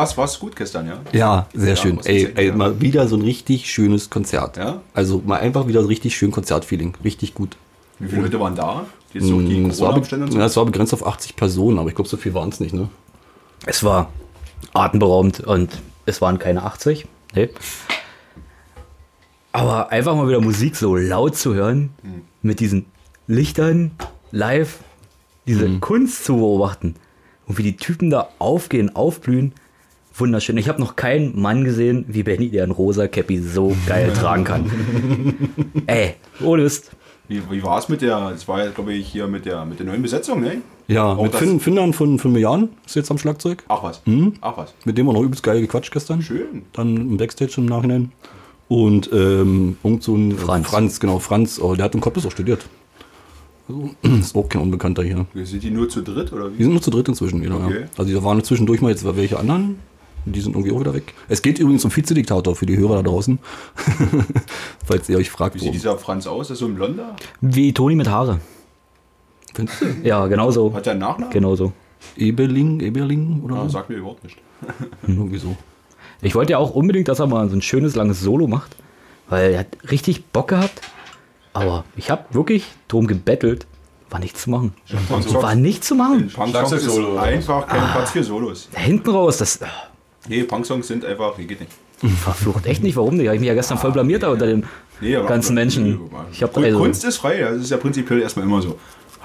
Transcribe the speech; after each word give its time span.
Also 0.00 0.16
war 0.16 0.24
es 0.24 0.38
gut 0.38 0.56
gestern, 0.56 0.86
ja? 0.86 1.00
Ja, 1.12 1.46
sehr 1.54 1.70
Ja, 1.70 1.76
schön. 1.76 2.00
Ey, 2.04 2.32
ey, 2.34 2.46
ja. 2.48 2.56
mal 2.56 2.80
wieder 2.80 3.08
so 3.08 3.16
ein 3.16 3.22
richtig 3.22 3.70
schönes 3.70 4.10
Konzert. 4.10 4.56
Ja? 4.56 4.80
Also 4.94 5.22
mal 5.24 5.40
einfach 5.40 5.66
wieder 5.68 5.82
so 5.82 5.88
richtig 5.88 6.16
schön 6.16 6.30
Konzertfeeling. 6.30 6.96
Richtig 7.04 7.34
gut. 7.34 7.56
Wie 7.98 8.08
viele 8.08 8.22
Leute 8.22 8.38
waren 8.40 8.54
da? 8.54 8.86
So 9.14 9.40
die 9.40 9.58
Mm, 9.58 9.70
es, 9.70 9.80
war 9.80 10.04
so? 10.04 10.16
ja, 10.38 10.44
es 10.46 10.56
war 10.56 10.64
begrenzt 10.66 10.92
auf 10.94 11.06
80 11.06 11.34
Personen, 11.36 11.78
aber 11.78 11.88
ich 11.88 11.94
glaube, 11.94 12.08
so 12.08 12.16
viel 12.16 12.34
waren 12.34 12.50
es 12.50 12.60
nicht, 12.60 12.74
ne? 12.74 12.88
Es 13.66 13.82
war 13.82 14.10
atemberaubend 14.74 15.40
und 15.40 15.70
es 16.06 16.20
waren 16.20 16.38
keine 16.38 16.62
80. 16.62 17.06
Nee. 17.34 17.48
Aber 19.52 19.90
einfach 19.90 20.14
mal 20.14 20.28
wieder 20.28 20.40
Musik 20.40 20.76
so 20.76 20.94
laut 20.96 21.36
zu 21.36 21.54
hören, 21.54 21.90
mit 22.42 22.60
diesen 22.60 22.86
Lichtern 23.26 23.92
live, 24.30 24.78
diese 25.46 25.78
Kunst 25.80 26.24
zu 26.24 26.36
beobachten 26.36 26.94
und 27.46 27.58
wie 27.58 27.62
die 27.62 27.76
Typen 27.76 28.10
da 28.10 28.28
aufgehen, 28.38 28.94
aufblühen. 28.94 29.52
Wunderschön. 30.20 30.56
Ich 30.56 30.68
habe 30.68 30.80
noch 30.80 30.96
keinen 30.96 31.40
Mann 31.40 31.64
gesehen 31.64 32.04
wie 32.08 32.22
Benny, 32.22 32.50
der 32.50 32.64
ein 32.64 32.70
rosa 32.70 33.06
Cappy 33.08 33.38
so 33.40 33.76
geil 33.86 34.12
tragen 34.12 34.44
kann. 34.44 34.70
Ey, 35.86 36.14
ohne 36.42 36.62
Mist. 36.64 36.90
Wie, 37.28 37.42
wie 37.50 37.62
war 37.62 37.78
es 37.78 37.88
mit 37.90 38.00
der, 38.00 38.30
das 38.30 38.48
war 38.48 38.64
ja, 38.64 38.70
glaube 38.70 38.94
ich, 38.94 39.06
hier 39.06 39.26
mit 39.26 39.44
der, 39.44 39.64
mit 39.66 39.78
der 39.78 39.86
neuen 39.86 40.00
Besetzung, 40.00 40.40
ne? 40.40 40.62
Ja, 40.86 41.12
Auch 41.12 41.24
mit 41.24 41.34
Finn, 41.34 41.60
Finnern 41.60 41.92
von, 41.92 42.18
von 42.18 42.32
Milliarden 42.32 42.70
ist 42.86 42.96
jetzt 42.96 43.10
am 43.10 43.18
Schlagzeug. 43.18 43.62
Ach 43.68 43.82
was. 43.82 44.00
Ach 44.40 44.56
was. 44.56 44.74
Mit 44.86 44.96
dem 44.96 45.06
war 45.06 45.12
noch 45.12 45.22
übelst 45.22 45.42
geil 45.42 45.60
gequatscht 45.60 45.92
gestern. 45.92 46.22
Schön. 46.22 46.62
Dann 46.72 46.96
im 46.96 47.16
Backstage 47.18 47.54
im 47.58 47.66
Nachhinein. 47.66 48.12
Und 48.68 49.10
ähm, 49.12 49.76
irgend 49.84 50.02
so 50.02 50.14
ein 50.14 50.32
Franz. 50.38 50.66
Franz, 50.68 51.00
genau, 51.00 51.18
Franz, 51.18 51.60
oh, 51.60 51.74
der 51.74 51.84
hat 51.84 51.94
in 51.94 52.00
Cottbus 52.00 52.24
auch 52.26 52.30
studiert. 52.30 52.66
Also, 53.68 53.90
ist 54.18 54.34
auch 54.34 54.48
kein 54.48 54.62
Unbekannter 54.62 55.02
hier. 55.02 55.26
Sind 55.34 55.62
die 55.62 55.70
nur 55.70 55.90
zu 55.90 56.00
dritt 56.02 56.32
oder 56.32 56.48
Die 56.48 56.58
wie? 56.58 56.62
sind 56.62 56.72
nur 56.72 56.82
zu 56.82 56.90
dritt 56.90 57.08
inzwischen 57.08 57.42
wieder. 57.42 57.56
Okay. 57.56 57.80
Ja. 57.82 57.86
Also 57.98 58.14
da 58.14 58.24
waren 58.24 58.42
zwischendurch 58.42 58.80
mal 58.80 58.88
jetzt 58.90 59.04
welche 59.16 59.38
anderen. 59.38 59.78
Die 60.32 60.40
sind 60.40 60.54
irgendwie 60.54 60.72
auch 60.72 60.80
wieder 60.80 60.94
weg. 60.94 61.14
Es 61.28 61.42
geht 61.42 61.58
übrigens 61.58 61.84
um 61.84 61.94
Vizediktator 61.94 62.54
für 62.56 62.66
die 62.66 62.76
Hörer 62.76 62.96
da 62.96 63.02
draußen. 63.10 63.38
Falls 64.86 65.08
ihr 65.08 65.18
euch 65.18 65.30
fragt, 65.30 65.54
Wie 65.54 65.58
sieht 65.60 65.68
wo. 65.68 65.72
dieser 65.72 65.98
Franz 65.98 66.26
aus? 66.26 66.50
Ist 66.50 66.58
so 66.58 66.66
ein 66.66 66.74
Blonder? 66.74 67.16
Wie 67.40 67.72
Toni 67.72 67.94
mit 67.94 68.08
Haare. 68.08 68.40
Findest 69.54 69.80
du? 69.80 69.86
Ja, 70.02 70.26
genau 70.26 70.50
so. 70.50 70.72
Hat 70.74 70.86
der 70.86 70.92
einen 70.92 71.00
Nachnamen? 71.00 71.32
Genau 71.32 71.56
so. 71.56 71.72
Eberling, 72.16 72.80
Eberling 72.80 73.42
oder 73.44 73.56
Ah, 73.56 73.62
so? 73.64 73.70
sagt 73.70 73.88
mir 73.90 73.96
überhaupt 73.96 74.22
nicht. 74.24 74.36
Irgendwie 75.06 75.38
so. 75.38 75.56
Ich 76.22 76.34
wollte 76.34 76.52
ja 76.52 76.58
auch 76.58 76.70
unbedingt, 76.70 77.08
dass 77.08 77.18
er 77.20 77.26
mal 77.26 77.48
so 77.48 77.56
ein 77.56 77.62
schönes 77.62 77.94
langes 77.96 78.20
Solo 78.20 78.46
macht, 78.46 78.76
weil 79.28 79.52
er 79.52 79.60
hat 79.60 79.66
richtig 79.90 80.26
Bock 80.26 80.48
gehabt. 80.48 80.80
Aber 81.52 81.84
ich 81.96 82.10
habe 82.10 82.24
wirklich 82.32 82.64
drum 82.88 83.06
gebettelt, 83.06 83.66
war 84.10 84.20
nichts 84.20 84.42
zu 84.42 84.50
machen. 84.50 84.74
War 85.08 85.54
nichts 85.54 85.88
zu 85.88 85.94
machen. 85.94 86.30
Punk-Songs 86.32 86.72
ist 86.72 86.98
einfach 86.98 87.66
kein 87.66 87.82
Platz 87.92 88.10
für 88.12 88.22
Solos. 88.22 88.68
Hinten 88.74 89.10
raus, 89.10 89.38
das 89.38 89.60
Nee, 90.28 90.42
Punk-Songs 90.44 90.86
sind 90.86 91.04
einfach, 91.04 91.36
die 91.36 91.46
geht 91.46 91.60
nicht. 91.60 91.72
verflucht 92.22 92.66
echt 92.66 92.82
nicht. 92.82 92.96
Warum 92.96 93.16
nicht? 93.16 93.26
Habe 93.26 93.34
ich 93.36 93.40
mich 93.40 93.48
ja 93.48 93.54
gestern 93.54 93.78
voll 93.78 93.92
blamiert 93.92 94.22
da 94.22 94.30
unter 94.30 94.46
den 94.46 94.64
Nee, 95.00 95.16
aber- 95.16 95.28
ganzen 95.28 95.54
Menschen. 95.54 96.00
Ich 96.32 96.42
habe 96.42 96.60
also, 96.64 96.78
Kunst 96.78 97.04
ist 97.04 97.16
frei, 97.18 97.38
das 97.40 97.56
ist 97.62 97.70
ja 97.70 97.76
prinzipiell 97.76 98.20
erstmal 98.20 98.44
immer 98.46 98.60
so. 98.62 98.76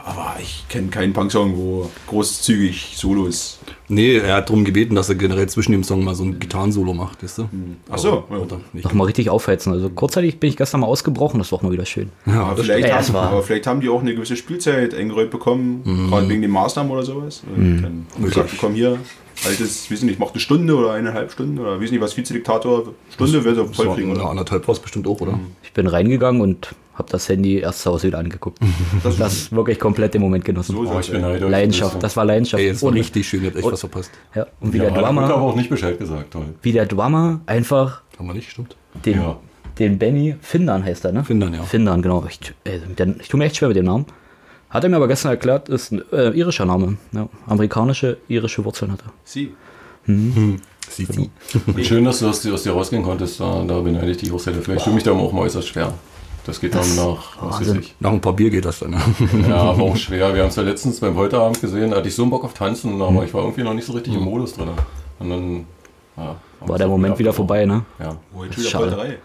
Aber 0.06 0.36
ich 0.42 0.66
kenne 0.68 0.88
keinen 0.90 1.14
Punk-Song, 1.14 1.56
wo 1.56 1.90
großzügig 2.08 2.96
Solos. 2.98 3.60
Nee, 3.88 4.18
er 4.18 4.36
hat 4.36 4.50
darum 4.50 4.66
gebeten, 4.66 4.96
dass 4.96 5.08
er 5.08 5.16
generell 5.16 5.48
zwischen 5.48 5.72
dem 5.72 5.84
Song 5.86 6.04
mal 6.04 6.14
so 6.14 6.26
ein 6.26 6.40
Gitarrensolo 6.40 6.94
macht, 6.94 7.24
weißt 7.24 7.38
du? 7.38 7.50
Ach 7.90 7.98
so, 7.98 8.26
ja. 8.74 8.94
Mal 8.94 9.06
richtig 9.06 9.30
aufheizen. 9.30 9.72
Also 9.72 9.90
kurzzeitig 9.90 10.40
bin 10.40 10.50
ich 10.50 10.58
gestern 10.58 10.82
mal 10.82 10.88
ausgebrochen, 10.88 11.38
das 11.40 11.52
war 11.54 11.60
auch 11.60 11.64
mal 11.64 11.72
wieder 11.72 11.86
schön. 11.86 12.10
Ja, 12.26 12.42
Aber 12.44 12.56
das 12.56 12.66
vielleicht, 12.66 12.88
Ja, 12.90 12.98
haben, 12.98 13.14
war- 13.14 13.30
aber 13.30 13.44
vielleicht 13.44 13.66
haben 13.68 13.80
die 13.80 13.88
auch 13.88 14.02
eine 14.02 14.14
gewisse 14.14 14.36
Spielzeit 14.36 14.94
eingeräumt 14.94 15.32
bekommen, 15.32 15.82
Mhm. 15.86 16.10
gerade 16.10 16.28
wegen 16.30 16.42
den 16.42 16.52
Maßnahmen 16.52 16.92
oder 16.92 17.04
sowas. 17.04 17.42
Und 17.56 17.82
dann 17.82 18.06
haben 18.14 18.24
gesagt, 18.26 18.52
wir 18.52 18.60
kommen 18.60 18.76
hier, 18.76 18.98
altes, 19.46 19.90
weiß 19.92 20.04
nicht, 20.04 20.20
macht 20.20 20.34
eine 20.34 20.40
Stunde 20.40 20.76
oder 20.76 20.92
eineinhalb 20.94 21.32
Stunden 21.32 21.60
oder 21.60 21.80
weiß 21.82 21.92
nicht, 21.92 22.02
was 22.02 22.16
Vizediktator, 22.16 22.94
Stunde 23.12 23.44
wird 23.44 23.58
er 23.58 23.66
voll 23.68 23.94
kriegen. 23.96 24.12
Oder? 24.12 24.26
anderthalb 24.30 24.68
war 24.68 24.74
es 24.74 24.80
bestimmt 24.80 25.08
auch, 25.08 25.20
oder? 25.22 25.40
Ich 25.64 25.74
bin 25.74 25.88
reingegangen 25.88 26.42
und 26.42 26.76
habe 26.96 27.10
das 27.12 27.28
Handy 27.28 27.58
erst 27.60 27.82
zu 27.82 27.92
Hause 27.92 28.08
wieder 28.08 28.20
angeguckt. 28.20 28.60
Das, 29.04 29.18
Das 29.18 29.52
wirklich 29.52 29.80
komplett 29.80 30.14
im 30.16 30.22
Moment 30.22 30.46
genossen. 30.46 30.76
so 30.76 30.82
Oh, 30.90 31.00
ich 31.00 31.10
bin. 31.12 31.22
Leidenschaft, 31.22 32.02
das 32.04 32.16
war 32.16 32.24
Leidenschaft. 32.26 32.62
Ey, 32.62 32.70
es 32.70 32.82
war 32.82 32.90
Und- 32.90 32.96
richtig 32.98 33.28
schön, 33.28 33.42
ihr 33.42 33.48
habt 33.48 33.58
echt 33.58 33.72
was 33.72 33.80
verpasst. 33.80 34.12
Ja, 34.36 34.46
und 34.62 34.72
wie 34.74 34.78
Ja, 34.78 34.84
der 34.86 34.92
hat 34.94 35.00
aber 35.04 35.22
Drummer, 35.28 35.36
auch 35.36 35.56
nicht 35.56 35.70
Bescheid 35.70 35.98
gesagt, 35.98 36.32
toll. 36.32 36.46
wie 36.62 36.72
der 36.72 36.86
Drummer 36.86 37.42
einfach 37.48 38.02
Haben 38.20 38.28
wir 38.28 38.34
nicht, 38.36 38.52
stimmt? 38.52 38.76
den, 39.06 39.16
Ja. 39.16 39.38
den 39.80 39.98
Benny 39.98 40.36
Findern 40.42 40.84
heißt 40.86 41.04
er, 41.06 41.12
ne? 41.14 41.24
Findern, 41.24 41.54
ja. 41.54 41.64
Findern, 41.64 42.02
genau. 42.04 42.24
Ich, 42.30 42.40
äh, 42.64 42.78
der, 42.98 43.16
ich 43.20 43.28
tue 43.28 43.38
mir 43.40 43.46
echt 43.46 43.58
schwer 43.58 43.70
mit 43.70 43.78
dem 43.78 43.86
Namen. 43.86 44.06
Hat 44.74 44.84
er 44.84 44.90
mir 44.90 44.96
aber 44.96 45.08
gestern 45.08 45.30
erklärt, 45.30 45.70
ist 45.70 45.92
ein 45.92 46.02
äh, 46.12 46.32
irischer 46.32 46.66
Name. 46.66 46.98
Ja, 47.12 47.30
amerikanische, 47.46 48.18
irische 48.28 48.66
Wurzeln 48.66 48.92
hat 48.92 49.02
er. 49.06 49.14
Sie. 49.24 49.54
Sieht 50.90 51.14
sie. 51.14 51.30
Und 51.68 51.86
schön, 51.86 52.04
dass 52.06 52.20
du 52.20 52.28
aus 52.28 52.42
dir, 52.42 52.56
aus 52.56 52.64
dir 52.64 52.74
rausgehen 52.74 53.04
konntest, 53.04 53.40
da, 53.40 53.64
da 53.68 53.80
beneide 53.82 54.10
ich 54.10 54.18
dich 54.18 54.32
auch 54.32 54.40
sehr 54.40 54.54
dafür. 54.54 54.76
Ich 54.76 54.84
tue 54.84 54.94
mich 54.94 55.04
da 55.04 55.12
auch 55.12 55.32
mal 55.32 55.42
äußerst 55.42 55.68
schwer. 55.68 55.94
Das 56.46 56.60
geht 56.60 56.74
dann 56.74 56.96
nach, 56.96 57.38
was 57.40 57.62
weiß 57.62 57.76
ich. 57.76 57.96
Nach 58.00 58.12
ein 58.12 58.20
paar 58.20 58.34
Bier 58.34 58.50
geht 58.50 58.66
das 58.66 58.80
dann. 58.80 58.92
ne? 58.92 59.02
Ja, 59.48 59.78
war 59.78 59.80
auch 59.80 59.96
schwer. 60.06 60.34
Wir 60.34 60.42
haben 60.42 60.50
es 60.50 60.56
ja 60.56 60.64
letztens 60.64 61.00
beim 61.00 61.16
Heute-Abend 61.16 61.62
gesehen, 61.62 61.92
da 61.92 61.98
hatte 61.98 62.10
ich 62.10 62.16
so 62.16 62.24
einen 62.24 62.32
Bock 62.32 62.44
auf 62.44 62.56
Tanzen, 62.56 63.00
aber 63.00 63.24
ich 63.24 63.34
war 63.34 63.44
irgendwie 63.44 63.64
noch 63.64 63.76
nicht 63.76 63.86
so 63.86 63.94
richtig 63.94 64.16
im 64.16 64.24
Modus 64.24 64.56
drin. 64.56 64.70
Und 65.20 65.30
dann 65.30 65.66
ja, 66.18 66.36
War 66.62 66.78
der 66.80 66.88
Moment 66.88 67.18
wieder 67.20 67.32
vorbei, 67.32 67.66
ne? 67.66 67.86
Ja. 68.00 68.18
Jetzt 68.44 68.58
ist 68.58 68.70
schade. 68.70 68.88
Polterei. 68.88 69.18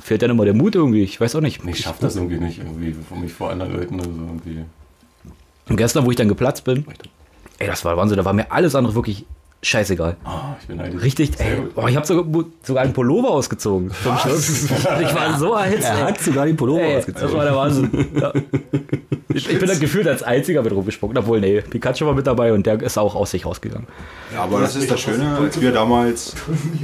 Fehlt 0.00 0.22
dann 0.22 0.30
immer 0.30 0.44
der 0.44 0.54
Mut 0.54 0.74
irgendwie. 0.74 1.02
Ich 1.02 1.20
weiß 1.20 1.36
auch 1.36 1.40
nicht. 1.40 1.64
Ich 1.64 1.80
schaff 1.80 1.98
das 1.98 2.16
irgendwie 2.16 2.38
nicht, 2.38 2.58
irgendwie 2.58 2.92
für 2.92 3.16
mich 3.16 3.32
vor 3.32 3.50
anderen 3.50 3.74
Leuten. 3.74 3.98
Also 3.98 4.10
irgendwie. 4.10 4.64
Und 5.68 5.76
gestern, 5.76 6.04
wo 6.04 6.10
ich 6.10 6.16
dann 6.16 6.28
geplatzt 6.28 6.64
bin, 6.64 6.86
ey, 7.58 7.66
das 7.66 7.84
war 7.84 7.96
Wahnsinn. 7.96 8.16
Da 8.16 8.24
war 8.24 8.32
mir 8.32 8.50
alles 8.50 8.74
andere 8.74 8.94
wirklich 8.94 9.24
scheißegal. 9.62 10.16
Ah, 10.24 10.54
ich 10.60 10.66
bin 10.68 10.76
neidisch. 10.76 11.02
Richtig, 11.02 11.30
ey, 11.38 11.62
boah, 11.74 11.88
ich 11.88 11.96
habe 11.96 12.06
sogar, 12.06 12.44
sogar 12.62 12.84
einen 12.84 12.92
Pullover 12.92 13.30
ausgezogen 13.30 13.90
zum 14.02 14.16
Schluss. 14.18 14.68
Ich 15.00 15.14
war 15.14 15.38
so 15.38 15.54
erhitzt. 15.54 15.84
Er 15.84 16.06
hat 16.06 16.20
sogar 16.20 16.46
die 16.46 16.52
Pullover 16.54 16.80
Ey, 16.82 16.96
ausgezogen. 16.96 17.28
das 17.28 17.36
war 17.36 17.44
der 17.44 17.56
Wahnsinn. 17.56 17.90
Ja. 18.20 18.32
Ich, 19.34 19.48
ich 19.48 19.58
bin 19.58 19.68
dann 19.68 19.78
gefühlt 19.78 20.08
als 20.08 20.22
einziger 20.22 20.62
mit 20.62 20.72
rumgesprungen, 20.72 21.16
obwohl, 21.18 21.40
nee, 21.40 21.60
Pikachu 21.60 22.06
war 22.06 22.14
mit 22.14 22.26
dabei 22.26 22.52
und 22.52 22.64
der 22.66 22.80
ist 22.80 22.96
auch 22.96 23.14
aus 23.14 23.30
sich 23.30 23.44
rausgegangen. 23.44 23.86
Ja, 24.32 24.44
aber 24.44 24.60
das 24.60 24.74
ist 24.74 24.90
das 24.90 25.00
Schöne, 25.00 25.36
als 25.36 25.60
wir 25.60 25.70
damals 25.70 26.34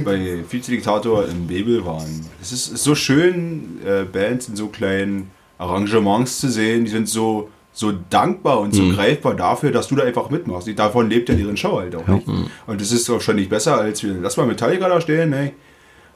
bei 0.05 0.43
Vizediktator 0.47 1.25
im 1.27 1.47
Bebel 1.47 1.83
waren. 1.85 2.25
Es 2.41 2.51
ist, 2.51 2.71
ist 2.71 2.83
so 2.83 2.93
schön, 2.93 3.79
äh, 3.85 4.03
Bands 4.03 4.47
in 4.47 4.55
so 4.55 4.67
kleinen 4.67 5.31
Arrangements 5.57 6.39
zu 6.39 6.49
sehen. 6.49 6.85
Die 6.85 6.91
sind 6.91 7.09
so, 7.09 7.49
so 7.75 7.91
dankbar 8.09 8.61
und 8.61 8.73
so 8.73 8.87
greifbar 8.89 9.35
dafür, 9.35 9.69
dass 9.71 9.89
du 9.89 9.95
da 9.95 10.03
einfach 10.03 10.29
mitmachst. 10.29 10.67
Davon 10.79 11.09
lebt 11.09 11.27
ja 11.27 11.35
deren 11.35 11.57
Show 11.57 11.77
halt 11.77 11.93
auch 11.95 12.07
nicht. 12.07 12.25
Und 12.65 12.81
das 12.81 12.91
ist 12.93 13.09
wahrscheinlich 13.09 13.49
besser, 13.49 13.77
als 13.77 14.01
wir, 14.01 14.15
lass 14.21 14.37
mal 14.37 14.47
Metallica 14.47 14.87
da 14.87 15.01
stehen, 15.01 15.29
ne? 15.29 15.51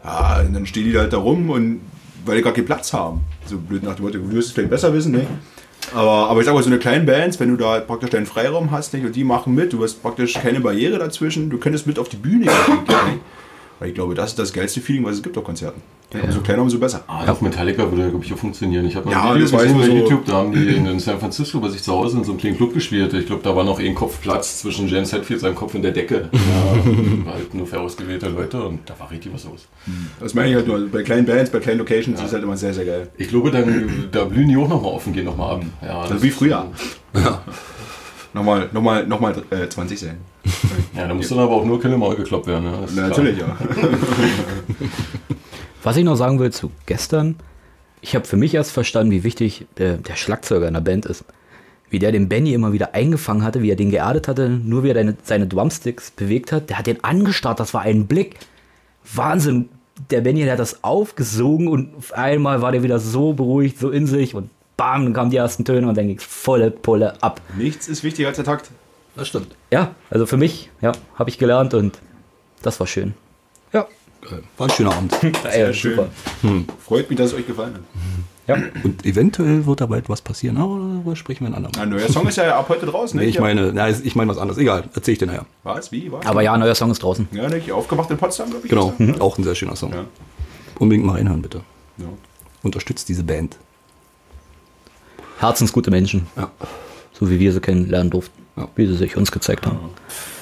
Ja, 0.03 0.39
und 0.39 0.53
dann 0.53 0.65
stehen 0.65 0.85
die 0.85 0.93
da 0.93 1.01
halt 1.01 1.11
da 1.11 1.17
rum 1.17 1.49
und 1.49 1.81
weil 2.25 2.37
die 2.37 2.43
gar 2.43 2.53
keinen 2.53 2.65
Platz 2.65 2.93
haben. 2.93 3.21
So 3.45 3.57
blöd 3.57 3.83
nach 3.83 3.95
dem 3.95 4.05
Motto, 4.05 4.17
du 4.17 4.31
wirst 4.31 4.47
es 4.47 4.53
vielleicht 4.53 4.69
besser 4.69 4.93
wissen, 4.93 5.11
ne? 5.11 5.27
Aber, 5.93 6.29
aber 6.29 6.39
ich 6.39 6.45
sag 6.45 6.53
mal, 6.53 6.63
so 6.63 6.69
eine 6.69 6.79
kleine 6.79 7.03
Bands, 7.03 7.39
wenn 7.41 7.49
du 7.49 7.57
da 7.57 7.79
praktisch 7.81 8.11
deinen 8.11 8.25
Freiraum 8.25 8.71
hast 8.71 8.93
nicht, 8.93 9.05
und 9.05 9.15
die 9.15 9.25
machen 9.25 9.53
mit, 9.53 9.73
du 9.73 9.83
hast 9.83 10.01
praktisch 10.01 10.35
keine 10.35 10.61
Barriere 10.61 10.97
dazwischen, 10.97 11.49
du 11.49 11.57
könntest 11.57 11.87
mit 11.87 11.99
auf 11.99 12.07
die 12.07 12.17
Bühne 12.17 12.45
gehen. 12.45 12.77
nicht? 12.87 13.21
Weil 13.79 13.89
ich 13.89 13.95
glaube, 13.95 14.13
das 14.13 14.31
ist 14.31 14.39
das 14.39 14.51
geilste 14.51 14.81
Feeling, 14.81 15.05
was 15.05 15.15
es 15.15 15.23
gibt 15.23 15.37
auf 15.37 15.43
Konzerten. 15.45 15.81
Umso 16.23 16.41
kleiner, 16.41 16.63
umso 16.63 16.79
besser. 16.79 17.03
Ah, 17.07 17.31
auf 17.31 17.39
Metallica 17.41 17.89
würde, 17.91 18.09
glaube 18.09 18.25
ich, 18.25 18.33
auch 18.33 18.37
funktionieren. 18.37 18.83
Ich 18.87 18.95
habe 18.95 19.05
mal 19.05 19.11
Ja, 19.11 19.21
ein 19.31 19.35
Video 19.35 19.43
das 19.43 19.51
bei 19.51 19.67
so- 19.67 19.79
YouTube, 19.93 20.25
da 20.25 20.33
haben 20.33 20.51
die 20.51 20.67
in 20.75 20.99
San 20.99 21.19
Francisco 21.19 21.59
bei 21.59 21.69
sich 21.69 21.83
zu 21.83 21.91
Hause 21.93 22.17
in 22.17 22.23
so 22.23 22.31
einem 22.31 22.39
kleinen 22.39 22.57
Club 22.57 22.73
gespielt. 22.73 23.13
Ich 23.13 23.27
glaube, 23.27 23.41
da 23.43 23.55
war 23.55 23.63
noch 23.63 23.79
ein 23.79 23.93
Kopf 23.93 24.19
Platz 24.19 24.59
zwischen 24.61 24.87
James 24.87 25.13
Hetfield, 25.13 25.39
seinem 25.39 25.53
Kopf 25.55 25.75
und 25.75 25.83
der 25.83 25.91
Decke. 25.91 26.29
Ja, 26.39 27.25
war 27.25 27.33
halt 27.35 27.53
nur 27.53 27.67
für 27.67 27.79
ausgewählte 27.79 28.27
Leute 28.29 28.61
und 28.63 28.79
da 28.89 28.99
war 28.99 29.11
richtig 29.11 29.31
was 29.33 29.43
los. 29.45 29.67
Das 30.19 30.33
meine 30.33 30.49
ich 30.49 30.55
halt 30.55 30.67
nur. 30.67 30.87
Bei 30.87 31.03
kleinen 31.03 31.25
Bands, 31.27 31.51
bei 31.51 31.59
kleinen 31.59 31.77
Locations 31.77 32.19
ist 32.19 32.25
es 32.27 32.33
halt 32.33 32.43
immer 32.43 32.57
sehr, 32.57 32.73
sehr 32.73 32.85
geil. 32.85 33.07
Ich 33.17 33.27
glaube, 33.29 33.51
dann, 33.51 34.07
da 34.11 34.23
blühen 34.25 34.49
die 34.49 34.57
auch 34.57 34.67
nochmal 34.67 34.91
offen, 34.93 35.13
gehen 35.13 35.25
nochmal 35.25 35.55
ab. 35.57 35.61
Ja, 35.83 36.01
Also 36.01 36.21
wie 36.23 36.31
früher. 36.31 36.65
Nochmal, 38.33 38.69
nochmal, 38.71 39.07
nochmal 39.07 39.43
äh, 39.49 39.67
20 39.67 39.99
sein. 39.99 40.17
Ja, 40.95 41.07
da 41.07 41.13
muss 41.13 41.29
dann 41.29 41.39
aber 41.39 41.53
auch 41.53 41.63
nur 41.63 41.79
Killemall 41.79 42.15
gekloppt 42.15 42.47
werden. 42.47 42.65
Ja, 42.65 42.81
das 42.81 42.89
ist 42.89 42.97
Na, 42.97 43.07
natürlich, 43.07 43.37
ja. 43.37 43.57
Was 45.83 45.95
ich 45.95 46.03
noch 46.03 46.15
sagen 46.15 46.39
will 46.39 46.51
zu 46.51 46.71
gestern, 46.87 47.35
ich 48.01 48.15
habe 48.15 48.25
für 48.25 48.35
mich 48.35 48.53
erst 48.53 48.71
verstanden, 48.71 49.11
wie 49.11 49.23
wichtig 49.23 49.65
der, 49.77 49.97
der 49.97 50.15
Schlagzeuger 50.15 50.67
in 50.67 50.73
der 50.73 50.81
Band 50.81 51.05
ist. 51.05 51.23
Wie 51.89 51.99
der 51.99 52.11
den 52.11 52.27
Benny 52.27 52.53
immer 52.53 52.73
wieder 52.73 52.93
eingefangen 52.93 53.43
hatte, 53.43 53.61
wie 53.61 53.71
er 53.71 53.75
den 53.75 53.91
geerdet 53.91 54.27
hatte, 54.27 54.49
nur 54.49 54.83
wie 54.83 54.89
er 54.89 54.93
deine, 54.93 55.15
seine 55.23 55.47
Drumsticks 55.47 56.11
bewegt 56.11 56.51
hat. 56.51 56.69
Der 56.69 56.77
hat 56.77 56.87
den 56.87 57.03
angestarrt, 57.03 57.59
das 57.59 57.73
war 57.73 57.81
ein 57.81 58.07
Blick. 58.07 58.35
Wahnsinn. 59.13 59.69
Der 60.11 60.21
Benny, 60.21 60.43
der 60.43 60.53
hat 60.53 60.59
das 60.59 60.83
aufgesogen 60.83 61.67
und 61.67 61.95
auf 61.97 62.13
einmal 62.13 62.61
war 62.61 62.71
der 62.71 62.83
wieder 62.83 62.99
so 62.99 63.33
beruhigt, 63.33 63.79
so 63.79 63.89
in 63.89 64.05
sich 64.05 64.35
und 64.35 64.49
bam, 64.79 65.03
dann 65.03 65.13
kamen 65.13 65.29
die 65.29 65.37
ersten 65.37 65.65
Töne 65.65 65.87
und 65.87 65.97
dann 65.97 66.07
ging 66.07 66.17
es 66.17 66.23
volle 66.23 66.71
Pulle 66.71 67.21
ab. 67.21 67.41
Nichts 67.57 67.89
ist 67.89 68.03
wichtiger 68.03 68.29
als 68.29 68.37
der 68.37 68.45
Takt. 68.45 68.71
Das 69.15 69.27
stimmt. 69.27 69.53
Ja, 69.71 69.93
also 70.09 70.25
für 70.25 70.37
mich, 70.37 70.69
ja, 70.81 70.93
habe 71.15 71.29
ich 71.29 71.37
gelernt 71.37 71.73
und 71.73 71.99
das 72.61 72.79
war 72.79 72.87
schön. 72.87 73.13
Ja, 73.73 73.87
War 74.57 74.67
ein 74.67 74.73
schöner 74.73 74.95
Abend. 74.95 75.13
Ey, 75.43 75.73
schön. 75.73 75.97
super. 75.97 76.07
Freut 76.79 77.09
mich, 77.09 77.17
dass 77.17 77.33
es 77.33 77.37
euch 77.37 77.45
gefallen 77.45 77.73
hat. 77.73 77.81
Ja. 78.47 78.55
Und 78.83 79.05
eventuell 79.05 79.65
wird 79.65 79.81
da 79.81 79.85
bald 79.85 80.09
was 80.09 80.21
passieren, 80.21 80.57
aber 80.57 80.77
darüber 80.79 81.15
sprechen 81.15 81.41
wir 81.41 81.49
ein 81.49 81.55
andermal. 81.55 81.81
Ein 81.81 81.89
neuer 81.89 82.09
Song 82.09 82.27
ist 82.27 82.37
ja 82.37 82.57
ab 82.57 82.67
heute 82.69 82.85
draußen. 82.85 83.19
Nee, 83.19 83.25
ne? 83.25 83.29
ich 83.29 83.39
meine, 83.39 83.73
na, 83.73 83.89
ich 83.89 84.15
meine 84.15 84.31
was 84.31 84.37
anderes. 84.37 84.57
Egal, 84.57 84.85
erzähl 84.95 85.11
ich 85.11 85.19
dir 85.19 85.27
nachher. 85.27 85.45
Was? 85.63 85.91
Wie? 85.91 86.09
Was? 86.11 86.25
Aber 86.25 86.41
ja, 86.41 86.57
neuer 86.57 86.73
Song 86.73 86.89
ist 86.89 87.03
draußen. 87.03 87.27
Ja, 87.31 87.47
nicht 87.49 87.71
aufgemacht 87.71 88.09
in 88.09 88.17
Potsdam, 88.17 88.49
glaube 88.49 88.65
ich. 88.65 88.69
Genau, 88.69 88.93
mhm. 88.97 89.21
auch 89.21 89.37
ein 89.37 89.43
sehr 89.43 89.55
schöner 89.55 89.75
Song. 89.75 89.91
Ja. 89.91 90.05
Unbedingt 90.79 91.05
mal 91.05 91.17
reinhören, 91.17 91.41
bitte. 91.41 91.61
Ja. 91.97 92.05
Unterstützt 92.63 93.07
diese 93.09 93.23
Band. 93.23 93.57
Herzensgute 95.39 95.89
Menschen. 95.91 96.27
Ja. 96.35 96.51
So 97.13 97.29
wie 97.29 97.39
wir 97.39 97.51
sie 97.51 97.59
kennenlernen 97.59 98.09
durften. 98.11 98.41
Ja. 98.55 98.67
Wie 98.75 98.85
sie 98.85 98.95
sich 98.95 99.15
uns 99.17 99.31
gezeigt 99.31 99.65
haben. 99.65 99.77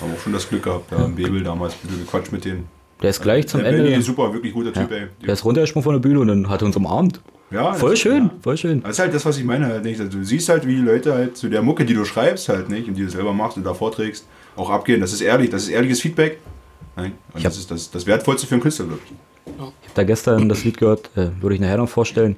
Haben 0.02 0.14
auch 0.16 0.20
schon 0.22 0.34
das 0.34 0.48
Glück 0.50 0.64
gehabt, 0.64 0.92
da 0.92 1.06
im 1.06 1.16
Bebel 1.16 1.44
damals 1.44 1.74
ein 1.74 1.88
bisschen 1.88 2.00
gequatscht 2.06 2.32
mit 2.32 2.46
denen. 2.46 2.66
Der 3.02 3.12
ist 3.12 3.22
gleich 3.22 3.48
zum 3.48 3.62
der 3.62 3.70
Ende. 3.70 3.84
Benny, 3.84 4.02
super, 4.02 4.34
wirklich 4.34 4.54
guter 4.54 4.74
Typ, 4.74 4.92
ey. 4.92 5.08
Der 5.26 5.34
ist 5.34 5.46
runtergesprungen 5.46 5.84
von 5.84 5.94
der 5.94 6.00
Bühne 6.00 6.20
und 6.20 6.28
dann 6.30 6.50
hat 6.50 6.62
er 6.64 6.66
uns 6.66 6.76
umarmt. 6.76 7.22
Ja, 7.52 7.74
Voll 7.74 7.96
schön, 7.96 8.24
Ja. 8.24 8.32
voll 8.42 8.58
schön. 8.58 8.82
Das 8.82 8.92
ist 8.94 9.00
halt 9.00 9.14
das, 9.14 9.24
was 9.26 9.38
ich 9.38 9.44
meine 9.46 9.68
halt 9.68 9.84
nicht. 9.86 10.00
Also, 10.02 10.18
du 10.18 10.24
siehst 10.26 10.50
halt, 10.50 10.66
wie 10.68 10.76
die 10.76 10.82
Leute 10.82 11.14
halt 11.14 11.38
zu 11.38 11.48
der 11.48 11.62
Mucke, 11.62 11.86
die 11.86 11.94
du 11.94 12.04
schreibst, 12.04 12.50
halt 12.50 12.70
nicht, 12.70 12.88
und 12.90 12.96
die 12.96 13.04
du 13.04 13.10
selber 13.10 13.32
machst 13.34 13.56
und 13.56 13.64
da 13.64 13.74
vorträgst, 13.74 14.26
auch 14.58 14.70
abgehen. 14.70 15.00
Das 15.00 15.14
ist 15.14 15.22
ehrlich, 15.22 15.50
das 15.52 15.64
ist 15.64 15.70
ehrliches 15.70 16.02
Feedback. 16.02 16.40
Nein? 16.98 17.14
Und 17.34 17.46
das 17.46 17.58
ist 17.58 17.70
das, 17.72 17.90
das 17.92 18.06
Wertvollste 18.06 18.48
für 18.48 18.56
einen 18.56 18.64
Künstler, 18.64 18.86
glaube 18.88 19.02
ich. 19.06 19.14
Ich 19.46 19.62
habe 19.62 19.72
da 19.94 20.04
gestern 20.04 20.50
das 20.50 20.64
Lied 20.66 20.78
gehört, 20.78 21.10
äh, 21.16 21.30
würde 21.40 21.56
ich 21.56 21.62
nachher 21.62 21.78
noch 21.78 21.88
vorstellen. 21.88 22.36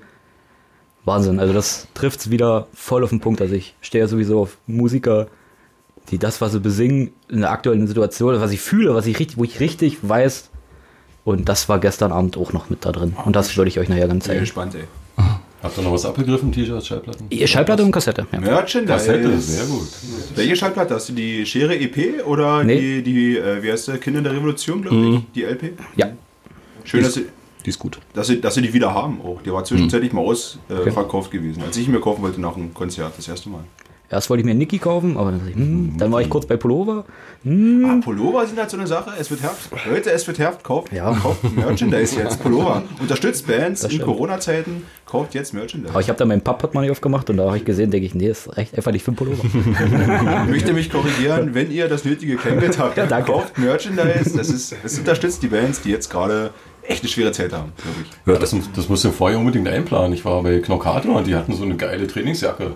Wahnsinn, 1.06 1.40
also 1.40 1.54
das 1.54 1.88
trifft 1.94 2.20
es 2.20 2.30
wieder 2.30 2.68
voll 2.74 3.04
auf 3.04 3.10
den 3.10 3.20
Punkt. 3.20 3.42
Also 3.42 3.56
ich 3.56 3.76
stehe 3.82 4.04
ja 4.04 4.08
sowieso 4.08 4.42
auf 4.42 4.58
Musiker, 4.68 5.28
die 6.12 6.18
das, 6.18 6.42
was 6.42 6.52
sie 6.52 6.60
besingen, 6.60 7.12
in 7.30 7.42
der 7.42 7.52
aktuellen 7.52 7.88
Situation, 7.88 8.40
was 8.40 8.52
ich 8.52 8.60
fühle, 8.62 8.94
was 8.96 9.06
ich 9.06 9.18
richtig, 9.20 9.38
wo 9.38 9.44
ich 9.44 9.60
richtig 9.60 9.98
weiß. 10.02 10.50
Und 11.24 11.48
das 11.50 11.70
war 11.70 11.80
gestern 11.80 12.12
Abend 12.12 12.38
auch 12.38 12.54
noch 12.54 12.70
mit 12.70 12.86
da 12.86 12.92
drin. 12.92 13.16
Und 13.26 13.36
das 13.36 13.56
würde 13.58 13.70
ich 13.70 13.80
euch 13.80 13.90
nachher 13.90 14.08
ganz 14.08 14.26
Sehr 14.26 14.34
zeigen. 14.34 14.40
gespannt, 14.42 14.76
ey. 14.76 14.84
Habt 15.62 15.78
ihr 15.78 15.84
noch 15.84 15.92
was 15.92 16.06
abgegriffen? 16.06 16.54
T-Shirts, 16.54 16.88
Schallplatten? 16.88 17.26
Ihr 17.30 17.46
Schallplatte 17.46 17.84
und 17.84 17.92
Kassette. 17.92 18.26
Ja. 18.32 18.40
Merchandise. 18.40 18.94
Kassette, 18.94 19.38
sehr 19.40 19.66
gut. 19.66 19.88
Welche 20.36 20.56
Schallplatte? 20.56 20.96
Hast 20.96 21.10
du 21.10 21.14
die 21.14 21.46
Schere 21.46 21.78
EP 21.78 22.26
oder 22.26 22.64
Nee. 22.64 23.02
die, 23.02 23.04
die 23.04 23.38
äh, 23.38 23.62
wie 23.62 23.70
heißt 23.70 23.90
der, 23.90 23.98
Kinder 23.98 24.22
der 24.22 24.32
Revolution, 24.34 24.82
glaube 24.82 25.16
ich? 25.16 25.22
Die 25.36 25.44
LP? 25.44 25.74
ja. 25.98 26.12
Schön, 26.86 27.04
dass 27.04 27.14
sie, 27.16 27.26
Die 27.66 27.70
ist 27.70 27.80
gut. 27.80 28.00
dass, 28.14 28.28
sie, 28.28 28.40
dass 28.40 28.56
sie 28.56 28.62
die 28.62 28.74
wieder 28.74 28.94
haben 28.94 29.20
auch. 29.22 29.42
Die 29.42 29.52
war 29.52 29.64
zwischenzeitlich 29.64 30.14
mal 30.14 30.22
ausverkauft 30.22 31.32
gewesen, 31.32 31.62
als 31.64 31.76
ich 31.78 31.88
mir 31.88 32.00
kaufen 32.00 32.22
wollte 32.22 32.40
nach 32.40 32.56
einem 32.56 32.74
Konzert, 32.74 33.14
das 33.18 33.28
erste 33.28 33.50
Mal. 33.50 33.64
Erst 34.12 34.28
wollte 34.32 34.40
ich 34.42 34.46
mir 34.46 34.56
Niki 34.56 34.80
kaufen, 34.80 35.18
aber 35.18 35.30
dann, 35.30 35.48
ich, 35.48 35.54
hm, 35.54 35.94
dann 36.00 36.12
war 36.12 36.20
ich 36.20 36.30
kurz 36.32 36.48
bei 36.48 36.58
Pullover. 36.58 37.06
Hm, 37.44 37.86
Ah, 37.86 38.04
Pullover 38.04 38.44
sind 38.48 38.58
halt 38.58 38.68
so 38.72 38.76
eine 38.78 38.88
Sache. 38.88 39.12
Es 39.20 39.30
wird 39.30 39.44
Herbst. 39.44 39.70
Leute, 39.88 40.10
es 40.12 40.26
wird 40.26 40.40
Herbst. 40.40 40.64
Kauft, 40.64 40.92
Ja. 40.92 41.14
kauft 41.14 41.44
Merchandise 41.56 42.16
jetzt. 42.20 42.40
Pullover. 42.42 42.82
Unterstützt 43.00 43.46
Bands 43.46 43.84
in. 43.84 44.02
Corona-Zeiten. 44.02 44.82
Kauft 45.06 45.36
jetzt 45.36 45.54
Merchandise. 45.54 45.92
Aber 45.94 46.02
ich 46.02 46.10
habe 46.10 46.18
dann 46.18 46.28
mein 46.28 46.42
Pappportemonnaie 46.42 46.90
aufgemacht 46.90 47.30
und 47.30 47.38
da 47.38 47.46
habe 47.46 47.58
ich 47.58 47.66
gesehen, 47.66 47.92
denke 47.92 48.08
ich, 48.08 48.16
nee, 48.16 48.30
das 48.30 48.58
reicht 48.58 48.74
einfach 48.76 48.92
nicht 48.92 49.04
für 49.04 49.10
einen 49.12 49.18
Pullover. 49.18 49.44
Ich 50.46 50.50
möchte 50.50 50.74
mich 50.74 50.90
korrigieren, 50.90 51.54
wenn 51.54 51.70
ihr 51.70 51.88
das 51.88 52.04
nötige 52.04 52.36
Kleingeld 52.38 52.80
habt, 52.80 52.98
Ja, 52.98 53.06
danke. 53.06 53.32
kauft 53.32 53.60
Merchandise. 53.60 54.36
Das, 54.36 54.50
ist, 54.50 54.76
das 54.82 54.98
unterstützt 54.98 55.44
die 55.44 55.48
Bands, 55.50 55.82
die 55.82 55.92
jetzt 55.92 56.10
gerade 56.10 56.50
echt 56.90 57.04
eine 57.04 57.10
schwere 57.10 57.32
Zeit 57.32 57.54
haben, 57.54 57.72
glaube 57.82 57.98
ich. 58.04 58.34
Ja, 58.34 58.40
das, 58.40 58.56
das 58.76 58.90
musst 58.90 59.04
du 59.06 59.12
vorher 59.12 59.40
unbedingt 59.40 59.68
einplanen. 59.68 60.14
Ich 60.14 60.26
war 60.26 60.42
bei 60.44 60.60
Knockator 60.60 61.16
und 61.16 61.28
die 61.28 61.36
hatten 61.36 61.54
so 61.56 61.64
eine 61.64 61.76
geile 61.78 62.08
Trainingsjacke. 62.08 62.72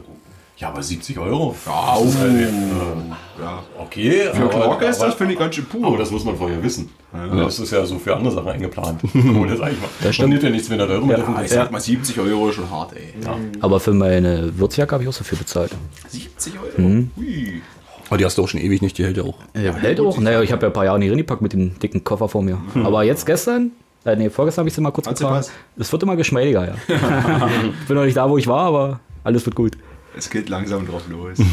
Ja, 0.57 0.69
aber 0.69 0.83
70 0.83 1.17
Euro. 1.17 1.55
Au. 1.65 2.03
Das 2.03 2.13
ist 2.13 2.19
halt, 2.19 2.31
äh, 2.35 3.41
Ja. 3.41 3.63
okay. 3.79 4.29
Für 4.33 4.47
Knorke 4.49 4.85
ist 4.85 4.99
das, 4.99 5.15
finde 5.15 5.33
ich, 5.33 5.39
ganz 5.39 5.55
schön 5.55 5.65
Aber 5.73 5.91
puh. 5.91 5.97
das 5.97 6.11
muss 6.11 6.23
man 6.23 6.37
vorher 6.37 6.61
wissen. 6.61 6.89
Das 7.11 7.59
ist 7.59 7.71
ja 7.71 7.83
so 7.85 7.97
für 7.97 8.15
andere 8.15 8.33
Sachen 8.33 8.49
eingeplant. 8.49 9.01
Kohle, 9.11 9.57
sag 9.57 9.71
ich 9.73 9.81
mal. 9.81 9.89
Das 10.03 10.13
stimmt 10.15 10.41
ja 10.41 10.49
nichts, 10.49 10.69
wenn 10.69 10.79
er 10.79 10.87
da 10.87 10.99
Ah, 11.35 11.41
ich 11.43 11.51
sag 11.51 11.71
mal, 11.71 11.81
70 11.81 12.19
Euro 12.19 12.49
ist 12.49 12.55
schon 12.55 12.69
hart, 12.69 12.93
ey. 12.95 13.13
Aber 13.61 13.79
für 13.79 13.93
meine 13.93 14.57
Würzjacke 14.57 14.93
habe 14.93 15.03
ich 15.03 15.09
auch 15.09 15.13
so 15.13 15.23
viel 15.23 15.37
bezahlt. 15.39 15.71
70 16.09 16.53
Euro? 16.59 16.87
Hui. 17.17 17.61
Aber 18.09 18.17
die 18.19 18.25
hast 18.25 18.37
du 18.37 18.43
auch 18.43 18.47
schon 18.47 18.59
ewig 18.61 18.81
nicht, 18.83 18.97
die 18.99 19.05
hält 19.05 19.17
ja 19.17 19.23
auch. 19.23 19.35
Ja, 19.55 19.73
hält 19.73 19.99
auch. 19.99 20.19
Naja, 20.19 20.43
ich 20.43 20.51
habe 20.51 20.61
ja 20.61 20.67
ein 20.69 20.73
paar 20.73 20.85
Jahre 20.85 20.99
nicht 20.99 21.09
reingepackt 21.09 21.41
mit 21.41 21.53
dem 21.53 21.79
dicken 21.79 22.03
Koffer 22.03 22.29
vor 22.29 22.43
mir. 22.43 22.59
Aber 22.83 23.03
jetzt 23.03 23.25
gestern, 23.25 23.71
äh, 24.05 24.15
nee, 24.15 24.29
vorgestern 24.29 24.61
habe 24.63 24.69
ich 24.69 24.75
sie 24.75 24.81
mal 24.81 24.91
kurz 24.91 25.07
Hat 25.07 25.17
sie 25.17 25.23
getragen. 25.23 25.45
Es 25.77 25.91
wird 25.91 26.03
immer 26.03 26.15
geschmeidiger, 26.15 26.67
ja. 26.67 26.75
ich 27.81 27.87
bin 27.87 27.95
noch 27.95 28.05
nicht 28.05 28.17
da, 28.17 28.29
wo 28.29 28.37
ich 28.37 28.47
war, 28.47 28.65
aber 28.65 28.99
alles 29.23 29.45
wird 29.45 29.55
gut. 29.55 29.77
Es 30.17 30.29
geht 30.29 30.49
langsam 30.49 30.85
drauf 30.87 31.03
los. 31.09 31.37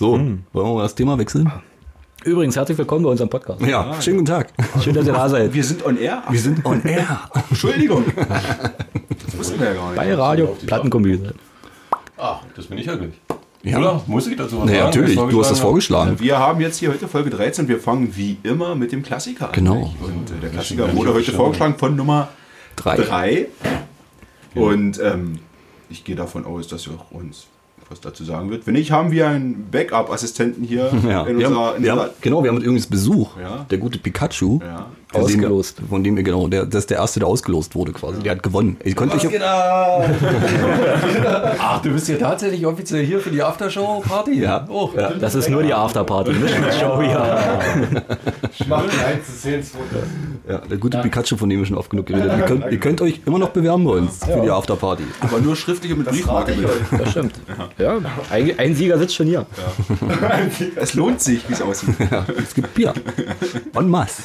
So, 0.00 0.12
wollen 0.12 0.44
wir 0.54 0.64
mal 0.64 0.82
das 0.84 0.94
Thema 0.94 1.18
wechseln? 1.18 1.52
Übrigens, 2.24 2.56
herzlich 2.56 2.78
willkommen 2.78 3.04
bei 3.04 3.10
unserem 3.10 3.28
Podcast. 3.28 3.60
Ja, 3.60 4.00
schönen 4.00 4.16
guten 4.16 4.28
Tag. 4.28 4.50
Schön, 4.82 4.94
dass 4.94 5.06
ihr 5.06 5.12
da 5.12 5.28
seid. 5.28 5.52
Wir 5.52 5.62
sind 5.62 5.84
on 5.84 5.98
air. 5.98 6.22
Wir 6.30 6.40
sind 6.40 6.64
on 6.64 6.82
air. 6.84 7.20
Entschuldigung. 7.50 8.04
Das 9.26 9.38
wussten 9.38 9.60
wir 9.60 9.66
ja 9.66 9.74
gar 9.74 9.88
nicht. 9.90 9.96
Bei 9.96 10.14
Radio 10.14 10.56
Plattenkombüse. 10.66 11.34
Ah, 12.16 12.40
das 12.56 12.66
bin 12.66 12.78
ich 12.78 12.86
ja 12.86 12.94
gleich. 12.96 13.12
Ja. 13.62 13.78
Oder? 13.78 14.02
Muss 14.06 14.26
ich 14.26 14.36
dazu 14.36 14.58
was 14.58 14.64
Nee, 14.66 14.72
sagen? 14.78 14.84
natürlich, 14.86 15.16
du 15.16 15.40
hast 15.40 15.50
das 15.50 15.60
vorgeschlagen. 15.60 16.18
Wir 16.18 16.38
haben 16.38 16.60
jetzt 16.62 16.78
hier 16.78 16.90
heute 16.90 17.08
Folge 17.08 17.28
13 17.30 17.64
und 17.64 17.68
wir 17.68 17.78
fangen 17.78 18.16
wie 18.16 18.38
immer 18.42 18.74
mit 18.74 18.90
dem 18.92 19.02
Klassiker 19.02 19.48
an. 19.48 19.52
Genau. 19.52 19.92
Und 20.00 20.30
äh, 20.30 20.40
der 20.40 20.50
Klassiker 20.50 20.94
wurde 20.94 21.12
heute 21.12 21.32
vorgeschlagen 21.32 21.74
von 21.76 21.94
Nummer 21.94 22.28
Drei. 22.76 22.96
3. 22.96 23.46
Und 24.54 24.98
ähm, 25.02 25.38
ich 25.90 26.04
gehe 26.04 26.16
davon 26.16 26.44
aus, 26.46 26.68
dass 26.68 26.86
ihr 26.86 26.94
auch 26.94 27.10
uns 27.10 27.46
was 27.90 28.00
dazu 28.00 28.22
sagen 28.24 28.50
wird. 28.50 28.66
Wenn 28.68 28.74
nicht, 28.74 28.92
haben 28.92 29.10
wir 29.10 29.28
einen 29.28 29.68
Backup-Assistenten 29.70 30.62
hier 30.62 30.92
Ja. 31.08 31.24
in 31.26 31.38
wir 31.38 31.48
unserer. 31.48 31.66
haben, 31.66 31.76
in 31.78 31.82
wir 31.82 31.92
unserer 31.92 32.06
haben, 32.06 32.14
genau, 32.20 32.42
wir 32.44 32.50
haben 32.50 32.58
übrigens 32.62 32.86
Besuch. 32.86 33.36
Ja. 33.40 33.66
Der 33.68 33.78
gute 33.78 33.98
Pikachu. 33.98 34.60
ja. 34.62 34.86
Von 35.12 35.22
dem- 35.26 35.40
Ausgelost. 35.40 35.78
Von 35.88 36.04
dem 36.04 36.16
wir, 36.16 36.22
genau, 36.22 36.46
der, 36.46 36.66
das 36.66 36.80
ist 36.84 36.90
der 36.90 36.98
erste, 36.98 37.18
der 37.20 37.28
ausgelost 37.28 37.74
wurde 37.74 37.92
quasi. 37.92 38.20
Der 38.22 38.32
hat 38.32 38.42
gewonnen. 38.44 38.76
Ich 38.84 38.94
konnte 38.94 39.16
ich, 39.16 39.24
Ach, 41.58 41.82
du 41.82 41.90
bist 41.90 42.08
ja 42.08 42.16
tatsächlich 42.16 42.64
offiziell 42.66 43.04
hier 43.04 43.20
für 43.20 43.30
die 43.30 43.42
Aftershow-Party? 43.42 44.40
Ja. 44.40 44.66
Oh, 44.68 44.90
Ja. 44.96 45.10
Das 45.10 45.34
ist 45.34 45.48
nur 45.50 45.62
die 45.62 45.74
Afterparty, 45.74 46.32
nicht 46.32 46.54
die 46.56 46.78
Show 46.78 47.00
hier. 47.02 47.18
Macht 48.68 48.84
1 49.04 49.26
zu 49.26 49.32
10, 49.42 49.62
2. 49.64 49.78
ja, 50.48 50.58
der 50.58 50.76
gute 50.78 50.98
Pikachu, 50.98 51.36
von 51.36 51.48
dem 51.48 51.58
wir 51.60 51.66
schon 51.66 51.76
oft 51.76 51.90
genug 51.90 52.06
geredet 52.06 52.30
haben. 52.30 52.40
Ihr 52.40 52.46
könnt, 52.46 52.72
ihr 52.72 52.78
könnt 52.80 53.00
euch 53.00 53.20
immer 53.26 53.38
noch 53.38 53.50
bewerben 53.50 53.84
bei 53.84 53.92
uns 53.92 54.24
für 54.24 54.40
die 54.40 54.50
Afterparty. 54.50 55.02
Aber 55.20 55.38
nur 55.40 55.56
schriftlich 55.56 55.92
und 55.92 55.98
mit 55.98 56.08
Briefmarke. 56.08 56.54
Das 56.98 57.10
stimmt. 57.10 57.32
Ja, 57.78 57.98
ein, 58.30 58.52
ein 58.58 58.74
Sieger 58.74 58.98
sitzt 58.98 59.14
schon 59.16 59.26
hier. 59.26 59.46
Es 60.76 60.94
lohnt 60.94 61.20
sich, 61.20 61.48
wie 61.48 61.52
es 61.52 61.62
aussieht. 61.62 61.94
Es 62.42 62.54
gibt 62.54 62.74
Bier. 62.74 62.92
En 63.74 63.88
masse. 63.88 64.22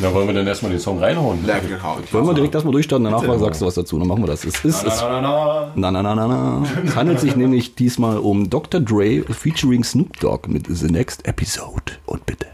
Na, 0.00 0.08
wollen 0.26 0.34
wir 0.36 0.40
dann 0.40 0.48
erstmal 0.48 0.72
den 0.72 0.80
Song 0.80 0.98
reinhauen? 0.98 1.38
Haut. 1.82 2.12
Wollen 2.12 2.26
wir 2.26 2.34
direkt 2.34 2.54
erstmal 2.54 2.72
durchstarten, 2.72 3.04
danach 3.04 3.22
sagst 3.38 3.60
du 3.60 3.66
was 3.66 3.74
dazu, 3.74 3.98
dann 3.98 4.08
machen 4.08 4.22
wir 4.22 4.26
das. 4.26 4.44
Es 4.44 4.64
ist, 4.64 4.84
es, 4.84 5.00
Na, 5.00 5.20
na, 5.20 5.72
na. 5.74 5.90
na, 5.90 5.90
na, 5.90 6.02
na, 6.02 6.14
na, 6.14 6.26
na. 6.26 6.66
Es 6.84 6.96
handelt 6.96 7.20
sich 7.20 7.36
nämlich 7.36 7.74
diesmal 7.74 8.18
um 8.18 8.50
Dr. 8.50 8.80
Dre 8.80 9.22
featuring 9.22 9.84
Snoop 9.84 10.18
Dogg 10.20 10.48
mit 10.48 10.66
The 10.68 10.86
Next 10.86 11.26
Episode. 11.26 11.92
Und 12.06 12.26
bitte. 12.26 12.46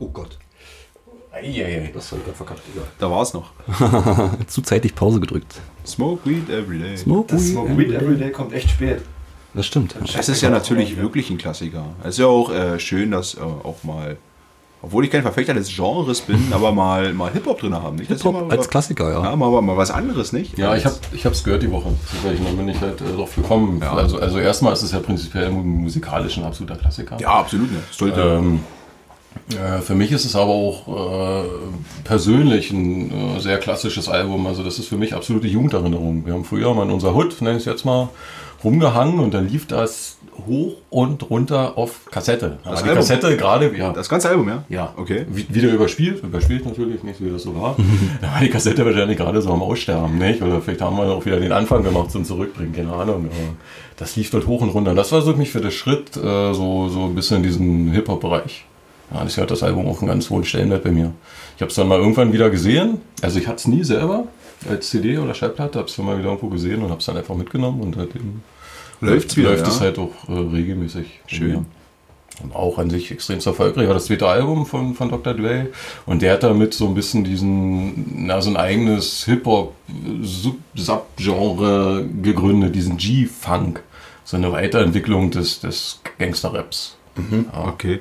Oh 0.00 0.08
Gott, 0.08 0.38
Eieiei. 1.32 1.90
das 1.92 2.10
habe 2.12 2.20
ich 2.20 2.24
gerade 2.26 2.36
verkackt. 2.36 2.62
Egal. 2.72 2.86
Da 2.98 3.10
war 3.10 3.22
es 3.22 3.34
noch. 3.34 3.50
Zu 4.46 4.62
zeitig 4.62 4.94
Pause 4.94 5.20
gedrückt. 5.20 5.60
Smoke 5.88 6.28
Weed 6.28 6.48
Every 6.50 6.78
Day. 6.78 6.96
Smoke 6.96 7.28
Das 7.32 7.42
weed 7.44 7.52
Smoke 7.52 7.70
every 7.70 7.84
Weed 7.84 7.90
day. 7.92 7.96
Everyday 8.06 8.30
kommt 8.32 8.52
echt 8.52 8.70
spät. 8.70 9.02
Das 9.54 9.66
stimmt. 9.66 9.94
Es 10.16 10.28
ist 10.28 10.42
ja 10.42 10.50
natürlich 10.50 10.96
wirklich 10.98 11.30
ein 11.30 11.38
Klassiker. 11.38 11.86
Es 12.02 12.10
ist 12.10 12.18
ja 12.18 12.26
auch 12.26 12.52
äh, 12.52 12.78
schön, 12.78 13.10
dass 13.10 13.34
äh, 13.34 13.40
auch 13.40 13.82
mal, 13.82 14.18
obwohl 14.82 15.04
ich 15.04 15.10
kein 15.10 15.22
Verfechter 15.22 15.54
des 15.54 15.74
Genres 15.74 16.20
bin, 16.20 16.38
aber 16.52 16.70
mal, 16.70 17.12
mal 17.14 17.32
Hip-Hop 17.32 17.58
drin 17.58 17.74
haben. 17.74 17.96
Nicht? 17.96 18.10
Das 18.10 18.22
Hip-Hop 18.22 18.52
als 18.52 18.68
Klassiker, 18.68 19.10
ja. 19.10 19.24
Ja, 19.24 19.36
mal, 19.36 19.60
mal 19.62 19.76
was 19.76 19.90
anderes, 19.90 20.32
nicht? 20.32 20.56
Ja, 20.58 20.76
ich 20.76 20.84
habe 20.84 20.94
ich 21.12 21.24
hab's 21.26 21.42
gehört 21.42 21.62
die 21.62 21.70
Woche. 21.72 21.88
Dann 22.22 22.56
bin 22.56 22.68
ich 22.68 22.80
halt 22.80 23.00
äh, 23.00 23.04
drauf 23.16 23.34
gekommen. 23.34 23.80
Ja. 23.82 23.94
Also, 23.94 24.18
also 24.18 24.38
erstmal 24.38 24.74
ist 24.74 24.82
es 24.82 24.92
ja 24.92 25.00
prinzipiell 25.00 25.50
mu- 25.50 25.62
musikalisch 25.62 26.36
ein 26.36 26.44
absoluter 26.44 26.76
Klassiker. 26.76 27.16
Ja, 27.18 27.30
absolut. 27.30 27.72
Ne. 27.72 27.78
Sollte. 27.90 28.20
Ähm, 28.20 28.56
äh, 28.56 28.77
für 29.82 29.94
mich 29.94 30.12
ist 30.12 30.24
es 30.24 30.36
aber 30.36 30.50
auch 30.52 31.42
äh, 31.44 31.48
persönlich 32.04 32.70
ein 32.70 33.36
äh, 33.36 33.40
sehr 33.40 33.58
klassisches 33.58 34.08
Album. 34.08 34.46
Also 34.46 34.62
das 34.62 34.78
ist 34.78 34.88
für 34.88 34.96
mich 34.96 35.14
absolute 35.14 35.46
Jugenderinnerung. 35.48 36.26
Wir 36.26 36.34
haben 36.34 36.44
früher 36.44 36.74
mal 36.74 36.84
in 36.84 36.90
unserer 36.90 37.14
Hut, 37.14 37.40
nenne 37.40 37.56
ich 37.56 37.62
es 37.62 37.64
jetzt 37.66 37.84
mal, 37.84 38.08
rumgehangen 38.62 39.20
und 39.20 39.32
dann 39.34 39.48
lief 39.48 39.66
das 39.66 40.16
hoch 40.46 40.74
und 40.90 41.30
runter 41.30 41.76
auf 41.78 42.06
Kassette. 42.10 42.58
Aber 42.64 42.76
die 42.76 42.82
Album? 42.82 42.96
Kassette 42.96 43.36
gerade, 43.36 43.76
ja. 43.76 43.92
das 43.92 44.08
ganze 44.08 44.28
Album, 44.28 44.48
ja? 44.48 44.64
Ja, 44.68 44.92
Okay. 44.96 45.26
Wie- 45.30 45.46
Wieder 45.52 45.70
überspielt, 45.72 46.22
überspielt 46.22 46.64
natürlich, 46.66 47.02
nicht 47.02 47.24
wie 47.24 47.30
das 47.30 47.42
so 47.42 47.54
war. 47.60 47.76
Da 48.20 48.32
war 48.32 48.40
die 48.40 48.48
Kassette 48.50 48.84
wahrscheinlich 48.84 49.16
gerade 49.16 49.40
so 49.42 49.52
am 49.52 49.62
Aussterben, 49.62 50.18
nicht? 50.18 50.42
Oder 50.42 50.60
vielleicht 50.60 50.80
haben 50.80 50.96
wir 50.96 51.04
auch 51.04 51.24
wieder 51.24 51.40
den 51.40 51.52
Anfang 51.52 51.82
gemacht 51.82 52.10
zum 52.10 52.24
Zurückbringen, 52.24 52.72
keine 52.74 52.92
Ahnung. 52.92 53.26
Aber 53.26 53.54
das 53.96 54.14
lief 54.16 54.30
dort 54.30 54.46
hoch 54.46 54.60
und 54.60 54.70
runter. 54.70 54.94
Das 54.94 55.10
war 55.12 55.22
so 55.22 55.32
mich 55.34 55.50
für 55.50 55.60
den 55.60 55.70
Schritt 55.72 56.16
äh, 56.16 56.52
so, 56.52 56.88
so 56.88 57.04
ein 57.06 57.14
bisschen 57.14 57.38
in 57.38 57.42
diesen 57.44 57.90
Hip-Hop-Bereich. 57.92 58.64
Ja, 59.12 59.24
deswegen 59.24 59.42
hat 59.42 59.50
das 59.50 59.62
Album 59.62 59.86
auch 59.86 60.00
einen 60.00 60.08
ganz 60.08 60.28
hohen 60.28 60.44
Stellenwert 60.44 60.84
bei 60.84 60.90
mir. 60.90 61.12
Ich 61.56 61.62
habe 61.62 61.70
es 61.70 61.76
dann 61.76 61.88
mal 61.88 61.98
irgendwann 61.98 62.32
wieder 62.32 62.50
gesehen. 62.50 63.00
Also 63.22 63.38
ich 63.38 63.46
hatte 63.46 63.56
es 63.56 63.66
nie 63.66 63.84
selber. 63.84 64.24
als 64.68 64.90
CD 64.90 65.18
oder 65.18 65.34
Schallplatte, 65.34 65.78
hab's 65.78 65.96
dann 65.96 66.06
mal 66.06 66.18
wieder 66.18 66.28
irgendwo 66.28 66.48
gesehen 66.48 66.82
und 66.82 66.90
hab's 66.90 67.06
dann 67.06 67.16
einfach 67.16 67.34
mitgenommen 67.34 67.80
und 67.80 67.94
seitdem 67.94 68.42
Läuft's 69.00 69.36
wieder, 69.36 69.50
läuft 69.50 69.66
ja? 69.66 69.68
es 69.68 69.80
halt 69.80 69.98
auch 69.98 70.10
äh, 70.28 70.32
regelmäßig. 70.32 71.20
Schön. 71.26 71.66
Und 72.42 72.54
auch 72.54 72.78
an 72.78 72.90
sich 72.90 73.10
extrem 73.10 73.40
erfolgreich. 73.40 73.88
War 73.88 73.94
das 73.94 74.04
zweite 74.06 74.28
Album 74.28 74.64
von, 74.66 74.94
von 74.94 75.08
Dr. 75.08 75.34
Dre. 75.34 75.70
Und 76.06 76.22
der 76.22 76.34
hat 76.34 76.44
damit 76.44 76.72
so 76.74 76.86
ein 76.86 76.94
bisschen 76.94 77.24
diesen, 77.24 78.26
na, 78.26 78.40
so 78.40 78.50
ein 78.50 78.56
eigenes 78.56 79.24
Hip-Hop-Subgenre 79.24 82.06
gegründet, 82.22 82.76
diesen 82.76 82.96
G-Funk. 82.96 83.82
So 84.24 84.36
eine 84.36 84.52
Weiterentwicklung 84.52 85.32
des, 85.32 85.58
des 85.60 86.00
Gangster-Raps. 86.18 86.96
Ja. 87.16 87.66
Okay. 87.66 87.98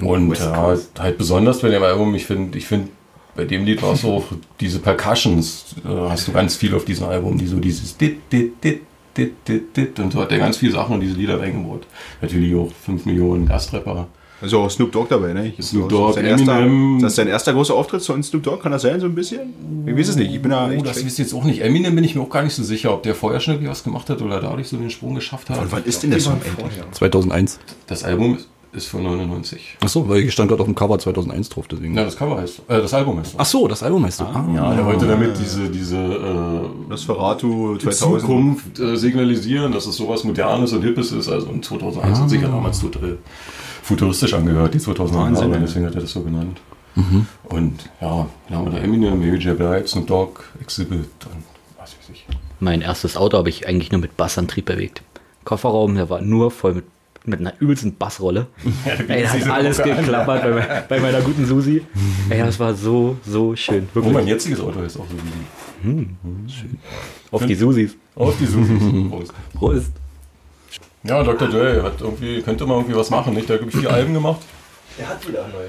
Und 0.00 0.38
ja, 0.38 0.76
halt 0.98 1.18
besonders 1.18 1.60
bei 1.60 1.68
dem 1.68 1.82
Album, 1.82 2.14
ich 2.14 2.26
finde, 2.26 2.56
ich 2.58 2.66
finde, 2.66 2.88
bei 3.34 3.44
dem 3.44 3.64
Lied 3.64 3.82
war 3.82 3.94
es 3.94 4.04
auch 4.04 4.24
diese 4.60 4.78
Percussions, 4.80 5.76
äh, 5.84 5.88
hast 5.88 6.28
du 6.28 6.32
ganz 6.32 6.56
viel 6.56 6.74
auf 6.74 6.84
diesem 6.84 7.06
Album, 7.06 7.38
die 7.38 7.46
so 7.46 7.58
dieses 7.58 7.96
dit, 7.96 8.20
dit, 8.32 8.52
dit, 8.62 8.80
dit, 9.16 9.32
dit, 9.46 9.76
dit, 9.76 9.98
und 10.00 10.12
so 10.12 10.20
hat 10.20 10.32
er 10.32 10.38
ganz 10.38 10.56
viele 10.56 10.72
Sachen 10.72 10.96
in 10.96 11.00
diese 11.00 11.14
Lieder 11.14 11.40
reingebaut. 11.40 11.86
Natürlich 12.20 12.54
auch 12.54 12.70
5 12.84 13.06
Millionen 13.06 13.46
Gastrapper. 13.46 14.08
Also 14.40 14.60
auch 14.60 14.70
Snoop 14.70 14.92
Dogg 14.92 15.08
dabei, 15.08 15.32
ne? 15.32 15.52
Snoop 15.60 15.88
Das 15.88 15.98
Dogg, 15.98 16.14
sein 16.14 16.24
erster, 16.24 16.58
Eminem. 16.60 17.02
Das 17.02 17.12
ist 17.12 17.16
sein 17.16 17.26
erster 17.26 17.52
großer 17.52 17.74
Auftritt 17.74 18.02
von 18.04 18.22
Snoop 18.22 18.42
Dogg, 18.44 18.62
kann 18.62 18.70
das 18.70 18.82
sein, 18.82 19.00
so 19.00 19.06
ein 19.06 19.14
bisschen? 19.14 19.84
Ich 19.84 19.96
weiß 19.96 20.08
es 20.08 20.16
nicht, 20.16 20.32
ich 20.32 20.40
bin 20.40 20.52
da 20.52 20.68
Oh, 20.68 20.70
echt 20.70 20.86
das 20.86 21.04
wisst 21.04 21.18
ihr 21.18 21.24
jetzt 21.24 21.34
auch 21.34 21.42
nicht. 21.42 21.60
Eminem 21.60 21.94
bin 21.94 22.04
ich 22.04 22.14
mir 22.14 22.22
auch 22.22 22.30
gar 22.30 22.42
nicht 22.44 22.54
so 22.54 22.62
sicher, 22.62 22.94
ob 22.94 23.02
der 23.02 23.16
vorher 23.16 23.40
schon 23.40 23.54
irgendwie 23.54 23.70
was 23.70 23.82
gemacht 23.82 24.08
hat 24.10 24.22
oder 24.22 24.40
dadurch 24.40 24.68
so 24.68 24.76
den 24.76 24.90
Sprung 24.90 25.16
geschafft 25.16 25.50
hat. 25.50 25.60
Und 25.60 25.72
wann 25.72 25.84
ist 25.84 26.04
denn 26.04 26.10
der 26.10 26.20
Song? 26.20 26.40
2001. 26.92 27.58
Das 27.88 28.04
Album 28.04 28.36
ist, 28.36 28.48
ist 28.78 28.88
von 28.88 29.02
99. 29.02 29.76
Achso, 29.80 30.08
weil 30.08 30.20
ich 30.20 30.32
stand 30.32 30.48
gerade 30.48 30.62
auf 30.62 30.66
dem 30.66 30.74
Cover 30.74 30.98
2001 30.98 31.50
drauf, 31.50 31.66
deswegen. 31.68 31.94
Ja, 31.94 32.04
das 32.04 32.16
Cover 32.16 32.40
heißt, 32.40 32.60
äh, 32.68 32.80
das 32.80 32.94
Album 32.94 33.18
heißt 33.18 33.32
so. 33.32 33.38
Ach 33.38 33.46
so, 33.46 33.68
das 33.68 33.82
Album 33.82 34.04
heißt 34.04 34.18
so. 34.18 34.24
Ah. 34.24 34.44
Ja, 34.54 34.74
der 34.74 34.86
wollte 34.86 35.06
damit 35.06 35.38
diese, 35.38 35.68
diese 35.68 35.96
äh, 35.96 36.88
Nosferatu 36.88 37.76
2000. 37.76 38.20
Zukunft 38.20 38.80
äh, 38.80 38.96
signalisieren, 38.96 39.72
dass 39.72 39.86
es 39.86 39.96
sowas 39.96 40.24
Modernes 40.24 40.72
und 40.72 40.82
Hippes 40.82 41.12
ist. 41.12 41.28
Also 41.28 41.48
in 41.48 41.62
2001 41.62 42.18
hat 42.18 42.30
sich 42.30 42.40
ja 42.40 42.48
damals 42.48 42.80
total 42.80 43.18
futuristisch 43.82 44.34
angehört, 44.34 44.74
die 44.74 44.78
2000er 44.78 45.14
Wahnsinn, 45.14 45.52
ja. 45.52 45.58
deswegen 45.58 45.86
hat 45.86 45.94
er 45.94 46.00
das 46.02 46.12
so 46.12 46.20
genannt. 46.20 46.60
Und 47.44 47.90
ja, 48.00 48.26
dann 48.48 48.58
haben 48.58 48.64
wir 48.66 48.72
da 48.72 48.78
Eminem, 48.78 49.20
Mary 49.20 49.38
J. 49.38 49.56
Blige, 49.56 49.86
Snoop 49.86 50.06
Dogg, 50.06 50.40
Exhibit 50.60 51.08
und 51.26 51.44
was 51.78 51.96
weiß 51.96 52.10
ich. 52.12 52.26
Mein 52.60 52.80
erstes 52.80 53.16
Auto 53.16 53.38
habe 53.38 53.48
ich 53.48 53.68
eigentlich 53.68 53.92
nur 53.92 54.00
mit 54.00 54.16
Bassantrieb 54.16 54.64
bewegt. 54.64 55.02
Kofferraum, 55.44 55.94
der 55.94 56.10
war 56.10 56.20
nur 56.20 56.50
voll 56.50 56.74
mit, 56.74 56.84
mit 57.28 57.40
einer 57.40 57.54
übelsten 57.60 57.96
Bassrolle. 57.96 58.46
Ey, 59.08 59.22
da 59.22 59.28
hat 59.30 59.50
alles 59.50 59.82
geklappert 59.82 60.42
bei, 60.42 60.84
bei 60.88 61.00
meiner 61.00 61.20
guten 61.20 61.46
Susi. 61.46 61.82
Ey, 62.30 62.38
das 62.38 62.58
war 62.58 62.74
so, 62.74 63.16
so 63.26 63.54
schön. 63.56 63.88
Wirklich. 63.92 64.14
mein 64.14 64.26
jetziges 64.26 64.60
Auto 64.60 64.80
ist 64.80 64.96
auch 64.96 65.06
so 65.08 65.16
wie 65.16 66.06
die. 66.06 66.08
Auf 67.30 67.46
die 67.46 67.54
Susis. 67.54 67.96
Auf 68.14 68.36
die 68.38 68.46
Susis. 68.46 68.82
Prost. 69.10 69.32
Prost. 69.54 69.92
Ja, 71.04 71.22
Dr. 71.22 71.48
Dre 71.48 71.82
hat 71.82 72.00
irgendwie, 72.00 72.42
könnte 72.42 72.66
mal 72.66 72.74
irgendwie 72.74 72.96
was 72.96 73.10
machen, 73.10 73.34
nicht? 73.34 73.48
Der 73.48 73.54
hat, 73.54 73.62
glaube 73.62 73.72
ich, 73.72 73.80
vier 73.80 73.92
Alben 73.92 74.14
gemacht. 74.14 74.40
Der 74.98 75.08
hat 75.08 75.26
wieder 75.26 75.46
neu. 75.48 75.66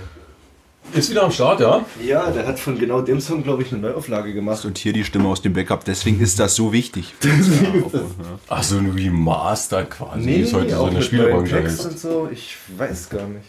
Ist 0.94 1.10
wieder 1.10 1.24
am 1.24 1.32
Start, 1.32 1.60
ja? 1.60 1.86
Ja, 2.04 2.32
der 2.32 2.48
hat 2.48 2.60
von 2.60 2.78
genau 2.78 3.02
dem 3.02 3.22
Song, 3.22 3.44
glaube 3.44 3.64
ich, 3.64 3.72
eine 3.72 3.82
Neuauflage 3.82 4.34
gemacht. 4.34 4.66
Und 4.66 4.78
hier 4.78 4.94
die 4.94 5.04
Stimme 5.04 5.28
aus 5.28 5.42
dem 5.42 5.54
Backup, 5.54 5.86
deswegen 5.86 6.20
ist 6.20 6.40
das 6.40 6.56
so 6.56 6.74
wichtig. 6.74 7.14
Ach, 8.48 8.64
so 8.64 8.78
ein 8.78 8.90
Remaster 8.90 9.86
quasi. 9.86 10.26
Nee, 10.26 10.38
ist 10.42 10.54
heute 10.54 10.72
so 10.72 10.76
auch 10.78 10.90
Tracks 10.90 11.52
heißt. 11.52 11.86
und 11.86 12.00
so. 12.00 12.30
Ich 12.32 12.58
weiß 12.78 13.10
gar 13.10 13.28
nicht. 13.28 13.46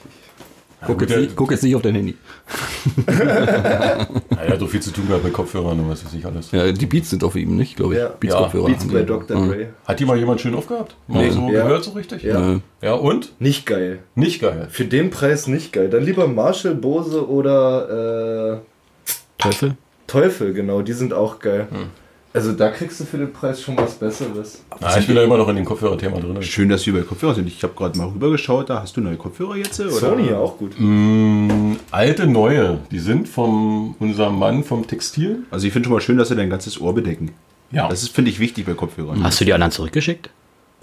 Guck, 0.87 0.99
gut, 0.99 1.11
jetzt 1.11 1.37
guck 1.37 1.50
jetzt 1.50 1.62
nicht 1.62 1.76
auf 1.76 1.82
dein 1.82 1.94
Handy. 1.94 2.16
Ja, 3.11 4.47
er 4.47 4.52
hat 4.54 4.61
doch 4.62 4.69
viel 4.69 4.80
zu 4.80 4.90
tun 4.90 5.07
gehabt 5.07 5.25
mit 5.25 5.33
Kopfhörern 5.33 5.78
und 5.80 5.88
was 5.90 6.04
weiß 6.04 6.14
ich 6.14 6.25
alles. 6.25 6.50
Ja, 6.52 6.71
die 6.73 6.87
Beats 6.87 7.11
sind 7.11 7.23
auf 7.25 7.37
ihm, 7.37 7.57
nicht, 7.57 7.76
glaube 7.76 7.95
ich. 7.95 8.00
Ja. 8.00 8.09
Beats 8.19 8.35
haben 8.35 8.62
bei 8.62 9.00
die. 9.00 9.07
Dr. 9.07 9.37
Ah. 9.37 9.47
Dre. 9.47 9.66
Hat 9.85 10.00
die 10.00 10.04
mal 10.04 10.19
jemand 10.19 10.40
schön 10.40 10.54
aufgehabt? 10.54 10.97
Mal 11.07 11.25
Nee. 11.25 11.30
so 11.30 11.40
Ja. 11.50 11.62
gehört 11.64 11.85
so 11.85 11.90
richtig? 11.92 12.23
Ja. 12.23 12.61
Ja, 12.83 12.95
und? 12.95 13.33
Nicht 13.38 13.66
geil. 13.66 14.00
Nicht 14.14 14.40
geil. 14.40 14.69
Für 14.71 14.85
den 14.85 15.11
Preis 15.11 15.47
nicht 15.47 15.73
geil. 15.73 15.88
Dann 15.90 16.04
lieber 16.04 16.26
Marshall, 16.26 16.75
Bose 16.75 17.28
oder 17.28 18.59
äh, 18.59 19.02
Teufel? 19.38 19.76
Teufel, 20.07 20.52
genau. 20.54 20.83
Die 20.83 20.92
sind 20.92 21.12
auch 21.12 21.38
geil. 21.38 21.69
Hm. 21.71 21.87
Also 22.33 22.53
da 22.53 22.69
kriegst 22.71 23.01
du 23.01 23.05
für 23.05 23.19
den 23.19 23.33
Preis 23.33 23.61
schon 23.61 23.77
was 23.77 23.95
Besseres. 23.95 24.63
Na, 24.81 24.97
ich 24.97 25.07
bin 25.07 25.17
da 25.17 25.25
immer 25.25 25.37
noch 25.37 25.49
in 25.49 25.57
dem 25.57 25.65
Kopfhörer-Thema 25.65 26.21
drin. 26.21 26.41
Schön, 26.43 26.69
dass 26.69 26.87
wir 26.87 26.93
bei 26.93 27.01
Kopfhörer 27.01 27.35
sind. 27.35 27.49
Ich 27.49 27.61
habe 27.65 27.75
gerade 27.75 27.99
mal 27.99 28.07
rübergeschaut, 28.07 28.71
da 28.71 28.81
hast 28.83 28.97
du 28.97 29.01
neue 29.01 29.17
Kopfhörer 29.17 29.57
jetzt? 29.57 29.81
Oder? 29.81 29.91
Sony 29.91 30.29
ja 30.29 30.39
auch 30.39 30.57
gut. 30.57 30.75
Mm, 30.79 31.73
alte, 31.91 32.29
neue. 32.29 32.79
Die 32.93 33.01
sind 33.01 33.29
von 33.29 33.97
unserem 33.99 34.39
Mann 34.39 34.63
vom 34.63 34.87
Textil. 34.87 35.43
Also 35.51 35.67
ich 35.67 35.73
finde 35.73 35.87
schon 35.89 35.95
mal 35.95 36.01
schön, 36.01 36.19
dass 36.19 36.29
sie 36.29 36.37
dein 36.37 36.51
ganzes 36.51 36.81
Ohr 36.81 36.95
bedecken. 36.95 37.33
Ja. 37.73 37.89
Das 37.89 38.05
ist, 38.05 38.15
finde 38.15 38.31
ich, 38.31 38.39
wichtig 38.39 38.65
bei 38.65 38.75
Kopfhörern. 38.75 39.25
Hast 39.25 39.41
du 39.41 39.45
die 39.45 39.53
anderen 39.53 39.73
zurückgeschickt? 39.73 40.31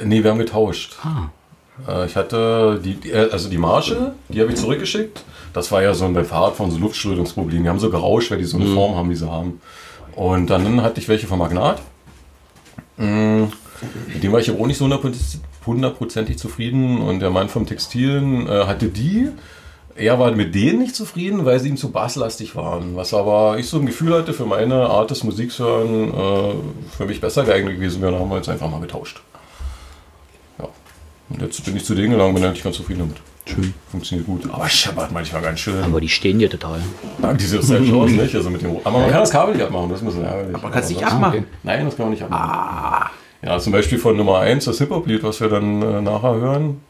Nee, 0.03 0.23
wir 0.23 0.31
haben 0.31 0.39
getauscht. 0.39 0.97
Ah. 1.01 1.29
Äh, 1.87 2.07
Ich 2.07 2.17
hatte 2.17 2.81
die, 2.83 3.09
äh, 3.09 3.29
also 3.31 3.49
die 3.49 3.57
Marsche, 3.57 4.13
die 4.27 4.41
habe 4.41 4.51
ich 4.51 4.57
zurückgeschickt. 4.57 5.23
Das 5.53 5.71
war 5.71 5.81
ja 5.81 5.93
so 5.93 6.03
ein 6.05 6.13
beim 6.13 6.25
Fahrradfahren 6.25 6.71
so 6.71 6.77
Luftströmungsproblem. 6.77 7.63
Die 7.63 7.69
haben 7.69 7.79
so 7.79 7.89
gerauscht, 7.89 8.31
weil 8.31 8.37
die 8.37 8.43
so 8.43 8.57
eine 8.57 8.67
Form 8.67 8.95
haben, 8.95 9.09
wie 9.09 9.15
sie 9.15 9.29
haben. 9.31 9.61
Und 10.17 10.49
dann 10.49 10.81
hatte 10.81 10.99
ich 10.99 11.07
welche 11.07 11.27
vom 11.27 11.37
Magnat. 11.37 11.79
Mm, 12.97 13.43
Mit 14.11 14.23
dem 14.23 14.31
war 14.31 14.39
ich 14.39 14.49
aber 14.49 14.59
auch 14.59 14.65
nicht 14.65 14.79
so 14.79 14.85
hundertprozentig- 14.85 16.37
zufrieden. 16.37 16.99
Und 17.01 17.19
der 17.19 17.29
Mann 17.29 17.49
vom 17.49 17.67
Textilen 17.67 18.47
äh, 18.47 18.65
hatte 18.65 18.87
die. 18.87 19.29
Er 19.95 20.17
war 20.17 20.31
mit 20.31 20.55
denen 20.55 20.79
nicht 20.79 20.95
zufrieden, 20.95 21.45
weil 21.45 21.59
sie 21.59 21.69
ihm 21.69 21.77
zu 21.77 21.91
basslastig 21.91 22.55
waren. 22.55 22.95
Was 22.95 23.13
aber 23.13 23.59
ich 23.59 23.69
so 23.69 23.77
ein 23.77 23.85
Gefühl 23.85 24.15
hatte 24.15 24.33
für 24.33 24.45
meine 24.45 24.89
Art 24.89 25.11
des 25.11 25.23
Musikhören 25.23 26.11
äh, 26.11 26.53
für 26.97 27.05
mich 27.05 27.21
besser 27.21 27.43
geeignet 27.43 27.75
gewesen 27.75 28.01
wäre. 28.01 28.13
Dann 28.13 28.21
haben 28.21 28.29
wir 28.31 28.37
jetzt 28.37 28.49
einfach 28.49 28.71
mal 28.71 28.81
getauscht. 28.81 29.21
Ja. 30.57 30.67
Und 31.29 31.41
jetzt 31.43 31.63
bin 31.63 31.77
ich 31.77 31.85
zu 31.85 31.93
denen 31.93 32.09
gegangen, 32.11 32.33
bin 32.33 32.43
eigentlich 32.43 32.63
ganz 32.63 32.75
zufrieden 32.77 33.01
damit. 33.01 33.17
Schön. 33.47 33.73
Funktioniert 33.89 34.27
gut. 34.27 34.49
Aber 34.51 34.67
scheppert 34.67 35.11
manchmal 35.11 35.41
ganz 35.41 35.59
schön. 35.59 35.83
Aber 35.83 36.01
die 36.01 36.09
stehen 36.09 36.39
dir 36.39 36.49
total. 36.49 36.79
Ja, 37.21 37.33
diese 37.33 37.59
Essentials 37.59 38.11
nicht. 38.11 38.35
Also 38.35 38.49
mit 38.49 38.61
dem, 38.61 38.77
aber 38.83 38.99
man 38.99 39.09
kann 39.09 39.21
das 39.21 39.31
Kabel 39.31 39.55
nicht 39.55 39.63
abmachen, 39.65 39.89
das 39.89 39.99
ist 39.99 40.03
ein 40.03 40.07
bisschen 40.07 40.25
ärgerlich. 40.25 40.55
Aber 40.55 40.69
kannst 40.69 40.89
nicht 40.89 41.03
abmachen? 41.05 41.45
Nein, 41.63 41.85
das 41.85 41.95
kann 41.95 42.05
man 42.05 42.11
nicht 42.13 42.23
abmachen. 42.23 43.09
Ja, 43.41 43.59
zum 43.59 43.71
Beispiel 43.71 43.99
von 43.99 44.17
Nummer 44.17 44.39
1, 44.39 44.65
das 44.65 44.79
Hip-Hop-Lied, 44.79 45.23
was 45.23 45.39
wir 45.39 45.47
dann 45.49 45.81
äh, 45.81 46.01
nachher 46.01 46.35
hören. 46.35 46.81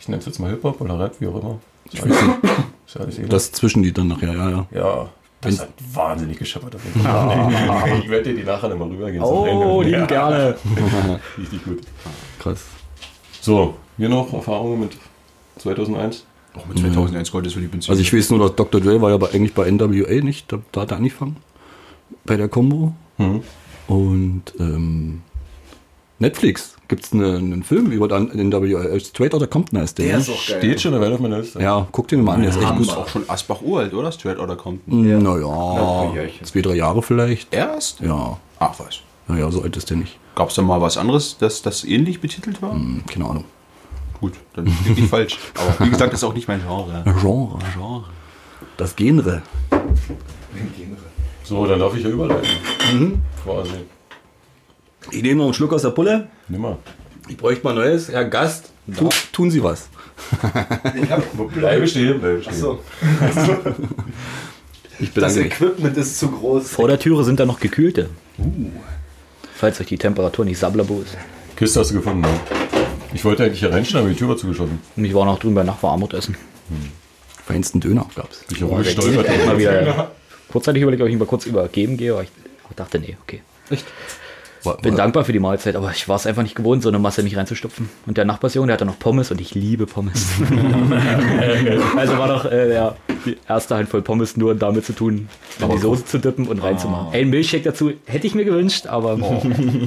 Ich 0.00 0.08
nenne 0.08 0.18
es 0.20 0.26
jetzt 0.26 0.38
mal 0.38 0.50
Hip-Hop 0.50 0.80
oder 0.80 0.98
Rap, 0.98 1.14
wie 1.20 1.28
auch 1.28 1.40
immer. 1.40 1.58
Ist 1.92 2.94
ja 2.94 3.00
alles 3.00 3.18
egal. 3.18 3.28
Das 3.28 3.52
Zwischenlied 3.52 3.96
dann 3.96 4.08
nachher, 4.08 4.32
ja, 4.32 4.50
ja. 4.50 4.66
ja, 4.74 5.08
das 5.40 5.60
hat 5.60 5.68
wahnsinnig 5.92 6.38
gescheppert 6.38 6.74
auf 6.74 6.84
jeden 6.84 7.00
Fall. 7.02 8.00
ich 8.02 8.08
werde 8.10 8.24
dir 8.30 8.36
die 8.36 8.44
nachher 8.44 8.68
nochmal 8.68 8.88
rübergehen. 8.88 9.24
zum 9.24 9.44
Reinhören. 9.44 9.88
ja, 9.88 10.06
gerne. 10.06 10.56
Richtig 11.38 11.64
gut. 11.64 11.78
Krass. 12.40 12.64
So, 13.40 13.74
hier 13.96 14.08
noch 14.08 14.32
Erfahrungen 14.32 14.80
mit 14.80 14.92
2001? 15.58 16.24
Auch 16.54 16.66
mit 16.66 16.78
2001 16.78 17.32
Gold 17.32 17.46
ist 17.46 17.54
für 17.54 17.60
die 17.60 17.66
Benzin. 17.66 17.90
Also 17.90 18.00
ich 18.00 18.12
weiß 18.12 18.30
nur, 18.30 18.38
dass 18.40 18.56
Dr. 18.56 18.80
Dre 18.80 19.00
war 19.00 19.10
ja 19.10 19.16
bei, 19.18 19.30
eigentlich 19.32 19.54
bei 19.54 19.70
NWA 19.70 20.22
nicht, 20.22 20.50
da, 20.50 20.58
da 20.72 20.82
hat 20.82 20.90
er 20.90 20.96
angefangen. 20.98 21.36
Bei 22.24 22.36
der 22.36 22.48
Combo. 22.48 22.94
Mhm. 23.18 23.42
Und 23.88 24.42
ähm, 24.58 25.22
Netflix 26.18 26.76
gibt 26.88 27.04
es 27.04 27.12
eine, 27.12 27.36
einen 27.36 27.62
Film 27.62 27.90
über 27.92 28.08
den 28.08 28.48
NWA. 28.48 28.84
äh, 28.84 29.00
Straight 29.00 29.34
Outta 29.34 29.46
Compton 29.46 29.80
heißt 29.80 29.98
der. 29.98 30.06
Der 30.06 30.14
ne? 30.16 30.20
ist 30.22 30.30
auch 30.30 30.46
geil. 30.46 30.58
Steht 30.58 30.80
schon 30.80 30.94
eine 30.94 31.02
Weile 31.02 31.14
auf 31.14 31.20
meiner 31.20 31.40
Liste. 31.40 31.60
Ja, 31.60 31.86
guck 31.92 32.08
dir 32.08 32.16
den 32.16 32.24
mal 32.24 32.34
an, 32.34 32.40
der 32.40 32.50
ist 32.50 32.56
echt 32.56 32.66
Haben 32.66 32.78
gut. 32.78 32.90
auch 32.96 33.08
schon 33.08 33.28
Asbach 33.28 33.60
uralt, 33.60 33.92
oder? 33.92 34.10
Straight 34.12 34.38
Outta 34.38 34.54
Compton. 34.54 35.08
Ja. 35.08 35.18
Naja, 35.18 36.30
zwei, 36.42 36.62
drei 36.62 36.74
Jahre 36.74 37.02
vielleicht. 37.02 37.52
Erst? 37.52 38.00
Ja, 38.00 38.38
Ach 38.58 38.74
was. 38.78 39.00
naja, 39.28 39.50
so 39.50 39.62
alt 39.62 39.76
ist 39.76 39.90
der 39.90 39.98
nicht. 39.98 40.18
Gab 40.34 40.48
es 40.50 40.54
da 40.54 40.62
mal 40.62 40.80
was 40.80 40.96
anderes, 40.96 41.36
das, 41.38 41.62
das 41.62 41.84
ähnlich 41.84 42.20
betitelt 42.20 42.60
war? 42.62 42.72
Hm, 42.72 43.02
keine 43.06 43.26
Ahnung. 43.26 43.44
Gut, 44.20 44.32
dann 44.54 44.66
liege 44.66 45.00
ich 45.02 45.08
falsch. 45.08 45.38
Aber 45.54 45.86
wie 45.86 45.90
gesagt, 45.90 46.12
das 46.12 46.20
ist 46.20 46.24
auch 46.24 46.34
nicht 46.34 46.48
mein 46.48 46.60
Genre. 46.60 47.02
Genre. 47.20 47.58
Genre. 47.74 48.04
Das 48.76 48.96
Genre. 48.96 49.42
So, 51.44 51.66
dann 51.66 51.78
darf 51.78 51.94
ich 51.96 52.02
ja 52.02 52.10
überleiten. 52.10 53.22
Quasi. 53.44 53.70
Ich 55.10 55.22
nehme 55.22 55.36
noch 55.38 55.44
einen 55.44 55.54
Schluck 55.54 55.72
aus 55.72 55.82
der 55.82 55.90
Pulle. 55.90 56.28
Nimm 56.48 56.62
mal. 56.62 56.78
Ich 57.28 57.36
bräuchte 57.36 57.64
mal 57.64 57.74
Neues. 57.74 58.08
Herr 58.08 58.24
Gast, 58.24 58.70
tu, 58.96 59.08
tun 59.32 59.50
Sie 59.50 59.62
was. 59.62 59.88
Bleibe 61.54 61.86
stehen, 61.86 62.20
bleibe 62.20 62.42
stehen. 62.42 62.54
So, 62.54 62.80
Ich 64.98 65.12
das 65.12 65.34
bedanke 65.34 65.40
mich. 65.40 65.52
Equipment 65.52 65.96
ist 65.96 66.18
zu 66.18 66.30
groß. 66.30 66.70
Vor 66.70 66.88
der 66.88 66.98
Türe 66.98 67.22
sind 67.24 67.38
da 67.38 67.44
noch 67.44 67.60
gekühlte. 67.60 68.08
Falls 69.54 69.80
euch 69.80 69.88
die 69.88 69.98
Temperatur 69.98 70.44
nicht 70.44 70.58
sablabo 70.58 71.02
ist. 71.02 71.16
Kiste 71.56 71.80
hast 71.80 71.90
du 71.90 71.94
gefunden, 71.94 72.22
ne? 72.22 72.28
Ich 73.16 73.24
wollte 73.24 73.44
eigentlich 73.44 73.60
hier 73.60 73.72
reinstellen, 73.72 74.04
aber 74.04 74.12
die 74.12 74.18
Tür 74.18 74.28
war 74.28 74.36
zugeschossen. 74.36 74.78
Und 74.94 75.04
ich 75.06 75.14
war 75.14 75.24
noch 75.24 75.38
drüben 75.38 75.54
bei 75.54 75.62
Nachbar 75.62 75.92
Armut 75.92 76.12
essen. 76.12 76.36
Feinsten 77.46 77.80
Döner 77.80 78.06
gab's. 78.14 78.44
Ich 78.50 78.60
habe 78.62 78.82
gestolpert. 78.82 79.26
Mal 79.46 79.56
wieder 79.58 80.10
kurzzeitig 80.52 80.82
überlegt, 80.82 81.00
ob 81.02 81.08
ich 81.08 81.14
ihn 81.14 81.18
mal 81.18 81.24
kurz 81.24 81.46
übergeben 81.46 81.96
gehe, 81.96 82.12
aber 82.12 82.24
ich 82.24 82.28
dachte, 82.76 82.98
nee, 82.98 83.16
okay. 83.22 83.40
War- 83.70 83.78
Bin 84.74 84.96
dankbar 84.96 85.24
für 85.24 85.32
die 85.32 85.38
Mahlzeit, 85.38 85.76
aber 85.76 85.90
ich 85.90 86.08
war 86.08 86.16
es 86.16 86.26
einfach 86.26 86.42
nicht 86.42 86.54
gewohnt, 86.54 86.82
so 86.82 86.88
eine 86.88 86.98
Masse 86.98 87.22
nicht 87.22 87.36
reinzustopfen. 87.36 87.88
Und 88.06 88.16
der 88.16 88.24
Nachbarsjunge, 88.24 88.66
der 88.66 88.74
hatte 88.74 88.84
noch 88.84 88.98
Pommes 88.98 89.30
und 89.30 89.40
ich 89.40 89.54
liebe 89.54 89.86
Pommes. 89.86 90.26
also 91.96 92.18
war 92.18 92.28
doch 92.28 92.50
äh, 92.50 92.74
ja, 92.74 92.96
die 93.24 93.36
erste 93.48 93.76
Handvoll 93.76 94.02
Pommes 94.02 94.36
nur 94.36 94.54
damit 94.54 94.84
zu 94.84 94.92
tun, 94.92 95.28
in 95.60 95.70
die 95.70 95.78
Soße 95.78 96.04
zu 96.04 96.18
dippen 96.18 96.48
und 96.48 96.62
reinzumachen. 96.62 97.12
Ein 97.12 97.30
Milchshake 97.30 97.64
dazu 97.64 97.92
hätte 98.06 98.26
ich 98.26 98.34
mir 98.34 98.44
gewünscht, 98.44 98.86
aber 98.86 99.18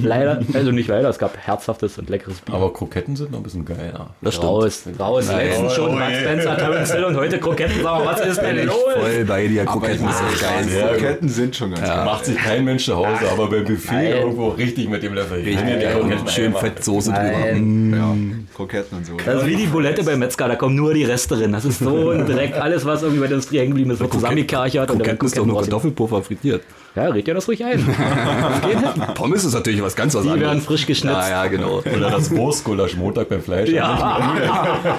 leider, 0.02 0.42
also 0.54 0.70
nicht 0.70 0.88
leider, 0.88 1.08
es 1.08 1.18
gab 1.18 1.36
herzhaftes 1.36 1.98
und 1.98 2.08
leckeres 2.10 2.40
Bier. 2.40 2.54
Aber 2.54 2.72
Kroketten 2.72 3.16
sind 3.16 3.32
noch 3.32 3.40
ein 3.40 3.42
bisschen 3.42 3.64
geiler. 3.64 4.10
Das 4.20 4.34
stimmt. 4.34 4.50
Raus, 4.50 4.84
raus. 4.98 5.28
Letztens 5.28 5.74
schon 5.74 5.92
Bud 5.92 6.02
Spencer, 6.20 6.56
Terence 6.56 6.92
Hill 6.92 7.04
und 7.04 7.16
heute 7.16 7.38
Kroketten. 7.38 7.82
Sag 7.82 7.98
mal, 7.98 8.06
was 8.06 8.20
ist 8.20 8.40
denn 8.40 8.66
los? 8.66 8.76
Voll 8.94 9.24
bei 9.24 9.46
dir, 9.46 9.64
Kroketten 9.64 10.08
ist 10.08 10.22
echt 10.32 10.42
geil. 10.42 10.64
Sehr 10.64 10.88
gut. 10.88 10.98
Ketten 10.98 11.28
sind 11.28 11.56
schon 11.56 11.70
ganz 11.70 11.86
geil. 11.86 12.04
Macht 12.04 12.24
sich 12.24 12.36
kein 12.36 12.64
Mensch 12.64 12.84
zu 12.84 12.96
Hause, 12.96 13.30
aber 13.30 13.48
beim 13.48 13.64
Buffet 13.64 13.92
Nein. 13.92 14.06
irgendwo 14.06 14.48
richtig 14.48 14.69
mit 14.78 15.02
dem 15.02 15.14
Löffel. 15.14 15.40
Richtig, 15.42 15.64
die 15.64 15.84
ja, 15.84 15.96
und 15.96 16.30
schön. 16.30 16.54
Fettsoße 16.54 17.12
drüber. 17.12 17.52
Mm. 17.54 17.94
Ja, 17.94 18.16
Kroketten 18.56 18.98
und 18.98 19.06
so. 19.06 19.16
Das 19.24 19.42
ist 19.42 19.46
wie 19.46 19.56
die 19.56 19.66
Bulette 19.66 20.02
beim 20.04 20.18
Metzger, 20.18 20.48
da 20.48 20.56
kommen 20.56 20.74
nur 20.76 20.94
die 20.94 21.04
Reste 21.04 21.36
drin. 21.36 21.52
Das 21.52 21.64
ist 21.64 21.78
so 21.80 22.10
ein 22.10 22.26
Dreck. 22.26 22.54
Alles, 22.60 22.84
was 22.84 23.02
irgendwie 23.02 23.20
bei 23.20 23.26
der 23.26 23.36
Industrie 23.36 23.58
hängen 23.58 23.70
geblieben 23.70 23.90
ist, 23.90 24.00
wird 24.00 24.12
zusammengekerchert. 24.12 24.90
und 24.90 24.98
dann 24.98 25.06
Kroketten 25.06 25.26
ist 25.26 25.38
doch 25.38 25.46
nur. 25.46 25.60
Kartoffelpuffer 25.60 26.22
frittiert. 26.22 26.62
Ja, 26.96 27.08
red 27.08 27.28
ja 27.28 27.34
das 27.34 27.46
ruhig 27.46 27.64
ein. 27.64 27.84
Pommes 29.14 29.44
ist 29.44 29.54
natürlich 29.54 29.80
was 29.80 29.94
ganz 29.94 30.14
was 30.14 30.22
Die 30.24 30.30
anderes. 30.30 30.50
werden 30.50 30.60
frisch 30.62 30.86
geschnitzt. 30.86 31.16
Ja, 31.16 31.44
ja, 31.44 31.46
genau. 31.46 31.78
Oder 31.78 32.10
das 32.10 32.30
Wurstgulasch 32.32 32.96
Montag 32.96 33.28
beim 33.28 33.42
Fleisch. 33.42 33.70
Ja, 33.70 34.34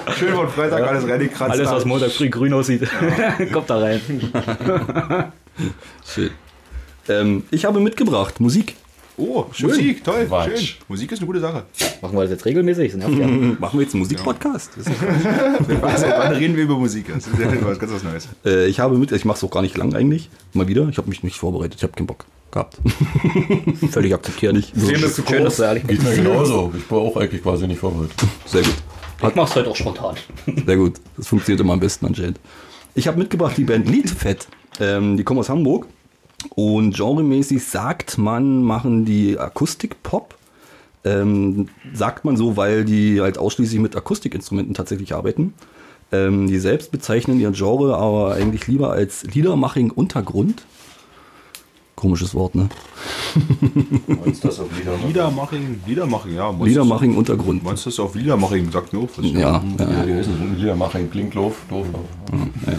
Schön 0.18 0.32
von 0.32 0.48
Freitag 0.48 0.86
alles 0.86 1.06
reingekratzt. 1.06 1.50
alles, 1.52 1.70
was 1.70 1.84
Montag 1.84 2.10
früh 2.12 2.30
grün 2.30 2.54
aussieht, 2.54 2.88
kommt 3.52 3.68
da 3.68 3.78
rein. 3.78 4.00
Schön. 6.06 6.30
Ähm, 7.08 7.44
ich 7.50 7.64
habe 7.64 7.80
mitgebracht 7.80 8.40
Musik. 8.40 8.76
Oh, 9.22 9.46
Musik, 9.60 10.02
toll, 10.02 10.26
Quatsch. 10.26 10.58
schön. 10.58 10.76
Musik 10.88 11.12
ist 11.12 11.20
eine 11.20 11.26
gute 11.26 11.38
Sache. 11.40 11.62
Machen 12.00 12.16
wir 12.16 12.22
das 12.22 12.30
jetzt 12.30 12.44
regelmäßig? 12.44 12.92
Das 12.92 13.02
ja. 13.02 13.26
Machen 13.60 13.78
wir 13.78 13.82
jetzt 13.82 13.94
einen 13.94 14.02
Musikpodcast? 14.02 14.70
Also, 15.82 16.06
wann 16.16 16.32
reden 16.34 16.56
wir 16.56 16.64
über 16.64 16.76
Musik? 16.76 17.06
Das 17.12 17.26
ist 17.28 17.38
ja 17.38 17.64
was 17.64 17.78
ganz 17.78 17.92
was 17.92 18.02
Neues. 18.02 18.28
Äh, 18.44 18.66
ich 18.66 18.80
habe 18.80 18.98
mit, 18.98 19.12
ich 19.12 19.24
mache 19.24 19.36
es 19.36 19.44
auch 19.44 19.50
gar 19.50 19.62
nicht 19.62 19.76
lang 19.76 19.94
eigentlich. 19.94 20.28
Mal 20.54 20.66
wieder. 20.66 20.88
Ich 20.88 20.98
habe 20.98 21.08
mich 21.08 21.22
nicht 21.22 21.38
vorbereitet. 21.38 21.76
Ich 21.76 21.82
habe 21.84 21.92
keinen 21.92 22.06
Bock 22.06 22.24
gehabt. 22.50 22.78
Völlig 23.90 24.12
akzeptiert. 24.12 24.54
Nicht 24.54 24.72
so 24.74 24.90
das 24.90 25.14
zu 25.14 25.22
Schön, 25.26 25.44
dass 25.44 25.56
du 25.56 25.62
ehrlich 25.62 25.86
Geht 25.86 26.02
mir 26.02 26.16
genauso. 26.16 26.72
Ich 26.76 26.90
war 26.90 26.98
auch 26.98 27.16
eigentlich 27.16 27.42
quasi 27.42 27.66
nicht 27.66 27.78
vorbereitet. 27.78 28.14
Sehr 28.46 28.62
gut. 28.62 28.74
Ich 29.28 29.34
mach's 29.36 29.54
heute 29.54 29.70
auch 29.70 29.76
spontan. 29.76 30.16
Sehr 30.66 30.76
gut. 30.76 30.94
Das 31.16 31.28
funktioniert 31.28 31.60
immer 31.60 31.74
am 31.74 31.80
besten 31.80 32.06
anscheinend. 32.06 32.40
Ich 32.94 33.06
habe 33.06 33.18
mitgebracht 33.18 33.56
die 33.56 33.64
Band 33.64 33.88
Liedfett. 33.88 34.48
Ähm, 34.80 35.16
die 35.16 35.22
kommen 35.24 35.38
aus 35.40 35.48
Hamburg. 35.48 35.86
Und 36.50 36.96
genremäßig 36.96 37.64
sagt 37.64 38.18
man, 38.18 38.62
machen 38.62 39.04
die 39.04 39.38
Akustik-Pop. 39.38 40.34
Ähm, 41.04 41.68
sagt 41.92 42.24
man 42.24 42.36
so, 42.36 42.56
weil 42.56 42.84
die 42.84 43.20
halt 43.20 43.36
ausschließlich 43.38 43.80
mit 43.80 43.96
Akustikinstrumenten 43.96 44.74
tatsächlich 44.74 45.14
arbeiten. 45.14 45.54
Ähm, 46.12 46.46
die 46.46 46.58
selbst 46.58 46.92
bezeichnen 46.92 47.40
ihr 47.40 47.50
Genre 47.52 47.96
aber 47.96 48.34
eigentlich 48.34 48.66
lieber 48.68 48.92
als 48.92 49.24
Liedermaching 49.24 49.90
Untergrund. 49.90 50.64
Komisches 51.96 52.34
Wort, 52.34 52.54
ne? 52.54 52.68
Meinst 54.06 54.42
du 54.42 54.48
das 54.48 54.58
auf 54.60 54.66
Lieder? 54.76 54.92
Liedermaching, 55.06 55.80
Liedermaching, 55.86 56.34
ja. 56.34 56.50
Liedermaching 56.50 57.16
Untergrund. 57.16 57.62
Monsters 57.62 57.98
auf 58.00 58.14
Liedermaching, 58.14 58.70
sagt 58.72 58.92
mir 58.92 59.00
auch 59.00 59.08
was. 59.16 59.24
Ja, 59.30 59.62
ja, 59.78 60.04
Ja, 60.04 60.22
Liedermacher 60.56 61.00
klingt 61.04 61.34
doof. 61.34 61.56
doof 61.68 61.86
aber- 61.92 62.72
Ja. 62.72 62.78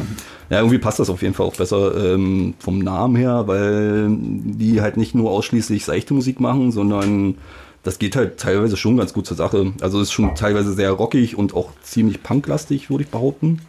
Ja, 0.54 0.60
irgendwie 0.60 0.78
passt 0.78 1.00
das 1.00 1.10
auf 1.10 1.22
jeden 1.22 1.34
Fall 1.34 1.46
auch 1.46 1.56
besser 1.56 2.14
ähm, 2.14 2.54
vom 2.60 2.80
Namen 2.80 3.16
her, 3.16 3.44
weil 3.48 4.08
die 4.10 4.82
halt 4.82 4.98
nicht 4.98 5.16
nur 5.16 5.32
ausschließlich 5.32 5.86
seichte 5.86 6.14
Musik 6.14 6.40
machen, 6.40 6.72
sondern 6.72 7.36
das 7.84 8.00
geht 8.00 8.16
halt 8.16 8.40
teilweise 8.40 8.78
schon 8.78 8.96
ganz 8.98 9.14
gut 9.14 9.26
zur 9.26 9.36
Sache. 9.36 9.74
Also 9.82 10.00
es 10.00 10.08
ist 10.10 10.14
schon 10.14 10.36
teilweise 10.36 10.74
sehr 10.74 10.92
rockig 10.92 11.38
und 11.38 11.54
auch 11.54 11.72
ziemlich 11.82 12.24
punklastig, 12.24 12.90
würde 12.90 13.04
ich 13.04 13.10
behaupten. 13.10 13.60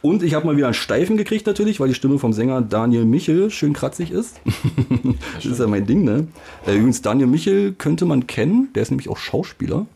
Und 0.00 0.22
ich 0.22 0.34
habe 0.34 0.46
mal 0.46 0.56
wieder 0.56 0.66
einen 0.66 0.74
Steifen 0.74 1.16
gekriegt 1.16 1.46
natürlich, 1.46 1.80
weil 1.80 1.88
die 1.88 1.94
Stimme 1.94 2.18
vom 2.18 2.32
Sänger 2.32 2.60
Daniel 2.62 3.04
Michel 3.04 3.50
schön 3.50 3.72
kratzig 3.72 4.10
ist. 4.12 4.40
das 5.36 5.44
ist 5.46 5.58
ja 5.58 5.66
mein 5.66 5.86
Ding, 5.86 6.04
ne? 6.04 6.28
Äh, 6.66 6.74
übrigens, 6.76 7.02
Daniel 7.02 7.26
Michel 7.26 7.72
könnte 7.72 8.04
man 8.06 8.26
kennen, 8.26 8.68
der 8.74 8.82
ist 8.82 8.90
nämlich 8.90 9.08
auch 9.08 9.16
Schauspieler. 9.18 9.86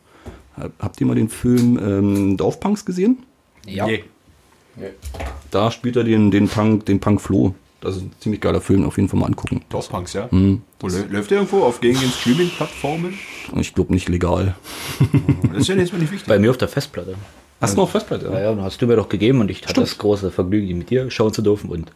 Hab- 0.57 0.73
Habt 0.81 1.01
ihr 1.01 1.07
mal 1.07 1.15
den 1.15 1.29
Film 1.29 1.79
ähm, 1.79 2.37
Dorfpunks 2.37 2.85
gesehen? 2.85 3.19
Ja. 3.67 3.87
Nee. 3.87 4.03
Da 5.51 5.71
spielt 5.71 5.97
er 5.97 6.05
den, 6.05 6.31
den 6.31 6.49
Punk, 6.49 6.87
den 6.87 7.01
Punk 7.01 7.21
Flo. 7.21 7.55
Das 7.81 7.97
ist 7.97 8.03
ein 8.03 8.13
ziemlich 8.21 8.41
geiler 8.41 8.61
Film, 8.61 8.85
auf 8.85 8.97
jeden 8.97 9.09
Fall 9.09 9.19
mal 9.19 9.27
angucken. 9.27 9.63
Dorfpunks, 9.69 10.13
ja. 10.13 10.29
Mhm. 10.31 10.63
Läuft 10.81 11.31
der 11.31 11.39
irgendwo 11.39 11.65
auf 11.65 11.81
gängigen 11.81 12.11
Streaming-Plattformen? 12.11 13.19
Ich 13.57 13.75
glaube 13.75 13.93
nicht 13.93 14.09
legal. 14.09 14.55
Das 15.53 15.63
ist 15.63 15.69
ja 15.69 15.75
jetzt 15.75 15.93
mal 15.93 15.99
nicht 15.99 16.13
wichtig. 16.13 16.29
Bei 16.29 16.39
mir 16.39 16.51
auf 16.51 16.57
der 16.59 16.69
Festplatte. 16.69 17.15
Hast 17.61 17.77
du 17.77 17.81
noch 17.81 17.91
Festplatte? 17.91 18.27
Ja, 18.27 18.41
ja, 18.41 18.55
dann 18.55 18.63
hast 18.63 18.81
du 18.81 18.87
mir 18.87 18.97
doch 18.97 19.09
gegeben 19.09 19.41
und 19.41 19.51
ich 19.51 19.63
hatte 19.67 19.81
das 19.81 19.99
große 19.99 20.31
Vergnügen, 20.31 20.67
die 20.67 20.75
mit 20.75 20.91
dir 20.91 21.11
schauen 21.11 21.33
zu 21.33 21.43
dürfen. 21.43 21.71
Und 21.71 21.93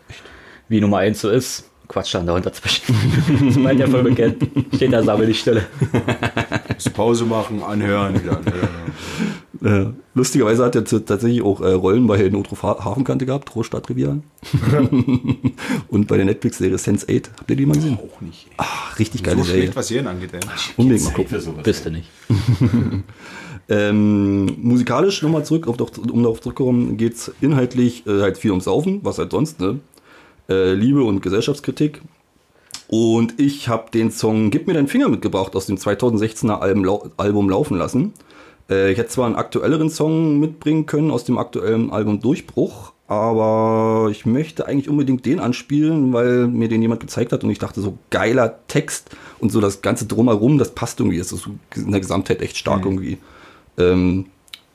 wie 0.69 0.81
Nummer 0.81 0.99
eins 0.99 1.21
so 1.21 1.31
ist, 1.31 1.71
Quatsch 1.89 2.15
dann 2.15 2.27
da 2.27 2.39
dazwischen. 2.39 2.95
das 3.47 3.57
meint 3.57 3.81
ja 3.81 3.87
voll 3.87 4.03
bekannt. 4.03 4.47
Steht 4.75 4.93
da 4.93 5.03
sammel 5.03 5.27
die. 5.27 5.35
Musst 6.75 6.95
Pause 6.95 7.25
machen, 7.25 7.63
anhören, 7.63 8.23
wieder 8.23 8.39
anhören. 8.39 8.69
Äh, 9.67 9.87
lustigerweise 10.15 10.65
hat 10.65 10.77
er 10.77 10.85
tatsächlich 10.85 11.43
auch 11.43 11.61
äh, 11.61 11.73
Rollen 11.73 12.07
bei 12.07 12.29
Notruf 12.29 12.63
Ha- 12.63 12.85
Hafenkante 12.85 13.27
gehabt, 13.27 13.51
Großstadtrevier. 13.51 14.21
Und 15.89 16.07
bei 16.07 16.17
der 16.17 16.27
Netflix-Serie 16.27 16.77
Sense8. 16.77 17.31
Habt 17.39 17.51
ihr 17.51 17.57
die 17.57 17.67
mal 17.67 17.75
gesehen? 17.75 17.99
Auch 17.99 18.21
nicht. 18.21 18.47
Ach, 18.59 18.99
richtig 18.99 19.21
So 19.23 19.25
geile 19.25 19.43
Serie. 19.43 19.63
schlecht, 19.63 19.77
was 19.77 19.89
Serien 19.89 20.07
angeht, 20.07 20.31
ey. 20.35 20.41
Unbedingt 20.77 21.05
mal 21.05 21.15
gucken. 21.15 21.41
sowas. 21.41 21.63
Bist 21.65 21.85
du 21.87 21.91
nicht. 21.91 22.09
Ähm, 23.69 24.45
musikalisch 24.63 25.23
nochmal 25.23 25.45
zurück, 25.45 25.67
auf, 25.67 25.77
um 25.99 26.23
darauf 26.23 26.41
zurückzukommen, 26.41 26.97
geht 26.97 27.15
es 27.15 27.33
inhaltlich 27.41 28.07
äh, 28.07 28.21
halt 28.21 28.39
viel 28.39 28.53
ums 28.53 28.65
Saufen, 28.67 29.01
was 29.03 29.19
halt 29.19 29.33
sonst, 29.33 29.59
ne? 29.59 29.81
Äh, 30.49 30.75
Liebe 30.75 31.03
und 31.03 31.21
Gesellschaftskritik. 31.21 32.01
Und 32.87 33.41
ich 33.41 33.69
habe 33.69 33.91
den 33.91 34.13
Song 34.13 34.53
Gib 34.53 34.69
mir 34.69 34.75
deinen 34.75 34.87
Finger 34.87 35.09
mitgebracht 35.09 35.57
aus 35.57 35.67
dem 35.67 35.77
2016er 35.79 36.61
Album, 36.61 37.11
Album 37.17 37.51
Laufen 37.51 37.77
lassen. 37.77 38.13
Äh, 38.71 38.93
ich 38.93 38.99
hätte 38.99 39.11
zwar 39.11 39.27
einen 39.27 39.37
aktuelleren 39.37 39.91
Song 39.91 40.41
mitbringen 40.41 40.87
können 40.87 41.11
aus 41.11 41.25
dem 41.25 41.39
aktuellen 41.39 41.91
Album 41.91 42.21
Durchbruch, 42.21 42.93
aber 43.09 44.09
ich 44.11 44.27
möchte 44.27 44.67
eigentlich 44.67 44.89
unbedingt 44.89 45.25
den 45.27 45.39
anspielen, 45.39 46.13
weil 46.13 46.49
mir 46.49 46.69
den 46.69 46.83
jemand 46.83 47.01
gezeigt 47.01 47.33
hat 47.33 47.45
und 47.45 47.51
ich 47.51 47.59
dachte, 47.59 47.81
so 47.81 47.99
geiler 48.11 48.59
Text 48.69 49.11
und 49.39 49.53
so 49.53 49.61
das 49.61 49.83
ganze 49.83 50.07
Drumherum, 50.07 50.59
das 50.59 50.75
passt 50.75 51.01
irgendwie, 51.01 51.19
das 51.19 51.33
ist 51.33 51.49
in 51.75 51.91
der 51.93 52.01
Gesamtheit 52.01 52.43
echt 52.43 52.57
stark 52.57 52.85
irgendwie. 52.85 53.19
Ähm, 53.79 54.27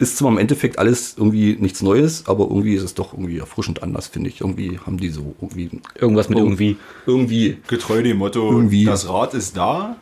ist 0.01 0.17
zwar 0.17 0.31
im 0.31 0.39
Endeffekt 0.39 0.79
alles 0.79 1.15
irgendwie 1.15 1.55
nichts 1.59 1.83
Neues, 1.83 2.23
aber 2.25 2.45
irgendwie 2.45 2.73
ist 2.73 2.81
es 2.81 2.95
doch 2.95 3.13
irgendwie 3.13 3.37
erfrischend 3.37 3.83
anders, 3.83 4.07
finde 4.07 4.29
ich. 4.29 4.41
Irgendwie 4.41 4.79
haben 4.83 4.97
die 4.97 5.09
so 5.09 5.35
irgendwie 5.39 5.69
Irgendwas 5.99 6.27
mit 6.27 6.39
irgendwie. 6.39 6.77
irgendwie 7.05 7.57
Getreu 7.67 8.01
dem 8.01 8.17
Motto, 8.17 8.51
Irgendwie. 8.51 8.85
das 8.85 9.07
Rad 9.07 9.35
ist 9.35 9.55
da. 9.55 9.97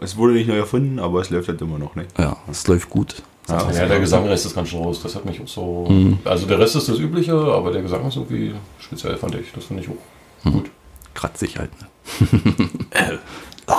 Es 0.00 0.16
wurde 0.16 0.32
nicht 0.32 0.48
neu 0.48 0.56
erfunden, 0.56 0.98
aber 0.98 1.20
es 1.20 1.30
läuft 1.30 1.48
halt 1.48 1.60
immer 1.60 1.78
noch 1.78 1.94
nicht. 1.94 2.18
ja, 2.18 2.36
es 2.50 2.66
läuft 2.66 2.88
gut. 2.90 3.22
Ja, 3.48 3.70
Ja, 3.72 3.86
der 3.86 4.00
Gesangrest 4.00 4.46
ist 4.46 4.54
ganz 4.54 4.68
schön 4.68 4.80
raus. 4.80 5.00
Das 5.02 5.14
hat 5.14 5.24
mich 5.24 5.40
auch 5.40 5.48
so. 5.48 5.88
Also 6.24 6.46
der 6.46 6.58
Rest 6.58 6.76
ist 6.76 6.88
das 6.88 6.98
Übliche, 6.98 7.34
aber 7.34 7.72
der 7.72 7.82
Gesang 7.82 8.06
ist 8.06 8.16
irgendwie 8.16 8.54
speziell, 8.78 9.16
fand 9.16 9.34
ich. 9.34 9.52
Das 9.52 9.64
finde 9.64 9.82
ich 9.82 9.88
auch 9.88 10.52
gut. 10.52 10.70
Kratzig 11.14 11.58
halt. 11.58 11.70
Ne? 11.80 13.18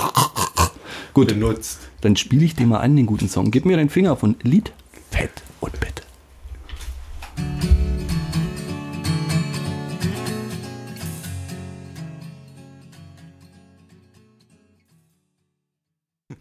gut, 1.13 1.27
benutzt. 1.29 1.79
dann 2.01 2.15
spiele 2.15 2.45
ich 2.45 2.55
dir 2.55 2.67
mal 2.67 2.79
an 2.79 2.95
den 2.95 3.05
guten 3.05 3.29
Song. 3.29 3.49
Gib 3.49 3.65
mir 3.65 3.77
deinen 3.77 3.89
Finger 3.89 4.15
von 4.15 4.35
Lied, 4.43 4.73
Fett 5.09 5.31
und 5.61 5.79
Bett. 5.79 6.03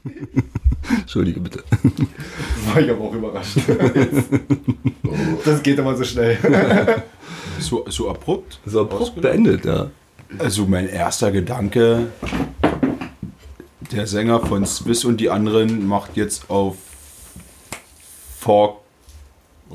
Entschuldige 1.00 1.40
bitte. 1.40 1.62
War 2.66 2.80
ich 2.80 2.90
aber 2.90 3.04
auch 3.04 3.14
überrascht. 3.14 3.58
das 5.44 5.62
geht 5.62 5.78
immer 5.78 5.96
so 5.96 6.04
schnell. 6.04 6.38
So, 7.58 7.84
so 7.90 8.08
abrupt. 8.08 8.58
So 8.64 8.80
abrupt 8.80 9.20
beendet, 9.20 9.66
ja. 9.66 9.90
Also 10.38 10.64
mein 10.64 10.88
erster 10.88 11.30
Gedanke, 11.30 12.06
der 13.92 14.06
Sänger 14.06 14.40
von 14.40 14.64
Swiss 14.64 15.04
und 15.04 15.20
die 15.20 15.28
anderen 15.28 15.86
macht 15.86 16.16
jetzt 16.16 16.48
auf 16.48 16.76
Folk 18.38 18.76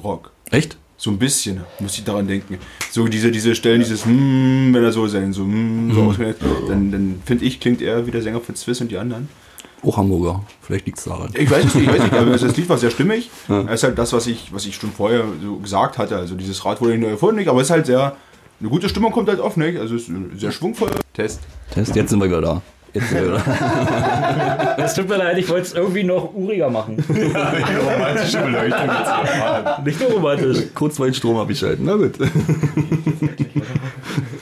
Rock. 0.03 0.31
Echt? 0.49 0.77
So 0.97 1.11
ein 1.11 1.19
bisschen, 1.19 1.61
muss 1.79 1.97
ich 1.97 2.03
daran 2.03 2.27
denken. 2.27 2.57
So 2.89 3.07
diese, 3.07 3.29
diese 3.29 3.53
Stellen, 3.53 3.81
dieses 3.81 4.05
hm, 4.05 4.73
wenn 4.73 4.83
er 4.83 4.91
so 4.91 5.07
sein, 5.07 5.33
so, 5.33 5.43
hm, 5.43 5.93
so 5.93 6.03
ausgeht, 6.03 6.37
dann, 6.67 6.91
dann 6.91 7.21
finde 7.25 7.45
ich, 7.45 7.59
klingt 7.59 7.81
er 7.81 8.07
wie 8.07 8.11
der 8.11 8.21
Sänger 8.21 8.41
von 8.41 8.55
Swiss 8.55 8.81
und 8.81 8.89
die 8.89 8.97
anderen. 8.97 9.29
Auch 9.85 9.97
Hamburger. 9.97 10.41
Vielleicht 10.61 10.85
liegt 10.85 10.97
es 10.97 11.03
daran. 11.03 11.29
Ich 11.33 11.49
weiß 11.49 11.65
es 11.65 11.75
nicht, 11.75 11.87
ich 11.87 11.93
weiß 11.93 12.03
nicht, 12.03 12.13
aber 12.13 12.31
das 12.37 12.57
Lied 12.57 12.69
war 12.69 12.77
sehr 12.77 12.89
stimmig. 12.89 13.29
Es 13.67 13.75
ist 13.75 13.83
halt 13.83 13.97
das, 13.97 14.13
was 14.13 14.27
ich, 14.27 14.53
was 14.53 14.65
ich 14.65 14.75
schon 14.75 14.91
vorher 14.91 15.25
so 15.41 15.57
gesagt 15.57 15.97
hatte. 15.97 16.17
Also 16.17 16.35
dieses 16.35 16.65
Rad 16.65 16.81
wurde 16.81 16.93
nicht 16.93 17.01
neu 17.01 17.11
erfunden, 17.11 17.35
nicht, 17.37 17.49
aber 17.49 17.61
es 17.61 17.67
ist 17.67 17.71
halt 17.71 17.85
sehr, 17.85 18.15
eine 18.59 18.69
gute 18.69 18.89
Stimmung 18.89 19.11
kommt 19.11 19.29
halt 19.29 19.39
oft, 19.39 19.57
nicht? 19.57 19.79
Also 19.79 19.95
es 19.95 20.09
ist 20.09 20.39
sehr 20.39 20.51
schwungvoll. 20.51 20.89
Test. 21.13 21.41
Test, 21.71 21.95
jetzt 21.95 22.09
sind 22.09 22.19
wir 22.19 22.27
wieder 22.27 22.41
da. 22.41 22.61
Jetzt, 22.93 23.11
äh, 23.11 23.37
Es 24.77 24.93
tut 24.93 25.09
mir 25.09 25.17
leid, 25.17 25.37
ich 25.37 25.49
wollte 25.49 25.63
es 25.63 25.73
irgendwie 25.73 26.03
noch 26.05 26.33
uriger 26.33 26.69
machen. 26.69 27.03
romantische 27.09 28.41
Beleuchtung 28.41 28.87
jetzt. 28.87 29.85
Nicht 29.85 29.99
nur 29.99 30.11
romantisch. 30.11 30.59
Kurzweilstrom 30.73 31.37
habe 31.37 31.51
ich 31.51 31.61
halt. 31.61 31.79
Na 31.81 31.95
gut. 31.95 32.13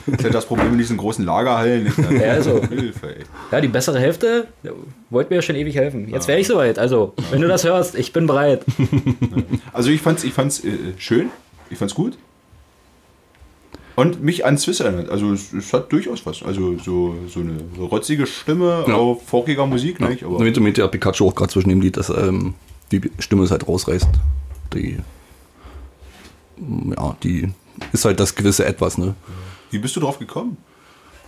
Das 0.06 0.18
ist 0.18 0.24
halt 0.24 0.34
das 0.34 0.46
Problem 0.46 0.72
in 0.72 0.78
diesen 0.78 0.96
großen 0.96 1.24
Lagerhallen. 1.24 1.92
Ja, 2.20 2.32
also. 2.32 2.60
Hilfe, 2.68 3.16
ey. 3.16 3.24
Ja, 3.50 3.60
die 3.60 3.68
bessere 3.68 3.98
Hälfte 3.98 4.46
ja, 4.62 4.72
wollte 5.10 5.30
mir 5.30 5.36
ja 5.36 5.42
schon 5.42 5.56
ewig 5.56 5.74
helfen. 5.76 6.08
Jetzt 6.08 6.28
wäre 6.28 6.38
ich 6.38 6.46
soweit. 6.46 6.78
Also, 6.78 7.14
wenn 7.30 7.40
du 7.40 7.48
das 7.48 7.64
hörst, 7.64 7.94
ich 7.94 8.12
bin 8.12 8.26
bereit. 8.26 8.64
Also 9.72 9.90
ich 9.90 10.00
fand's, 10.02 10.22
ich 10.22 10.32
fand's 10.32 10.62
äh, 10.64 10.70
schön, 10.98 11.30
ich 11.70 11.78
fand's 11.78 11.94
gut. 11.94 12.16
Und 13.96 14.22
mich 14.22 14.44
an 14.44 14.58
Swiss 14.58 14.80
erinnert. 14.80 15.08
Also 15.08 15.32
es, 15.32 15.52
es 15.52 15.72
hat 15.72 15.90
durchaus 15.92 16.24
was. 16.26 16.42
Also 16.42 16.76
so, 16.78 17.14
so 17.28 17.40
eine 17.40 17.56
rotzige 17.78 18.26
Stimme 18.26 18.84
Ja. 18.88 18.94
auf 18.94 19.26
folkiger 19.26 19.66
Musik, 19.66 20.00
nicht? 20.00 20.24
Aber 20.24 20.40
mit 20.40 20.76
der 20.76 20.88
Pikachu 20.88 21.28
auch 21.28 21.34
gerade 21.34 21.52
zwischen 21.52 21.68
dem 21.68 21.80
Lied, 21.80 21.96
dass 21.96 22.08
ähm, 22.10 22.54
die 22.90 23.00
Stimme 23.20 23.44
es 23.44 23.50
halt 23.52 23.66
rausreißt. 23.68 24.08
Die, 24.74 24.98
ja, 26.96 27.16
die 27.22 27.50
ist 27.92 28.04
halt 28.04 28.18
das 28.18 28.34
gewisse 28.34 28.64
Etwas, 28.64 28.98
ne? 28.98 29.14
Wie 29.74 29.78
bist 29.78 29.94
du 29.96 30.00
drauf 30.00 30.18
gekommen? 30.18 30.56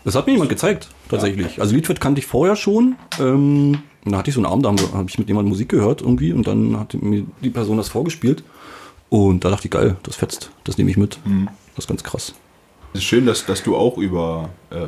Das 0.04 0.14
hat 0.14 0.26
mir 0.26 0.34
jemand 0.34 0.50
gezeigt, 0.50 0.88
tatsächlich. 1.08 1.60
Also 1.60 1.74
Liedwert 1.74 2.00
kannte 2.00 2.20
ich 2.20 2.26
vorher 2.26 2.54
schon. 2.54 2.94
Ähm, 3.18 3.78
da 4.04 4.18
hatte 4.18 4.30
ich 4.30 4.34
so 4.34 4.40
einen 4.40 4.46
Abend, 4.46 4.64
da 4.64 4.70
habe 4.70 4.98
hab 4.98 5.08
ich 5.10 5.18
mit 5.18 5.26
jemandem 5.26 5.50
Musik 5.50 5.68
gehört 5.68 6.00
irgendwie 6.00 6.32
und 6.32 6.46
dann 6.46 6.78
hat 6.78 6.94
mir 6.94 7.24
die 7.42 7.50
Person 7.50 7.76
das 7.76 7.88
vorgespielt. 7.88 8.44
Und 9.08 9.44
da 9.44 9.50
dachte 9.50 9.66
ich, 9.66 9.70
geil, 9.72 9.96
das 10.04 10.16
fetzt, 10.16 10.50
das 10.64 10.78
nehme 10.78 10.90
ich 10.90 10.96
mit. 10.96 11.18
Das 11.74 11.84
ist 11.84 11.88
ganz 11.88 12.04
krass. 12.04 12.34
Es 12.92 13.00
ist 13.00 13.04
schön, 13.04 13.26
dass, 13.26 13.44
dass 13.46 13.62
du 13.62 13.76
auch 13.76 13.98
über 13.98 14.48
äh, 14.70 14.86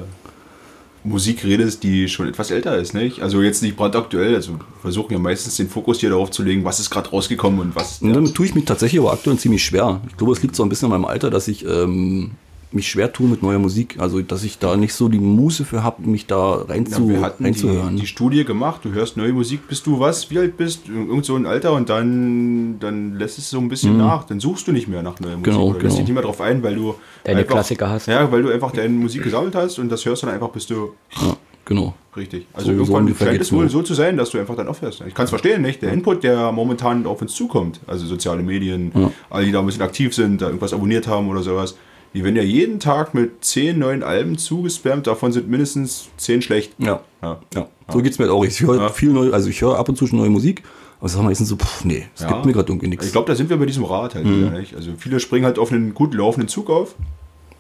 Musik 1.05 1.45
redest, 1.45 1.83
die 1.83 2.09
schon 2.09 2.29
etwas 2.29 2.51
älter 2.51 2.77
ist, 2.77 2.95
nicht? 2.95 3.21
Also 3.21 3.43
jetzt 3.43 3.63
nicht 3.63 3.77
brandaktuell, 3.77 4.35
also 4.35 4.59
versuchen 4.81 5.13
ja 5.13 5.19
meistens 5.19 5.57
den 5.57 5.69
Fokus 5.69 6.01
hier 6.01 6.11
darauf 6.11 6.31
zu 6.31 6.43
legen, 6.43 6.65
was 6.65 6.81
ist 6.81 6.91
gerade 6.91 7.11
rausgekommen 7.11 7.61
und 7.61 7.77
was. 7.77 8.03
Und 8.03 8.13
damit 8.13 8.35
tue 8.35 8.47
ich 8.47 8.55
mich 8.55 8.65
tatsächlich 8.65 9.01
aber 9.01 9.13
aktuell 9.13 9.37
ziemlich 9.37 9.65
schwer. 9.65 10.01
Ich 10.09 10.17
glaube, 10.17 10.33
es 10.33 10.43
liegt 10.43 10.57
so 10.57 10.63
ein 10.63 10.69
bisschen 10.69 10.87
an 10.87 11.01
meinem 11.01 11.11
Alter, 11.11 11.31
dass 11.31 11.49
ich 11.49 11.65
ähm, 11.65 12.33
mich 12.71 12.89
schwer 12.89 13.13
tue 13.13 13.27
mit 13.29 13.43
neuer 13.43 13.59
Musik. 13.59 13.97
Also, 13.99 14.21
dass 14.21 14.45
ich 14.45 14.59
da 14.59 14.77
nicht 14.77 14.93
so 14.93 15.09
die 15.09 15.19
Muße 15.19 15.65
für 15.65 15.83
habe, 15.83 16.03
mich 16.09 16.27
da 16.27 16.57
rein 16.69 16.85
Ja, 16.85 16.91
zu, 16.97 17.09
wir 17.09 17.21
hatten 17.23 17.43
die, 17.43 17.51
reinzuhören. 17.51 17.97
die 17.97 18.07
Studie 18.07 18.45
gemacht, 18.45 18.81
du 18.85 18.93
hörst 18.93 19.17
neue 19.17 19.33
Musik, 19.33 19.67
bis 19.69 19.83
du 19.83 19.99
was, 20.01 20.31
wie 20.31 20.39
alt 20.39 20.57
bist, 20.59 20.89
irgend 20.89 21.25
so 21.25 21.35
ein 21.37 21.47
Alter 21.47 21.73
und 21.73 21.89
dann, 21.89 22.79
dann 22.79 23.15
lässt 23.17 23.39
es 23.39 23.49
so 23.51 23.59
ein 23.59 23.69
bisschen 23.69 23.97
nach, 23.97 24.25
dann 24.25 24.39
suchst 24.41 24.69
du 24.69 24.73
nicht 24.73 24.87
mehr 24.89 25.03
nach 25.03 25.19
neuer 25.21 25.33
Musik 25.39 25.45
Genau, 25.45 25.65
oder 25.69 25.75
lässt 25.75 25.83
genau. 25.83 25.95
dich 25.97 26.05
nicht 26.05 26.15
mehr 26.15 26.23
drauf 26.23 26.41
ein, 26.43 26.63
weil 26.63 26.75
du 26.75 26.95
Deine 27.25 27.41
einfach, 27.41 27.55
Klassiker 27.55 27.89
hast. 27.89 28.07
Ja, 28.07 28.31
weil 28.31 28.43
du 28.43 28.51
einfach 28.53 28.73
deine 28.73 28.91
Musik 28.91 29.23
gesammelt 29.25 29.55
hast 29.55 29.79
und 29.79 29.89
das 29.91 30.05
hörst 30.05 30.23
du 30.23 30.27
dann 30.27 30.35
einfach, 30.35 30.51
bis 30.51 30.67
du 30.67 30.91
ja, 31.23 31.37
genau. 31.65 31.95
richtig. 32.17 32.47
Also 32.53 32.67
So- 32.67 32.73
so 32.73 32.79
irgendwann 32.81 33.03
ungefähr 33.05 33.29
scheint 33.29 33.41
es 33.41 33.51
wohl 33.53 33.71
so 33.71 33.83
zu 33.83 33.95
sein, 33.95 34.19
dass 34.19 34.29
du 34.31 34.39
einfach 34.39 34.57
dann 34.57 34.69
aufhörst. 34.69 35.03
Ich 35.07 35.15
kann 35.15 35.25
es 35.25 35.31
verstehen, 35.31 35.63
nicht? 35.63 35.81
Der 35.81 35.91
Input, 35.93 36.23
der 36.23 36.53
momentan 36.53 37.07
auf 37.07 37.23
uns 37.23 37.35
zukommt, 37.35 37.81
also 37.87 38.05
soziale 38.05 38.43
Medien, 38.43 38.93
Ja. 38.95 39.11
alle, 39.31 39.47
die 39.47 39.53
da 39.53 39.61
ein 39.61 39.67
bisschen 39.67 39.83
aktiv 39.83 40.15
sind, 40.15 40.43
da 40.43 40.47
irgendwas 40.49 40.75
abonniert 40.75 41.07
haben 41.07 41.29
oder 41.31 41.43
sowas, 41.43 41.77
die 42.15 42.25
werden 42.25 42.37
ja 42.37 42.43
jeden 42.43 42.81
Tag 42.81 43.15
mit 43.15 43.45
zehn 43.45 43.79
neuen 43.79 44.03
Alben 44.03 44.39
zugespammt, 44.39 45.07
davon 45.07 45.33
sind 45.33 45.49
mindestens 45.49 46.09
zehn 46.17 46.43
schlecht. 46.43 46.73
Ja. 46.79 47.01
Ja. 47.23 47.41
Ja, 47.55 47.69
so 47.89 48.01
geht's 48.01 48.19
mir 48.19 48.25
halt 48.27 48.33
auch. 48.35 48.45
Ich 48.45 48.61
höre 48.61 48.77
Ja. 48.77 48.89
viel 48.89 49.11
neu, 49.13 49.33
also 49.33 49.49
ich 49.51 49.61
höre 49.61 49.79
ab 49.79 49.89
und 49.89 49.97
zu 49.97 50.07
schon 50.07 50.19
neue 50.19 50.31
Musik, 50.31 50.63
aber 50.99 51.07
es 51.07 51.15
ist 51.15 51.23
meistens 51.23 51.49
so, 51.49 51.57
pff, 51.57 51.85
nee, 51.85 52.07
es 52.17 52.27
gibt 52.27 52.45
mir 52.45 52.53
gerade 52.53 52.69
irgendwie 52.73 52.89
nichts. 52.89 53.07
Ich 53.07 53.13
glaube, 53.13 53.27
da 53.29 53.35
sind 53.37 53.51
wir 53.51 53.57
bei 53.57 53.67
diesem 53.67 53.85
Rad 53.85 54.15
halt 54.15 54.25
Mhm. 54.27 54.37
wieder, 54.47 54.51
nicht? 54.59 54.75
Also 54.75 54.93
viele 54.97 55.21
springen 55.21 55.45
halt 55.45 55.59
auf 55.59 55.71
einen 55.73 55.95
gut 55.95 56.15
laufenden 56.15 56.49
Zug 56.49 56.71
auf, 56.71 56.95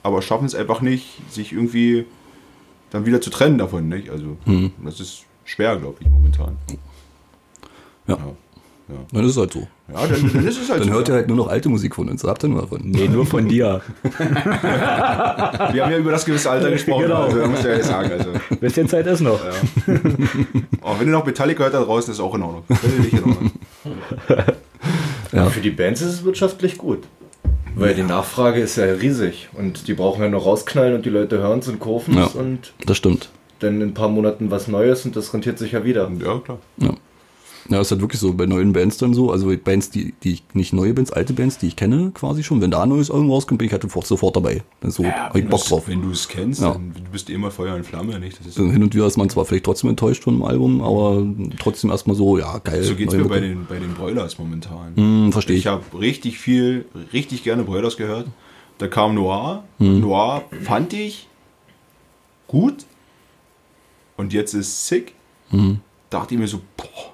aber 0.03 0.23
schaffen 0.23 0.47
es 0.47 0.55
einfach 0.55 0.81
nicht, 0.81 1.21
sich 1.31 1.53
irgendwie 1.53 2.07
dann 2.91 3.05
wieder 3.05 3.21
zu 3.21 3.31
trennen 3.31 3.59
davon, 3.59 3.89
nicht? 3.89 4.09
Also 4.11 4.37
Mhm. 4.47 4.73
das 4.85 4.99
ist 5.01 5.25
schwer, 5.45 5.77
glaube 5.77 5.97
ich, 6.01 6.09
momentan. 6.09 6.57
Ja. 8.07 8.19
Ja, 8.89 8.95
Dann 9.13 9.25
ist 9.25 9.33
es 9.33 9.37
halt 9.37 9.53
so. 9.53 9.61
ja 9.93 10.07
dann, 10.07 10.31
dann 10.33 10.47
ist 10.47 10.61
es 10.63 10.71
halt 10.71 10.81
Dann 10.81 10.89
so. 10.89 10.95
hört 10.95 11.09
ihr 11.09 11.13
ja. 11.15 11.19
halt 11.21 11.29
nur 11.29 11.37
noch 11.37 11.49
alte 11.49 11.69
Musik 11.69 11.95
von 11.95 12.09
uns. 12.09 12.25
Habt 12.25 12.43
ihr 12.45 12.49
nur 12.49 12.63
davon. 12.63 12.81
Nee, 12.85 13.07
nur 13.09 13.27
von 13.27 13.47
dir. 13.47 13.83
Wir 14.03 15.85
haben 15.85 15.93
ja 15.93 15.99
über 15.99 16.11
das 16.13 16.25
gewisse 16.25 16.51
Alter 16.51 16.71
gesprochen, 16.71 17.03
Genau. 17.03 17.25
also 17.25 17.47
muss 17.47 17.59
ich 17.61 17.65
ja 17.67 17.73
jetzt 17.75 17.89
sagen. 17.89 18.11
Also, 18.13 18.31
Bisschen 18.61 18.89
Zeit 18.89 19.07
ist 19.07 19.21
noch. 19.21 19.41
auch 20.83 20.99
wenn 21.01 21.09
ihr 21.09 21.13
noch 21.13 21.27
Metallica 21.27 21.65
hört 21.65 21.75
da 21.75 21.83
draußen, 21.83 22.13
ist 22.13 22.21
auch 22.21 22.35
in 22.35 22.43
Ordnung. 22.43 22.65
Völlig 22.77 23.13
in 23.13 23.25
Ordnung. 23.25 23.51
Ja. 25.33 25.51
Für 25.51 25.61
die 25.61 25.71
Bands 25.71 26.01
ist 26.01 26.09
es 26.09 26.25
wirtschaftlich 26.25 26.79
gut. 26.79 27.01
Weil 27.75 27.95
die 27.95 28.03
Nachfrage 28.03 28.61
ist 28.61 28.77
ja 28.77 28.85
riesig 28.87 29.51
und 29.53 29.87
die 29.87 29.93
brauchen 29.93 30.23
ja 30.23 30.29
nur 30.31 30.41
rausknallen 30.41 30.95
und 30.95 31.05
die 31.05 31.11
Leute 31.11 31.39
hören 31.39 31.59
es 31.59 31.69
und 31.69 31.81
kaufen 31.81 32.17
es 32.17 32.33
Ja. 32.35 32.41
und 32.41 32.73
Das 32.87 32.97
stimmt. 32.97 33.29
dann 33.59 33.81
in 33.83 33.89
ein 33.89 33.95
paar 33.95 34.09
Monaten 34.09 34.51
was 34.51 34.69
Neues 34.69 35.05
und 35.05 35.17
das 35.17 35.35
rentiert 35.35 35.59
sich 35.59 35.73
ja 35.73 35.85
wieder. 35.85 36.11
Ja, 36.25 36.39
klar. 36.39 36.59
Ja. 36.79 36.91
Ja, 37.71 37.81
ist 37.83 37.91
halt 37.91 38.01
wirklich 38.01 38.21
so 38.21 38.33
bei 38.33 38.47
neuen 38.47 38.73
Bands 38.73 38.97
dann 38.97 39.13
so. 39.13 39.31
Also 39.31 39.55
Bands, 39.63 39.91
die, 39.91 40.15
die 40.23 40.33
ich, 40.33 40.45
nicht 40.55 40.73
neue 40.73 40.95
Bands, 40.95 41.13
alte 41.13 41.35
Bands, 41.35 41.59
die 41.59 41.67
ich 41.67 41.77
kenne 41.77 42.13
quasi 42.15 42.43
schon. 42.43 42.63
Wenn 42.63 42.71
da 42.71 42.83
ein 42.83 42.89
neues 42.89 43.11
Album 43.11 43.31
rauskommt, 43.31 43.59
bin 43.59 43.67
ich 43.67 43.73
halt 43.73 43.83
sofort, 43.83 44.37
dabei. 44.37 44.63
So, 44.83 45.05
hab 45.05 45.37
ich 45.37 45.47
Bock 45.47 45.63
drauf. 45.65 45.87
Wenn 45.87 46.01
du 46.01 46.11
es 46.11 46.29
kennst, 46.29 46.63
Ja. 46.63 46.73
dann 46.73 46.95
du 46.95 47.11
bist 47.13 47.29
immer 47.29 47.51
Feuer 47.51 47.75
und 47.75 47.85
Flamme, 47.85 48.19
nicht? 48.21 48.39
Also 48.43 48.65
hin 48.71 48.83
und 48.83 48.95
wieder 48.95 49.07
ist 49.07 49.19
man 49.19 49.29
zwar 49.29 49.45
vielleicht 49.45 49.65
trotzdem 49.65 49.91
enttäuscht 49.91 50.25
von 50.25 50.35
dem 50.35 50.43
Album, 50.45 50.81
aber 50.81 51.27
trotzdem 51.59 51.91
erstmal 51.91 52.17
so, 52.17 52.39
ja, 52.39 52.57
geil. 52.59 52.83
so 52.83 52.95
geht 52.95 53.09
es 53.09 53.15
mir 53.15 53.25
bei 53.27 53.41
den, 53.41 53.67
bei 53.67 53.79
den 53.79 53.93
Broilers 53.93 54.39
momentan. 54.39 54.97
Hm, 54.97 55.33
verstehe 55.33 55.57
ich. 55.57 55.65
Ich 55.65 55.67
habe 55.67 55.83
richtig 55.99 56.39
viel, 56.39 56.87
richtig 57.13 57.45
gerne 57.45 57.65
Broilers 57.65 57.99
gehört. 57.99 58.29
Da 58.79 58.87
kam 58.87 59.15
Noir. 59.15 59.65
Hm. 59.79 60.01
Noir 60.01 60.45
fand 60.63 60.95
ich 60.95 61.29
gut. 62.47 62.87
Und 64.17 64.33
jetzt 64.33 64.55
ist 64.55 64.87
Sick. 64.87 65.15
Hm. 65.51 65.81
Dachte 66.11 66.35
ich 66.35 66.41
mir 66.41 66.49
so, 66.49 66.61
boah, 66.77 67.13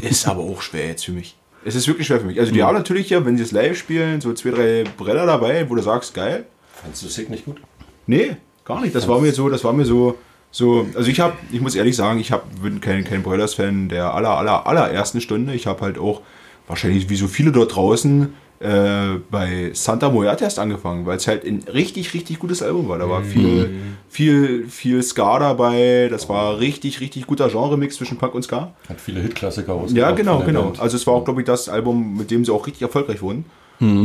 ist 0.00 0.26
aber 0.26 0.40
auch 0.40 0.62
schwer 0.62 0.86
jetzt 0.86 1.04
für 1.04 1.12
mich. 1.12 1.36
Es 1.64 1.74
ist 1.74 1.86
wirklich 1.86 2.06
schwer 2.06 2.20
für 2.20 2.26
mich. 2.26 2.40
Also 2.40 2.52
die 2.52 2.62
haben 2.62 2.74
natürlich 2.74 3.10
ja, 3.10 3.24
wenn 3.24 3.36
sie 3.36 3.42
es 3.42 3.52
live 3.52 3.78
spielen, 3.78 4.20
so 4.20 4.32
zwei, 4.32 4.50
drei 4.50 4.84
Breller 4.96 5.26
dabei, 5.26 5.68
wo 5.68 5.74
du 5.74 5.82
sagst, 5.82 6.14
geil. 6.14 6.46
Fandest 6.74 7.02
du 7.04 7.08
Sick 7.08 7.30
nicht 7.30 7.44
gut? 7.44 7.60
Nee, 8.06 8.36
gar 8.64 8.80
nicht. 8.80 8.94
Das 8.94 9.06
war 9.06 9.20
mir 9.20 9.32
so, 9.32 9.48
das 9.48 9.62
war 9.62 9.72
mir 9.72 9.84
so, 9.84 10.18
so, 10.50 10.86
also 10.94 11.08
ich 11.08 11.20
habe, 11.20 11.34
ich 11.52 11.60
muss 11.60 11.74
ehrlich 11.74 11.94
sagen, 11.94 12.18
ich 12.18 12.32
hab, 12.32 12.62
bin 12.62 12.80
kein, 12.80 13.04
kein 13.04 13.22
Broilers-Fan 13.22 13.88
der 13.88 14.12
aller, 14.12 14.36
aller, 14.36 14.66
allerersten 14.66 15.20
Stunde. 15.20 15.54
Ich 15.54 15.66
habe 15.66 15.80
halt 15.82 15.98
auch, 15.98 16.22
wahrscheinlich 16.66 17.08
wie 17.08 17.16
so 17.16 17.28
viele 17.28 17.52
dort 17.52 17.74
draußen, 17.74 18.34
äh, 18.62 19.18
bei 19.30 19.70
Santa 19.74 20.08
Muerte 20.08 20.44
erst 20.44 20.58
angefangen, 20.58 21.04
weil 21.06 21.16
es 21.16 21.26
halt 21.26 21.44
ein 21.44 21.64
richtig, 21.72 22.14
richtig 22.14 22.38
gutes 22.38 22.62
Album 22.62 22.88
war. 22.88 22.98
Da 22.98 23.08
war 23.08 23.22
viel, 23.22 23.70
viel, 24.08 24.68
viel 24.68 25.02
Ska 25.02 25.38
dabei. 25.38 26.08
Das 26.10 26.28
war 26.28 26.60
richtig, 26.60 27.00
richtig 27.00 27.26
guter 27.26 27.48
Genre-Mix 27.48 27.96
zwischen 27.96 28.18
Punk 28.18 28.34
und 28.34 28.42
Ska. 28.42 28.72
Hat 28.88 29.00
viele 29.00 29.20
Hitklassiker 29.20 29.74
aus. 29.74 29.92
Ja, 29.92 30.12
genau, 30.12 30.40
genau. 30.40 30.72
Also 30.78 30.96
es 30.96 31.06
war 31.06 31.14
auch, 31.14 31.24
glaube 31.24 31.40
ich, 31.40 31.46
das 31.46 31.68
Album, 31.68 32.16
mit 32.16 32.30
dem 32.30 32.44
sie 32.44 32.52
auch 32.52 32.66
richtig 32.66 32.82
erfolgreich 32.82 33.20
wurden. 33.22 33.44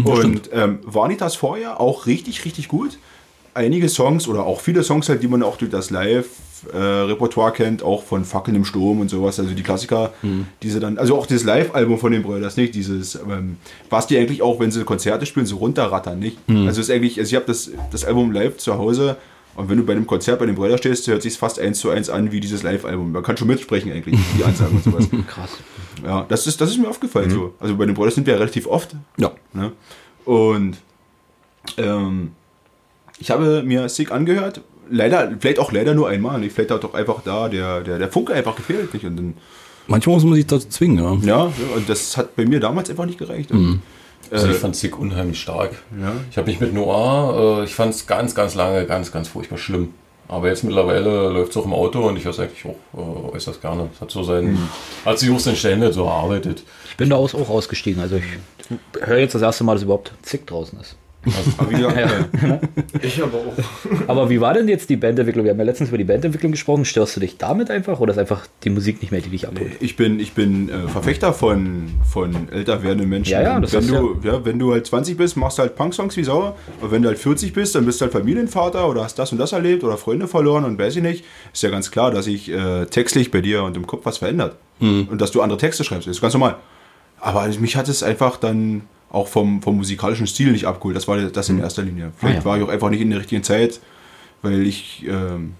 und 0.06 0.50
ähm, 0.54 0.80
Vanitas 0.84 1.36
vorher 1.36 1.80
auch 1.80 2.08
richtig, 2.08 2.44
richtig 2.46 2.68
gut. 2.68 2.98
Einige 3.54 3.90
Songs 3.90 4.28
oder 4.28 4.46
auch 4.46 4.60
viele 4.62 4.84
Songs 4.84 5.08
halt, 5.10 5.22
die 5.22 5.28
man 5.28 5.44
auch 5.44 5.58
durch 5.58 5.72
das 5.72 5.90
Live-Repertoire 6.66 7.52
kennt, 7.52 7.84
auch 7.84 8.04
von 8.04 8.26
Fackeln 8.26 8.56
im 8.56 8.66
Sturm 8.66 9.00
und 9.00 9.10
sowas, 9.10 9.40
also 9.40 9.54
die 9.54 9.64
Klassiker, 9.64 10.14
diese 10.62 10.80
dann, 10.80 10.98
also 10.98 11.18
auch 11.18 11.26
das 11.26 11.44
Live-Album 11.44 11.98
von 11.98 12.12
den 12.12 12.24
Brüders, 12.24 12.58
nicht? 12.58 12.76
Dieses, 12.76 13.16
ähm, 13.16 13.58
was 13.90 14.08
die 14.08 14.18
eigentlich 14.18 14.42
auch, 14.42 14.60
wenn 14.60 14.72
sie 14.72 14.84
Konzerte 14.84 15.26
spielen, 15.26 15.46
so 15.46 15.58
runterrattern, 15.58 16.20
nicht? 16.20 16.38
Also 16.48 16.82
es 16.82 16.90
ist 16.90 16.92
eigentlich, 16.92 17.20
also 17.20 17.30
ich 17.30 17.36
habe 17.36 17.46
das, 17.46 17.72
das 17.92 18.06
Album 18.06 18.32
live 18.32 18.58
zu 18.58 18.78
Hause 18.78 19.18
und 19.58 19.70
wenn 19.70 19.78
du 19.78 19.84
bei 19.84 19.94
einem 19.94 20.06
Konzert 20.06 20.38
bei 20.38 20.46
den 20.46 20.54
Brüdern 20.54 20.78
stehst, 20.78 21.08
hört 21.08 21.24
sich 21.24 21.36
fast 21.36 21.60
eins 21.60 21.80
zu 21.80 21.90
eins 21.90 22.12
an 22.12 22.32
wie 22.32 22.40
dieses 22.40 22.62
Live-Album. 22.62 23.12
Man 23.12 23.24
kann 23.24 23.38
schon 23.38 23.48
mitsprechen 23.48 23.92
eigentlich, 23.92 24.16
die 24.38 24.44
Ansagen 24.44 24.76
und 24.76 24.84
sowas. 24.84 25.10
Krass. 25.28 25.50
Ja, 26.04 26.26
das 26.30 26.46
ist, 26.46 26.62
das 26.62 26.70
ist 26.70 26.78
mir 26.78 26.88
aufgefallen 26.88 27.32
so. 27.32 27.56
Also 27.60 27.76
bei 27.76 27.88
den 27.88 27.96
Brothers 27.96 28.14
sind 28.14 28.28
wir 28.28 28.36
ja 28.36 28.40
relativ 28.40 28.68
oft. 28.68 28.96
Ja. 29.18 29.32
Ne? 29.54 29.72
Und 30.26 30.78
ähm, 31.78 32.34
ich 33.18 33.32
habe 33.32 33.64
mir 33.64 33.90
Sick 33.90 34.12
angehört. 34.12 34.62
Leider, 34.90 35.32
vielleicht 35.40 35.60
auch 35.60 35.72
leider 35.72 35.94
nur 35.94 36.08
einmal. 36.10 36.40
Nicht? 36.40 36.54
Vielleicht 36.54 36.72
hat 36.72 36.84
doch 36.84 36.94
einfach 36.94 37.22
da 37.24 37.50
der, 37.50 37.82
der, 37.82 38.00
der 38.00 38.10
Funke 38.10 38.34
einfach 38.34 38.56
gefehlt. 38.56 38.94
Nicht? 38.94 39.06
Und 39.06 39.18
dann, 39.18 39.34
Manchmal 39.88 40.16
muss 40.16 40.24
man 40.26 40.34
sich 40.34 40.46
dazu 40.48 40.68
zwingen, 40.68 41.24
ja. 41.24 41.36
ja, 41.46 41.52
und 41.76 41.88
das 41.88 42.18
hat 42.18 42.36
bei 42.36 42.46
mir 42.46 42.60
damals 42.60 42.90
einfach 42.90 43.06
nicht 43.06 43.18
gereicht. 43.18 43.52
Und, 43.52 43.82
Also 44.30 44.48
äh, 44.48 44.52
ich 44.52 44.58
fand 44.58 44.76
Sick 44.76 45.00
unheimlich 45.00 45.40
stark. 45.40 45.72
Ja. 46.02 46.12
Ich 46.30 46.38
habe 46.38 46.50
mich 46.50 46.60
mit 46.60 46.74
Noir, 46.74 47.62
äh, 47.62 47.64
ich 47.64 47.74
fand 47.74 47.94
es 47.94 48.06
ganz, 48.06 48.36
ganz 48.36 48.54
lange 48.56 48.86
ganz, 48.86 49.12
ganz 49.14 49.30
furchtbar 49.30 49.58
schlimm. 49.58 49.94
Aber 50.28 50.50
jetzt 50.50 50.66
mittlerweile 50.66 51.30
läuft 51.30 51.52
es 51.52 51.58
auch 51.58 51.64
im 51.64 51.72
Auto 51.72 52.06
und 52.06 52.18
ich 52.18 52.26
höre 52.26 52.32
es 52.32 52.40
eigentlich 52.42 52.66
auch 52.66 52.76
äh, 53.00 53.36
äußerst 53.36 53.62
gerne. 53.62 53.90
Es 53.96 54.02
hat 54.02 54.12
so 54.12 54.24
sein, 54.24 54.52
Mhm. 54.56 54.70
hat 55.06 55.20
sich 55.20 55.32
auch 55.32 55.40
sein 55.40 55.56
Stände 55.56 55.94
so 55.94 56.04
erarbeitet. 56.04 56.64
Ich 56.90 56.98
bin 56.98 57.10
da 57.10 57.16
auch 57.16 57.34
ausgestiegen. 57.34 58.02
Also 58.02 58.18
ich 58.18 58.26
höre 59.00 59.20
jetzt 59.20 59.36
das 59.36 59.42
erste 59.42 59.64
Mal, 59.64 59.76
dass 59.76 59.84
überhaupt 59.84 60.12
Zick 60.24 60.46
draußen 60.46 60.78
ist. 60.82 60.98
Aber 61.58 61.70
wie 61.70 61.76
gesagt, 61.76 61.98
äh, 61.98 63.08
Ich 63.08 63.22
aber 63.22 63.38
auch. 63.38 64.08
Aber 64.08 64.30
wie 64.30 64.40
war 64.42 64.54
denn 64.54 64.68
jetzt 64.68 64.90
die 64.90 64.96
Bandentwicklung? 64.96 65.46
Wir 65.46 65.52
haben 65.52 65.60
ja 65.60 65.66
letztens 65.66 65.90
über 65.90 65.98
die 65.98 66.04
Bandentwicklung 66.04 66.52
gesprochen. 66.52 66.86
Störst 66.86 67.16
du 67.16 67.20
dich 67.20 67.38
damit 67.38 67.70
einfach 67.70 68.00
oder 68.00 68.14
ist 68.14 68.20
einfach 68.20 68.48
die 68.64 68.70
Musik 68.70 69.02
nicht 69.02 69.12
mehr, 69.12 69.22
die 69.22 69.30
dich 69.30 69.48
abholt? 69.48 69.72
ich 69.80 69.96
bin, 69.96 70.20
ich 70.20 70.34
bin 70.34 70.70
äh, 70.70 70.88
Verfechter 70.88 71.34
von, 71.34 71.90
von 72.10 72.50
älter 72.52 72.84
werdenden 72.84 73.10
Menschen. 73.10 73.32
Ja, 73.32 73.42
ja, 73.42 73.60
das 73.60 73.74
wenn 73.74 73.88
du, 73.88 74.20
ja. 74.24 74.44
wenn 74.46 74.60
du 74.60 74.72
halt 74.72 74.86
20 74.86 75.18
bist, 75.18 75.38
machst 75.38 75.58
du 75.58 75.64
halt 75.64 75.76
Punk-Songs 75.76 76.16
wie 76.18 76.24
sauer. 76.24 76.56
Aber 76.82 76.92
wenn 76.92 77.02
du 77.02 77.10
halt 77.10 77.20
40 77.20 77.54
bist, 77.54 77.76
dann 77.76 77.86
bist 77.86 78.02
du 78.02 78.06
halt 78.06 78.14
Familienvater 78.14 78.88
oder 78.90 79.04
hast 79.04 79.20
das 79.20 79.32
und 79.32 79.38
das 79.38 79.52
erlebt 79.52 79.84
oder 79.84 79.98
Freunde 79.98 80.28
verloren 80.28 80.66
und 80.66 80.80
weiß 80.80 80.96
ich 80.96 81.04
nicht. 81.04 81.26
Ist 81.54 81.64
ja 81.64 81.70
ganz 81.70 81.92
klar, 81.92 82.12
dass 82.12 82.26
sich 82.26 82.52
äh, 82.52 82.86
textlich 82.86 83.32
bei 83.32 83.42
dir 83.42 83.64
und 83.64 83.78
im 83.78 83.88
Kopf 83.88 84.06
was 84.06 84.18
verändert. 84.18 84.58
Und 84.80 85.22
dass 85.22 85.32
du 85.32 85.42
andere 85.42 85.58
Texte 85.58 85.84
schreibst. 85.84 86.08
Das 86.08 86.18
ist 86.18 86.22
ganz 86.22 86.34
normal. 86.34 86.58
Aber 87.20 87.48
mich 87.60 87.76
hat 87.76 87.90
es 87.90 88.04
einfach 88.04 88.38
dann 88.38 88.84
auch 89.10 89.28
vom, 89.28 89.62
vom 89.62 89.78
musikalischen 89.78 90.28
Stil 90.28 90.52
nicht 90.52 90.66
abgeholt. 90.66 90.96
Das 90.96 91.08
war 91.08 91.18
das 91.18 91.50
in 91.50 91.60
erster 91.60 91.82
Linie. 91.84 92.12
Vielleicht 92.18 92.38
Ah, 92.38 92.42
ja. 92.42 92.46
war 92.46 92.58
ich 92.58 92.64
auch 92.64 92.70
einfach 92.70 92.90
nicht 92.90 93.02
in 93.02 93.10
der 93.10 93.20
richtigen 93.20 93.44
Zeit, 93.44 93.80
weil 94.42 94.66
ich, 94.66 95.06
ähm, 95.08 95.54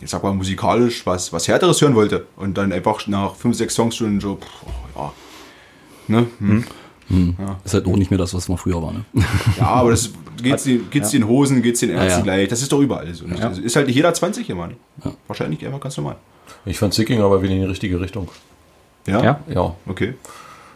ich 0.00 0.10
sag 0.10 0.22
mal, 0.22 0.32
musikalisch 0.34 1.06
was, 1.06 1.32
was 1.32 1.46
Härteres 1.48 1.80
hören 1.80 1.94
wollte. 1.94 2.26
Und 2.36 2.58
dann 2.58 2.72
einfach 2.72 3.06
nach 3.06 3.34
fünf, 3.34 3.56
sechs 3.56 3.74
Songs 3.74 3.96
schon 3.96 4.20
so, 4.20 4.36
pff, 4.36 4.48
oh, 4.94 5.00
ja. 5.00 5.12
Ne? 6.08 6.26
Hm. 6.38 6.64
Ist 7.64 7.72
halt 7.72 7.86
auch 7.86 7.96
nicht 7.96 8.10
mehr 8.10 8.18
das, 8.18 8.34
was 8.34 8.48
mal 8.50 8.56
früher 8.58 8.82
war. 8.82 8.92
Ne? 8.92 9.04
Ja, 9.58 9.66
aber 9.66 9.92
das 9.92 10.10
geht's, 10.42 10.64
den, 10.64 10.90
geht's 10.90 11.10
den 11.10 11.26
Hosen, 11.26 11.62
geht's 11.62 11.80
den 11.80 11.90
Ärzten 11.90 12.18
ja. 12.18 12.22
gleich. 12.24 12.48
Das 12.48 12.60
ist 12.60 12.70
doch 12.70 12.80
überall 12.80 13.14
so. 13.14 13.24
Ja. 13.26 13.48
Das 13.48 13.58
ist 13.58 13.76
halt 13.76 13.86
nicht 13.86 13.96
jeder 13.96 14.12
20 14.12 14.44
hier, 14.46 14.54
Mann. 14.54 14.74
Wahrscheinlich 15.26 15.64
einfach 15.64 15.80
ganz 15.80 15.96
normal. 15.96 16.16
Ich 16.66 16.78
fand 16.78 16.92
Sicking 16.92 17.22
aber 17.22 17.42
wieder 17.42 17.54
in 17.54 17.60
die 17.60 17.66
richtige 17.66 17.98
Richtung. 18.00 18.28
Ja? 19.06 19.22
Ja? 19.22 19.40
Ja. 19.48 19.74
Okay. 19.86 20.14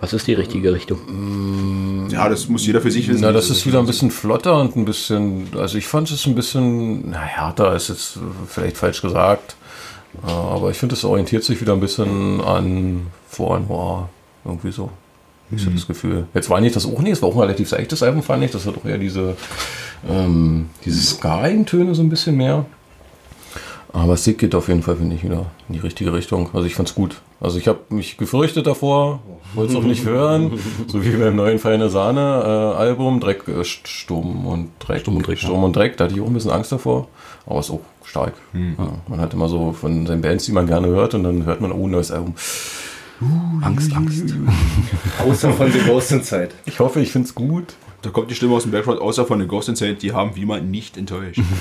Was 0.02 0.12
ist 0.12 0.26
die 0.26 0.34
richtige 0.34 0.74
Richtung? 0.74 2.08
Ja, 2.10 2.28
das 2.28 2.48
muss 2.48 2.66
jeder 2.66 2.80
für 2.80 2.90
sich 2.90 3.08
wissen. 3.08 3.20
Na, 3.22 3.30
das 3.30 3.50
ist 3.50 3.64
wieder 3.66 3.78
ein 3.78 3.86
bisschen 3.86 4.10
flotter 4.10 4.60
und 4.60 4.76
ein 4.76 4.84
bisschen, 4.84 5.46
also 5.56 5.78
ich 5.78 5.86
fand 5.86 6.10
es 6.10 6.26
ein 6.26 6.34
bisschen, 6.34 7.10
na, 7.12 7.20
härter 7.20 7.74
ist 7.76 7.88
jetzt 7.88 8.18
vielleicht 8.48 8.76
falsch 8.76 9.00
gesagt, 9.00 9.56
Äh, 10.26 10.30
aber 10.30 10.70
ich 10.70 10.76
finde, 10.76 10.94
es 10.94 11.04
orientiert 11.04 11.44
sich 11.44 11.60
wieder 11.60 11.72
ein 11.72 11.80
bisschen 11.80 12.40
an 12.42 13.06
Vor 13.28 13.58
Noir, 13.60 14.10
irgendwie 14.44 14.72
so. 14.72 14.90
Ich 15.54 15.64
habe 15.64 15.74
das 15.74 15.86
Gefühl. 15.86 16.26
Jetzt 16.34 16.50
war 16.50 16.60
nicht 16.60 16.74
das 16.76 16.84
auch 16.84 17.00
nicht, 17.00 17.12
es 17.12 17.22
war 17.22 17.28
auch 17.28 17.34
ein 17.36 17.40
relativ 17.42 17.68
seichtes 17.68 18.02
Album, 18.02 18.22
fand 18.22 18.42
ich. 18.42 18.50
Das 18.50 18.66
hat 18.66 18.76
auch 18.76 18.84
eher 18.84 18.98
diese, 18.98 19.36
ähm, 20.08 20.68
diese 20.84 21.00
Ska-Töne 21.00 21.94
so 21.94 22.02
ein 22.02 22.08
bisschen 22.08 22.36
mehr. 22.36 22.66
Aber 23.92 24.16
Sick 24.16 24.38
geht 24.38 24.54
auf 24.54 24.68
jeden 24.68 24.82
Fall, 24.82 24.96
finde 24.96 25.14
ich, 25.14 25.22
wieder 25.24 25.46
in 25.68 25.74
die 25.74 25.80
richtige 25.80 26.12
Richtung. 26.12 26.48
Also 26.54 26.66
ich 26.66 26.74
fand's 26.74 26.94
gut. 26.94 27.20
Also 27.40 27.58
ich 27.58 27.68
habe 27.68 27.80
mich 27.90 28.16
gefürchtet 28.16 28.66
davor, 28.66 29.20
wollte 29.54 29.72
es 29.72 29.78
auch 29.78 29.82
nicht 29.84 30.04
hören. 30.04 30.52
So 30.86 31.04
wie 31.04 31.10
beim 31.10 31.36
neuen 31.36 31.58
Feine 31.58 31.88
Sahne 31.90 32.20
äh, 32.20 32.78
Album, 32.78 33.20
Dreck, 33.20 33.44
äh, 33.48 33.60
St- 33.60 33.86
Sturm 33.86 34.46
und 34.46 34.70
Dreck. 34.78 35.00
Sturm 35.00 35.16
und 35.16 35.26
Dreck, 35.26 35.38
Sturm 35.38 35.64
und 35.64 35.74
Dreck, 35.76 35.96
da 35.96 36.04
hatte 36.04 36.14
ich 36.14 36.20
auch 36.20 36.26
ein 36.26 36.34
bisschen 36.34 36.50
Angst 36.50 36.72
davor. 36.72 37.08
Aber 37.46 37.60
ist 37.60 37.70
auch 37.70 37.80
stark. 38.04 38.34
Ja, 38.52 38.60
man 39.08 39.20
hat 39.20 39.34
immer 39.34 39.48
so 39.48 39.72
von 39.72 40.06
seinen 40.06 40.22
Bands, 40.22 40.44
die 40.46 40.52
man 40.52 40.66
gerne 40.66 40.86
hört, 40.88 41.14
und 41.14 41.24
dann 41.24 41.44
hört 41.44 41.60
man, 41.60 41.72
oh, 41.72 41.86
ein 41.86 41.90
neues 41.90 42.10
Album. 42.10 42.34
Angst, 43.62 43.94
Angst. 43.94 44.34
Außer 45.28 45.52
von 45.52 45.70
The 45.70 45.78
Ghost 45.80 46.10
Inside. 46.12 46.48
Ich 46.64 46.80
hoffe, 46.80 47.00
ich 47.00 47.12
find's 47.12 47.34
gut. 47.34 47.74
Da 48.02 48.10
kommt 48.10 48.30
die 48.32 48.34
Stimme 48.34 48.54
aus 48.56 48.64
dem 48.64 48.72
Background, 48.72 49.00
außer 49.00 49.24
von 49.26 49.38
den 49.38 49.46
Ghost 49.46 49.68
in 49.68 49.76
Saint, 49.76 50.02
die 50.02 50.12
haben 50.12 50.34
wie 50.34 50.44
man 50.44 50.72
nicht 50.72 50.96
enttäuscht. 50.96 51.40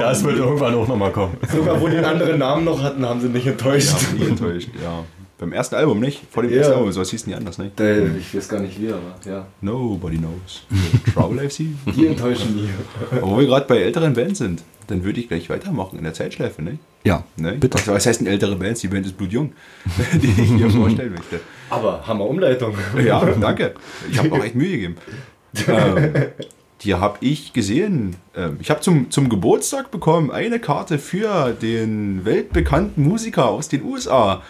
Das 0.00 0.24
wird 0.24 0.36
irgendwann 0.38 0.74
auch 0.74 0.88
nochmal 0.88 1.12
kommen. 1.12 1.36
Sogar 1.52 1.78
wo 1.80 1.88
die 1.88 1.96
einen 1.96 2.06
anderen 2.06 2.38
Namen 2.38 2.64
noch 2.64 2.82
hatten, 2.82 3.04
haben 3.04 3.20
sie 3.20 3.28
nicht 3.28 3.44
Die 3.44 3.50
enttäuscht. 3.50 3.92
haben 3.92 4.18
nie 4.18 4.24
enttäuscht, 4.26 4.68
ja. 4.82 5.04
Beim 5.38 5.52
ersten 5.52 5.74
Album 5.74 5.98
nicht, 6.00 6.22
vor 6.30 6.42
dem 6.44 6.52
Ja. 6.52 6.58
ersten 6.58 6.74
Album, 6.74 6.92
so 6.92 7.02
hieß 7.02 7.26
nie 7.26 7.34
anders, 7.34 7.58
nicht? 7.58 7.78
Äh, 7.80 8.16
Ich 8.18 8.34
weiß 8.34 8.48
gar 8.48 8.60
nicht 8.60 8.80
wie, 8.80 8.88
aber 8.88 9.16
ja. 9.28 9.46
Nobody 9.60 10.18
knows. 10.18 10.62
Trouble 11.14 11.48
FC. 11.50 11.64
Die 11.96 12.06
enttäuschen 12.06 12.54
nie. 12.54 12.68
Aber 13.10 13.22
wo 13.30 13.38
wir 13.38 13.46
gerade 13.46 13.66
bei 13.66 13.78
älteren 13.78 14.14
Bands 14.14 14.38
sind, 14.38 14.62
dann 14.86 15.02
würde 15.02 15.18
ich 15.20 15.28
gleich 15.28 15.48
weitermachen 15.50 15.98
in 15.98 16.04
der 16.04 16.14
Zeitschleife, 16.14 16.62
ne? 16.62 16.78
Ja, 17.04 17.24
ne? 17.36 17.52
bitte. 17.58 17.78
Was, 17.78 17.88
was 17.88 18.06
heißt 18.06 18.20
denn 18.20 18.28
ältere 18.28 18.54
Bands? 18.54 18.80
Die 18.80 18.88
Band 18.88 19.06
ist 19.06 19.16
blutjung, 19.16 19.52
die 20.14 20.28
ich 20.42 20.52
hier 20.52 20.70
vorstellen 20.70 21.12
möchte. 21.12 21.40
Aber 21.70 22.06
Hammer 22.06 22.26
Umleitung. 22.26 22.74
Ja, 23.04 23.24
danke. 23.24 23.74
Ich 24.10 24.18
habe 24.18 24.30
auch 24.32 24.44
echt 24.44 24.54
Mühe 24.54 24.70
gegeben. 24.70 24.96
ähm, 25.68 26.12
die 26.82 26.94
habe 26.94 27.16
ich 27.20 27.52
gesehen. 27.52 28.16
Ähm, 28.36 28.58
ich 28.60 28.70
habe 28.70 28.80
zum, 28.80 29.10
zum 29.10 29.28
Geburtstag 29.30 29.90
bekommen 29.90 30.30
eine 30.30 30.58
Karte 30.60 30.98
für 30.98 31.52
den 31.52 32.24
weltbekannten 32.24 33.02
Musiker 33.02 33.48
aus 33.48 33.68
den 33.68 33.82
USA, 33.84 34.42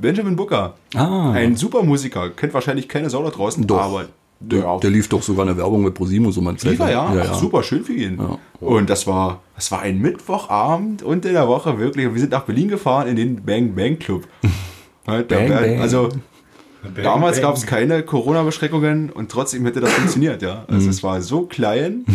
Benjamin 0.00 0.36
Booker. 0.36 0.74
Ah. 0.94 1.32
Ein 1.32 1.56
super 1.56 1.82
Musiker. 1.82 2.30
Kennt 2.30 2.54
wahrscheinlich 2.54 2.88
keine 2.88 3.10
Sau 3.10 3.22
da 3.22 3.30
draußen, 3.30 3.66
Doch. 3.66 3.80
aber 3.80 4.06
Der, 4.40 4.78
der 4.78 4.90
lief 4.90 5.08
doch 5.08 5.22
sogar 5.22 5.46
eine 5.46 5.56
Werbung 5.56 5.84
mit 5.84 5.94
ProSieben 5.94 6.30
so 6.32 6.40
man 6.40 6.56
Liefer, 6.56 6.90
ja. 6.90 7.12
Ach, 7.30 7.34
super, 7.34 7.62
schön 7.62 7.84
für 7.84 7.92
ihn. 7.92 8.18
Ja. 8.18 8.38
Und 8.60 8.90
das 8.90 9.06
war, 9.06 9.40
das 9.54 9.70
war 9.70 9.80
ein 9.82 10.00
Mittwochabend 10.00 11.02
und 11.02 11.24
in 11.24 11.34
der 11.34 11.46
Woche 11.46 11.78
wirklich. 11.78 12.12
Wir 12.12 12.20
sind 12.20 12.32
nach 12.32 12.42
Berlin 12.42 12.68
gefahren 12.68 13.08
in 13.08 13.16
den 13.16 13.44
Bang 13.44 13.74
Bang 13.74 13.98
Club. 13.98 14.26
Ja, 15.06 15.22
da 15.22 15.36
Bang 15.36 15.48
Bang. 15.48 15.80
Also 15.80 16.08
damals 17.00 17.36
Bang. 17.36 17.42
gab 17.42 17.56
es 17.56 17.66
keine 17.66 18.02
Corona-Beschränkungen 18.02 19.10
und 19.10 19.30
trotzdem 19.30 19.64
hätte 19.64 19.80
das 19.80 19.92
funktioniert, 19.92 20.42
ja. 20.42 20.64
Also 20.68 20.90
es 20.90 21.02
war 21.02 21.20
so 21.22 21.42
klein. 21.42 22.04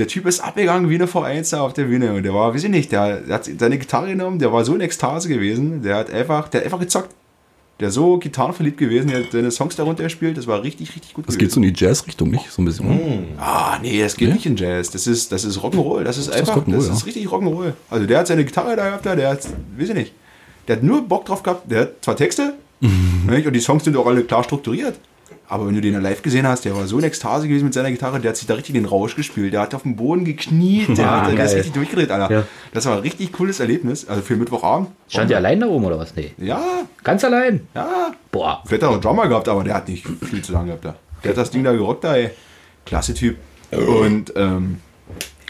Der 0.00 0.08
Typ 0.08 0.26
ist 0.26 0.40
abgegangen 0.40 0.88
wie 0.90 0.94
eine 0.96 1.06
V1 1.06 1.50
da 1.50 1.60
auf 1.60 1.74
der 1.74 1.84
Bühne 1.84 2.12
und 2.14 2.22
der 2.22 2.32
war, 2.34 2.54
weiß 2.54 2.64
ich 2.64 2.70
nicht, 2.70 2.90
der, 2.90 3.18
der 3.20 3.34
hat 3.36 3.44
seine 3.58 3.78
Gitarre 3.78 4.08
genommen, 4.08 4.38
der 4.38 4.52
war 4.52 4.64
so 4.64 4.74
in 4.74 4.80
Ekstase 4.80 5.28
gewesen, 5.28 5.82
der 5.82 5.96
hat 5.96 6.10
einfach, 6.12 6.48
der 6.48 6.60
hat 6.60 6.64
einfach 6.64 6.80
gezockt. 6.80 7.14
Der 7.78 7.88
ist 7.88 7.94
so 7.94 8.18
gitarrenverliebt 8.18 8.76
gewesen, 8.78 9.08
der 9.08 9.20
hat 9.20 9.32
seine 9.32 9.50
Songs 9.50 9.76
darunter 9.76 10.02
gespielt, 10.02 10.36
das 10.36 10.46
war 10.46 10.62
richtig, 10.62 10.94
richtig 10.94 11.14
gut 11.14 11.28
Das 11.28 11.38
geht 11.38 11.50
so 11.52 11.60
in 11.60 11.72
die 11.72 11.72
Jazz-Richtung, 11.74 12.30
nicht? 12.30 12.50
So 12.50 12.60
ein 12.60 12.64
bisschen. 12.66 12.88
ne? 12.88 13.24
Ah, 13.38 13.78
nee, 13.82 14.00
das 14.00 14.16
geht 14.16 14.28
Nee? 14.28 14.34
nicht 14.34 14.46
in 14.46 14.56
Jazz. 14.56 14.90
Das 14.90 15.06
ist, 15.06 15.32
das 15.32 15.44
ist 15.44 15.58
Rock'n'Roll. 15.58 16.02
Das 16.04 16.18
ist 16.18 16.28
das 16.28 16.34
einfach, 16.36 16.56
Rock'n'Roll, 16.58 16.76
das 16.76 16.86
ja. 16.88 16.92
ist 16.94 17.06
richtig 17.06 17.26
Rock'n'Roll. 17.28 17.72
Also 17.90 18.06
der 18.06 18.18
hat 18.18 18.26
seine 18.26 18.44
Gitarre 18.44 18.76
da 18.76 18.86
gehabt, 18.86 19.04
der 19.06 19.28
hat, 19.28 19.46
weiß 19.78 19.88
ich 19.90 19.94
nicht, 19.94 20.12
der 20.68 20.76
hat 20.76 20.82
nur 20.82 21.06
Bock 21.06 21.24
drauf 21.26 21.42
gehabt. 21.42 21.70
Der 21.70 21.80
hat 21.82 21.92
zwar 22.02 22.16
Texte, 22.16 22.54
Mhm. 22.82 23.28
und 23.46 23.52
die 23.52 23.60
Songs 23.60 23.84
sind 23.84 23.94
auch 23.98 24.06
alle 24.06 24.24
klar 24.24 24.42
strukturiert. 24.42 24.98
Aber 25.50 25.66
wenn 25.66 25.74
du 25.74 25.80
den 25.80 26.00
live 26.00 26.22
gesehen 26.22 26.46
hast, 26.46 26.64
der 26.64 26.76
war 26.76 26.86
so 26.86 26.96
in 26.98 27.04
Ekstase 27.04 27.48
gewesen 27.48 27.64
mit 27.64 27.74
seiner 27.74 27.90
Gitarre, 27.90 28.20
der 28.20 28.28
hat 28.30 28.36
sich 28.36 28.46
da 28.46 28.54
richtig 28.54 28.74
den 28.76 28.84
Rausch 28.84 29.16
gespielt. 29.16 29.52
Der 29.52 29.60
hat 29.62 29.74
auf 29.74 29.82
dem 29.82 29.96
Boden 29.96 30.24
gekniet, 30.24 30.96
der, 30.96 31.06
Ah, 31.10 31.20
hat, 31.22 31.32
der 31.32 31.44
ist 31.44 31.50
geil. 31.50 31.56
richtig 31.56 31.72
durchgedreht, 31.72 32.10
Alter. 32.12 32.32
Ja. 32.32 32.44
Das 32.72 32.86
war 32.86 32.94
ein 32.94 33.00
richtig 33.00 33.32
cooles 33.32 33.58
Erlebnis. 33.58 34.06
Also 34.08 34.22
für 34.22 34.36
Mittwochabend. 34.36 34.90
Stand 35.08 35.28
der 35.28 35.38
allein 35.38 35.58
da 35.58 35.66
oben 35.66 35.84
oder 35.84 35.98
was? 35.98 36.14
Nee. 36.14 36.30
Ja, 36.38 36.62
Ganz 37.02 37.24
allein? 37.24 37.66
ja. 37.74 38.12
Boah. 38.30 38.62
Vielleicht 38.64 38.84
hat 38.84 38.90
er 38.90 38.94
noch 38.94 39.00
Drummer 39.00 39.26
gehabt, 39.26 39.48
aber 39.48 39.64
der 39.64 39.74
hat 39.74 39.88
nicht 39.88 40.06
viel 40.22 40.40
zu 40.42 40.52
lange 40.52 40.66
gehabt. 40.66 40.84
Da. 40.84 40.94
Der 41.24 41.30
hat 41.32 41.36
das 41.38 41.50
Ding 41.50 41.64
da 41.64 41.72
gerockt, 41.72 42.04
da, 42.04 42.14
ey. 42.14 42.30
Klasse 42.86 43.12
Typ. 43.12 43.36
Und 43.72 44.32
ähm, 44.36 44.76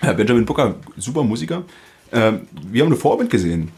ja, 0.02 0.14
Benjamin 0.14 0.46
Booker, 0.46 0.76
super 0.96 1.22
Musiker. 1.24 1.62
Ähm, 2.10 2.48
wir 2.70 2.82
haben 2.82 2.88
eine 2.88 2.96
Vorband 2.96 3.28
gesehen. 3.28 3.70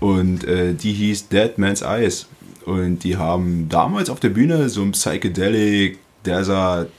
Und 0.00 0.42
äh, 0.42 0.74
die 0.74 0.92
hieß 0.92 1.28
Dead 1.28 1.56
Man's 1.56 1.82
Eyes. 1.82 2.26
Und 2.64 3.00
die 3.04 3.16
haben 3.16 3.68
damals 3.68 4.10
auf 4.10 4.20
der 4.20 4.30
Bühne 4.30 4.68
so 4.68 4.82
ein 4.82 4.92
Psychedelic, 4.92 5.98
Desert. 6.24 6.90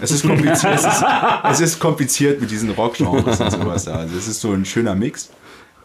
Es 0.00 0.10
ist 0.10 0.26
kompliziert, 0.26 0.74
es, 0.74 0.84
ist, 0.84 1.04
es 1.50 1.60
ist 1.60 1.78
kompliziert 1.78 2.40
mit 2.40 2.50
diesen 2.50 2.70
Rockgenres 2.70 3.40
und 3.40 3.50
sowas. 3.50 3.84
da. 3.84 3.96
Also 3.96 4.16
es 4.16 4.28
ist 4.28 4.40
so 4.40 4.52
ein 4.52 4.64
schöner 4.64 4.94
Mix. 4.94 5.30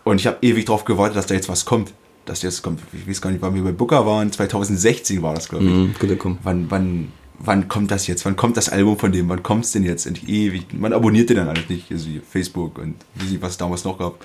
Und 0.04 0.20
ich 0.20 0.28
habe 0.28 0.38
ewig 0.42 0.66
drauf 0.66 0.86
gewartet, 0.86 1.18
dass 1.18 1.28
da 1.28 1.36
jetzt 1.36 1.50
was 1.50 1.66
kommt. 1.66 1.94
Dass 2.26 2.42
jetzt 2.42 2.62
kommt. 2.62 2.80
Ich 2.94 3.08
weiß 3.08 3.22
gar 3.22 3.32
nicht, 3.32 3.42
wann 3.42 3.56
wir 3.56 3.64
bei 3.64 3.72
Booker 3.72 4.06
waren. 4.06 4.32
2016 4.32 5.22
war 5.22 5.34
das, 5.34 5.50
glaube 5.50 5.66
ich. 5.66 5.72
Mhm, 5.72 6.18
kommen. 6.18 6.38
Wann, 6.44 6.70
wann, 6.70 7.12
wann 7.40 7.68
kommt 7.68 7.92
das 7.92 8.08
jetzt? 8.08 8.26
Wann 8.26 8.36
kommt 8.36 8.58
das 8.58 8.70
Album 8.70 8.98
von 8.98 9.12
dem? 9.12 9.30
Wann 9.30 9.44
kommt 9.44 9.66
es 9.66 9.72
denn 9.72 9.84
jetzt? 9.84 10.06
Und 10.06 10.28
ewig. 10.28 10.74
Man 10.74 10.94
abonniert 10.94 11.30
den 11.30 11.38
dann 11.38 11.50
alles 11.50 11.68
nicht. 11.70 11.92
Also 11.92 12.08
Facebook 12.30 12.78
und 12.78 12.96
wie 13.16 13.28
sie 13.28 13.42
was 13.42 13.54
es 13.54 13.58
damals 13.58 13.84
noch 13.84 13.98
gab. 13.98 14.24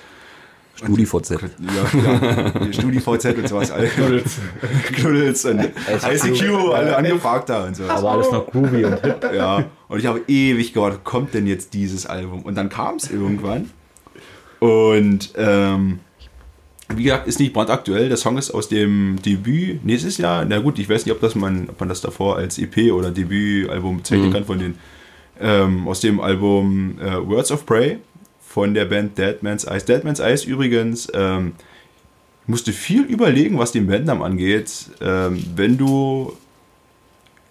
StudiVZ. 0.79 1.29
Ja, 1.31 1.39
ja. 2.03 2.73
StudiVZ 2.73 3.25
und 3.37 3.47
sowas. 3.47 3.71
Alle 3.71 3.87
Knuddels. 3.87 4.37
Knuddels 4.95 5.45
und 5.45 5.59
ICQ, 5.59 6.73
alle 6.73 6.95
angefragt 6.95 7.49
da 7.49 7.65
und 7.65 7.75
sowas. 7.75 7.91
Aber 7.91 8.11
alles 8.11 8.31
noch 8.31 8.47
groovy 8.47 8.85
und 8.85 9.01
hip. 9.01 9.29
Ja, 9.33 9.65
und 9.87 9.99
ich 9.99 10.05
habe 10.05 10.21
ewig 10.27 10.73
gewartet, 10.73 11.03
kommt 11.03 11.33
denn 11.33 11.47
jetzt 11.47 11.73
dieses 11.73 12.05
Album? 12.05 12.43
Und 12.43 12.55
dann 12.55 12.69
kam 12.69 12.95
es 12.95 13.11
irgendwann. 13.11 13.69
Und 14.59 15.33
ähm, 15.35 15.99
wie 16.95 17.03
gesagt, 17.03 17.27
ist 17.27 17.39
nicht 17.39 17.53
brandaktuell. 17.53 18.07
Der 18.07 18.17
Song 18.17 18.37
ist 18.37 18.51
aus 18.51 18.69
dem 18.69 19.17
Debüt 19.23 19.85
nächstes 19.85 20.17
Jahr. 20.17 20.45
Na 20.45 20.59
gut, 20.59 20.79
ich 20.79 20.89
weiß 20.89 21.05
nicht, 21.05 21.13
ob, 21.13 21.21
das 21.21 21.35
man, 21.35 21.69
ob 21.69 21.79
man 21.79 21.89
das 21.89 22.01
davor 22.01 22.37
als 22.37 22.57
EP 22.57 22.91
oder 22.91 23.11
Debütalbum 23.11 23.97
bezeichnen 23.97 24.33
kann 24.33 24.45
von 24.45 24.59
den. 24.59 24.75
Ähm, 25.41 25.87
aus 25.87 26.01
dem 26.01 26.19
Album 26.19 26.97
äh, 26.99 27.15
Words 27.15 27.53
of 27.53 27.65
Prey 27.65 27.99
von 28.49 28.73
der 28.73 28.85
Band 28.85 29.15
Dead 29.15 29.43
Man's 29.43 29.63
Eyes. 29.63 29.85
Dead 29.85 30.03
Man's 30.03 30.19
Eyes 30.19 30.43
übrigens 30.43 31.07
ähm, 31.13 31.53
musste 32.47 32.73
viel 32.73 33.03
überlegen, 33.03 33.59
was 33.59 33.71
den 33.71 33.85
Bandnamen 33.85 34.23
angeht. 34.23 34.89
Ähm, 35.01 35.45
wenn 35.55 35.77
du 35.77 36.35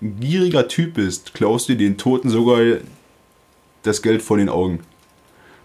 ein 0.02 0.18
gieriger 0.18 0.66
Typ 0.66 0.94
bist, 0.94 1.34
klaust 1.34 1.68
du 1.68 1.76
den 1.76 1.98
Toten 1.98 2.30
sogar 2.30 2.78
das 3.84 4.02
Geld 4.02 4.22
von 4.22 4.38
den 4.38 4.48
Augen. 4.48 4.80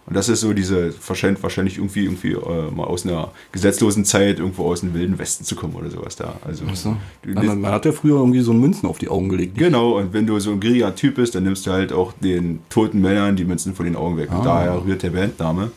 Und 0.06 0.16
das 0.18 0.28
ist 0.28 0.42
so 0.42 0.52
diese, 0.52 0.94
wahrscheinlich, 1.08 1.42
wahrscheinlich 1.42 1.78
irgendwie, 1.78 2.04
irgendwie 2.04 2.34
äh, 2.34 2.72
mal 2.76 2.84
aus 2.84 3.06
einer 3.06 3.32
gesetzlosen 3.54 4.04
Zeit, 4.04 4.40
irgendwo 4.40 4.66
aus 4.66 4.82
dem 4.82 4.94
wilden 4.94 5.18
Westen 5.18 5.46
zu 5.46 5.56
kommen 5.56 5.76
oder 5.76 5.90
sowas 5.90 6.18
da. 6.18 6.36
Also, 6.46 6.66
So. 6.74 6.98
Man, 7.26 7.62
man 7.62 7.72
hat 7.72 7.86
ja 7.86 7.94
früher 7.94 8.18
irgendwie 8.18 8.42
so 8.42 8.52
Münzen 8.54 8.88
auf 8.90 8.98
die 8.98 9.08
Augen 9.08 9.30
gelegt. 9.30 9.58
Genau, 9.58 9.98
und 9.98 10.12
wenn 10.12 10.28
du 10.28 10.38
so 10.40 10.52
ein 10.52 10.60
gieriger 10.60 10.94
Typ 10.94 11.16
bist, 11.16 11.36
dann 11.36 11.44
nimmst 11.44 11.66
du 11.66 11.72
halt 11.72 11.94
auch 11.94 12.12
den 12.22 12.60
toten 12.70 13.00
Männern 13.00 13.38
die 13.38 13.46
Münzen 13.46 13.74
von 13.76 13.86
den 13.86 13.96
Augen 13.96 14.18
weg. 14.18 14.30
Und 14.30 14.40
Ah. 14.42 14.44
daher 14.44 14.84
rührt 14.86 15.04
der 15.04 15.12
Bandname. 15.12 15.72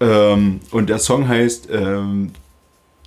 Ähm, 0.00 0.60
und 0.70 0.88
der 0.88 0.98
Song 0.98 1.26
heißt, 1.26 1.68
ähm, 1.72 2.30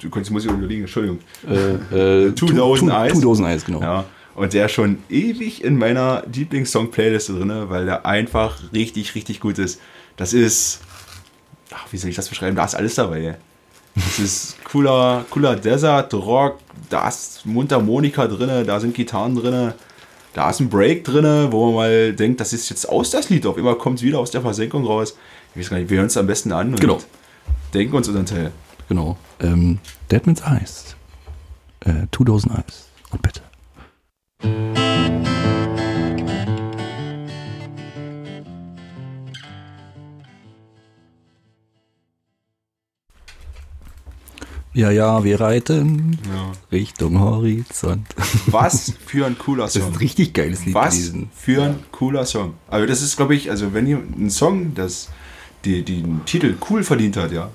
du 0.01 0.09
kannst, 0.09 0.29
muss 0.31 0.43
ich 0.45 0.51
überlegen, 0.51 0.81
Entschuldigung. 0.81 1.19
Äh, 1.47 2.25
äh, 2.27 2.35
2000 2.35 2.91
Eyes. 2.91 3.13
2000 3.13 3.47
Eyes, 3.47 3.65
genau. 3.65 3.81
Ja, 3.81 4.05
und 4.35 4.53
der 4.53 4.65
ist 4.65 4.73
schon 4.73 4.97
ewig 5.09 5.63
in 5.63 5.77
meiner 5.77 6.23
Lieblingssong-Playlist 6.33 7.29
drin, 7.29 7.51
weil 7.69 7.85
der 7.85 8.05
einfach 8.05 8.59
richtig, 8.73 9.15
richtig 9.15 9.39
gut 9.39 9.57
ist. 9.57 9.79
Das 10.17 10.33
ist, 10.33 10.79
ach, 11.73 11.85
wie 11.91 11.97
soll 11.97 12.09
ich 12.09 12.15
das 12.15 12.29
beschreiben? 12.29 12.55
Da 12.55 12.65
ist 12.65 12.75
alles 12.75 12.95
dabei. 12.95 13.37
Das 13.95 14.19
ist 14.19 14.63
cooler, 14.63 15.25
cooler 15.29 15.55
Desert 15.55 16.13
Rock, 16.13 16.59
da 16.89 17.07
ist 17.09 17.45
Mundharmonika 17.45 18.25
drin, 18.27 18.65
da 18.65 18.79
sind 18.79 18.93
Gitarren 18.93 19.35
drin, 19.35 19.73
da 20.33 20.49
ist 20.49 20.61
ein 20.61 20.69
Break 20.69 21.03
drin, 21.03 21.51
wo 21.51 21.65
man 21.67 21.75
mal 21.75 22.13
denkt, 22.13 22.39
das 22.39 22.53
ist 22.53 22.69
jetzt 22.69 22.87
aus 22.87 23.09
das 23.11 23.29
Lied. 23.29 23.45
Auf 23.45 23.57
immer 23.57 23.75
kommt 23.75 23.97
es 23.99 24.03
wieder 24.03 24.19
aus 24.19 24.31
der 24.31 24.41
Versenkung 24.41 24.85
raus. 24.85 25.15
Ich 25.53 25.59
weiß 25.61 25.69
gar 25.71 25.77
nicht, 25.77 25.89
wir 25.89 25.97
hören 25.97 26.07
es 26.07 26.15
am 26.15 26.25
besten 26.27 26.53
an 26.53 26.69
und 26.69 26.79
Genau. 26.79 26.99
denken 27.73 27.93
uns 27.95 28.07
unseren 28.07 28.25
Teil. 28.25 28.51
Genau. 28.87 29.17
Ähm, 29.41 29.79
Deadman's 30.09 30.41
Eyes. 30.41 30.95
Äh, 31.81 32.07
2000 32.15 32.53
Eyes. 32.53 32.87
Und 33.11 33.21
bitte. 33.21 33.41
Ja, 44.73 44.89
ja, 44.89 45.23
wir 45.23 45.39
reiten 45.41 46.17
Ja. 46.33 46.51
Richtung 46.71 47.19
Horizont. 47.19 48.07
Was 48.47 48.93
für 49.05 49.25
ein 49.25 49.37
cooler 49.37 49.65
Das 49.65 49.75
ist 49.75 49.83
Song. 49.83 49.91
ein 49.93 49.97
richtig 49.97 50.33
geiles 50.33 50.65
Lied 50.65 50.73
Was 50.75 50.95
gewesen. 50.95 51.29
für 51.35 51.63
ein 51.63 51.79
cooler 51.91 52.25
Song. 52.25 52.53
Also 52.69 52.85
das 52.87 53.01
ist, 53.01 53.17
glaube 53.17 53.35
ich, 53.35 53.49
also 53.49 53.73
wenn 53.73 53.85
ihr 53.85 53.97
ein 53.97 54.29
Song, 54.29 54.73
das 54.73 55.09
die, 55.65 55.83
die 55.83 56.01
den 56.01 56.23
Titel 56.25 56.55
cool 56.69 56.83
verdient 56.83 57.17
hat, 57.17 57.31
ja, 57.33 57.49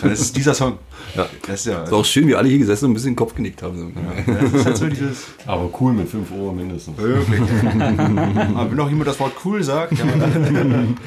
dann 0.00 0.10
ist 0.12 0.20
es 0.20 0.32
dieser 0.32 0.54
Song. 0.54 0.78
Ja. 1.14 1.26
Das 1.46 1.60
ist 1.60 1.66
ja, 1.66 1.82
Ist 1.84 1.92
auch 1.92 2.04
schön, 2.04 2.26
wie 2.28 2.34
alle 2.34 2.48
hier 2.48 2.58
gesessen 2.58 2.86
und 2.86 2.90
ein 2.92 2.94
bisschen 2.94 3.10
den 3.12 3.16
Kopf 3.16 3.34
genickt 3.34 3.62
haben. 3.62 3.92
So. 4.26 4.32
das 4.32 4.52
ist 4.52 4.66
halt 4.66 4.76
so 4.76 4.86
dieses, 4.88 5.24
Aber 5.46 5.70
cool 5.80 5.92
mit 5.92 6.08
5 6.08 6.30
Euro 6.32 6.52
mindestens. 6.52 6.96
wirklich. 6.98 7.40
Aber 8.54 8.70
wenn 8.70 8.80
auch 8.80 8.88
jemand 8.88 9.06
das 9.08 9.18
Wort 9.20 9.32
cool 9.44 9.62
sagt, 9.62 9.92
ja, 9.98 10.04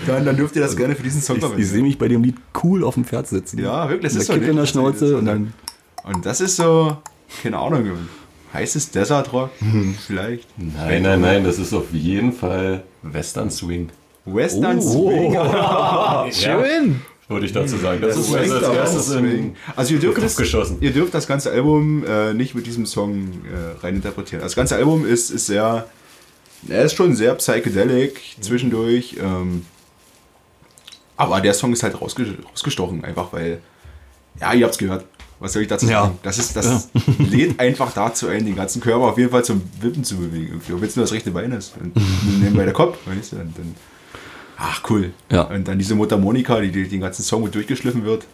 dann, 0.08 0.25
dann 0.25 0.38
dürft 0.38 0.55
ihr 0.55 0.62
das 0.62 0.75
gerne 0.75 0.95
für 0.95 1.03
diesen 1.03 1.21
Song 1.21 1.38
Ich, 1.38 1.43
ich 1.43 1.47
verwenden. 1.49 1.69
sehe 1.69 1.82
mich 1.82 1.97
bei 1.97 2.08
dem 2.08 2.23
Lied 2.23 2.36
cool 2.63 2.84
auf 2.84 2.93
dem 2.95 3.05
Pferd 3.05 3.27
sitzen. 3.27 3.60
Ja, 3.60 3.89
wirklich, 3.89 4.12
das 4.13 4.21
ist 4.21 4.27
so 4.27 4.34
in 4.34 4.41
der 4.41 4.53
das 4.53 4.69
Schnauze 4.69 5.17
und 5.17 5.25
dann 5.25 5.53
Und 6.03 6.25
das 6.25 6.41
ist 6.41 6.55
so, 6.55 6.97
keine 7.43 7.58
Ahnung, 7.58 7.86
heißt 8.53 8.75
es 8.75 8.89
Desert 8.91 9.32
Rock? 9.34 9.51
Vielleicht. 10.08 10.47
Nein, 10.58 11.03
nein, 11.03 11.21
nein, 11.21 11.43
das 11.43 11.60
ist 11.60 11.73
auf 11.73 11.91
jeden 11.93 12.34
Fall 12.34 12.84
Western 13.03 13.49
Swing. 13.51 13.89
Western 14.25 14.79
Oh. 14.79 14.82
Swing. 14.82 15.34
Schön. 16.32 17.01
Würde 17.29 17.45
ich 17.45 17.53
dazu 17.53 17.77
sagen. 17.77 18.01
Das, 18.01 18.17
ist 18.17 18.31
mir 18.31 18.39
Swing, 18.39 18.51
als 18.51 18.67
erstes 18.67 19.11
in. 19.11 19.55
Also 19.75 19.93
ihr 19.93 19.99
dürft, 19.99 20.21
das, 20.21 20.35
geschossen. 20.35 20.77
ihr 20.81 20.91
dürft 20.91 21.13
das 21.13 21.27
ganze 21.27 21.51
Album 21.51 22.03
äh, 22.03 22.33
nicht 22.33 22.55
mit 22.55 22.65
diesem 22.65 22.87
Song 22.87 23.27
äh, 23.45 23.79
reininterpretieren. 23.83 24.41
Das 24.43 24.55
ganze 24.55 24.75
Album 24.75 25.05
ist, 25.05 25.29
ist 25.29 25.45
sehr, 25.45 25.85
er 26.67 26.83
ist 26.83 26.95
schon 26.95 27.15
sehr 27.15 27.35
psychedelic 27.35 28.19
zwischendurch. 28.41 29.15
Ähm, 29.21 29.63
aber 31.17 31.39
der 31.39 31.53
Song 31.53 31.71
ist 31.71 31.83
halt 31.83 32.01
rausge 32.01 32.35
rausgestochen, 32.51 33.03
einfach 33.05 33.31
weil, 33.31 33.59
ja, 34.41 34.53
ihr 34.53 34.63
habt 34.63 34.73
es 34.73 34.79
gehört. 34.79 35.05
Was 35.39 35.53
soll 35.53 35.61
ich 35.61 35.67
dazu 35.67 35.85
Ja. 35.85 36.03
sagen? 36.05 36.19
Das, 36.23 36.37
ist, 36.37 36.55
das 36.55 36.89
lädt 37.19 37.59
einfach 37.59 37.93
dazu 37.93 38.27
ein, 38.27 38.45
den 38.45 38.55
ganzen 38.55 38.81
Körper 38.81 39.05
auf 39.05 39.17
jeden 39.17 39.29
Fall 39.29 39.45
zum 39.45 39.61
Wippen 39.79 40.03
zu 40.03 40.17
bewegen. 40.17 40.47
Irgendwie. 40.47 40.73
Ob 40.73 40.81
jetzt 40.81 40.97
nur 40.97 41.03
das 41.05 41.13
rechte 41.13 41.31
Bein 41.31 41.51
ist. 41.51 41.75
Und 41.79 41.93
nebenbei 42.41 42.65
der 42.65 42.73
Kopf, 42.73 42.97
weißt 43.05 43.33
du? 43.33 43.35
Und 43.37 43.57
dann, 43.57 43.75
ach, 44.60 44.82
cool. 44.89 45.12
Ja. 45.32 45.43
Und 45.43 45.67
dann 45.67 45.78
diese 45.80 45.95
Mundharmonika, 45.95 46.60
die, 46.62 46.72
die 46.72 46.88
den 46.88 47.02
ganzen 47.02 47.24
Song 47.24 47.43
mit 47.43 47.56
durchgeschliffen 47.56 48.04
wird. 48.04 48.26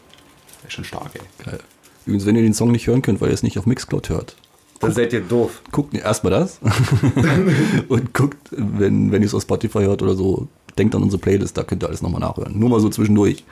Ist 0.68 0.74
schon 0.74 0.84
stark, 0.84 1.12
ey. 1.14 1.22
Geil. 1.46 1.60
Übrigens, 2.06 2.26
wenn 2.26 2.36
ihr 2.36 2.42
den 2.42 2.54
Song 2.54 2.72
nicht 2.72 2.88
hören 2.88 3.02
könnt, 3.02 3.22
weil 3.22 3.30
ihr 3.30 3.34
es 3.34 3.44
nicht 3.44 3.58
auf 3.58 3.66
Mixcloud 3.66 4.10
hört, 4.10 4.36
Dann 4.80 4.92
seid 4.92 5.14
ihr 5.14 5.22
doof. 5.22 5.62
guckt 5.72 5.94
erstmal 5.96 6.32
das 6.32 6.60
und 7.88 8.14
guckt, 8.14 8.38
wenn, 8.52 9.12
wenn 9.12 9.22
ihr 9.22 9.28
es 9.28 9.34
auf 9.34 9.44
Spotify 9.44 9.80
hört 9.80 10.02
oder 10.02 10.16
so, 10.16 10.48
denkt 10.78 10.94
an 10.96 11.04
unsere 11.04 11.20
Playlist, 11.22 11.58
da 11.58 11.64
könnt 11.64 11.84
ihr 11.84 11.88
alles 11.88 12.02
nochmal 12.02 12.22
nachhören. 12.22 12.58
Nur 12.60 12.70
mal 12.70 12.80
so 12.80 12.90
zwischendurch. 12.90 13.44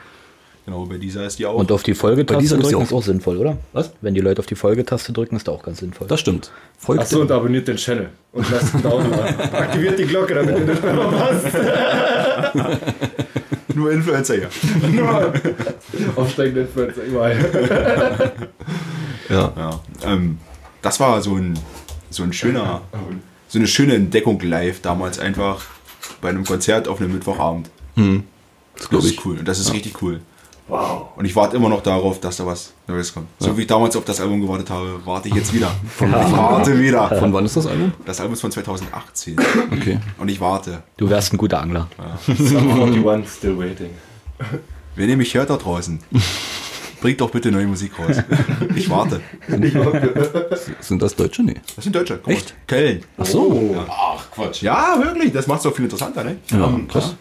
Genau, 0.66 0.86
bei 0.86 0.96
dieser 0.96 1.26
ist 1.26 1.38
die 1.38 1.44
auch. 1.46 1.54
Und 1.56 1.70
auf 1.70 1.82
die 1.82 1.92
Bei 1.92 1.98
Folgetaste 1.98 2.40
dieser 2.40 2.56
ist 2.56 2.62
drücken 2.64 2.78
ja 2.78 2.82
ist 2.84 2.92
auch- 2.92 2.96
auch 2.98 3.02
sinnvoll, 3.02 3.36
oder? 3.36 3.58
Was? 3.74 3.92
Wenn 4.00 4.14
die 4.14 4.20
Leute 4.22 4.38
auf 4.40 4.46
die 4.46 4.54
Folgetaste 4.54 5.12
drücken, 5.12 5.36
ist 5.36 5.46
auch 5.48 5.62
ganz 5.62 5.78
sinnvoll. 5.80 6.06
Das 6.08 6.20
stimmt. 6.20 6.50
Folgt 6.78 7.02
Achso, 7.02 7.20
und 7.20 7.30
abonniert 7.30 7.68
den 7.68 7.76
Channel. 7.76 8.08
Und 8.32 8.50
lasst 8.50 8.72
einen 8.74 8.82
Daumen 8.82 9.10
da. 9.10 9.24
Aktiviert 9.58 9.98
die 9.98 10.04
Glocke, 10.06 10.34
damit 10.34 10.56
ihr 10.58 10.64
nicht 10.64 10.82
mehr 10.82 10.94
verpasst. 10.94 11.46
nur 13.74 13.92
Influencer 13.92 14.34
hier. 14.36 14.48
Aufsteigende 16.16 16.62
Influencer 16.62 17.02
überall. 17.02 18.32
ja. 19.28 19.52
Ja. 19.56 19.80
Ähm, 20.04 20.38
das 20.82 20.98
war 21.00 21.20
so 21.22 21.34
ein, 21.36 21.58
so 22.10 22.22
ein 22.22 22.32
schöner, 22.32 22.82
so 23.48 23.58
eine 23.58 23.66
schöne 23.68 23.94
Entdeckung 23.94 24.40
live 24.40 24.80
damals 24.80 25.18
einfach 25.18 25.64
bei 26.20 26.28
einem 26.30 26.44
Konzert 26.44 26.88
auf 26.88 27.00
einem 27.00 27.12
Mittwochabend. 27.12 27.68
Das 27.96 28.04
Das 28.76 28.88
glaube 28.88 29.06
ist 29.06 29.12
ich. 29.12 29.24
cool. 29.26 29.38
Und 29.38 29.46
das 29.48 29.58
ist 29.60 29.72
richtig 29.72 30.00
cool. 30.02 30.20
Wow. 30.66 31.08
Und 31.16 31.26
ich 31.26 31.36
warte 31.36 31.56
immer 31.56 31.68
noch 31.68 31.82
darauf, 31.82 32.20
dass 32.20 32.38
da 32.38 32.46
was 32.46 32.72
Neues 32.86 33.12
kommt. 33.12 33.28
So 33.38 33.54
wie 33.56 33.62
ich 33.62 33.66
damals 33.66 33.94
auf 33.96 34.04
das 34.04 34.18
Album 34.20 34.40
gewartet 34.40 34.70
habe, 34.70 34.98
warte 35.04 35.28
ich 35.28 35.34
jetzt 35.34 35.52
wieder. 35.52 35.70
Ich 36.00 36.00
warte 36.10 36.78
wieder. 36.78 37.08
Von 37.18 37.32
wann 37.34 37.44
ist 37.44 37.56
das 37.56 37.66
Album? 37.66 37.92
Das 38.06 38.18
Album 38.20 38.32
ist 38.34 38.40
von 38.40 38.50
2018. 38.50 39.36
Okay. 39.72 39.98
Und 40.18 40.28
ich 40.30 40.40
warte. 40.40 40.82
Du 40.96 41.08
wärst 41.10 41.32
ein 41.34 41.36
guter 41.36 41.60
Angler. 41.60 41.88
Sum 42.26 42.70
41, 42.82 43.30
still 43.30 43.58
waiting. 43.58 43.90
Wenn 44.96 45.10
ihr 45.10 45.16
mich 45.18 45.34
hört 45.34 45.50
da 45.50 45.56
draußen, 45.56 46.00
bringt 47.02 47.20
doch 47.20 47.30
bitte 47.30 47.50
neue 47.52 47.66
Musik 47.66 47.98
raus. 47.98 48.16
Ich 48.74 48.88
warte. 48.90 49.20
Sind 50.80 51.02
das 51.02 51.14
Deutsche? 51.14 51.42
Nee. 51.42 51.60
Das 51.76 51.84
sind 51.84 51.94
Deutsche. 51.94 52.18
Komm 52.22 52.32
Echt? 52.32 52.46
aus 52.46 52.52
Köln. 52.66 53.04
Ach 53.18 53.26
so. 53.26 53.86
Ach, 53.88 54.30
Quatsch. 54.30 54.62
Ja, 54.62 54.98
wirklich. 55.02 55.32
Das 55.32 55.46
macht 55.46 55.60
es 55.60 55.66
auch 55.66 55.74
viel 55.74 55.84
interessanter, 55.84 56.24
ne? 56.24 56.36
Ja, 56.50 56.72
krass. 56.88 57.14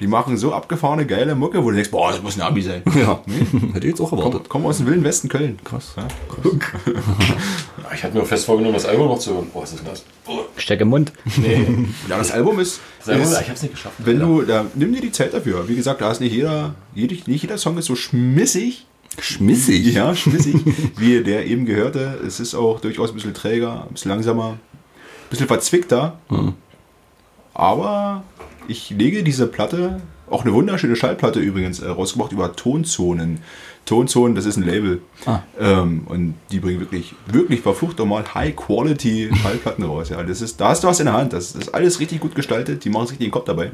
Die 0.00 0.06
machen 0.06 0.36
so 0.36 0.52
abgefahrene, 0.52 1.06
geile 1.06 1.34
Mucke, 1.34 1.62
wo 1.64 1.70
du 1.70 1.74
denkst, 1.74 1.90
boah, 1.90 2.12
das 2.12 2.22
muss 2.22 2.36
ein 2.36 2.42
Abi 2.42 2.62
sein. 2.62 2.82
Ja. 2.96 3.20
Hätte 3.72 3.86
ich 3.86 3.90
jetzt 3.92 4.00
auch 4.00 4.12
erwartet. 4.12 4.42
Komm, 4.48 4.62
komm 4.62 4.66
aus 4.66 4.76
dem 4.78 4.86
wilden 4.86 5.02
Westen 5.02 5.28
Köln. 5.28 5.58
Krass. 5.64 5.94
Ja. 5.96 6.06
Ich 7.94 8.04
hatte 8.04 8.18
mir 8.18 8.24
fest 8.26 8.44
vorgenommen, 8.44 8.74
das 8.74 8.84
Album 8.84 9.08
noch 9.08 9.18
zu 9.18 9.32
hören. 9.34 9.46
Boah, 9.52 9.62
was 9.62 9.72
ist 9.72 9.78
denn 9.80 9.86
das? 9.88 10.04
Oh, 10.26 10.40
Steck 10.56 10.80
im 10.82 10.88
Mund. 10.88 11.10
nee. 11.38 11.66
ja, 12.08 12.18
das 12.18 12.30
Album 12.30 12.58
ist, 12.60 12.80
Das 12.98 13.08
Album, 13.08 13.22
ist 13.32 13.40
ich 13.40 13.48
hab's 13.48 13.62
nicht 13.62 13.74
geschafft. 13.74 13.94
wenn 13.98 14.20
du, 14.20 14.42
da, 14.42 14.66
nimm 14.74 14.92
dir 14.92 15.00
die 15.00 15.10
Zeit 15.10 15.32
dafür. 15.32 15.66
Wie 15.68 15.74
gesagt, 15.74 16.00
da 16.02 16.10
ist 16.12 16.20
nicht 16.20 16.34
jeder, 16.34 16.74
jede, 16.94 17.14
nicht 17.14 17.42
jeder 17.42 17.56
Song 17.56 17.78
ist 17.78 17.86
so 17.86 17.96
schmissig, 17.96 18.86
Schmissig. 19.18 19.94
ja, 19.94 20.14
schmissig, 20.14 20.56
wie 20.96 21.22
der 21.24 21.46
eben 21.46 21.64
gehörte. 21.64 22.20
Es 22.26 22.40
ist 22.40 22.54
auch 22.54 22.78
durchaus 22.80 23.10
ein 23.10 23.14
bisschen 23.14 23.34
träger, 23.34 23.84
ein 23.88 23.94
bisschen 23.94 24.10
langsamer, 24.10 24.50
ein 24.50 25.30
bisschen 25.30 25.46
verzwickter. 25.48 26.18
Aber 27.58 28.22
ich 28.68 28.90
lege 28.90 29.24
diese 29.24 29.48
Platte, 29.48 30.00
auch 30.30 30.44
eine 30.44 30.54
wunderschöne 30.54 30.94
Schallplatte 30.94 31.40
übrigens, 31.40 31.80
äh, 31.80 31.88
rausgebracht 31.88 32.30
über 32.30 32.54
Tonzonen. 32.54 33.40
Tonzonen, 33.84 34.36
das 34.36 34.46
ist 34.46 34.56
ein 34.56 34.62
Label. 34.62 35.02
Ah. 35.26 35.40
Ähm, 35.58 36.02
und 36.06 36.34
die 36.52 36.60
bringen 36.60 36.78
wirklich, 36.78 37.14
wirklich 37.26 37.60
verflucht 37.60 37.98
nochmal 37.98 38.22
High-Quality 38.32 39.30
Schallplatten 39.34 39.84
raus. 39.84 40.10
Ja, 40.10 40.22
das 40.22 40.40
ist, 40.40 40.60
da 40.60 40.68
hast 40.68 40.84
du 40.84 40.88
was 40.88 41.00
in 41.00 41.06
der 41.06 41.14
Hand. 41.14 41.32
Das 41.32 41.56
ist 41.56 41.74
alles 41.74 41.98
richtig 41.98 42.20
gut 42.20 42.36
gestaltet. 42.36 42.84
Die 42.84 42.90
machen 42.90 43.06
sich 43.06 43.14
richtig 43.14 43.28
den 43.28 43.32
Kopf 43.32 43.46
dabei. 43.46 43.72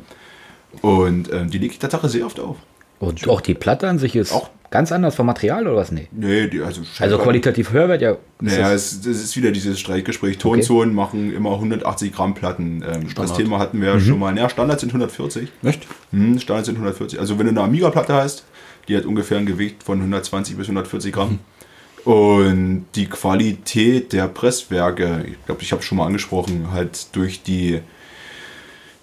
Und 0.80 1.30
ähm, 1.30 1.50
die 1.50 1.58
lege 1.58 1.74
ich 1.74 1.78
Tatsache 1.78 2.08
sehr 2.08 2.24
oft 2.24 2.40
auf. 2.40 2.56
Und 3.00 3.28
auch 3.28 3.40
die 3.40 3.54
Platte 3.54 3.88
an 3.88 3.98
sich 3.98 4.16
ist 4.16 4.32
Auch- 4.32 4.50
ganz 4.70 4.90
anders 4.92 5.14
vom 5.14 5.26
Material 5.26 5.66
oder 5.66 5.76
was? 5.76 5.92
Nee. 5.92 6.08
Nee, 6.10 6.48
die, 6.48 6.60
also, 6.60 6.82
Also 6.98 7.18
qualitativ 7.18 7.72
höherwert, 7.72 8.02
ja. 8.02 8.16
Naja, 8.40 8.72
es, 8.72 9.00
das 9.00 9.16
ist 9.22 9.36
wieder 9.36 9.50
dieses 9.52 9.78
Streitgespräch. 9.78 10.38
Tonzonen 10.38 10.94
machen 10.94 11.32
immer 11.34 11.52
180 11.52 12.12
Gramm 12.12 12.34
Platten. 12.34 12.82
Ähm, 12.82 13.06
das. 13.14 13.34
Thema 13.34 13.58
hatten 13.58 13.80
wir 13.80 13.94
ja 13.94 14.00
schon 14.00 14.18
mal. 14.18 14.36
Ja, 14.36 14.48
Standard 14.48 14.80
sind 14.80 14.90
140. 14.90 15.48
Echt? 15.62 15.86
Hm, 16.10 16.38
Standard 16.38 16.66
sind 16.66 16.74
140. 16.76 17.20
Also 17.20 17.38
wenn 17.38 17.46
du 17.46 17.50
eine 17.50 17.62
Amiga-Platte 17.62 18.14
hast, 18.14 18.44
die 18.88 18.96
hat 18.96 19.04
ungefähr 19.06 19.38
ein 19.38 19.46
Gewicht 19.46 19.82
von 19.82 19.98
120 19.98 20.56
bis 20.56 20.66
140 20.66 21.12
Gramm. 21.12 21.38
Und 22.04 22.84
die 22.96 23.06
Qualität 23.06 24.12
der 24.12 24.28
Presswerke, 24.28 25.24
ich 25.26 25.46
glaube, 25.46 25.62
ich 25.62 25.72
habe 25.72 25.80
es 25.80 25.86
schon 25.86 25.96
mal 25.98 26.06
angesprochen, 26.06 26.68
halt 26.72 27.14
durch 27.16 27.42
die. 27.42 27.80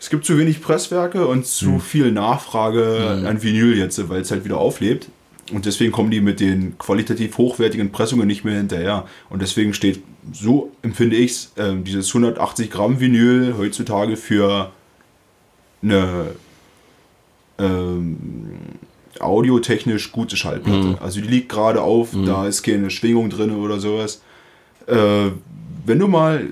Es 0.01 0.09
gibt 0.09 0.25
zu 0.25 0.35
wenig 0.39 0.63
Presswerke 0.63 1.27
und 1.27 1.45
zu 1.45 1.77
viel 1.77 2.11
Nachfrage 2.11 3.23
an 3.23 3.43
Vinyl 3.43 3.77
jetzt, 3.77 4.09
weil 4.09 4.21
es 4.21 4.31
halt 4.31 4.43
wieder 4.43 4.57
auflebt. 4.57 5.09
Und 5.53 5.67
deswegen 5.67 5.91
kommen 5.91 6.09
die 6.09 6.21
mit 6.21 6.39
den 6.39 6.75
qualitativ 6.79 7.37
hochwertigen 7.37 7.91
Pressungen 7.91 8.25
nicht 8.25 8.43
mehr 8.43 8.55
hinterher. 8.57 9.05
Und 9.29 9.43
deswegen 9.43 9.75
steht, 9.75 10.01
so 10.33 10.71
empfinde 10.81 11.17
ich 11.17 11.31
es, 11.31 11.53
ähm, 11.55 11.83
dieses 11.83 12.07
180 12.07 12.71
Gramm 12.71 12.99
Vinyl 12.99 13.53
heutzutage 13.59 14.17
für 14.17 14.71
eine 15.83 16.31
ähm, 17.59 18.49
audiotechnisch 19.19 20.11
gute 20.11 20.35
Schallplatte. 20.35 20.97
Also 20.99 21.21
die 21.21 21.27
liegt 21.27 21.49
gerade 21.49 21.79
auf, 21.83 22.09
da 22.25 22.47
ist 22.47 22.63
keine 22.63 22.89
Schwingung 22.89 23.29
drin 23.29 23.51
oder 23.51 23.79
sowas. 23.79 24.23
Äh, 24.87 25.29
wenn 25.85 25.99
du 25.99 26.07
mal, 26.07 26.47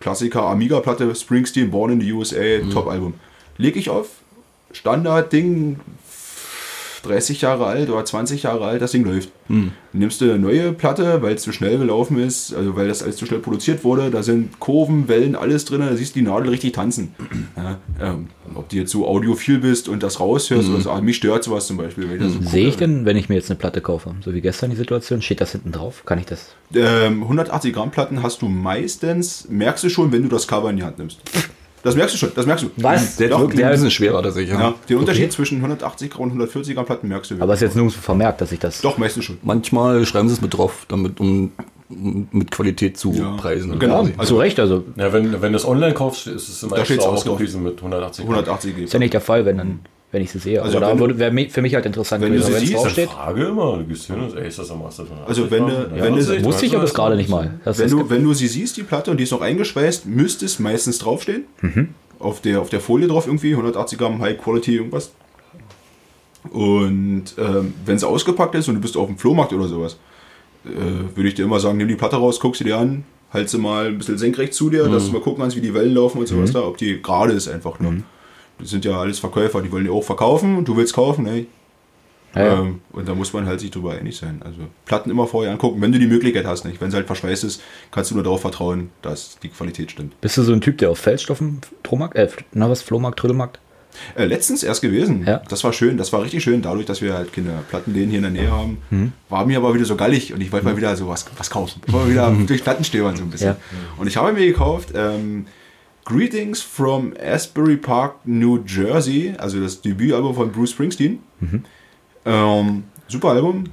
Klassiker, 0.00 0.42
Amiga-Platte, 0.42 1.14
Springsteen, 1.14 1.70
Born 1.70 1.92
in 1.92 2.00
the 2.00 2.10
USA, 2.12 2.60
Top-Album. 2.72 3.14
Leg 3.58 3.76
ich 3.76 3.90
auf, 3.90 4.08
Standard-Ding, 4.72 5.80
30 7.02 7.40
Jahre 7.40 7.66
alt 7.66 7.90
oder 7.90 8.04
20 8.04 8.42
Jahre 8.42 8.64
alt, 8.64 8.82
das 8.82 8.92
Ding 8.92 9.04
läuft. 9.04 9.30
Nimmst 9.92 10.20
du 10.20 10.26
eine 10.26 10.38
neue 10.38 10.72
Platte, 10.72 11.22
weil 11.22 11.34
es 11.34 11.42
zu 11.42 11.52
schnell 11.52 11.78
gelaufen 11.78 12.18
ist, 12.18 12.54
also 12.54 12.76
weil 12.76 12.86
das 12.88 13.02
alles 13.02 13.16
zu 13.16 13.26
schnell 13.26 13.40
produziert 13.40 13.82
wurde, 13.82 14.10
da 14.10 14.22
sind 14.22 14.60
Kurven, 14.60 15.08
Wellen, 15.08 15.34
alles 15.34 15.64
drin, 15.64 15.80
da 15.80 15.96
siehst 15.96 16.14
du 16.14 16.20
die 16.20 16.26
Nadel 16.26 16.50
richtig 16.50 16.72
tanzen. 16.72 17.14
Ja, 17.56 17.78
ähm, 18.00 18.28
ob 18.54 18.68
du 18.68 18.76
jetzt 18.76 18.90
so 18.92 19.06
audiophil 19.06 19.58
bist 19.58 19.88
und 19.88 20.02
das 20.02 20.20
raushörst 20.20 20.68
oder 20.68 20.80
so, 20.80 20.90
ah, 20.90 21.00
mich 21.00 21.16
stört 21.16 21.42
sowas 21.44 21.66
zum 21.66 21.76
Beispiel. 21.76 22.18
Das 22.18 22.32
so 22.32 22.40
Sehe 22.42 22.68
ich 22.68 22.76
denn, 22.76 23.04
wenn 23.04 23.16
ich 23.16 23.28
mir 23.28 23.34
jetzt 23.34 23.50
eine 23.50 23.58
Platte 23.58 23.80
kaufe, 23.80 24.14
so 24.24 24.32
wie 24.32 24.40
gestern 24.40 24.70
die 24.70 24.76
Situation, 24.76 25.20
steht 25.20 25.40
das 25.40 25.52
hinten 25.52 25.72
drauf? 25.72 26.04
Kann 26.06 26.18
ich 26.18 26.26
das? 26.26 26.54
Ähm, 26.74 27.22
180 27.22 27.74
Gramm 27.74 27.90
Platten 27.90 28.22
hast 28.22 28.42
du 28.42 28.48
meistens, 28.48 29.48
merkst 29.50 29.84
du 29.84 29.88
schon, 29.88 30.12
wenn 30.12 30.22
du 30.22 30.28
das 30.28 30.46
Cover 30.46 30.70
in 30.70 30.76
die 30.76 30.84
Hand 30.84 30.98
nimmst. 30.98 31.20
Das 31.82 31.96
merkst 31.96 32.14
du 32.14 32.18
schon, 32.18 32.32
das 32.34 32.46
merkst 32.46 32.64
du. 32.64 32.70
Was? 32.76 33.16
Der 33.16 33.26
ist 33.28 33.32
Doch, 33.32 33.40
wirklich 33.40 33.64
ein 33.64 33.70
bisschen 33.70 33.90
schwerer 33.90 34.22
tatsächlich. 34.22 34.52
Ja, 34.52 34.60
Ja. 34.60 34.74
den 34.88 34.98
Unterschied 34.98 35.32
zwischen 35.32 35.58
180 35.58 36.10
Gramm 36.10 36.24
und 36.24 36.28
140 36.30 36.74
Gramm 36.74 36.84
Platten 36.86 37.08
merkst 37.08 37.30
du. 37.30 37.34
Aber 37.40 37.52
es 37.54 37.58
ist 37.58 37.68
jetzt 37.68 37.74
nirgendwo 37.76 38.00
vermerkt, 38.00 38.40
dass 38.40 38.52
ich 38.52 38.58
das. 38.58 38.80
Doch, 38.82 38.98
merkst 38.98 39.16
du 39.16 39.22
schon. 39.22 39.38
Manchmal 39.42 40.04
schreiben 40.04 40.28
sie 40.28 40.34
es 40.34 40.40
mit 40.42 40.52
drauf, 40.54 40.84
damit 40.88 41.18
um 41.20 41.52
mit 41.88 42.50
Qualität 42.50 42.96
zu 42.98 43.12
Ja. 43.12 43.36
preisen. 43.36 43.78
Genau. 43.78 44.04
quasi. 44.04 44.26
zu 44.28 44.36
Recht, 44.36 44.60
also 44.60 44.84
Ja, 44.96 45.12
wenn, 45.12 45.40
wenn 45.42 45.52
du 45.52 45.56
es 45.56 45.66
online 45.66 45.92
kaufst, 45.94 46.26
ist 46.28 46.48
es 46.48 46.62
immer 46.62 46.76
Da 46.76 46.82
extra 46.82 46.94
steht's 46.94 47.06
ausgepriesen 47.06 47.62
mit 47.64 47.78
180 47.78 48.24
Gramm. 48.26 48.34
180 48.36 48.78
ist 48.78 48.92
ja 48.92 48.98
nicht 48.98 49.12
der 49.14 49.20
Fall, 49.20 49.44
wenn 49.44 49.56
dann, 49.58 49.80
wenn 50.12 50.22
ich 50.22 50.30
sie 50.30 50.38
sehe. 50.38 50.60
Also 50.62 50.80
da 50.80 50.92
du- 50.92 50.98
würde- 51.00 51.18
wäre 51.18 51.48
für 51.50 51.62
mich 51.62 51.74
halt 51.74 51.86
interessant 51.86 52.22
wenn 52.22 52.32
du 52.32 52.38
gewesen, 52.38 52.48
sie 52.48 52.54
wenn 52.56 52.62
es 52.62 52.68
siehst, 52.68 52.84
draufsteht. 52.84 53.10
Frage 53.10 53.44
immer, 53.44 53.76
du 53.78 53.84
gehst 53.84 54.06
hin 54.06 54.16
und 54.16 54.30
sagst, 54.30 54.36
ey, 54.42 54.48
ist 54.48 54.58
das 54.58 54.70
am 54.70 54.82
Master 54.82 55.06
von 55.06 55.16
Also 55.26 55.50
wenn 55.50 55.66
du- 55.66 55.90
wenn 55.94 56.14
du- 56.16 56.44
Wusste 56.44 56.66
ich 56.66 56.72
aber 56.74 56.82
das 56.82 56.94
gerade 56.94 57.16
nicht 57.16 57.28
mal. 57.30 57.60
Das 57.64 57.78
Wenn 57.78 57.86
ist, 57.86 57.92
du, 57.92 58.10
wenn 58.10 58.24
du 58.24 58.34
sie 58.34 58.48
siehst, 58.48 58.76
die 58.76 58.82
Platte, 58.82 59.10
und 59.10 59.16
die 59.18 59.24
ist 59.24 59.30
noch 59.30 59.40
eingeschweißt, 59.40 60.06
müsste 60.06 60.44
es 60.46 60.58
meistens 60.58 60.98
draufstehen. 60.98 61.44
Auf, 62.18 62.40
der, 62.42 62.60
auf 62.60 62.68
der 62.68 62.80
Folie 62.80 63.08
drauf 63.08 63.26
irgendwie, 63.26 63.54
180 63.54 63.98
Gramm 63.98 64.20
High 64.20 64.36
Quality 64.36 64.76
irgendwas. 64.76 65.12
Und 66.50 67.24
ähm, 67.38 67.74
wenn 67.84 67.98
sie 67.98 68.06
ausgepackt 68.08 68.54
ist 68.54 68.68
und 68.68 68.74
du 68.76 68.80
bist 68.80 68.96
auf 68.96 69.06
dem 69.06 69.18
Flohmarkt 69.18 69.52
oder 69.52 69.68
sowas, 69.68 69.98
äh, 70.64 70.68
würde 71.16 71.28
ich 71.28 71.34
dir 71.34 71.44
immer 71.44 71.60
sagen, 71.60 71.76
nimm 71.78 71.88
die 71.88 71.96
Platte 71.96 72.16
raus, 72.16 72.40
guck 72.40 72.56
sie 72.56 72.64
dir 72.64 72.78
an, 72.78 73.04
halt 73.32 73.48
sie 73.50 73.58
mal 73.58 73.86
ein 73.86 73.98
bisschen 73.98 74.18
senkrecht 74.18 74.54
zu 74.54 74.70
dir, 74.70 74.88
dass 74.88 75.06
du 75.06 75.12
mal 75.12 75.20
gucken 75.20 75.42
kannst, 75.42 75.56
wie 75.56 75.60
die 75.60 75.74
Wellen 75.74 75.94
laufen 75.94 76.18
und 76.18 76.26
sowas 76.26 76.52
da, 76.52 76.62
ob 76.62 76.78
die 76.78 77.00
gerade 77.02 77.32
ist 77.34 77.48
einfach 77.48 77.78
nur. 77.78 77.94
Das 78.60 78.70
sind 78.70 78.84
ja 78.84 78.92
alles 79.00 79.18
Verkäufer, 79.18 79.62
die 79.62 79.72
wollen 79.72 79.84
die 79.84 79.90
auch 79.90 80.04
verkaufen 80.04 80.56
und 80.58 80.68
du 80.68 80.76
willst 80.76 80.94
kaufen, 80.94 81.26
ey. 81.26 81.46
ja, 82.34 82.44
ja. 82.46 82.60
Ähm, 82.60 82.80
und 82.92 83.08
da 83.08 83.14
muss 83.14 83.32
man 83.32 83.46
halt 83.46 83.60
sich 83.60 83.70
drüber 83.70 83.92
einig 83.92 84.16
sein. 84.16 84.40
Also 84.44 84.58
Platten 84.86 85.10
immer 85.10 85.26
vorher 85.26 85.50
angucken, 85.52 85.80
wenn 85.80 85.92
du 85.92 85.98
die 85.98 86.06
Möglichkeit 86.06 86.46
hast. 86.46 86.64
Nicht? 86.64 86.80
Wenn 86.80 86.90
sie 86.90 86.96
halt 86.96 87.06
verschweißt 87.06 87.44
ist, 87.44 87.62
kannst 87.90 88.10
du 88.10 88.14
nur 88.14 88.24
darauf 88.24 88.40
vertrauen, 88.42 88.90
dass 89.02 89.38
die 89.42 89.48
Qualität 89.48 89.90
stimmt. 89.90 90.20
Bist 90.20 90.36
du 90.36 90.42
so 90.42 90.52
ein 90.52 90.60
Typ, 90.60 90.78
der 90.78 90.90
auf 90.90 90.98
Feldstoffen 90.98 91.60
Flohmarkt, 91.84 92.16
äh, 92.16 92.28
na 92.52 92.68
was, 92.70 92.82
Flohmarkt, 92.82 93.18
Trödelmarkt? 93.18 93.58
Äh, 94.14 94.26
letztens 94.26 94.62
erst 94.62 94.82
gewesen. 94.82 95.24
Ja. 95.26 95.42
Das 95.48 95.64
war 95.64 95.72
schön. 95.72 95.96
Das 95.96 96.12
war 96.12 96.22
richtig 96.22 96.44
schön. 96.44 96.62
Dadurch, 96.62 96.86
dass 96.86 97.02
wir 97.02 97.12
halt 97.14 97.32
keine 97.32 97.64
Plattenläden 97.68 98.08
hier 98.10 98.18
in 98.18 98.22
der 98.22 98.30
Nähe 98.42 98.50
haben, 98.52 98.78
Mhm. 98.90 99.12
war 99.28 99.44
mir 99.44 99.56
aber 99.58 99.74
wieder 99.74 99.84
so 99.84 99.96
gallig 99.96 100.32
und 100.32 100.40
ich 100.40 100.52
wollte 100.52 100.64
mal 100.64 100.76
wieder 100.76 100.94
so 100.94 101.08
was, 101.08 101.26
was 101.36 101.50
kaufen. 101.50 101.80
Ich 101.84 101.92
wollte 101.92 102.10
wieder 102.12 102.30
durch 102.46 102.62
Plattenstöbern 102.62 103.16
so 103.16 103.24
ein 103.24 103.30
bisschen. 103.30 103.48
Ja. 103.48 103.56
Und 103.98 104.06
ich 104.06 104.16
habe 104.16 104.32
mir 104.32 104.46
gekauft 104.46 104.90
ähm, 104.94 105.46
Greetings 106.04 106.60
from 106.62 107.12
Asbury 107.20 107.76
Park, 107.76 108.16
New 108.24 108.58
Jersey, 108.66 109.34
also 109.38 109.60
das 109.60 109.80
Debütalbum 109.82 110.34
von 110.34 110.50
Bruce 110.52 110.70
Springsteen. 110.70 111.20
Mhm. 111.40 111.64
Ähm, 112.24 112.84
super 113.08 113.30
Album. 113.30 113.64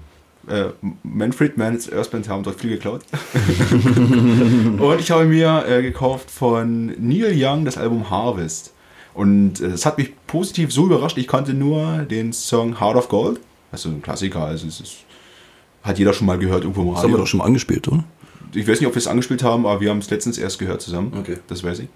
Äh, 0.48 0.70
Manfred 1.04 1.58
Mann's 1.58 1.92
Earthband 1.92 2.30
haben 2.30 2.44
dort 2.44 2.60
viel 2.60 2.70
geklaut. 2.72 3.02
und 4.80 5.00
ich 5.00 5.12
habe 5.12 5.26
mir 5.26 5.66
äh, 5.68 5.82
gekauft 5.82 6.32
von 6.32 6.88
Neil 7.00 7.34
Young 7.36 7.66
das 7.66 7.78
Album 7.78 8.10
Harvest. 8.10 8.74
Und 9.14 9.60
äh, 9.60 9.68
es 9.68 9.86
hat 9.86 9.98
mich 9.98 10.12
positiv 10.28 10.72
so 10.72 10.86
überrascht, 10.86 11.18
ich 11.18 11.28
kannte 11.28 11.54
nur 11.54 12.00
den 12.04 12.32
Song 12.34 12.80
Heart 12.80 12.96
of 12.96 13.10
Gold. 13.10 13.40
Also 13.72 13.90
ein 13.90 14.02
Klassiker, 14.02 14.46
also 14.46 14.68
es 14.68 14.80
ist, 14.80 14.96
hat 15.84 16.00
jeder 16.00 16.14
schon 16.14 16.28
mal 16.28 16.38
gehört 16.38 16.64
irgendwo 16.64 16.84
im 16.84 16.88
Das 16.94 16.98
haben 16.98 17.10
wir 17.10 17.16
Radio. 17.16 17.18
doch 17.18 17.28
schon 17.28 17.40
mal 17.40 17.46
angespielt, 17.46 17.88
oder? 17.90 18.04
Ich 18.54 18.68
weiß 18.68 18.80
nicht, 18.80 18.88
ob 18.88 18.96
wir 18.96 19.00
es 19.00 19.08
angespielt 19.08 19.44
haben, 19.44 19.66
aber 19.66 19.82
wir 19.82 19.90
haben 19.90 20.00
es 20.00 20.10
letztens 20.10 20.38
erst 20.38 20.60
gehört 20.60 20.82
zusammen. 20.82 21.14
Okay. 21.20 21.38
Das 21.48 21.64
weiß 21.64 21.80
ich. 21.80 21.88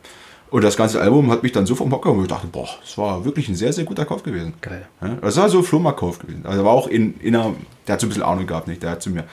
Und 0.52 0.66
das 0.66 0.76
ganze 0.76 1.00
Album 1.00 1.32
hat 1.32 1.44
mich 1.44 1.54
dann 1.54 1.66
so 1.66 1.76
vom 1.76 1.92
Hocker 1.94 2.12
und 2.12 2.24
ich 2.24 2.28
dachte, 2.28 2.48
boah, 2.48 2.68
das 2.82 2.98
war 2.98 3.24
wirklich 3.24 3.48
ein 3.48 3.56
sehr, 3.56 3.72
sehr 3.72 3.86
guter 3.86 4.04
Kauf 4.04 4.22
gewesen. 4.22 4.54
Geil. 4.60 4.86
Ja, 5.02 5.16
das 5.22 5.38
war 5.38 5.48
so 5.48 5.60
ein 5.60 5.64
Flohmarktkauf 5.64 6.20
gewesen. 6.20 6.46
Also 6.46 6.66
war 6.66 6.74
auch 6.74 6.88
in, 6.88 7.18
in 7.22 7.36
einer, 7.36 7.56
der 7.88 7.94
hat 7.94 8.02
so 8.02 8.08
ein 8.08 8.10
bisschen 8.10 8.24
Ahnung 8.24 8.48
gehabt, 8.48 8.68
nicht? 8.68 8.84
Der 8.84 8.92
hat 8.92 9.02
zu 9.02 9.12
mir, 9.12 9.24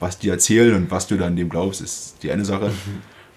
was 0.00 0.18
die 0.18 0.28
erzählen 0.28 0.74
und 0.74 0.90
was 0.90 1.06
du 1.06 1.16
dann 1.16 1.34
dem 1.34 1.48
glaubst, 1.48 1.80
ist 1.80 2.16
die 2.22 2.30
eine 2.30 2.44
Sache. 2.44 2.70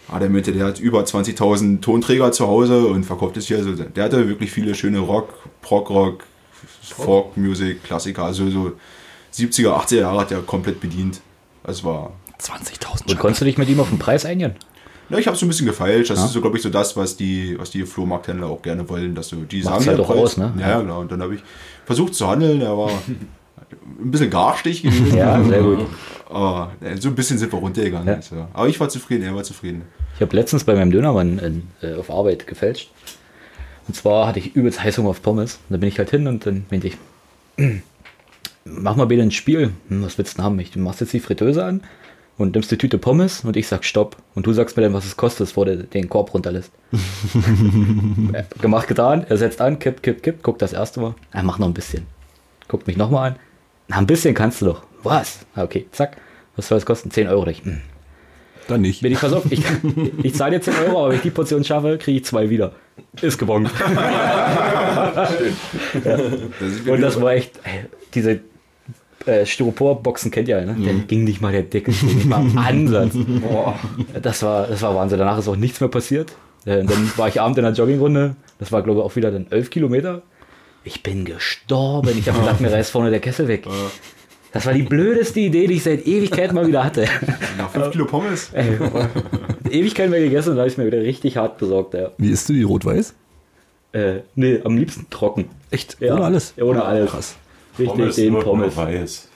Ah, 0.09 0.19
der 0.19 0.29
meinte, 0.29 0.51
der 0.51 0.65
hat 0.65 0.79
über 0.79 1.01
20.000 1.01 1.79
Tonträger 1.79 2.33
zu 2.33 2.47
Hause 2.47 2.87
und 2.87 3.05
verkauft 3.05 3.37
es 3.37 3.47
hier. 3.47 3.57
Also 3.57 3.73
der 3.73 4.03
hatte 4.03 4.27
wirklich 4.27 4.51
viele 4.51 4.75
schöne 4.75 4.99
Rock, 4.99 5.33
Prog-Rock, 5.61 6.25
Folk-Music, 6.81 7.83
Klassiker. 7.83 8.23
Also 8.23 8.49
so 8.49 8.73
70er, 9.33 9.69
80er 9.69 9.99
Jahre 10.01 10.19
hat 10.19 10.31
er 10.31 10.41
komplett 10.41 10.81
bedient. 10.81 11.21
Das 11.63 11.85
war 11.85 12.11
20.000 12.41 13.09
Und 13.11 13.19
konntest 13.19 13.41
du 13.41 13.45
dich 13.45 13.57
mit 13.57 13.69
ihm 13.69 13.79
auf 13.79 13.89
den 13.89 13.99
Preis 13.99 14.25
einigen? 14.25 14.55
ja, 15.09 15.17
ich 15.17 15.27
habe 15.27 15.35
so 15.35 15.45
ein 15.45 15.49
bisschen 15.49 15.65
gefeilscht. 15.65 16.11
Das 16.11 16.19
Ja. 16.19 16.25
ist 16.25 16.33
so, 16.33 16.41
glaube 16.41 16.57
ich, 16.57 16.63
so 16.63 16.69
das, 16.69 16.95
was 16.95 17.17
die, 17.17 17.57
was 17.59 17.71
die 17.71 17.83
Flohmarkthändler 17.85 18.47
auch 18.47 18.61
gerne 18.61 18.87
wollen, 18.89 19.15
dass 19.15 19.29
du 19.29 19.37
die 19.37 19.63
Macht's 19.63 19.85
sagen 19.85 19.97
halt 19.97 19.97
ja 19.97 20.03
auch 20.05 20.09
aus, 20.21 20.37
ne? 20.37 20.53
Ja, 20.59 20.69
ja, 20.69 20.81
genau. 20.81 21.01
Und 21.01 21.11
dann 21.11 21.21
habe 21.21 21.35
ich 21.35 21.41
versucht 21.85 22.13
zu 22.15 22.27
handeln. 22.27 22.61
Er 22.61 22.77
war 22.77 22.89
ein 23.99 24.11
bisschen 24.11 24.29
garstig 24.29 24.83
gewesen. 24.83 25.17
Ja, 25.17 25.43
sehr 25.43 25.61
gut. 25.61 25.85
Aber 26.29 26.71
äh, 26.81 26.95
so 26.97 27.09
ein 27.09 27.15
bisschen 27.15 27.39
sind 27.39 27.51
wir 27.51 27.57
runtergegangen. 27.59 28.07
Ja. 28.07 28.13
Also. 28.15 28.47
Aber 28.53 28.67
ich 28.67 28.79
war 28.79 28.87
zufrieden, 28.89 29.23
er 29.23 29.33
war 29.35 29.43
zufrieden. 29.43 29.81
Ich 30.15 30.21
habe 30.21 30.35
letztens 30.35 30.63
bei 30.63 30.75
meinem 30.75 30.91
Dönermann 30.91 31.39
in, 31.39 31.63
äh, 31.81 31.95
auf 31.95 32.11
Arbeit 32.11 32.45
gefälscht. 32.45 32.91
Und 33.87 33.95
zwar 33.95 34.27
hatte 34.27 34.37
ich 34.37 34.55
übelst 34.55 34.83
Heißhunger 34.83 35.09
auf 35.09 35.23
Pommes. 35.23 35.55
Und 35.69 35.73
da 35.73 35.77
bin 35.77 35.89
ich 35.89 35.97
halt 35.97 36.11
hin 36.11 36.27
und 36.27 36.45
dann 36.45 36.65
meinte 36.69 36.85
ich, 36.87 36.97
mach 38.65 38.95
mal 38.95 39.05
bitte 39.07 39.23
ein 39.23 39.31
Spiel. 39.31 39.71
Hm, 39.87 40.03
was 40.03 40.17
willst 40.19 40.33
du 40.33 40.37
denn 40.37 40.45
haben? 40.45 40.59
Ich, 40.59 40.69
du 40.71 40.79
machst 40.79 41.01
jetzt 41.01 41.13
die 41.13 41.19
Fritteuse 41.19 41.65
an 41.65 41.81
und 42.39 42.55
nimmst 42.55 42.71
die 42.71 42.77
Tüte 42.77 42.97
Pommes 42.97 43.43
und 43.43 43.55
ich 43.55 43.67
sag 43.67 43.83
Stopp. 43.85 44.15
Und 44.33 44.47
du 44.47 44.53
sagst 44.53 44.75
mir 44.77 44.83
dann, 44.83 44.93
was 44.93 45.05
es 45.05 45.15
kostet, 45.17 45.47
bevor 45.47 45.65
du 45.65 45.77
den 45.83 46.09
Korb 46.09 46.33
runterlässt. 46.33 46.71
Äh, 48.33 48.43
Gemacht, 48.61 48.87
getan. 48.87 49.25
Er 49.29 49.37
setzt 49.37 49.59
an, 49.61 49.77
kippt, 49.79 50.01
kippt, 50.03 50.23
kippt, 50.23 50.41
guckt 50.43 50.61
das 50.61 50.71
erste 50.73 50.99
Mal. 50.99 51.15
Er 51.31 51.43
macht 51.43 51.59
noch 51.59 51.67
ein 51.67 51.73
bisschen. 51.73 52.05
Guckt 52.67 52.87
mich 52.87 52.95
nochmal 52.97 53.31
an. 53.31 53.35
Na, 53.87 53.97
ein 53.97 54.07
bisschen 54.07 54.33
kannst 54.35 54.61
du 54.61 54.65
doch. 54.67 54.83
Was? 55.03 55.39
Ah, 55.55 55.63
Okay, 55.63 55.85
zack. 55.91 56.17
Was 56.55 56.67
soll 56.67 56.77
es 56.77 56.85
kosten? 56.85 57.09
10 57.11 57.27
Euro. 57.27 57.47
Ich, 57.47 57.63
hm, 57.63 57.81
Dann 58.67 58.81
nicht. 58.81 59.01
bin 59.01 59.11
ich 59.11 59.23
auf, 59.23 59.51
ich, 59.51 59.63
ich 60.23 60.35
zahle 60.35 60.55
jetzt 60.55 60.65
10 60.65 60.75
Euro, 60.85 60.99
aber 60.99 61.09
wenn 61.09 61.15
ich 61.17 61.23
die 61.23 61.31
Portion 61.31 61.63
schaffe, 61.63 61.97
kriege 61.97 62.19
ich 62.19 62.25
zwei 62.25 62.49
wieder. 62.49 62.73
Ist 63.21 63.39
sind 63.39 63.49
wir 66.85 66.93
Und 66.93 67.01
das 67.01 67.19
war 67.21 67.31
echt, 67.33 67.59
ey, 67.63 67.85
diese 68.13 68.41
äh, 69.25 69.45
Styropor-Boxen 69.45 70.31
kennt 70.31 70.47
ihr 70.47 70.59
ja, 70.59 70.65
ne? 70.65 70.75
Dann 70.85 71.07
ging 71.07 71.23
nicht 71.23 71.41
mal 71.41 71.51
der 71.51 71.63
Deckel, 71.63 71.93
nicht 72.03 72.25
mal 72.25 72.41
im 72.41 72.57
Ansatz. 72.57 73.13
Boah, 73.15 73.77
das 74.21 74.43
war, 74.43 74.67
das 74.67 74.81
war 74.81 74.95
Wahnsinn. 74.95 75.19
Danach 75.19 75.37
ist 75.39 75.47
auch 75.47 75.55
nichts 75.55 75.79
mehr 75.81 75.89
passiert. 75.89 76.31
Äh, 76.65 76.83
dann 76.83 77.11
war 77.17 77.27
ich 77.27 77.39
abend 77.41 77.57
in 77.57 77.63
der 77.63 77.73
Joggingrunde. 77.73 78.35
Das 78.59 78.71
war, 78.71 78.81
glaube 78.81 78.99
ich, 78.99 79.05
auch 79.05 79.15
wieder 79.15 79.31
dann 79.31 79.47
11 79.49 79.69
Kilometer. 79.69 80.21
Ich 80.83 81.03
bin 81.03 81.25
gestorben. 81.25 82.17
Ich 82.17 82.27
habe 82.29 82.39
gedacht, 82.39 82.61
mir 82.61 82.71
reißt 82.71 82.91
vorne 82.91 83.09
der 83.09 83.19
Kessel 83.19 83.47
weg. 83.47 83.65
Das 84.51 84.65
war 84.65 84.73
die 84.73 84.81
blödeste 84.83 85.39
Idee, 85.41 85.67
die 85.67 85.75
ich 85.75 85.83
seit 85.83 86.07
Ewigkeit 86.07 86.53
mal 86.53 86.65
wieder 86.65 86.83
hatte. 86.83 87.05
nach 87.57 87.69
5 87.69 87.91
Kilo 87.91 88.05
Pommes. 88.05 88.49
Ey, 88.53 88.77
boah. 88.77 89.07
Ewigkeit 89.69 90.09
mehr 90.09 90.21
gegessen 90.21 90.51
und 90.51 90.55
da 90.55 90.61
habe 90.61 90.69
ich 90.71 90.77
mir 90.77 90.85
wieder 90.87 91.01
richtig 91.01 91.37
hart 91.37 91.57
besorgt. 91.57 91.93
Ja. 91.93 92.11
Wie 92.17 92.29
isst 92.29 92.49
du 92.49 92.53
die 92.53 92.63
rot-weiß? 92.63 93.13
Äh, 93.91 94.21
nee, 94.35 94.59
am 94.63 94.77
liebsten 94.77 95.07
trocken. 95.09 95.45
Echt? 95.71 95.97
Ja. 95.99 96.15
Ohne 96.15 96.25
alles? 96.25 96.53
Ja, 96.57 96.63
ohne 96.63 96.83
alles. 96.83 97.11
Krass. 97.11 97.35
Richtig, 97.77 98.15
den 98.15 98.33
nur, 98.33 98.43
Pommes. 98.43 98.75
Nur 98.75 98.85
weiß. 98.85 99.27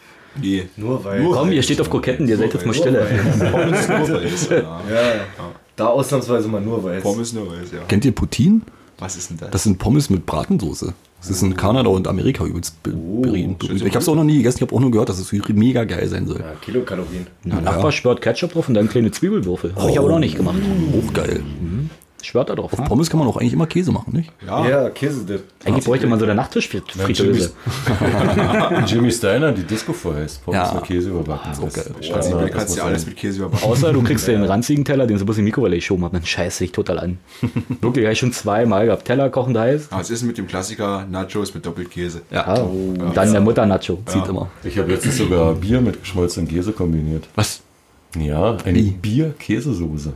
Nee. 0.41 0.63
Nur 0.77 1.03
weil. 1.03 1.23
Komm, 1.25 1.51
ihr 1.51 1.61
steht 1.63 1.79
auf 1.79 1.89
Kroketten, 1.89 2.27
ihr 2.27 2.37
seid 2.37 2.53
jetzt 2.53 2.65
mal 2.65 2.73
stille. 2.73 3.05
Pommes 3.51 3.87
nur 3.87 4.21
weiß. 4.21 4.49
Ja. 4.51 4.57
Ja, 4.57 4.81
da 5.75 5.87
ausnahmsweise 5.87 6.47
mal 6.47 6.61
nur 6.61 6.83
weiß. 6.83 7.03
Pommes 7.03 7.33
nur 7.33 7.47
weiß, 7.47 7.71
ja. 7.71 7.79
Kennt 7.87 8.05
ihr 8.05 8.11
Poutine? 8.13 8.61
Was 8.99 9.15
ist 9.17 9.29
denn 9.31 9.37
das? 9.37 9.49
Das 9.51 9.63
sind 9.63 9.77
Pommes 9.79 10.09
mit 10.09 10.25
Bratensoße. 10.25 10.93
Das 11.19 11.29
ist 11.29 11.41
in 11.41 11.55
Kanada 11.55 11.89
und 11.89 12.07
Amerika 12.07 12.43
übelst 12.45 12.83
be- 12.83 12.91
berühmt. 12.91 13.63
Ich 13.63 13.81
habe 13.83 13.99
es 13.99 14.09
auch 14.09 14.15
noch 14.15 14.25
nie 14.25 14.37
gegessen, 14.37 14.57
ich 14.57 14.61
habe 14.63 14.75
auch 14.75 14.79
nur 14.81 14.91
gehört, 14.91 15.07
dass 15.09 15.19
es 15.19 15.31
mega 15.49 15.83
geil 15.85 16.07
sein 16.09 16.27
soll. 16.27 16.39
Ja, 16.41 16.53
Kilokalorien. 16.61 17.27
Na, 17.45 17.61
Nachbar 17.61 17.91
spürt 17.93 18.21
Ketchup 18.21 18.51
drauf 18.53 18.67
und 18.67 18.73
dann 18.73 18.89
kleine 18.89 19.09
Zwiebelwürfel. 19.09 19.73
Habe 19.75 19.89
ich 19.91 19.97
aber 19.97 20.09
noch 20.09 20.19
nicht 20.19 20.35
gemacht. 20.35 20.57
Hochgeil. 20.91 21.41
Schwört 22.23 22.49
da 22.49 22.55
drauf. 22.55 22.71
Auf 22.73 22.83
Pommes 22.85 23.09
kann 23.09 23.19
man 23.19 23.27
auch 23.27 23.37
eigentlich 23.37 23.53
immer 23.53 23.67
Käse 23.67 23.91
machen, 23.91 24.13
nicht? 24.13 24.31
Ja, 24.47 24.67
Ja, 24.67 24.89
Käsedip. 24.89 25.43
Eigentlich 25.65 25.83
bräuchte 25.85 26.07
man 26.07 26.17
so 26.19 26.25
eine 26.25 26.33
Nachttischfritteuse. 26.35 27.51
Jimmy 28.87 29.11
Steiner, 29.11 29.51
die 29.51 29.63
Disco 29.63 29.93
heißt. 29.93 30.43
Pommes 30.45 30.57
Ja. 30.69 30.73
mit 30.73 30.83
Käse 30.85 31.09
überbacken. 31.09 31.53
So 31.53 31.65
Das 31.65 31.73
geil. 31.73 31.83
ist 31.83 31.93
Prinzipiell 31.93 32.23
Standard, 32.23 32.51
kannst 32.51 32.69
das 32.69 32.75
ja 32.77 32.83
alles 32.85 33.05
mit 33.05 33.15
Käse 33.17 33.39
überbacken. 33.39 33.69
Außer 33.69 33.93
du 33.93 34.01
kriegst 34.03 34.27
den 34.27 34.43
ranzigen 34.43 34.85
Teller, 34.85 35.05
den 35.05 35.17
sie 35.17 35.25
bloß 35.25 35.37
in 35.37 35.41
die 35.45 35.49
Mikrowelle 35.51 35.75
geschoben 35.75 36.03
haben, 36.05 36.13
dann 36.13 36.25
scheißt 36.25 36.61
dich 36.61 36.71
total 36.71 36.99
an. 36.99 37.17
Wirklich, 37.81 38.05
habe 38.05 38.13
ich 38.13 38.19
schon 38.19 38.31
zweimal 38.33 38.85
gehabt. 38.85 39.05
Teller 39.05 39.29
kochend 39.29 39.57
heiß. 39.57 39.87
Aber 39.91 40.01
es 40.01 40.09
ist 40.09 40.23
mit 40.23 40.37
dem 40.37 40.47
Klassiker 40.47 41.05
Nachos 41.09 41.53
mit 41.53 41.65
Doppelkäse. 41.65 42.21
Ja. 42.31 42.53
Und 42.55 43.13
dann 43.15 43.31
der 43.31 43.41
Mutter-Nacho. 43.41 43.99
Zieht 44.05 44.27
immer. 44.27 44.49
Ich 44.63 44.77
habe 44.77 44.91
letztens 44.91 45.17
sogar 45.17 45.53
Bier 45.55 45.81
mit 45.81 45.99
geschmolzenem 46.01 46.47
Käse 46.47 46.71
kombiniert. 46.71 47.27
Was? 47.35 47.61
Ja, 48.17 48.57
eine 48.63 48.81
Bier-Käsesoße. 48.81 50.13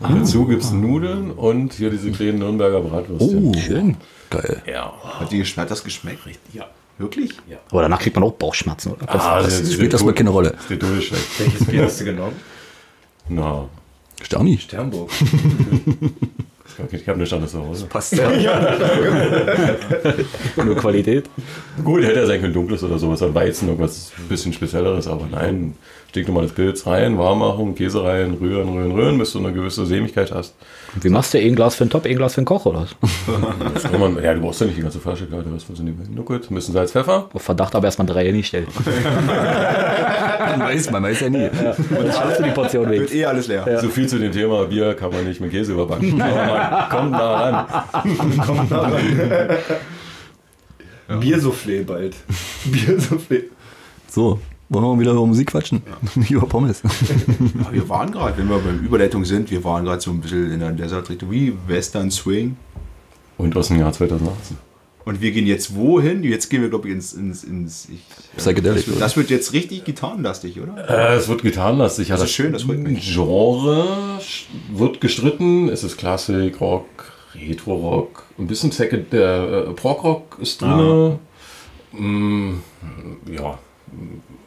Und 0.00 0.20
dazu 0.20 0.46
gibt 0.46 0.62
es 0.62 0.72
Nudeln 0.72 1.30
und 1.30 1.74
hier 1.74 1.90
diese 1.90 2.10
kleinen 2.10 2.38
Nürnberger 2.38 2.80
Bratwürstchen. 2.80 3.44
Oh, 3.44 3.58
schön. 3.58 3.96
Geil. 4.30 4.62
Ja. 4.66 4.92
Hat, 5.20 5.30
die, 5.30 5.44
hat 5.44 5.70
das 5.70 5.84
geschmeckt? 5.84 6.20
Ja. 6.52 6.66
Wirklich? 6.98 7.32
Aber 7.70 7.82
danach 7.82 8.00
kriegt 8.00 8.16
man 8.16 8.24
auch 8.24 8.32
Bauchschmerzen, 8.32 8.92
oder? 8.92 9.08
Ah, 9.08 9.42
Das 9.42 9.72
spielt 9.72 9.92
das 9.92 10.04
mal 10.04 10.12
keine 10.12 10.30
Rolle. 10.30 10.54
Das 10.68 10.70
ist. 10.70 11.12
Welches 11.40 11.64
Bier 11.66 11.84
hast 11.84 12.00
du 12.00 12.04
genommen? 12.04 12.36
Na, 13.28 13.68
Sterni. 14.22 14.58
Sternburg. 14.58 15.10
ich 16.92 17.08
habe 17.08 17.18
nicht 17.18 17.32
alles 17.32 17.52
zu 17.52 17.58
Hause. 17.66 17.86
Passt 17.86 18.12
ja. 18.16 18.30
Nur 20.62 20.76
Qualität. 20.76 21.28
Gut, 21.82 22.02
hätte 22.02 22.20
ja 22.20 22.26
sein 22.26 22.40
können 22.40 22.52
dunkles 22.52 22.82
oder 22.82 22.98
sowas, 22.98 23.22
ein 23.22 23.34
Weizen, 23.34 23.68
irgendwas 23.68 24.12
ein 24.18 24.28
bisschen 24.28 24.52
spezielleres, 24.52 25.06
aber 25.06 25.26
nein, 25.30 25.74
stinknormales 26.10 26.52
Pilz 26.52 26.86
rein, 26.86 27.18
warm 27.18 27.38
machen, 27.38 27.74
Käse 27.74 28.02
rein, 28.04 28.36
rühren, 28.40 28.68
rühren, 28.68 28.92
rühren, 28.92 29.18
bis 29.18 29.32
du 29.32 29.38
eine 29.38 29.52
gewisse 29.52 29.86
Sämigkeit 29.86 30.32
hast. 30.32 30.54
Wie 31.00 31.08
machst 31.08 31.32
du 31.32 31.38
ein 31.38 31.54
Glas 31.54 31.76
für 31.76 31.84
einen 31.84 31.90
Top, 31.90 32.04
ein 32.04 32.16
Glas 32.16 32.34
für 32.34 32.38
einen 32.38 32.46
Koch, 32.46 32.66
oder? 32.66 32.86
was? 33.00 33.82
Das 33.82 33.92
man, 33.98 34.22
ja, 34.22 34.34
du 34.34 34.40
brauchst 34.40 34.60
ja 34.60 34.66
nicht 34.66 34.76
die 34.78 34.82
ganze 34.82 34.98
Flasche, 34.98 35.26
klar, 35.26 35.42
du 35.42 35.54
hast 35.54 35.70
was 35.70 35.78
in 35.78 35.86
die 35.86 35.94
Nur 36.14 36.24
gut, 36.24 36.50
ein 36.50 36.54
bisschen 36.54 36.74
Salz, 36.74 36.92
Pfeffer. 36.92 37.28
Auf 37.32 37.42
Verdacht 37.42 37.74
aber 37.74 37.86
erstmal 37.86 38.06
drei 38.06 38.26
hinstellen. 38.26 38.66
Man 40.40 40.60
weiß, 40.60 40.90
man 40.90 41.02
weiß 41.02 41.20
ja 41.20 41.28
nie. 41.30 41.48
Und 41.48 42.10
alles 42.10 42.36
für 42.38 42.42
die 42.42 42.50
Portion 42.50 42.90
weg. 42.90 43.00
Wird 43.00 43.14
eh 43.14 43.24
alles 43.24 43.46
leer. 43.46 43.78
So 43.80 43.88
viel 43.88 44.08
zu 44.08 44.18
dem 44.18 44.32
Thema 44.32 44.64
Bier 44.64 44.94
kann 44.94 45.12
man 45.12 45.24
nicht 45.24 45.40
mit 45.40 45.50
Käse 45.50 45.72
überbacken. 45.72 46.20
Aber 46.20 46.46
man 46.46 46.88
kommt 46.88 47.14
da 47.14 47.68
ran. 48.88 49.56
Biersoufflé 51.20 51.84
bald. 51.84 52.16
Biersoufflé. 52.64 53.44
So, 54.08 54.40
wollen 54.70 54.84
wir 54.84 54.94
mal 54.94 55.00
wieder 55.00 55.12
über 55.12 55.26
Musik 55.26 55.48
quatschen? 55.48 55.82
Nicht 56.14 56.30
über 56.30 56.46
Pommes. 56.46 56.82
Ja, 56.82 57.72
wir 57.72 57.88
waren 57.88 58.10
gerade, 58.12 58.38
wenn 58.38 58.48
wir 58.48 58.58
beim 58.58 58.78
Überleitung 58.78 59.24
sind, 59.24 59.50
wir 59.50 59.62
waren 59.64 59.84
gerade 59.84 60.00
so 60.00 60.10
ein 60.10 60.20
bisschen 60.20 60.52
in 60.52 60.60
der 60.60 60.70
Desert-Richtung 60.70 61.30
wie 61.30 61.52
Western 61.66 62.10
Swing. 62.10 62.56
Und 63.36 63.56
aus 63.56 63.68
dem 63.68 63.78
Jahr 63.78 63.92
2018. 63.92 64.56
Und 65.04 65.20
wir 65.20 65.32
gehen 65.32 65.46
jetzt 65.46 65.74
wohin? 65.74 66.22
Jetzt 66.22 66.50
gehen 66.50 66.62
wir, 66.62 66.68
glaube 66.68 66.88
ich, 66.88 66.94
ins. 66.94 67.14
ins, 67.14 67.42
ins 67.42 67.88
ich, 67.88 68.00
Psychedelic, 68.36 68.86
das, 68.86 68.98
das 68.98 69.16
wird 69.16 69.30
jetzt 69.30 69.52
richtig 69.52 69.84
gitarrenlastig, 69.84 70.60
oder? 70.60 70.88
Äh, 70.88 71.16
es 71.16 71.26
wird 71.26 71.42
getanlastig. 71.42 72.08
Ja, 72.08 72.16
Das 72.16 72.24
ist 72.26 72.32
schön, 72.32 72.52
das 72.52 72.62
freut 72.62 72.78
mich. 72.78 73.12
Genre 73.12 74.20
wird 74.72 75.00
gestritten. 75.00 75.68
Es 75.68 75.82
ist 75.82 75.96
Klassik, 75.96 76.60
Rock, 76.60 76.86
Retro-Rock, 77.34 78.24
ein 78.38 78.46
bisschen 78.46 78.70
Second, 78.70 79.12
äh, 79.14 79.72
Prog-Rock 79.72 80.38
ist 80.40 80.60
drin. 80.60 81.18
Mm, 81.92 82.60
ja, 83.32 83.58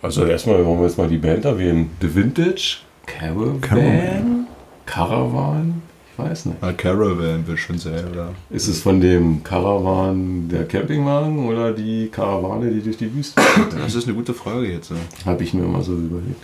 also 0.03 0.25
erstmal 0.25 0.63
wollen 0.65 0.79
wir 0.79 0.85
jetzt 0.87 0.97
mal 0.97 1.07
die 1.07 1.17
Band 1.17 1.45
erwähnen. 1.45 1.91
The 2.01 2.13
Vintage, 2.13 2.79
Caravan, 3.05 3.61
Caravan. 3.61 4.47
Caravan, 4.85 5.81
ich 6.11 6.23
weiß 6.23 6.45
nicht. 6.47 6.57
Na, 6.61 6.73
Caravan 6.73 7.47
wird 7.47 7.57
schon 7.57 7.79
sein, 7.79 8.03
oder? 8.11 8.33
Ist 8.49 8.67
es 8.67 8.81
von 8.81 8.99
dem 8.99 9.43
Caravan 9.43 10.49
der 10.49 10.65
Campingwagen 10.65 11.47
oder 11.47 11.71
die 11.71 12.09
Karawane, 12.09 12.69
die 12.69 12.81
durch 12.81 12.97
die 12.97 13.13
Wüste 13.15 13.41
geht? 13.55 13.81
Das 13.81 13.95
ist 13.95 14.05
eine 14.05 14.13
gute 14.15 14.33
Frage 14.33 14.71
jetzt. 14.71 14.91
ja. 14.91 14.97
Habe 15.25 15.43
ich 15.43 15.53
mir 15.53 15.63
immer 15.63 15.81
so 15.81 15.93
überlegt. 15.93 16.41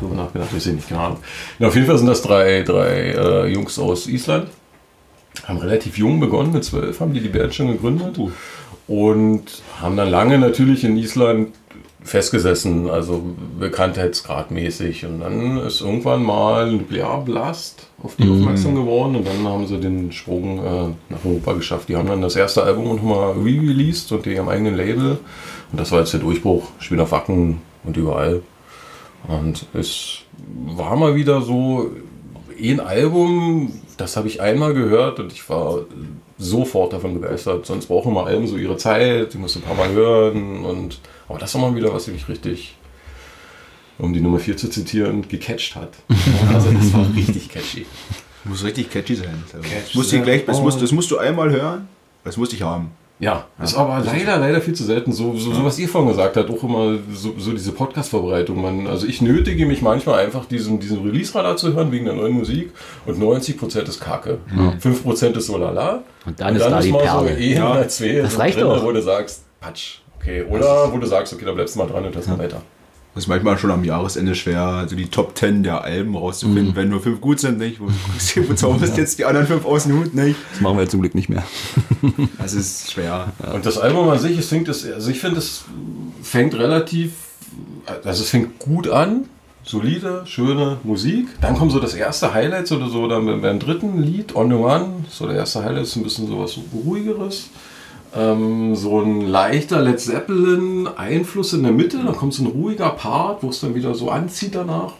So 0.00 0.08
nachgedacht, 0.08 0.50
ich 0.54 0.62
sehe 0.62 0.74
nicht, 0.74 0.88
keine 0.88 1.00
Ahnung. 1.00 1.18
Na, 1.58 1.68
auf 1.68 1.74
jeden 1.74 1.86
Fall 1.86 1.96
sind 1.96 2.08
das 2.08 2.20
drei, 2.20 2.62
drei 2.62 3.12
äh, 3.12 3.46
Jungs 3.46 3.78
aus 3.78 4.08
Island. 4.08 4.48
Haben 5.46 5.58
relativ 5.58 5.96
jung 5.96 6.20
begonnen, 6.20 6.52
mit 6.52 6.64
zwölf 6.64 7.00
haben 7.00 7.14
die 7.14 7.20
die 7.20 7.28
Band 7.28 7.54
schon 7.54 7.68
gegründet. 7.68 8.18
Und 8.86 9.44
haben 9.80 9.96
dann 9.96 10.10
lange 10.10 10.38
natürlich 10.38 10.84
in 10.84 10.96
Island 10.98 11.54
festgesessen, 12.04 12.88
also 12.90 13.22
bekanntheitsgradmäßig. 13.58 15.06
Und 15.06 15.20
dann 15.20 15.56
ist 15.58 15.80
irgendwann 15.80 16.22
mal 16.22 16.70
Nuklearblast 16.70 17.86
auf 18.02 18.14
die 18.16 18.30
aufmerksam 18.30 18.74
geworden 18.74 19.16
und 19.16 19.26
dann 19.26 19.48
haben 19.48 19.66
sie 19.66 19.78
den 19.80 20.12
Sprung 20.12 20.58
äh, 20.58 21.12
nach 21.12 21.24
Europa 21.24 21.54
geschafft. 21.54 21.88
Die 21.88 21.96
haben 21.96 22.06
dann 22.06 22.20
das 22.20 22.36
erste 22.36 22.62
Album 22.62 22.94
nochmal 22.94 23.32
re-released 23.32 24.12
und 24.12 24.26
die 24.26 24.38
haben 24.38 24.50
eigenen 24.50 24.76
Label. 24.76 25.18
Und 25.72 25.80
das 25.80 25.90
war 25.90 26.00
jetzt 26.00 26.12
der 26.12 26.20
Durchbruch. 26.20 26.68
Spielen 26.78 27.00
auf 27.00 27.10
Wacken 27.10 27.62
und 27.84 27.96
überall. 27.96 28.42
Und 29.26 29.66
es 29.72 30.18
war 30.76 30.96
mal 30.96 31.16
wieder 31.16 31.40
so 31.40 31.90
ein 32.62 32.80
Album, 32.80 33.72
das 33.96 34.16
habe 34.18 34.28
ich 34.28 34.42
einmal 34.42 34.74
gehört 34.74 35.18
und 35.20 35.32
ich 35.32 35.48
war 35.48 35.80
sofort 36.36 36.92
davon 36.92 37.18
begeistert. 37.20 37.64
Sonst 37.64 37.86
brauchen 37.86 38.12
immer 38.12 38.26
Alben 38.26 38.46
so 38.46 38.56
ihre 38.56 38.76
Zeit, 38.76 39.32
die 39.32 39.38
musst 39.38 39.56
du 39.56 39.60
ein 39.60 39.62
paar 39.62 39.76
Mal 39.76 39.90
hören. 39.90 40.64
Und, 40.66 41.00
aber 41.28 41.38
das 41.38 41.54
war 41.54 41.62
mal 41.62 41.74
wieder, 41.76 41.92
was 41.92 42.06
mich 42.08 42.28
richtig, 42.28 42.76
um 43.98 44.12
die 44.12 44.20
Nummer 44.20 44.38
4 44.38 44.56
zu 44.56 44.68
zitieren, 44.68 45.26
gecatcht 45.28 45.74
hat. 45.76 45.90
Also 46.52 46.70
das 46.72 46.92
war 46.92 47.06
richtig 47.14 47.48
catchy. 47.48 47.86
Muss 48.44 48.62
richtig 48.64 48.90
catchy 48.90 49.14
sein. 49.14 49.42
Das, 49.50 49.60
Catchy 49.62 49.96
musst 49.96 50.12
du 50.12 50.20
gleich, 50.22 50.44
das, 50.44 50.60
musst, 50.60 50.82
das 50.82 50.92
musst 50.92 51.10
du 51.10 51.18
einmal 51.18 51.50
hören. 51.50 51.88
Das 52.24 52.36
musst 52.36 52.52
ich 52.52 52.62
haben. 52.62 52.90
Ja, 53.20 53.46
ist 53.62 53.74
aber 53.76 54.02
leider, 54.04 54.38
leider 54.38 54.60
viel 54.60 54.74
zu 54.74 54.82
selten. 54.84 55.12
So, 55.12 55.36
so, 55.36 55.54
so 55.54 55.64
was 55.64 55.78
ihr 55.78 55.88
vorhin 55.88 56.10
gesagt 56.10 56.36
habt, 56.36 56.50
auch 56.50 56.62
immer 56.64 56.98
so, 57.12 57.34
so 57.38 57.52
diese 57.52 57.70
Podcast-Vorbereitung. 57.72 58.88
Also 58.88 59.06
ich 59.06 59.22
nötige 59.22 59.66
mich 59.66 59.82
manchmal 59.82 60.24
einfach, 60.24 60.46
diesen, 60.46 60.80
diesen 60.80 61.02
Release-Radar 61.02 61.56
zu 61.56 61.72
hören 61.74 61.92
wegen 61.92 62.06
der 62.06 62.14
neuen 62.14 62.32
Musik 62.32 62.72
und 63.06 63.18
90% 63.22 63.82
ist 63.88 64.00
Kacke. 64.00 64.38
5% 64.82 65.36
ist 65.36 65.46
so 65.46 65.56
lala. 65.56 66.02
Und 66.26 66.40
dann 66.40 66.56
ist 66.56 66.62
da 66.66 66.80
die 66.80 66.90
mal 66.90 67.02
Perle. 67.02 67.34
so 67.34 67.40
eh 67.40 67.60
oder 67.60 67.88
zwei 67.88 68.12
Das 68.14 68.32
so 68.32 68.38
reicht 68.40 68.56
drin, 68.58 68.64
doch. 68.66 68.84
wo 68.84 68.90
du 68.92 69.00
sagst, 69.00 69.44
Patsch. 69.60 69.98
Okay, 70.24 70.42
oder 70.48 70.90
wo 70.90 70.96
du 70.96 71.06
sagst, 71.06 71.34
okay, 71.34 71.44
da 71.44 71.52
bleibst 71.52 71.74
du 71.74 71.80
mal 71.80 71.86
dran 71.86 72.06
und 72.06 72.14
hörst 72.14 72.28
mal 72.28 72.38
weiter. 72.38 72.62
Das 73.14 73.24
ist 73.24 73.28
manchmal 73.28 73.58
schon 73.58 73.70
am 73.70 73.84
Jahresende 73.84 74.34
schwer, 74.34 74.86
so 74.88 74.96
die 74.96 75.06
Top 75.06 75.36
10 75.36 75.62
der 75.62 75.84
Alben 75.84 76.16
rauszufinden, 76.16 76.74
wenn 76.74 76.88
nur 76.88 77.00
fünf 77.00 77.20
gut 77.20 77.38
sind, 77.38 77.58
nicht? 77.58 77.78
Wo, 77.78 77.86
wo 77.86 78.54
zauberst 78.54 78.96
jetzt 78.96 79.18
die 79.20 79.24
anderen 79.24 79.46
fünf 79.46 79.66
aus 79.66 79.84
dem 79.84 80.00
Hut, 80.00 80.14
nicht? 80.14 80.36
Das 80.50 80.60
machen 80.62 80.76
wir 80.78 80.82
jetzt 80.82 80.92
zum 80.92 81.00
Glück 81.00 81.14
nicht 81.14 81.28
mehr. 81.28 81.44
Das 82.38 82.54
ist 82.54 82.90
schwer. 82.90 83.32
Und 83.54 83.64
das 83.64 83.78
Album 83.78 84.08
an 84.08 84.18
sich, 84.18 84.36
es 84.38 84.48
fängt 84.48 84.68
das, 84.68 84.84
also 84.84 85.10
ich 85.10 85.20
finde, 85.20 85.38
es 85.38 85.64
fängt 86.22 86.54
relativ, 86.54 87.12
also 88.02 88.22
es 88.22 88.30
fängt 88.30 88.58
gut 88.58 88.88
an, 88.88 89.26
solide, 89.62 90.22
schöne 90.26 90.78
Musik. 90.82 91.28
Dann 91.40 91.56
kommt 91.56 91.72
so 91.72 91.78
das 91.78 91.94
erste 91.94 92.34
Highlight 92.34 92.70
oder 92.72 92.88
so, 92.88 93.06
dann 93.08 93.26
beim, 93.26 93.40
beim 93.40 93.58
dritten 93.58 94.02
Lied, 94.02 94.34
On 94.34 94.48
the 94.48 94.56
One, 94.56 95.04
so 95.08 95.26
der 95.26 95.36
erste 95.36 95.64
Highlight 95.64 95.84
ist 95.84 95.96
ein 95.96 96.02
bisschen 96.02 96.26
sowas 96.26 96.58
ruhigeres. 96.74 97.48
Ähm, 98.16 98.76
so 98.76 99.00
ein 99.00 99.22
leichter 99.22 99.80
Led 99.80 99.98
Zeppelin 99.98 100.88
Einfluss 100.88 101.52
in 101.52 101.62
der 101.62 101.72
Mitte, 101.72 101.98
dann 101.98 102.16
kommt 102.16 102.34
so 102.34 102.44
ein 102.44 102.48
ruhiger 102.48 102.90
Part, 102.90 103.42
wo 103.42 103.48
es 103.48 103.60
dann 103.60 103.74
wieder 103.74 103.94
so 103.94 104.10
anzieht 104.10 104.54
danach. 104.54 104.92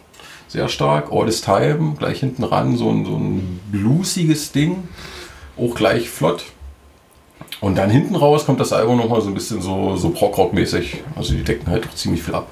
Sehr 0.48 0.68
stark. 0.68 1.12
All 1.12 1.26
this 1.26 1.40
Time, 1.40 1.94
gleich 1.98 2.20
hinten 2.20 2.44
ran, 2.44 2.76
so 2.76 2.90
ein, 2.90 3.04
so 3.04 3.16
ein 3.16 3.60
bluesiges 3.70 4.52
Ding. 4.52 4.88
Auch 5.56 5.74
gleich 5.74 6.08
flott. 6.10 6.44
Und 7.60 7.78
dann 7.78 7.90
hinten 7.90 8.16
raus 8.16 8.46
kommt 8.46 8.60
das 8.60 8.72
Album 8.72 8.98
nochmal 8.98 9.20
so 9.20 9.28
ein 9.28 9.34
bisschen 9.34 9.62
so, 9.62 9.96
so 9.96 10.10
Prog-Rock-mäßig. 10.10 11.02
Also 11.16 11.34
die 11.34 11.44
decken 11.44 11.68
halt 11.68 11.84
doch 11.84 11.94
ziemlich 11.94 12.22
viel 12.22 12.34
ab. 12.34 12.48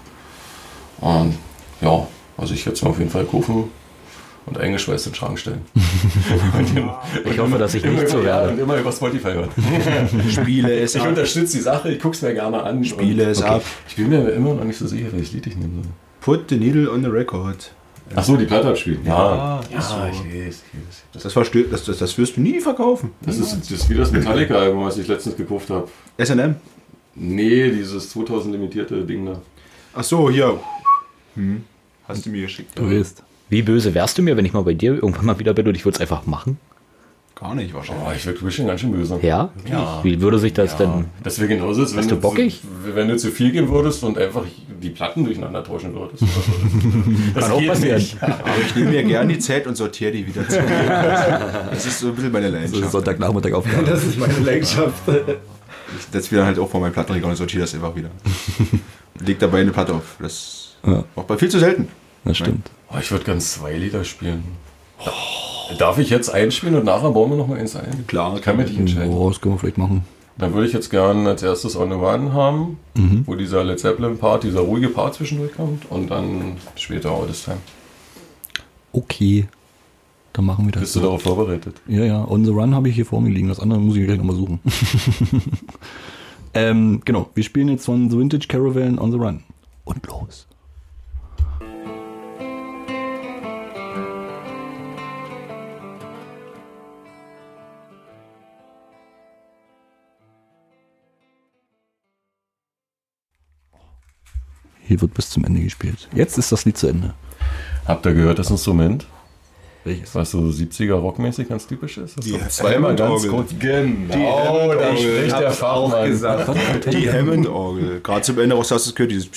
Und 1.01 1.35
ja, 1.81 2.07
also 2.37 2.55
ich 2.55 2.65
werde 2.65 2.77
es 2.77 2.83
mir 2.83 2.91
auf 2.91 2.99
jeden 2.99 3.11
Fall 3.11 3.25
kaufen 3.25 3.71
und 4.47 4.59
eingeschweißt 4.59 5.07
in 5.07 5.13
den 5.13 5.17
Schrank 5.17 5.39
stellen. 5.39 5.63
Und 6.59 6.77
immer- 6.77 7.01
Ich 7.25 7.39
hoffe, 7.39 7.59
dass 7.59 7.75
ich 7.75 7.85
immer 7.85 8.01
nicht 8.01 8.09
so 8.09 8.23
werde. 8.25 8.51
Und 8.51 8.59
immer 8.59 8.77
über 8.77 8.91
Spotify 8.93 9.33
hören. 9.33 9.49
Spiele 10.31 10.73
es 10.81 10.95
Ich 10.95 11.01
ab. 11.03 11.09
unterstütze 11.09 11.57
die 11.57 11.63
Sache, 11.63 11.93
ich 11.93 12.01
gucke 12.01 12.17
es 12.17 12.23
mir 12.23 12.35
gerne 12.35 12.63
an. 12.63 12.85
Spiele 12.85 13.25
es 13.25 13.41
ab. 13.43 13.63
Ich 13.89 13.97
bin 13.97 14.09
mir 14.09 14.29
immer 14.31 14.55
noch 14.55 14.65
nicht 14.65 14.79
so 14.79 14.87
sicher, 14.87 15.07
welches 15.13 15.33
Lied 15.33 15.47
ich 15.47 15.57
nehme. 15.57 15.83
Put 16.21 16.49
the 16.51 16.57
needle 16.57 16.91
on 16.91 17.03
the 17.03 17.09
record. 17.11 17.73
Ach 18.15 18.23
so, 18.25 18.37
die 18.37 18.45
Platte 18.45 18.69
abspielen. 18.69 19.01
Ja, 19.07 19.13
Ja, 19.15 19.61
ja, 19.73 19.81
so. 19.81 19.95
ich 20.11 20.19
weiß, 20.19 20.21
ich 20.27 20.35
weiß. 20.35 20.63
Das, 21.13 21.23
Das, 21.23 21.51
das, 21.71 21.85
das, 21.87 21.99
das 21.99 22.19
wirst 22.19 22.37
du 22.37 22.41
nie 22.43 22.61
verkaufen. 22.61 23.11
das, 23.23 23.39
ist, 23.39 23.53
das 23.61 23.71
ist 23.71 23.89
wie 23.91 23.95
das 23.95 24.11
Metallica-Album, 24.13 24.85
was 24.85 24.99
ich 24.99 25.07
letztens 25.09 25.37
gekauft 25.37 25.71
habe. 25.71 25.89
SM. 26.19 26.55
Nee, 27.15 27.71
dieses 27.71 28.11
2000 28.11 28.55
limitierte 28.55 29.03
Ding 29.05 29.25
da. 29.27 29.41
Ach 29.95 30.05
so, 30.05 30.29
hier. 30.31 30.59
Hm. 31.37 31.65
Hast 32.09 32.27
du 32.27 32.31
mir 32.31 32.43
geschickt? 32.43 32.77
Du 32.79 32.91
weißt. 32.91 33.23
Wie 33.53 33.61
böse 33.61 33.93
wärst 33.95 34.17
du 34.17 34.23
mir, 34.23 34.35
wenn 34.39 34.47
ich 34.47 34.55
mal 34.55 34.63
bei 34.63 34.73
dir 34.73 34.95
irgendwann 34.95 35.27
mal 35.27 35.39
wieder 35.39 35.53
bin 35.53 35.69
und 35.69 35.75
ich 35.77 35.85
würde 35.85 35.97
es 35.97 36.01
einfach 36.01 36.25
machen? 36.25 36.57
Gar 37.35 37.55
nicht 37.55 37.75
wahrscheinlich. 37.75 38.07
Oh, 38.09 38.13
ich 38.17 38.25
werde 38.25 38.39
bestimmt 38.41 38.69
ganz 38.69 38.81
schön 38.81 38.93
böse. 38.93 39.19
Ja? 39.21 39.51
Ja. 39.71 40.01
Wie 40.03 40.19
würde 40.23 40.39
sich 40.39 40.55
das 40.55 40.73
Ja, 40.73 40.79
denn... 40.87 41.05
das 41.23 41.39
wäre 41.39 41.49
genauso, 41.49 41.83
als 41.83 41.95
wenn 41.95 42.09
du 42.09 42.17
bockig? 42.17 42.63
Zu, 42.63 42.95
wenn 42.97 43.09
du 43.09 43.17
zu 43.19 43.31
viel 43.31 43.53
geben 43.53 43.69
würdest 43.69 44.03
und 44.05 44.17
einfach 44.17 44.45
die 44.83 44.89
Platten 44.89 45.25
durcheinander 45.27 45.63
tauschen 45.63 45.93
würdest. 45.95 46.23
Das 47.35 47.45
Kann 47.45 47.53
auch 47.53 47.59
geht 47.59 47.69
passieren. 47.69 47.97
nicht. 47.99 48.23
Aber 48.23 48.39
ich 48.65 48.75
nehme 48.75 48.91
mir 48.91 49.03
gerne 49.05 49.33
die 49.35 49.39
Zeit 49.39 49.67
und 49.67 49.77
sortiere 49.77 50.13
die 50.13 50.27
wieder 50.27 50.49
zurück. 50.49 50.65
Das 51.71 51.85
ist 51.85 51.99
so 51.99 52.09
ein 52.09 52.15
bisschen 52.15 52.33
meine 52.33 52.49
Leidenschaft. 52.49 52.91
Sonntagnachmittag 52.91 53.53
Aufgabe. 53.53 53.85
Das 53.91 54.03
ist 54.03 54.19
meine 54.19 54.39
Leidenschaft. 54.39 55.03
Ich 55.09 56.05
setze 56.11 56.31
wieder 56.31 56.47
halt 56.47 56.59
auch 56.59 56.71
vor 56.71 56.81
mein 56.81 56.93
Plattenregal 56.93 57.29
und 57.31 57.37
sortiere 57.37 57.63
das 57.65 57.75
einfach 57.75 57.95
wieder. 57.95 58.09
Leg 59.27 59.39
dabei 59.39 59.61
eine 59.61 59.73
Platte 59.73 59.93
auf. 59.93 60.17
Das 60.21 60.77
Ja. 60.87 61.05
macht 61.15 61.29
man 61.29 61.39
viel 61.39 61.51
zu 61.51 61.59
selten. 61.59 61.89
Das 62.25 62.37
stimmt. 62.39 62.71
Oh, 62.93 62.97
ich 63.01 63.11
würde 63.11 63.25
ganz 63.25 63.53
zwei 63.55 63.77
Lieder 63.77 64.05
spielen. 64.05 64.45
Darf 65.79 65.99
ich 65.99 66.11
jetzt 66.11 66.29
einspielen 66.29 66.77
und 66.77 66.85
nachher 66.85 67.11
bauen 67.11 67.31
wir 67.31 67.37
noch 67.37 67.47
mal 67.49 67.59
eins 67.59 67.75
ein? 67.77 68.05
Klar, 68.07 68.37
Ich 68.37 68.43
kann 68.43 68.57
mich 68.57 68.69
nicht 68.69 68.79
entscheiden. 68.79 69.13
Oh, 69.13 69.29
das 69.29 69.41
können 69.41 69.55
wir 69.55 69.59
vielleicht 69.59 69.79
machen. 69.79 70.05
Dann 70.39 70.55
würde 70.55 70.67
ich 70.67 70.73
jetzt 70.73 70.91
gern 70.91 71.27
als 71.27 71.43
erstes 71.43 71.77
On 71.77 71.89
the 71.91 71.97
One 71.97 72.33
haben, 72.33 72.79
Mhm. 72.95 73.23
wo 73.27 73.35
dieser 73.35 73.65
Led 73.65 73.79
Zeppelin-Part, 73.81 74.45
dieser 74.45 74.61
ruhige 74.61 74.89
Part 74.89 75.15
zwischendurch 75.15 75.55
kommt 75.55 75.91
und 75.91 76.11
dann 76.11 76.57
später 76.77 77.11
All 77.11 77.27
This 77.27 77.45
Time. 77.45 77.59
Okay. 78.93 79.47
Dann 80.33 80.47
machen 80.47 80.65
wir 80.67 80.73
das. 80.73 80.81
Bist 80.83 80.97
du 80.97 81.01
darauf 81.01 81.23
vorbereitet? 81.23 81.77
Ja, 81.87 82.05
ja. 82.05 82.27
On 82.27 82.45
the 82.45 82.51
Run 82.51 82.75
habe 82.75 82.89
ich 82.89 82.95
hier 82.95 83.05
vor 83.05 83.21
mir 83.21 83.29
liegen. 83.31 83.49
Das 83.49 83.61
andere 83.61 83.79
muss 83.81 83.97
ich 83.97 84.05
gleich 84.07 84.17
nochmal 84.19 84.37
suchen. 84.37 84.61
ähm, 86.55 87.03
genau. 87.05 87.29
Wir 87.35 87.45
spielen 87.45 87.69
jetzt 87.69 87.85
von 87.85 88.11
The 88.11 88.19
Vintage 88.19 88.47
Caravan 88.49 88.99
On 88.99 89.11
the 89.13 89.19
Run. 89.19 89.43
Und 89.85 90.07
los. 90.07 90.47
Hier 104.87 105.01
wird 105.01 105.15
bis 105.15 105.31
zum 105.31 105.45
Ende 105.45 105.61
gespielt. 105.61 106.09
Jetzt 106.15 106.39
ist 106.39 106.53
das 106.53 106.65
Lied 106.65 106.77
zu 106.77 106.87
Ende. 106.89 107.15
Habt 107.87 108.05
ihr 108.07 108.15
gehört 108.15 108.39
das 108.39 108.51
Instrument? 108.51 109.07
Welches? 109.85 110.15
Was 110.15 110.31
so 110.31 110.39
70er 110.39 110.93
rockmäßig 110.95 111.49
ganz 111.49 111.67
typisch 111.67 111.99
ist? 111.99 112.17
Das 112.17 112.25
Die 112.25 112.33
doch 112.33 112.49
zweimal 112.49 112.95
ganz 112.95 113.25
Hammond-Orgel. 113.25 113.31
kurz. 113.31 113.55
Genau, 113.59 114.15
Hammond-Orgel. 114.15 114.79
da 114.79 114.97
spricht 114.97 115.27
Ich 115.27 115.33
der 115.33 115.51
Fachmann. 115.51 116.09
gesagt. 116.09 116.93
Die 116.93 117.11
Hammond-Orgel. 117.13 118.01
Gerade 118.01 118.23
zum 118.23 118.39
Ende 118.39 118.55
raus 118.55 118.71
hast 118.71 118.87
du 118.87 118.91
es 118.91 118.95
gehört, 118.95 119.11
dieses 119.11 119.29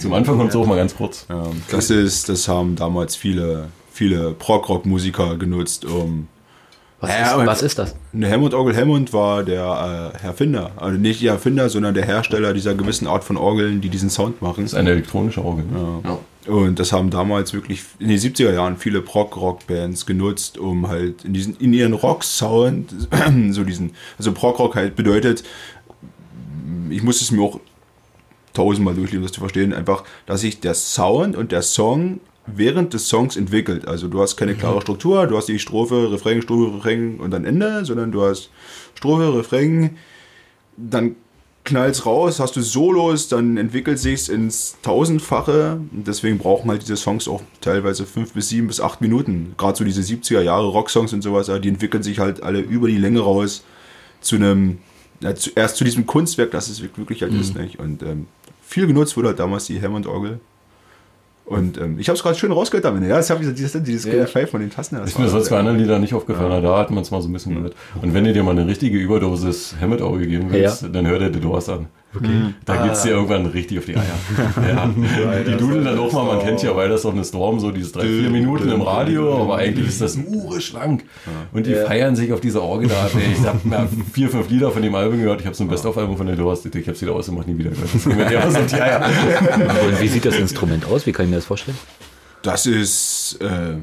Zum 0.00 0.12
Anfang 0.14 0.38
kommt 0.38 0.50
es 0.50 0.56
auch 0.56 0.66
mal 0.66 0.76
ganz 0.76 0.96
kurz. 0.96 1.26
Ja, 1.28 1.48
das 1.70 1.90
ist, 1.90 2.30
das 2.30 2.48
haben 2.48 2.76
damals 2.76 3.14
viele, 3.14 3.68
viele 3.92 4.30
Prog-Rock-Musiker 4.32 5.36
genutzt, 5.36 5.84
um 5.84 6.28
Was, 7.04 7.10
Ja, 7.10 7.40
ist, 7.40 7.46
was 7.46 7.62
ist 7.62 7.78
das? 7.78 7.94
Eine 8.12 8.30
Hammond-Orgel. 8.30 8.76
Hammond 8.76 9.12
war 9.12 9.42
der 9.42 10.12
äh, 10.22 10.26
Erfinder, 10.26 10.70
also 10.76 10.98
nicht 10.98 11.22
der 11.22 11.32
Erfinder, 11.32 11.68
sondern 11.68 11.94
der 11.94 12.04
Hersteller 12.04 12.52
dieser 12.52 12.74
gewissen 12.74 13.06
Art 13.06 13.24
von 13.24 13.36
Orgeln, 13.36 13.80
die 13.80 13.88
diesen 13.88 14.10
Sound 14.10 14.42
machen. 14.42 14.64
Das 14.64 14.72
ist 14.72 14.78
eine 14.78 14.90
elektronische 14.90 15.44
Orgel. 15.44 15.64
Ja. 15.74 16.18
Und 16.46 16.78
das 16.78 16.92
haben 16.92 17.10
damals 17.10 17.54
wirklich 17.54 17.82
in 17.98 18.08
den 18.08 18.18
70er 18.18 18.52
Jahren 18.52 18.76
viele 18.76 19.00
Prog-Rock-Bands 19.00 20.04
genutzt, 20.04 20.58
um 20.58 20.88
halt 20.88 21.24
in, 21.24 21.32
diesen, 21.32 21.56
in 21.56 21.72
ihren 21.72 21.94
Rock-Sound, 21.94 22.94
so 23.50 23.64
diesen, 23.64 23.92
also 24.18 24.32
Prog-Rock 24.32 24.76
halt 24.76 24.96
bedeutet, 24.96 25.42
ich 26.90 27.02
muss 27.02 27.22
es 27.22 27.30
mir 27.30 27.42
auch 27.42 27.60
tausendmal 28.52 28.94
durchlesen, 28.94 29.18
um 29.18 29.24
das 29.24 29.32
zu 29.32 29.40
verstehen, 29.40 29.72
einfach, 29.72 30.04
dass 30.26 30.42
sich 30.42 30.60
der 30.60 30.74
Sound 30.74 31.36
und 31.36 31.50
der 31.50 31.62
Song 31.62 32.20
während 32.46 32.92
des 32.92 33.08
Songs 33.08 33.36
entwickelt. 33.36 33.88
Also 33.88 34.08
du 34.08 34.20
hast 34.20 34.36
keine 34.36 34.54
klare 34.54 34.80
Struktur, 34.80 35.26
du 35.26 35.36
hast 35.36 35.48
die 35.48 35.58
Strophe, 35.58 36.12
Refrain, 36.12 36.42
Strophe, 36.42 36.76
Refrain 36.76 37.18
und 37.18 37.30
dann 37.30 37.44
Ende, 37.44 37.84
sondern 37.84 38.12
du 38.12 38.22
hast 38.22 38.50
Strophe, 38.94 39.34
Refrain, 39.36 39.96
dann 40.76 41.16
knallt's 41.64 42.04
raus, 42.04 42.40
hast 42.40 42.56
du 42.56 42.60
Solos, 42.60 43.28
dann 43.28 43.56
entwickelt 43.56 43.98
sich's 43.98 44.28
ins 44.28 44.76
Tausendfache. 44.82 45.80
Und 45.92 46.06
deswegen 46.06 46.38
brauchen 46.38 46.70
halt 46.70 46.82
diese 46.82 46.96
Songs 46.96 47.26
auch 47.26 47.42
teilweise 47.60 48.04
fünf 48.04 48.34
bis 48.34 48.50
sieben 48.50 48.66
bis 48.66 48.80
acht 48.80 49.00
Minuten. 49.00 49.54
Gerade 49.56 49.78
so 49.78 49.84
diese 49.84 50.02
70er 50.02 50.42
Jahre 50.42 50.66
Rocksongs 50.66 51.12
und 51.12 51.22
sowas, 51.22 51.50
die 51.62 51.68
entwickeln 51.68 52.02
sich 52.02 52.18
halt 52.18 52.42
alle 52.42 52.60
über 52.60 52.88
die 52.88 52.98
Länge 52.98 53.20
raus 53.20 53.64
zu 54.20 54.36
einem, 54.36 54.78
ja, 55.20 55.34
zu, 55.34 55.50
erst 55.54 55.76
zu 55.76 55.84
diesem 55.84 56.06
Kunstwerk, 56.06 56.50
das 56.50 56.68
es 56.68 56.82
wirklich 56.82 57.22
halt 57.22 57.32
ist. 57.32 57.56
Nicht? 57.56 57.78
Und 57.78 58.02
ähm, 58.02 58.26
viel 58.62 58.86
genutzt 58.86 59.16
wurde 59.16 59.28
halt 59.28 59.38
damals 59.38 59.66
die 59.66 59.80
Hammond-Orgel. 59.80 60.40
Und 61.46 61.76
ähm, 61.78 61.98
ich 61.98 62.08
habe 62.08 62.16
es 62.16 62.22
gerade 62.22 62.36
schön 62.38 62.52
rausgehört 62.52 62.84
damit. 62.86 63.02
Ja, 63.08 63.16
das 63.16 63.28
habe 63.28 63.44
ich 63.44 63.52
dieses, 63.54 63.72
dieses 63.82 64.04
Ja. 64.10 64.24
Pfeif 64.26 64.50
von 64.50 64.60
den 64.60 64.70
Tasten. 64.70 64.96
Das 64.96 65.10
Ist 65.10 65.18
mir 65.18 65.28
sonst 65.28 65.50
bei 65.50 65.58
anderen 65.58 65.78
Liedern 65.78 66.00
nicht 66.00 66.14
aufgefallen, 66.14 66.62
da 66.62 66.78
hat 66.78 66.90
man 66.90 67.02
es 67.02 67.10
mal 67.10 67.20
so 67.20 67.28
ein 67.28 67.32
bisschen 67.32 67.54
gehört. 67.56 67.74
Und 68.00 68.14
wenn 68.14 68.24
du 68.24 68.32
dir 68.32 68.42
mal 68.42 68.52
eine 68.52 68.66
richtige 68.66 68.96
Überdosis 68.98 69.74
Hammond-Auge 69.80 70.26
geben 70.26 70.46
willst, 70.50 70.86
dann 70.92 71.06
hör 71.06 71.18
dir 71.18 71.32
The 71.32 71.40
Doors 71.40 71.68
an. 71.68 71.86
Okay. 72.16 72.54
Da 72.64 72.86
geht's 72.86 73.02
dir 73.02 73.10
irgendwann 73.10 73.46
richtig 73.46 73.78
auf 73.78 73.86
die 73.86 73.96
Eier. 73.96 74.04
ja. 74.68 74.86
Die 75.46 75.56
dudeln 75.56 75.84
dann 75.84 75.98
auch 75.98 76.12
mal, 76.12 76.24
man 76.24 76.40
kennt 76.40 76.62
ja, 76.62 76.74
weil 76.76 76.88
das 76.88 77.02
doch 77.02 77.12
eine 77.12 77.24
Storm, 77.24 77.58
so 77.60 77.70
dieses 77.70 77.92
drei, 77.92 78.06
vier 78.06 78.30
Minuten 78.30 78.70
im 78.70 78.82
Radio, 78.82 79.42
aber 79.42 79.56
eigentlich 79.56 79.88
ist 79.88 80.00
das 80.00 80.16
ureschlank. 80.16 81.04
Und 81.52 81.66
die 81.66 81.72
Ja. 81.72 81.86
feiern 81.86 82.14
sich 82.16 82.32
auf 82.32 82.40
dieser 82.40 82.62
Orgel 82.62 82.88
da. 82.88 83.08
Ich 83.32 83.44
habe 83.46 83.58
mir 83.66 83.88
vier, 84.12 84.28
fünf 84.30 84.48
Lieder 84.50 84.70
von 84.70 84.82
dem 84.82 84.94
Album 84.94 85.18
gehört, 85.20 85.40
ich 85.40 85.46
habe 85.46 85.56
so 85.56 85.64
ein 85.64 85.68
Best-of-Album 85.68 86.16
von 86.16 86.26
The 86.28 86.36
Doors, 86.36 86.64
ich 86.64 86.86
habe 86.86 86.96
sie 86.96 87.06
da 87.06 87.12
ausgemacht, 87.12 87.46
nie 87.48 87.58
wieder 87.58 87.70
gehört. 87.70 87.90
Und 88.04 90.00
wie 90.00 90.08
sieht 90.08 90.24
das 90.24 90.36
Instrument 90.36 90.84
aus? 90.86 91.06
Wie 91.06 91.12
kann 91.12 91.24
ich 91.26 91.30
mir 91.30 91.36
das 91.36 91.46
vorstellen? 91.46 91.76
Das 92.42 92.66
ist, 92.66 93.38
äh, 93.40 93.78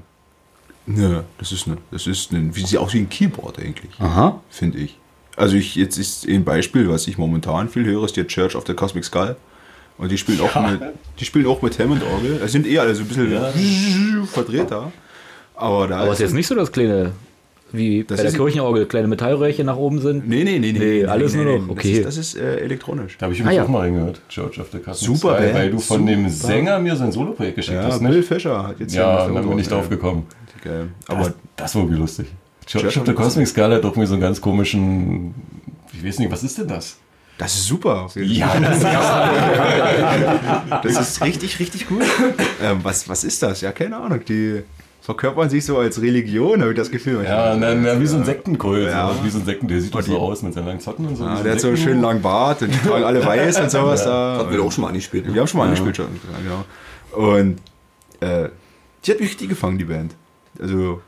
ne, 0.85 1.23
das 1.37 1.51
ist 1.51 1.67
ne, 1.67 1.77
das 1.91 2.07
ist 2.07 2.31
ne, 2.31 2.49
wie 2.53 2.65
sie 2.65 2.77
auch 2.77 2.93
wie 2.93 2.99
ein 2.99 3.09
Keyboard 3.09 3.59
eigentlich, 3.59 3.91
Aha. 3.99 4.39
finde 4.49 4.77
ich. 4.79 4.97
Also 5.37 5.55
ich 5.55 5.75
jetzt 5.75 5.97
ist 5.97 6.27
ein 6.27 6.43
Beispiel, 6.43 6.89
was 6.89 7.07
ich 7.07 7.17
momentan 7.17 7.69
viel 7.69 7.85
höre, 7.85 8.03
ist 8.03 8.17
der 8.17 8.27
Church 8.27 8.55
of 8.55 8.65
the 8.67 8.73
Cosmic 8.73 9.05
Skull. 9.05 9.35
Und 9.97 10.11
die 10.11 10.17
spielen 10.17 10.41
auch 10.41 10.55
mit, 10.69 10.81
die 11.19 11.25
spielen 11.25 11.45
auch 11.45 11.61
mit 11.61 11.77
Hammond 11.79 12.01
Orgel. 12.03 12.37
Das 12.39 12.51
sind 12.51 12.65
eher 12.67 12.81
also 12.81 13.03
ein 13.03 13.07
bisschen 13.07 14.25
verdrehter. 14.27 14.91
Aber 15.55 15.87
da 15.87 15.99
Aber 15.99 16.07
es 16.07 16.13
ist 16.13 16.19
jetzt 16.21 16.33
nicht 16.33 16.47
so, 16.47 16.55
dass 16.55 16.71
kleine, 16.71 17.11
wie 17.71 18.03
Das 18.03 18.17
bei 18.17 18.23
der 18.23 18.31
Kirchenorgel, 18.33 18.87
kleine 18.87 19.07
Metallröhrchen 19.07 19.65
nach 19.67 19.77
oben 19.77 20.01
sind. 20.01 20.27
Nee, 20.27 20.43
nee, 20.43 20.57
nee, 20.59 20.71
nee. 20.71 20.79
Nee, 20.79 21.05
alles 21.05 21.35
nur 21.35 21.45
noch, 21.45 21.69
okay. 21.69 22.01
Das 22.03 22.17
ist, 22.17 22.33
das 22.35 22.41
ist 22.41 22.41
äh, 22.41 22.61
elektronisch. 22.61 23.17
Da 23.19 23.25
habe 23.25 23.33
ich 23.35 23.41
Ah, 23.41 23.43
übrigens 23.43 23.57
ja. 23.57 23.63
auch 23.63 23.67
mal 23.69 23.79
reingehört, 23.81 24.21
Church 24.27 24.59
of 24.59 24.67
the 24.71 24.79
Cosmic 24.79 25.17
Super 25.17 25.37
Sky, 25.37 25.53
weil 25.53 25.69
du 25.71 25.79
von 25.79 26.05
dem 26.05 26.29
super. 26.29 26.47
Sänger 26.53 26.79
mir 26.79 26.95
sein 26.95 27.11
Soloprojekt 27.11 27.55
geschickt 27.57 27.77
Ja, 27.77 27.83
hast, 27.85 27.99
Bill? 28.01 28.23
Fischer 28.23 28.67
hat 28.67 28.79
jetzt 28.79 28.95
Ja, 28.95 29.27
dann 29.27 29.37
eine 29.37 29.47
bin 29.47 29.59
ich 29.59 29.67
drauf 29.67 29.87
gekommen. 29.87 30.25
Geil. 30.63 30.87
Aber 31.07 31.17
Aber 31.19 31.25
das, 31.29 31.35
das 31.57 31.75
war 31.75 31.83
irgendwie 31.83 31.99
lustig. 32.01 32.27
Church, 32.65 32.83
Church 32.83 32.97
of 32.97 33.05
the 33.05 33.13
Cosmic 33.13 33.47
Skull 33.47 33.73
hat 33.73 33.83
doch 33.83 33.95
mir 33.95 34.07
so 34.07 34.13
einen 34.13 34.21
ganz 34.21 34.39
komischen, 34.39 35.33
ich 35.93 36.05
weiß 36.05 36.19
nicht, 36.19 36.31
was 36.31 36.43
ist 36.43 36.57
denn 36.57 36.67
das? 36.67 36.97
das 37.41 37.55
ist 37.55 37.65
super. 37.65 38.07
Ja, 38.15 38.59
das 38.59 38.77
ist 38.77 38.85
Das 40.83 41.09
ist 41.09 41.23
richtig, 41.23 41.59
richtig 41.59 41.87
gut. 41.87 42.03
ähm, 42.61 42.79
was, 42.83 43.09
was 43.09 43.23
ist 43.23 43.41
das? 43.41 43.61
Ja, 43.61 43.71
keine 43.71 43.97
Ahnung. 43.97 44.19
Die 44.27 44.61
verkörpern 45.01 45.49
sich 45.49 45.65
so 45.65 45.79
als 45.79 45.99
Religion, 45.99 46.61
habe 46.61 46.71
ich 46.71 46.77
das 46.77 46.91
Gefühl. 46.91 47.23
Ja, 47.23 47.55
na, 47.55 47.73
na, 47.73 47.99
wie 47.99 48.05
so 48.05 48.17
ein 48.17 48.25
Sektenkult. 48.25 48.85
Ja. 48.85 49.11
So, 49.11 49.25
wie 49.25 49.29
so 49.31 49.39
ein 49.39 49.45
Sekten, 49.45 49.67
der 49.67 49.81
sieht 49.81 49.95
doch 49.95 50.03
so 50.03 50.19
aus 50.19 50.43
mit 50.43 50.53
seinen 50.53 50.67
langen 50.67 50.79
Zotten 50.81 51.07
und 51.07 51.15
so. 51.15 51.23
Ja, 51.23 51.39
wie 51.39 51.43
der 51.43 51.53
hat 51.53 51.61
so 51.61 51.69
einen 51.69 51.77
schönen 51.77 52.01
langen 52.01 52.21
Bart 52.21 52.61
und 52.61 52.71
die 52.71 52.77
tragen 52.87 53.03
alle 53.03 53.25
weiß 53.25 53.59
und 53.59 53.71
sowas 53.71 54.03
da. 54.03 54.37
Hatten 54.37 54.53
wir 54.53 54.61
auch 54.61 54.71
schon 54.71 54.83
mal 54.83 54.89
angespielt. 54.89 55.25
Ne? 55.25 55.33
Wir 55.33 55.41
haben 55.41 55.47
schon 55.47 55.57
mal 55.57 55.65
angespielt 55.65 55.97
schon. 55.97 56.09
Ja, 56.31 56.37
genau. 57.17 57.27
Und 57.31 57.57
äh, 58.19 58.49
die 59.03 59.11
hat 59.11 59.19
mich 59.19 59.29
richtig 59.29 59.49
gefangen, 59.49 59.79
die 59.79 59.85
Band. 59.85 60.13
Also 60.61 61.01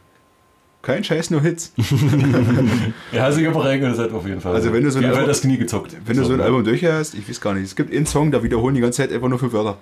kein 0.83 1.03
Scheiß, 1.03 1.31
nur 1.31 1.41
Hits. 1.41 1.73
Ja, 3.11 3.31
sich 3.31 3.47
aber 3.47 3.65
reingehört 3.65 4.11
auf 4.13 4.27
jeden 4.27 4.41
Fall. 4.41 4.53
Also 4.53 4.73
wenn 4.73 4.83
du 4.83 4.91
so 4.91 4.99
ein 4.99 5.05
Album- 5.05 5.25
das 5.27 5.41
Knie 5.41 5.57
gezuckt. 5.57 5.95
Wenn 6.05 6.17
du 6.17 6.25
so 6.25 6.33
ein 6.33 6.39
ne? 6.39 6.43
Album 6.43 6.63
durchhörst, 6.63 7.15
ich 7.15 7.27
weiß 7.27 7.39
gar 7.41 7.53
nicht, 7.53 7.63
es 7.63 7.75
gibt 7.75 7.93
einen 7.93 8.05
Song, 8.05 8.31
da 8.31 8.43
wiederholen 8.43 8.75
die 8.75 8.81
ganze 8.81 8.97
Zeit 8.97 9.11
einfach 9.13 9.29
nur 9.29 9.39
fünf 9.39 9.53
Wörter. 9.53 9.77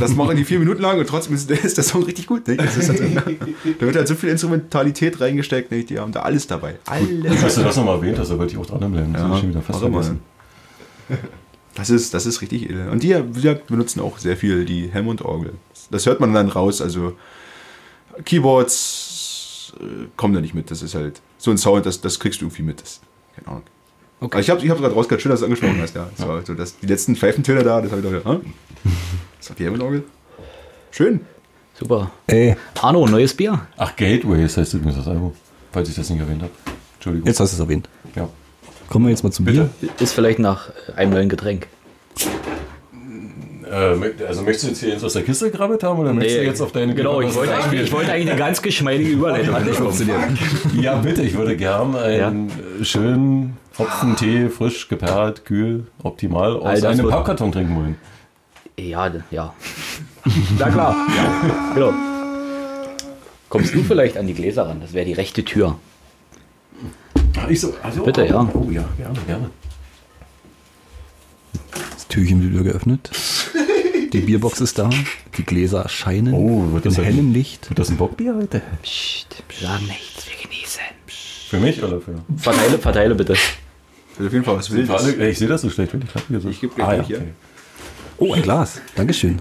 Das 0.00 0.14
machen 0.14 0.36
die 0.36 0.44
vier 0.44 0.58
Minuten 0.58 0.80
lang 0.80 0.98
und 0.98 1.06
trotzdem 1.06 1.34
ist, 1.34 1.50
ist 1.64 1.76
der 1.76 1.84
Song 1.84 2.02
richtig 2.04 2.26
gut. 2.26 2.48
Ist 2.48 2.88
halt, 2.88 3.00
da 3.78 3.86
wird 3.86 3.96
halt 3.96 4.08
so 4.08 4.14
viel 4.14 4.30
Instrumentalität 4.30 5.20
reingesteckt, 5.20 5.70
nicht? 5.70 5.90
die 5.90 5.98
haben 5.98 6.12
da 6.12 6.20
alles 6.20 6.46
dabei. 6.46 6.76
Alles. 6.86 7.42
Dass 7.42 7.54
du 7.56 7.62
das 7.62 7.76
nochmal 7.76 7.96
erwähnt 7.96 8.18
hast, 8.18 8.30
da 8.30 8.38
wollte 8.38 8.54
ich 8.54 8.58
auch 8.58 8.66
dranbleiben. 8.66 9.12
Das 9.12 9.22
Ja, 9.22 9.34
ich 9.34 9.40
schon 9.40 9.50
wieder 9.50 9.62
fast 9.62 9.80
vergessen. 9.80 10.20
Das 11.74 11.90
ist, 11.90 12.14
das 12.14 12.24
ist 12.24 12.40
richtig 12.40 12.70
edel. 12.70 12.88
Und 12.88 13.02
die 13.02 13.14
wir 13.32 13.54
benutzen 13.54 14.00
auch 14.00 14.16
sehr 14.16 14.38
viel 14.38 14.64
die 14.64 14.90
Hammond-Orgel. 14.92 15.52
Das 15.90 16.06
hört 16.06 16.20
man 16.20 16.32
dann 16.32 16.48
raus. 16.48 16.80
Also 16.80 17.12
Keyboards 18.24 19.05
äh, 19.80 20.08
kommen 20.16 20.34
da 20.34 20.40
nicht 20.40 20.54
mit. 20.54 20.70
Das 20.70 20.82
ist 20.82 20.94
halt 20.94 21.20
so 21.38 21.50
ein 21.50 21.58
Sound, 21.58 21.86
das, 21.86 22.00
das 22.00 22.20
kriegst 22.20 22.40
du 22.40 22.46
irgendwie 22.46 22.62
mit. 22.62 22.80
Das, 22.80 23.00
keine 23.34 23.48
Ahnung. 23.48 23.62
Okay. 24.20 24.32
Aber 24.32 24.40
ich 24.40 24.50
habe 24.50 24.64
ich 24.64 24.70
hab 24.70 24.78
gerade 24.78 24.94
rausgehört, 24.94 25.20
schön, 25.20 25.30
dass 25.30 25.40
du 25.40 25.46
es 25.46 25.50
angesprochen 25.50 25.80
hast. 25.80 25.94
Ja. 25.94 26.08
Das 26.16 26.26
war 26.26 26.44
so, 26.44 26.54
das, 26.54 26.78
die 26.78 26.86
letzten 26.86 27.16
Pfeifentöne 27.16 27.62
da, 27.62 27.80
das 27.82 27.92
habe 27.92 28.00
ich 28.00 28.22
doch 28.22 28.32
hm? 28.32 28.40
Das 29.38 29.50
war 29.50 29.56
die 29.56 29.66
Hammond-Orgel. 29.66 30.04
Schön. 30.90 31.20
Super. 31.74 32.10
Ey, 32.26 32.56
Arno, 32.80 33.06
neues 33.06 33.34
Bier. 33.34 33.66
Ach, 33.76 33.94
Gateways 33.94 34.56
heißt 34.56 34.72
übrigens 34.74 34.96
das 34.96 35.08
Album. 35.08 35.34
Falls 35.72 35.90
ich 35.90 35.94
das 35.94 36.08
nicht 36.08 36.20
erwähnt 36.20 36.42
habe. 36.42 36.52
Entschuldigung. 36.94 37.26
jetzt 37.26 37.38
hast 37.38 37.52
du 37.52 37.56
es 37.56 37.60
erwähnt. 37.60 37.88
Ja. 38.14 38.28
Kommen 38.88 39.04
wir 39.04 39.10
jetzt 39.10 39.22
mal 39.22 39.30
zum 39.30 39.44
Bitte? 39.44 39.68
Bier. 39.80 39.90
Ist 40.00 40.14
vielleicht 40.14 40.38
nach 40.38 40.70
einem 40.96 41.12
neuen 41.12 41.28
Getränk. 41.28 41.66
Äh, 43.76 44.24
also 44.26 44.42
möchtest 44.42 44.64
du 44.64 44.68
jetzt 44.68 44.80
hier 44.80 45.06
aus 45.06 45.12
der 45.12 45.22
Kiste 45.22 45.50
gekrabbelt 45.50 45.82
haben 45.82 45.98
oder 45.98 46.14
möchtest 46.14 46.38
du 46.38 46.44
jetzt 46.44 46.60
auf 46.62 46.72
deine 46.72 46.94
Genau, 46.94 47.20
ich 47.20 47.34
wollte, 47.34 47.54
eigentlich, 47.54 47.82
ich 47.82 47.92
wollte 47.92 48.10
eigentlich 48.10 48.30
eine 48.30 48.38
ganz 48.38 48.62
geschmeidige 48.62 49.10
Überleitung. 49.12 49.54
Funktioniert. 49.74 50.18
Ja, 50.80 50.96
bitte, 50.96 51.22
ich 51.22 51.36
würde 51.36 51.56
gern 51.56 51.94
einen 51.94 52.48
äh, 52.80 52.84
schönen 52.84 53.58
Hopfen 53.78 54.16
Tee, 54.16 54.48
frisch, 54.48 54.88
geperlt, 54.88 55.44
kühl, 55.44 55.86
optimal 56.02 56.56
aus 56.56 56.80
das 56.80 56.98
einem 56.98 57.10
Pappkarton 57.10 57.52
trinken 57.52 57.76
wollen. 57.76 57.96
Ja, 58.78 59.12
ja. 59.30 59.54
Na 60.58 60.70
klar. 60.70 60.96
Ja, 61.14 61.74
genau. 61.74 61.92
Kommst 63.50 63.74
du 63.74 63.82
vielleicht 63.82 64.16
an 64.16 64.26
die 64.26 64.34
Gläser 64.34 64.68
ran? 64.68 64.80
Das 64.80 64.94
wäre 64.94 65.04
die 65.04 65.12
rechte 65.12 65.44
Tür. 65.44 65.78
Ich 67.48 67.60
so, 67.60 67.74
also, 67.82 68.04
Bitte, 68.04 68.24
ja. 68.26 68.48
Oh 68.54 68.70
ja, 68.70 68.84
gerne, 68.96 69.18
gerne. 69.26 69.50
Das 72.08 72.14
Türchen 72.14 72.42
wird 72.42 72.52
wieder 72.52 72.64
geöffnet. 72.72 73.10
Die 74.12 74.20
Bierbox 74.20 74.60
ist 74.60 74.78
da. 74.78 74.88
Die 75.36 75.44
Gläser 75.44 75.82
erscheinen 75.82 76.32
Oh, 76.34 76.72
wird 76.72 76.84
in 76.86 76.90
das 76.92 76.98
ein- 76.98 77.04
hellem 77.04 77.32
Licht. 77.32 77.68
Wird 77.68 77.78
das 77.78 77.90
ein 77.90 77.96
Bockbier 77.96 78.34
heute? 78.36 78.62
Psst, 78.82 79.42
sag 79.60 79.80
nichts, 79.82 80.26
wir 80.28 80.48
genießen. 80.48 80.80
Für 81.50 81.58
mich 81.58 81.82
oder 81.82 82.00
für? 82.00 82.14
Verteile, 82.36 82.78
verteile 82.78 83.14
bitte. 83.14 83.34
Will 84.18 84.26
auf 84.28 84.32
jeden 84.32 84.44
Fall 84.44 84.56
was 84.56 84.70
Wildes. 84.70 85.06
ich 85.18 85.38
sehe 85.38 85.48
das 85.48 85.62
so 85.62 85.70
schlecht, 85.70 85.92
wenn 85.92 86.02
ich 86.02 86.08
gerade 86.12 86.24
hier 86.28 86.40
so. 86.40 86.48
Ich 86.48 86.60
geb 86.60 86.74
gleich 86.74 86.88
ah, 86.88 86.94
ja, 86.96 87.02
hier. 87.02 87.16
okay. 87.18 87.28
Oh, 88.18 88.32
ein 88.32 88.42
Glas. 88.42 88.80
Dankeschön. 88.94 89.40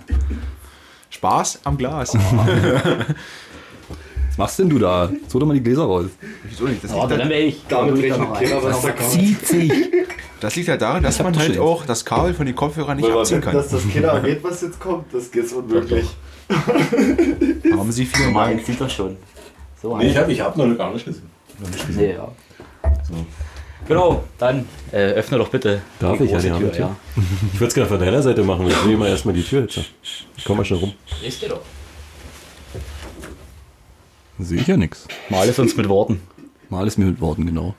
Spaß 1.12 1.60
am 1.64 1.78
Glas. 1.78 2.14
Was 4.30 4.38
machst 4.38 4.60
denn 4.60 4.70
du 4.70 4.80
da? 4.80 5.10
Hol 5.34 5.40
doch 5.40 5.48
mal 5.48 5.54
die 5.54 5.64
Gläser 5.64 5.84
raus. 5.84 6.08
Wieso 6.50 6.66
nicht? 6.66 6.84
Das 6.84 6.92
Oh, 6.92 7.02
liegt, 7.02 7.12
dann 7.12 7.20
halt, 7.22 7.30
wäre 7.30 7.42
ich. 7.44 7.62
Damit 7.70 8.04
rechnet 8.04 8.34
keiner, 8.34 8.64
was 8.64 8.82
da 8.82 8.92
kommt. 8.92 9.10
Zieht 9.12 9.48
sich. 9.48 9.72
Das 10.46 10.56
liegt 10.56 10.70
halt 10.70 10.80
daran, 10.82 11.02
dass 11.02 11.22
man 11.24 11.36
halt 11.36 11.58
auch 11.58 11.86
das 11.88 12.06
Kabel 12.06 12.36
von 12.36 12.46
den 12.46 12.56
Kopfhörern 12.56 12.98
nicht 12.98 13.10
Weil 13.10 13.18
abziehen 13.18 13.42
kann. 13.42 13.56
dass 13.56 13.70
das 13.70 13.82
Kinder 13.88 14.10
erwähnt, 14.10 14.44
was 14.44 14.62
jetzt 14.62 14.80
kommt, 14.80 15.12
das 15.12 15.32
geht's 15.32 15.52
unmöglich. 15.54 16.08
Haben 16.50 17.92
sie 17.92 18.06
viel 18.06 18.32
Nein, 18.32 18.62
sieht 18.64 18.80
doch 18.80 18.90
schon. 18.90 19.18
So, 19.82 19.98
Nee, 19.98 20.10
ich 20.10 20.18
habe 20.18 20.32
ich 20.32 20.40
hab 20.40 20.56
noch 20.56 20.78
gar 20.78 20.94
nicht 20.94 21.04
gesehen. 21.04 21.28
Noch 21.60 21.68
nicht 21.68 21.88
gesehen. 21.88 22.10
Nee, 22.10 22.14
ja. 22.14 22.28
Genau, 23.88 24.24
dann 24.38 24.68
äh, 24.92 25.14
öffne 25.14 25.40
doch 25.40 25.50
bitte 25.50 25.82
Darf 26.00 26.20
die 26.20 26.26
ich? 26.26 26.32
Ja, 26.32 26.38
große 26.38 26.52
die 26.54 26.60
Tür. 26.60 26.70
die 26.70 26.78
Tür. 26.78 26.86
Ja. 26.86 26.96
Ich 27.54 27.60
würde 27.60 27.68
es 27.70 27.74
gerne 27.74 27.90
von 27.90 28.00
deiner 28.00 28.22
Seite 28.22 28.44
machen. 28.44 28.68
Ich 28.68 28.76
sehe 28.78 28.98
mal 28.98 29.10
erstmal 29.10 29.34
die 29.34 29.44
Tür 29.44 29.62
jetzt. 29.62 29.80
Ich 30.38 30.46
komme 30.46 30.58
mal 30.60 30.66
schnell 30.66 30.80
rum. 30.80 30.94
Ist 31.26 31.42
dir 31.42 31.50
doch. 31.50 31.62
Sehe 34.38 34.62
ich 34.62 34.68
ja 34.68 34.78
nichts. 34.78 35.08
Mal 35.30 35.50
es 35.50 35.58
uns 35.58 35.76
mit 35.76 35.90
Worten. 35.90 36.22
Mal 36.70 36.86
ist 36.86 37.00
mir 37.00 37.06
mit 37.06 37.20
Worten, 37.20 37.48
genau. 37.48 37.74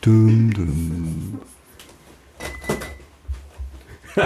Dum, 0.00 0.52
dum. 0.54 1.40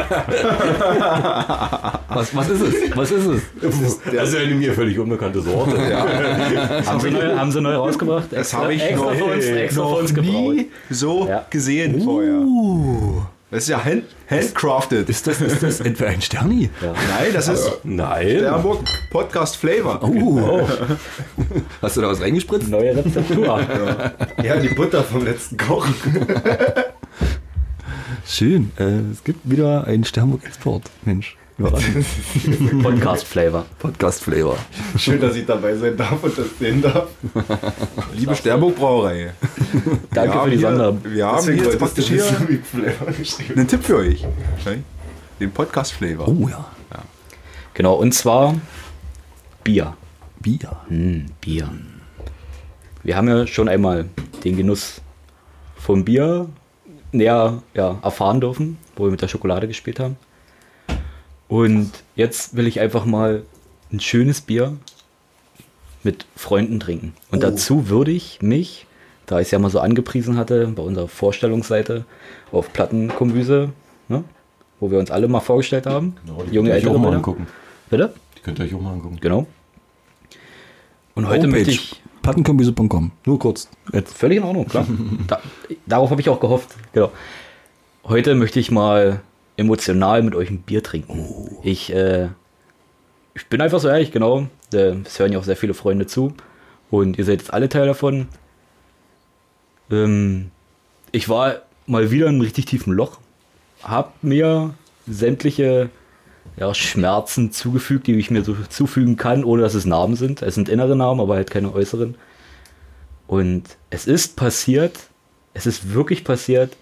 was, 2.08 2.34
was 2.34 2.48
ist 2.48 2.60
es? 2.62 2.96
Was 2.96 3.10
ist 3.10 3.26
es? 3.26 3.42
Das 4.14 4.28
ist 4.32 4.34
ja 4.40 4.46
mir 4.54 4.72
völlig 4.72 4.98
unbekannte 4.98 5.44
Worte. 5.46 5.76
Haben 6.86 7.00
sie, 7.00 7.10
neu, 7.10 7.36
haben 7.36 7.52
sie 7.52 7.60
neu 7.60 7.74
rausgebracht? 7.76 8.28
Das 8.30 8.54
habe 8.54 8.72
ich 8.74 8.82
extra 8.82 9.12
noch, 9.12 9.14
für 9.14 9.24
uns, 9.24 9.44
extra 9.44 9.86
für 9.86 9.94
uns 9.96 10.14
gebraut. 10.14 10.54
nie 10.54 10.70
so 10.90 11.26
Ja. 11.28 11.44
gesehen 11.50 12.00
vorher. 12.02 12.40
Das 13.50 13.64
ist 13.64 13.68
ja 13.68 13.84
hand, 13.84 14.04
handcrafted. 14.28 15.08
Ist 15.08 15.26
das, 15.26 15.40
ist 15.40 15.62
das 15.62 15.80
entweder 15.80 16.10
ein 16.10 16.20
Sterni? 16.22 16.70
Nein, 16.80 16.94
das 17.32 17.48
ist 17.48 17.70
Nein. 17.84 18.26
der 18.40 18.52
Hamburg 18.52 18.80
Podcast 19.10 19.56
Flavor. 19.56 20.00
Oh. 20.02 20.60
Hast 21.82 21.96
du 21.96 22.00
da 22.00 22.08
was 22.08 22.20
reingespritzt? 22.20 22.68
Neue 22.68 22.96
Rezeptur. 22.96 23.62
Ja, 24.42 24.56
die 24.56 24.68
Butter 24.74 25.04
vom 25.04 25.24
letzten 25.24 25.56
Kochen. 25.56 25.94
Schön. 28.26 28.72
Äh, 28.78 29.10
es 29.12 29.22
gibt 29.22 29.48
wieder 29.48 29.86
einen 29.86 30.04
Sternburg-Export. 30.04 30.90
Mensch, 31.04 31.36
überraschend. 31.58 32.06
Podcast-Flavor. 32.82 33.66
Podcast-Flavor. 33.78 34.56
Schön, 34.96 35.20
dass 35.20 35.36
ich 35.36 35.44
dabei 35.44 35.76
sein 35.76 35.96
darf 35.96 36.22
und 36.22 36.36
das 36.36 36.46
sehen 36.58 36.80
darf. 36.80 37.08
Liebe 38.14 38.34
Sternburg 38.34 38.76
Brauerei. 38.76 39.34
Danke 40.12 40.34
Wir 40.34 40.42
für 40.42 40.50
die 40.50 40.58
Sonder. 40.58 41.04
Wir 41.04 41.26
haben 41.26 41.44
hier 41.44 41.64
jetzt 41.64 41.78
praktisch 41.78 42.06
hier 42.08 42.24
einen 42.24 43.68
Tipp 43.68 43.84
für 43.84 43.96
euch. 43.98 44.24
Den 45.38 45.50
Podcast 45.50 45.92
Flavor. 45.92 46.26
Oh 46.26 46.48
ja. 46.48 46.66
Genau, 47.74 47.94
und 47.94 48.14
zwar 48.14 48.54
Bier. 49.64 49.96
Bier. 50.40 50.76
Hm, 50.88 51.26
Bier. 51.40 51.68
Wir 53.02 53.16
haben 53.16 53.28
ja 53.28 53.46
schon 53.46 53.68
einmal 53.68 54.06
den 54.44 54.56
Genuss 54.56 55.02
vom 55.76 56.04
Bier 56.06 56.48
näher 57.14 57.62
ja, 57.74 57.98
erfahren 58.02 58.40
dürfen, 58.40 58.78
wo 58.96 59.04
wir 59.04 59.10
mit 59.10 59.22
der 59.22 59.28
Schokolade 59.28 59.68
gespielt 59.68 60.00
haben. 60.00 60.16
Und 61.48 61.90
jetzt 62.16 62.56
will 62.56 62.66
ich 62.66 62.80
einfach 62.80 63.04
mal 63.04 63.44
ein 63.92 64.00
schönes 64.00 64.40
Bier 64.40 64.76
mit 66.02 66.26
Freunden 66.36 66.80
trinken. 66.80 67.14
Und 67.30 67.42
dazu 67.42 67.88
würde 67.88 68.10
ich 68.10 68.42
mich, 68.42 68.86
da 69.26 69.40
ich 69.40 69.46
es 69.46 69.50
ja 69.52 69.58
mal 69.58 69.70
so 69.70 69.80
angepriesen 69.80 70.36
hatte, 70.36 70.66
bei 70.68 70.82
unserer 70.82 71.08
Vorstellungsseite 71.08 72.04
auf 72.52 72.72
Plattenkombüse, 72.72 73.70
ne, 74.08 74.24
wo 74.80 74.90
wir 74.90 74.98
uns 74.98 75.10
alle 75.10 75.28
mal 75.28 75.40
vorgestellt 75.40 75.86
haben. 75.86 76.16
Genau, 76.26 76.42
die 76.42 76.54
junge 76.54 76.70
könnt 76.70 76.84
ihr 76.84 76.90
euch 76.90 76.94
ältere 76.94 76.94
auch 76.94 76.98
mal 76.98 77.14
angucken. 77.14 77.46
Bitte? 77.88 78.14
Die 78.36 78.40
könnt 78.40 78.58
ihr 78.58 78.64
euch 78.66 78.74
auch 78.74 78.80
mal 78.80 78.92
angucken. 78.92 79.18
Genau. 79.20 79.46
Und 81.14 81.28
heute 81.28 81.46
möchte 81.46 81.70
ich 81.70 82.02
Plattenkombüse.com. 82.24 83.12
Nur 83.26 83.38
kurz. 83.38 83.68
Jetzt. 83.92 84.16
Völlig 84.16 84.38
in 84.38 84.44
Ordnung, 84.44 84.66
klar. 84.66 84.86
da, 85.28 85.40
darauf 85.86 86.10
habe 86.10 86.22
ich 86.22 86.28
auch 86.30 86.40
gehofft. 86.40 86.74
Genau. 86.94 87.12
Heute 88.04 88.34
möchte 88.34 88.58
ich 88.58 88.70
mal 88.70 89.20
emotional 89.58 90.22
mit 90.22 90.34
euch 90.34 90.50
ein 90.50 90.62
Bier 90.62 90.82
trinken. 90.82 91.58
Ich, 91.62 91.92
äh, 91.92 92.28
ich 93.34 93.46
bin 93.48 93.60
einfach 93.60 93.78
so 93.78 93.88
ehrlich, 93.88 94.10
genau. 94.10 94.46
Äh, 94.72 94.96
Es 95.04 95.18
hören 95.18 95.32
ja 95.32 95.38
auch 95.38 95.44
sehr 95.44 95.56
viele 95.56 95.74
Freunde 95.74 96.06
zu. 96.06 96.32
Und 96.90 97.18
ihr 97.18 97.26
seid 97.26 97.40
jetzt 97.40 97.52
alle 97.52 97.68
Teil 97.68 97.86
davon. 97.86 98.28
Ähm, 99.90 100.50
ich 101.12 101.28
war 101.28 101.56
mal 101.86 102.10
wieder 102.10 102.26
in 102.26 102.36
einem 102.36 102.40
richtig 102.40 102.64
tiefen 102.64 102.94
Loch. 102.94 103.18
Hab 103.82 104.24
mir 104.24 104.72
sämtliche 105.06 105.90
ja, 106.56 106.72
Schmerzen 106.74 107.52
zugefügt, 107.52 108.06
die 108.06 108.14
ich 108.14 108.30
mir 108.30 108.44
so 108.44 108.54
zufügen 108.68 109.16
kann, 109.16 109.44
ohne 109.44 109.62
dass 109.62 109.74
es 109.74 109.86
Narben 109.86 110.16
sind. 110.16 110.42
Es 110.42 110.54
sind 110.54 110.68
innere 110.68 110.96
Narben, 110.96 111.20
aber 111.20 111.34
halt 111.34 111.50
keine 111.50 111.72
äußeren. 111.72 112.16
Und 113.26 113.64
es 113.90 114.06
ist 114.06 114.36
passiert, 114.36 114.98
es 115.54 115.66
ist 115.66 115.92
wirklich 115.94 116.24
passiert. 116.24 116.76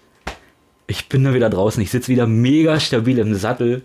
Ich 0.87 1.09
bin 1.09 1.23
da 1.23 1.33
wieder 1.33 1.49
draußen, 1.49 1.81
ich 1.81 1.91
sitze 1.91 2.09
wieder 2.09 2.27
mega 2.27 2.79
stabil 2.79 3.17
im 3.17 3.33
Sattel. 3.35 3.83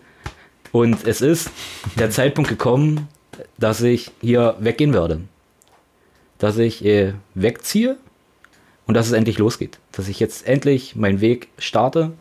Und 0.73 1.07
es 1.07 1.21
ist 1.21 1.51
der 1.97 2.11
Zeitpunkt 2.11 2.51
gekommen, 2.51 3.09
dass 3.57 3.81
ich 3.81 4.11
hier 4.21 4.57
weggehen 4.59 4.93
werde. 4.93 5.23
Dass 6.39 6.59
ich 6.59 6.85
äh, 6.85 7.15
wegziehe 7.35 7.97
und 8.87 8.95
dass 8.95 9.07
es 9.07 9.13
endlich 9.13 9.39
losgeht. 9.39 9.79
Dass 9.93 10.09
ich 10.09 10.21
jetzt 10.21 10.47
endlich 10.47 10.97
meinen 10.97 11.21
Weg 11.21 11.49
starte. 11.59 12.13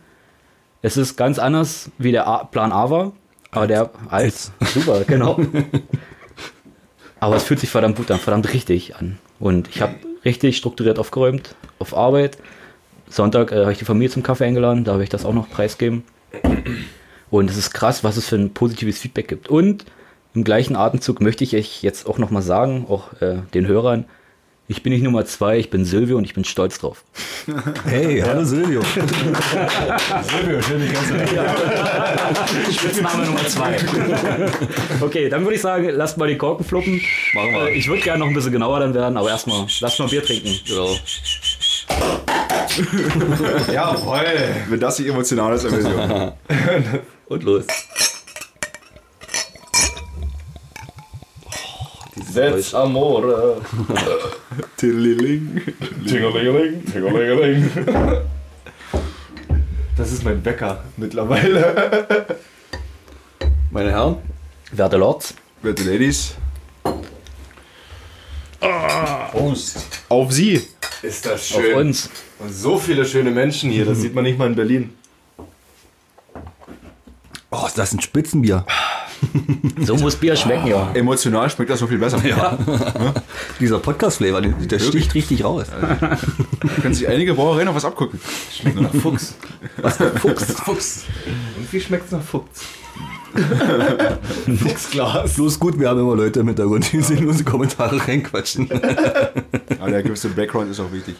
Es 0.80 0.96
ist 0.96 1.16
ganz 1.16 1.38
anders, 1.38 1.90
wie 1.98 2.12
der 2.12 2.26
A 2.26 2.44
Plan 2.44 2.72
A 2.72 2.88
war. 2.88 3.12
Aber 3.50 3.66
der 3.66 3.90
als, 4.08 4.52
super, 4.74 5.04
genau. 5.06 5.38
Aber 7.20 7.36
es 7.36 7.44
fühlt 7.44 7.60
sich 7.60 7.70
verdammt 7.70 7.96
gut 7.96 8.10
an, 8.10 8.18
verdammt 8.18 8.52
richtig 8.52 8.96
an. 8.96 9.18
Und 9.40 9.68
ich 9.68 9.80
habe 9.80 9.94
richtig 10.24 10.56
strukturiert 10.56 10.98
aufgeräumt 10.98 11.54
auf 11.78 11.96
Arbeit. 11.96 12.38
Sonntag 13.08 13.52
äh, 13.52 13.60
habe 13.60 13.72
ich 13.72 13.78
die 13.78 13.84
Familie 13.84 14.10
zum 14.10 14.22
Kaffee 14.22 14.44
eingeladen, 14.44 14.84
da 14.84 14.92
habe 14.92 15.02
ich 15.02 15.08
das 15.08 15.24
auch 15.24 15.32
noch 15.32 15.48
preisgeben. 15.48 16.04
Und 17.30 17.50
es 17.50 17.56
ist 17.56 17.72
krass, 17.72 18.04
was 18.04 18.16
es 18.16 18.28
für 18.28 18.36
ein 18.36 18.52
positives 18.52 18.98
Feedback 18.98 19.28
gibt. 19.28 19.48
Und 19.48 19.84
im 20.34 20.44
gleichen 20.44 20.76
Atemzug 20.76 21.20
möchte 21.20 21.44
ich 21.44 21.56
euch 21.56 21.82
jetzt 21.82 22.06
auch 22.06 22.18
nochmal 22.18 22.42
sagen, 22.42 22.86
auch 22.88 23.20
äh, 23.20 23.38
den 23.54 23.66
Hörern, 23.66 24.04
ich 24.70 24.82
bin 24.82 24.92
nicht 24.92 25.02
Nummer 25.02 25.24
zwei, 25.24 25.58
ich 25.58 25.70
bin 25.70 25.84
Silvio 25.86 26.18
und 26.18 26.24
ich 26.24 26.34
bin 26.34 26.44
stolz 26.44 26.78
drauf. 26.78 27.02
Hey, 27.86 28.20
hallo 28.20 28.44
Silvio. 28.44 28.82
Silvio, 30.30 30.60
schön 30.62 30.82
die 30.82 30.92
ganze 30.92 31.14
Spitzname 32.72 33.24
Nummer 33.24 33.46
zwei. 33.46 33.76
okay, 35.00 35.30
dann 35.30 35.42
würde 35.44 35.54
ich 35.54 35.62
sagen, 35.62 35.88
lasst 35.94 36.18
mal 36.18 36.28
die 36.28 36.36
Korken 36.36 36.64
fluppen. 36.66 37.00
Machen 37.34 37.52
wir. 37.52 37.68
Äh, 37.68 37.74
Ich 37.78 37.88
würde 37.88 38.02
gerne 38.02 38.18
noch 38.18 38.26
ein 38.26 38.34
bisschen 38.34 38.52
genauer 38.52 38.80
dann 38.80 38.92
werden, 38.92 39.16
aber 39.16 39.30
erstmal, 39.30 39.66
lasst 39.80 39.98
mal 39.98 40.08
Bier 40.08 40.22
trinken. 40.22 40.54
Genau. 40.66 40.94
Jawohl. 43.72 44.20
Wenn 44.68 44.80
das 44.80 44.98
nicht 44.98 45.08
emotional 45.08 45.54
ist, 45.54 45.64
nicht. 45.64 45.86
Und 47.28 47.42
los. 47.42 47.64
Setz 52.38 52.72
Amore. 52.74 53.60
Tilliling. 54.76 55.60
Tingelingeling, 56.06 56.84
tingelingeling. 56.84 57.70
Das 59.96 60.12
ist 60.12 60.22
mein 60.24 60.40
Bäcker 60.40 60.84
mittlerweile. 60.96 62.26
Meine 63.72 63.90
Herren, 63.90 64.16
Werte 64.70 64.96
Lords, 64.96 65.34
Werte 65.62 65.82
Ladies, 65.82 66.36
Prost. 69.32 69.78
auf 70.08 70.32
Sie. 70.32 70.62
Ist 71.02 71.26
das 71.26 71.52
auf 71.52 71.60
schön. 71.60 71.74
uns. 71.76 72.08
Und 72.38 72.52
so 72.52 72.78
viele 72.78 73.04
schöne 73.04 73.30
Menschen 73.32 73.70
hier, 73.70 73.84
das 73.84 74.00
sieht 74.00 74.14
man 74.14 74.22
nicht 74.24 74.38
mal 74.38 74.46
in 74.46 74.54
Berlin. 74.54 74.97
Oh, 77.50 77.66
ist 77.66 77.78
das 77.78 77.92
ein 77.92 78.00
Spitzenbier? 78.00 78.64
So 79.80 79.96
muss 79.96 80.14
Bier 80.16 80.36
schmecken, 80.36 80.68
ja. 80.68 80.92
Emotional 80.94 81.50
schmeckt 81.50 81.70
das 81.70 81.80
so 81.80 81.86
viel 81.86 81.98
besser. 81.98 82.24
Ja. 82.24 82.56
Dieser 83.58 83.78
Podcast-Flavor, 83.80 84.42
der, 84.42 84.52
der 84.52 84.78
sticht 84.78 85.14
richtig 85.14 85.44
raus. 85.44 85.66
Da 85.70 86.18
können 86.80 86.94
sich 86.94 87.08
einige 87.08 87.34
Brauereien 87.34 87.66
noch 87.66 87.74
was 87.74 87.84
abgucken. 87.84 88.20
Schmeckt 88.52 88.80
nach 88.80 88.94
Fuchs. 88.94 89.34
Was 89.78 89.96
Fuchs. 89.96 90.52
Fuchs. 90.52 91.04
Und 91.56 91.72
wie 91.72 91.80
schmeckt's 91.80 92.12
nach 92.12 92.22
Fuchs? 92.22 92.60
Nix 94.46 94.90
Glas. 94.90 95.34
Bloß 95.34 95.58
gut, 95.58 95.78
wir 95.78 95.88
haben 95.88 96.00
immer 96.00 96.16
Leute 96.16 96.40
im 96.40 96.48
Hintergrund, 96.48 96.92
die 96.92 97.00
sich 97.00 97.20
in 97.20 97.28
unsere 97.28 97.50
Kommentare 97.50 98.00
reinquatschen. 98.06 98.70
Aber 99.80 99.90
der 99.90 100.02
gewisse 100.02 100.28
Background 100.28 100.70
ist 100.70 100.80
auch 100.80 100.92
wichtig. 100.92 101.16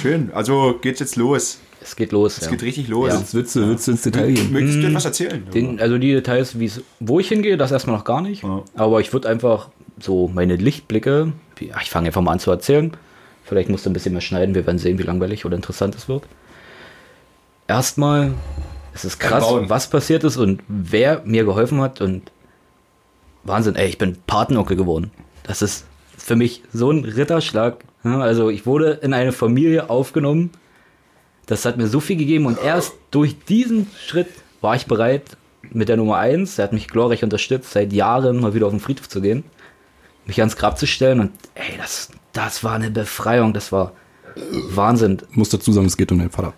Schön. 0.00 0.30
Also 0.32 0.78
geht's 0.80 1.00
jetzt 1.00 1.16
los. 1.16 1.58
Es 1.82 1.96
geht 1.96 2.12
los. 2.12 2.36
Es 2.38 2.44
ja. 2.44 2.50
geht 2.50 2.62
richtig 2.62 2.88
los. 2.88 3.12
Jetzt 3.12 3.34
willst 3.34 3.56
du, 3.56 3.66
willst 3.68 3.86
du 3.88 3.92
ins 3.92 4.02
Detail 4.02 4.32
gehen. 4.32 4.52
Möchtest 4.52 4.82
du 4.82 4.86
etwas 4.86 5.04
erzählen? 5.06 5.46
Den, 5.52 5.80
also 5.80 5.96
die 5.98 6.12
Details, 6.12 6.54
wo 7.00 7.20
ich 7.20 7.28
hingehe, 7.28 7.56
das 7.56 7.72
erstmal 7.72 7.96
noch 7.96 8.04
gar 8.04 8.20
nicht. 8.20 8.42
Ja. 8.42 8.62
Aber 8.74 9.00
ich 9.00 9.12
würde 9.12 9.28
einfach 9.28 9.68
so 9.98 10.28
meine 10.28 10.56
Lichtblicke, 10.56 11.32
wie- 11.56 11.68
ja, 11.68 11.76
ich 11.82 11.90
fange 11.90 12.06
einfach 12.08 12.20
mal 12.20 12.32
an 12.32 12.38
zu 12.38 12.50
erzählen. 12.50 12.92
Vielleicht 13.44 13.68
musst 13.70 13.86
du 13.86 13.90
ein 13.90 13.94
bisschen 13.94 14.12
mehr 14.12 14.20
schneiden, 14.20 14.54
wir 14.54 14.66
werden 14.66 14.78
sehen, 14.78 14.98
wie 14.98 15.02
langweilig 15.02 15.44
oder 15.44 15.56
interessant 15.56 15.94
es 15.94 16.08
wird. 16.08 16.24
Erstmal, 17.66 18.32
es 18.94 19.04
ist 19.04 19.18
krass, 19.18 19.44
was 19.48 19.88
passiert 19.88 20.24
ist 20.24 20.36
und 20.36 20.62
wer 20.68 21.22
mir 21.24 21.44
geholfen 21.44 21.80
hat 21.80 22.00
und 22.00 22.30
Wahnsinn, 23.44 23.76
ey, 23.76 23.88
ich 23.88 23.98
bin 23.98 24.16
Patenonkel 24.26 24.76
geworden. 24.76 25.10
Das 25.44 25.62
ist 25.62 25.86
für 26.16 26.36
mich 26.36 26.62
so 26.72 26.90
ein 26.90 27.04
Ritterschlag. 27.04 27.78
Ja, 28.04 28.20
Also 28.20 28.50
ich 28.50 28.66
wurde 28.66 28.92
in 29.02 29.14
eine 29.14 29.32
Familie 29.32 29.88
aufgenommen. 29.88 30.50
Das 31.50 31.64
hat 31.64 31.76
mir 31.76 31.88
so 31.88 31.98
viel 31.98 32.16
gegeben 32.16 32.46
und 32.46 32.62
erst 32.62 32.94
durch 33.10 33.36
diesen 33.44 33.88
Schritt 34.06 34.28
war 34.60 34.76
ich 34.76 34.86
bereit, 34.86 35.36
mit 35.72 35.88
der 35.88 35.96
Nummer 35.96 36.18
1, 36.18 36.56
er 36.58 36.62
hat 36.62 36.72
mich 36.72 36.86
glorreich 36.86 37.24
unterstützt, 37.24 37.72
seit 37.72 37.92
Jahren 37.92 38.38
mal 38.40 38.54
wieder 38.54 38.66
auf 38.66 38.72
den 38.72 38.78
Friedhof 38.78 39.08
zu 39.08 39.20
gehen, 39.20 39.42
mich 40.26 40.38
ans 40.38 40.56
Grab 40.56 40.78
zu 40.78 40.86
stellen 40.86 41.18
und 41.18 41.32
ey, 41.56 41.76
das, 41.76 42.10
das 42.32 42.62
war 42.62 42.74
eine 42.74 42.92
Befreiung, 42.92 43.52
das 43.52 43.72
war 43.72 43.94
Wahnsinn. 44.70 45.18
Ich 45.28 45.36
muss 45.36 45.48
dazu 45.48 45.72
sagen, 45.72 45.88
es 45.88 45.96
geht 45.96 46.12
um 46.12 46.18
deinen 46.18 46.30
Vater. 46.30 46.54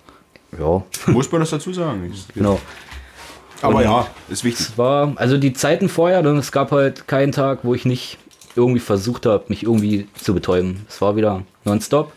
Ja, 0.59 0.85
Muss 1.07 1.33
man 1.33 1.41
das 1.41 1.49
dazu 1.49 1.73
sagen? 1.73 2.13
Genau. 2.35 2.61
Aber 3.63 3.83
ja, 3.83 4.07
ist 4.29 4.45
wichtig. 4.45 4.67
Es 4.69 4.77
war, 4.77 5.15
also 5.17 5.39
die 5.39 5.55
Zeiten 5.55 5.89
vorher, 5.89 6.23
dann, 6.23 6.37
es 6.37 6.53
gab 6.53 6.71
halt 6.71 7.09
keinen 7.09 7.33
Tag, 7.33 7.61
wo 7.63 7.75
ich 7.75 7.87
nicht 7.87 8.19
irgendwie 8.57 8.81
versucht 8.81 9.25
habe, 9.25 9.45
mich 9.49 9.63
irgendwie 9.63 10.07
zu 10.21 10.35
betäuben. 10.35 10.85
Es 10.87 11.01
war 11.01 11.17
wieder 11.17 11.45
nonstop. 11.65 12.13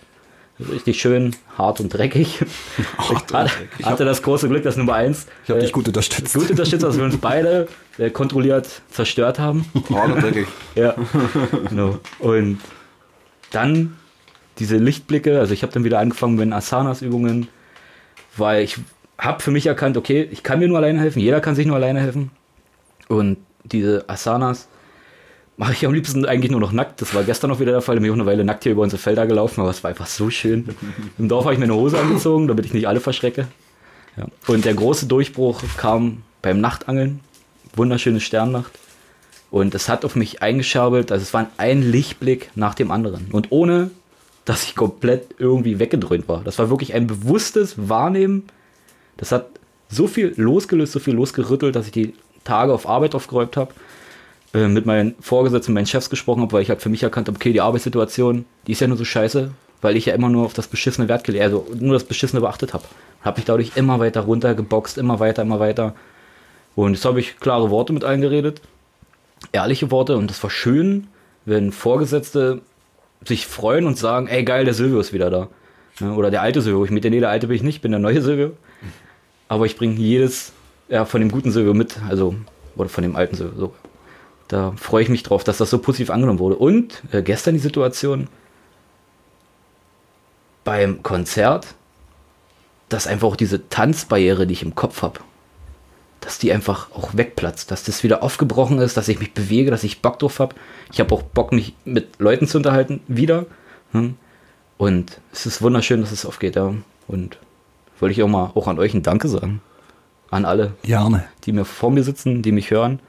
Richtig 0.58 1.02
schön, 1.02 1.36
hart 1.58 1.82
und 1.82 1.90
dreckig. 1.90 2.42
ich 2.78 3.10
hatte, 3.10 3.50
hatte 3.84 4.06
das 4.06 4.22
große 4.22 4.48
Glück, 4.48 4.64
dass 4.64 4.78
Nummer 4.78 4.94
1 4.94 5.28
Ich 5.44 5.50
habe 5.50 5.60
dich 5.60 5.74
gut 5.74 5.88
unterstützt. 5.88 6.34
gut 6.34 6.50
unterstützt, 6.50 6.84
dass 6.84 6.98
wir 6.98 7.04
uns 7.04 7.18
beide 7.18 7.68
äh, 7.98 8.10
kontrolliert 8.10 8.82
zerstört 8.90 9.38
haben. 9.38 9.66
Hart 9.94 10.14
und 10.14 10.24
dreckig. 10.24 10.48
Ja, 10.76 10.96
genau. 11.70 12.00
Und 12.20 12.60
dann 13.52 13.98
diese 14.60 14.78
Lichtblicke, 14.78 15.40
also 15.40 15.54
ich 15.54 15.62
habe 15.62 15.74
dann 15.74 15.84
wieder 15.84 16.00
angefangen 16.00 16.36
mit 16.36 16.44
den 16.44 16.54
Asanas-Übungen, 16.54 17.50
weil 18.38 18.64
ich 18.64 18.78
habe 19.18 19.42
für 19.42 19.52
mich 19.52 19.66
erkannt, 19.68 19.98
okay, 19.98 20.28
ich 20.32 20.44
kann 20.44 20.60
mir 20.60 20.70
nur 20.70 20.78
alleine 20.78 21.00
helfen, 21.00 21.20
jeder 21.20 21.42
kann 21.42 21.56
sich 21.56 21.66
nur 21.66 21.76
alleine 21.76 22.00
helfen. 22.00 22.32
Und 23.10 23.38
diese 23.64 24.06
Asanas 24.08 24.68
mache 25.58 25.74
ich 25.74 25.86
am 25.86 25.94
liebsten 25.94 26.26
eigentlich 26.26 26.52
nur 26.52 26.60
noch 26.60 26.72
nackt. 26.72 27.02
Das 27.02 27.14
war 27.14 27.24
gestern 27.24 27.50
noch 27.50 27.60
wieder 27.60 27.72
der 27.72 27.82
Fall. 27.82 27.96
Ich 27.96 28.02
bin 28.02 28.12
auch 28.12 28.16
eine 28.16 28.26
Weile 28.26 28.44
nackt 28.44 28.64
hier 28.64 28.74
über 28.74 28.82
unsere 28.82 29.02
Felder 29.02 29.26
gelaufen, 29.26 29.62
aber 29.62 29.70
es 29.70 29.84
war 29.84 29.90
einfach 29.90 30.08
so 30.08 30.30
schön. 30.30 30.76
Im 31.18 31.30
Dorf 31.30 31.46
habe 31.46 31.54
ich 31.54 31.60
mir 31.60 31.66
eine 31.66 31.76
Hose 31.76 32.00
angezogen, 32.00 32.48
damit 32.48 32.66
ich 32.66 32.74
nicht 32.74 32.88
alle 32.88 33.00
verschrecke. 33.00 33.48
Ja. 34.18 34.26
Und 34.48 34.66
der 34.66 34.74
große 34.74 35.08
Durchbruch 35.08 35.62
kam 35.78 36.24
beim 36.42 36.60
Nachtangeln. 36.60 37.22
Wunderschöne 37.76 38.20
Sternnacht. 38.20 38.72
Und 39.52 39.76
es 39.76 39.88
hat 39.88 40.04
auf 40.04 40.16
mich 40.16 40.42
eingescherbelt, 40.42 41.12
also 41.12 41.24
es 41.24 41.34
war 41.34 41.48
ein 41.58 41.82
Lichtblick 41.82 42.52
nach 42.56 42.74
dem 42.74 42.92
anderen. 42.92 43.28
Und 43.32 43.52
ohne, 43.52 43.92
dass 44.44 44.64
ich 44.64 44.76
komplett 44.76 45.36
irgendwie 45.38 45.80
weggedröhnt 45.80 46.28
war. 46.28 46.44
Das 46.44 46.60
war 46.60 46.70
wirklich 46.70 46.94
ein 46.94 47.08
bewusstes 47.08 47.76
Wahrnehmen. 47.78 48.44
Das 49.18 49.32
hat 49.32 49.48
so 49.90 50.08
viel 50.08 50.34
losgelöst, 50.36 50.92
so 50.92 51.00
viel 51.00 51.14
losgerüttelt, 51.14 51.76
dass 51.76 51.86
ich 51.86 51.92
die 51.94 52.14
Tage 52.44 52.74
auf 52.74 52.88
Arbeit 52.88 53.16
aufgeräumt 53.16 53.56
habe, 53.58 53.74
äh, 54.56 54.70
mit 54.70 54.86
meinen 54.86 55.16
Vorgesetzten, 55.20 55.74
meinen 55.74 55.86
Chefs 55.86 56.10
gesprochen 56.10 56.42
habe, 56.42 56.54
weil 56.54 56.62
ich 56.62 56.70
halt 56.70 56.82
für 56.82 56.88
mich 56.88 57.04
erkannt 57.04 57.28
habe, 57.28 57.36
okay, 57.36 57.52
die 57.52 57.60
Arbeitssituation, 57.60 58.46
die 58.68 58.72
ist 58.72 58.80
ja 58.80 58.88
nur 58.88 58.96
so 58.96 59.04
scheiße, 59.04 59.52
weil 59.82 59.98
ich 59.98 60.06
ja 60.06 60.14
immer 60.14 60.30
nur 60.30 60.46
auf 60.46 60.54
das 60.54 60.68
beschissene 60.68 61.10
Wert 61.10 61.26
gelegt, 61.26 61.44
also 61.44 61.68
nur 61.78 61.94
das 61.94 62.06
beschissene 62.06 62.40
beachtet 62.40 62.74
habe. 62.74 62.86
Habe 63.22 63.38
mich 63.38 63.46
dadurch 63.46 63.74
immer 63.76 64.00
weiter 64.00 64.22
runtergeboxt, 64.22 64.98
immer 64.98 65.20
weiter, 65.20 65.42
immer 65.42 65.60
weiter. 65.60 65.94
Und 66.74 66.94
jetzt 66.94 67.04
habe 67.04 67.20
ich 67.20 67.38
klare 67.38 67.70
Worte 67.70 67.92
mit 67.92 68.06
allen 68.06 68.22
geredet, 68.22 68.62
ehrliche 69.52 69.92
Worte 69.92 70.16
und 70.16 70.30
das 70.30 70.42
war 70.42 70.50
schön, 70.50 71.08
wenn 71.44 71.74
Vorgesetzte 71.74 72.62
sich 73.26 73.48
freuen 73.48 73.86
und 73.86 73.98
sagen, 73.98 74.28
ey 74.28 74.46
geil, 74.46 74.64
der 74.64 74.74
Silvio 74.74 75.02
ist 75.02 75.12
wieder 75.12 75.30
da. 75.30 75.50
Ja, 76.00 76.14
oder 76.14 76.32
der 76.32 76.42
alte 76.42 76.62
Silvio. 76.62 76.86
Ich 76.86 76.92
mit 76.92 77.04
der 77.04 77.12
nee, 77.12 77.20
der 77.20 77.30
alte 77.30 77.48
bin 77.48 77.58
ich 77.58 77.64
nicht, 77.64 77.82
bin 77.82 77.92
der 77.92 78.00
neue 78.00 78.22
Silvio. 78.22 78.52
Aber 79.50 79.66
ich 79.66 79.76
bringe 79.76 79.96
jedes 79.96 80.54
ja, 80.88 81.04
von 81.04 81.20
dem 81.20 81.30
guten 81.30 81.52
Silvio 81.52 81.74
mit, 81.74 81.98
also 82.08 82.36
oder 82.78 82.90
von 82.90 83.02
dem 83.02 83.16
alten 83.16 83.36
Silvio. 83.36 83.60
So. 83.60 83.74
Da 84.48 84.74
freue 84.78 85.04
ich 85.04 85.10
mich 85.10 85.24
drauf, 85.24 85.44
dass 85.44 85.58
das 85.58 85.70
so 85.70 85.80
positiv 85.80 86.10
angenommen 86.10 86.40
wurde. 86.40 86.56
Und 86.58 87.02
äh, 87.12 87.22
gestern 87.22 87.56
die 87.56 87.60
Situation 87.60 88.28
beim 90.64 91.04
Konzert, 91.04 91.68
dass 92.90 93.08
einfach 93.08 93.28
auch 93.28 93.36
diese 93.36 93.70
Tanzbarriere, 93.70 94.46
die 94.46 94.54
ich 94.54 94.64
im 94.64 94.76
Kopf 94.76 95.02
habe, 95.02 95.20
dass 96.22 96.40
die 96.40 96.52
einfach 96.52 96.92
auch 96.92 97.16
wegplatzt, 97.16 97.70
dass 97.72 97.84
das 97.84 98.04
wieder 98.04 98.24
aufgebrochen 98.24 98.80
ist, 98.80 98.98
dass 98.98 99.08
ich 99.08 99.20
mich 99.20 99.34
bewege, 99.34 99.72
dass 99.72 99.84
ich 99.84 100.02
Bock 100.02 100.20
drauf 100.20 100.40
habe. 100.40 100.56
Ich 100.92 101.00
habe 101.00 101.14
auch 101.14 101.22
Bock, 101.22 101.52
mich 101.52 101.76
mit 101.86 102.20
Leuten 102.20 102.48
zu 102.48 102.58
unterhalten, 102.58 103.02
wieder. 103.08 103.46
Hm? 103.92 104.16
Und 104.78 105.20
es 105.32 105.46
ist 105.46 105.62
wunderschön, 105.62 106.02
dass 106.02 106.12
es 106.12 106.26
aufgeht, 106.26 106.56
ja. 106.56 106.74
Und 107.08 107.38
wollte 108.00 108.14
ich 108.14 108.24
auch 108.24 108.28
mal 108.28 108.52
auch 108.56 108.68
an 108.68 108.80
euch 108.80 108.94
ein 108.94 109.04
Danke 109.04 109.28
sagen. 109.28 109.62
An 110.32 110.46
alle, 110.46 110.74
Gerne. 110.84 111.26
die 111.44 111.52
mir 111.52 111.66
vor 111.66 111.92
mir 111.92 112.04
sitzen, 112.04 112.42
die 112.42 112.52
mich 112.52 112.72
hören. 112.72 113.00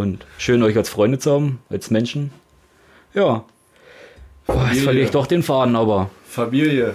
Und 0.00 0.24
schön, 0.38 0.62
euch 0.62 0.76
als 0.76 0.88
Freunde 0.88 1.18
zu 1.18 1.30
haben, 1.32 1.58
als 1.68 1.90
Menschen. 1.90 2.30
Ja. 3.14 3.44
Boah, 4.46 4.68
jetzt 4.72 4.82
verliere 4.82 5.04
ich 5.04 5.10
doch 5.10 5.26
den 5.26 5.42
Faden, 5.42 5.76
aber. 5.76 6.10
Familie. 6.26 6.94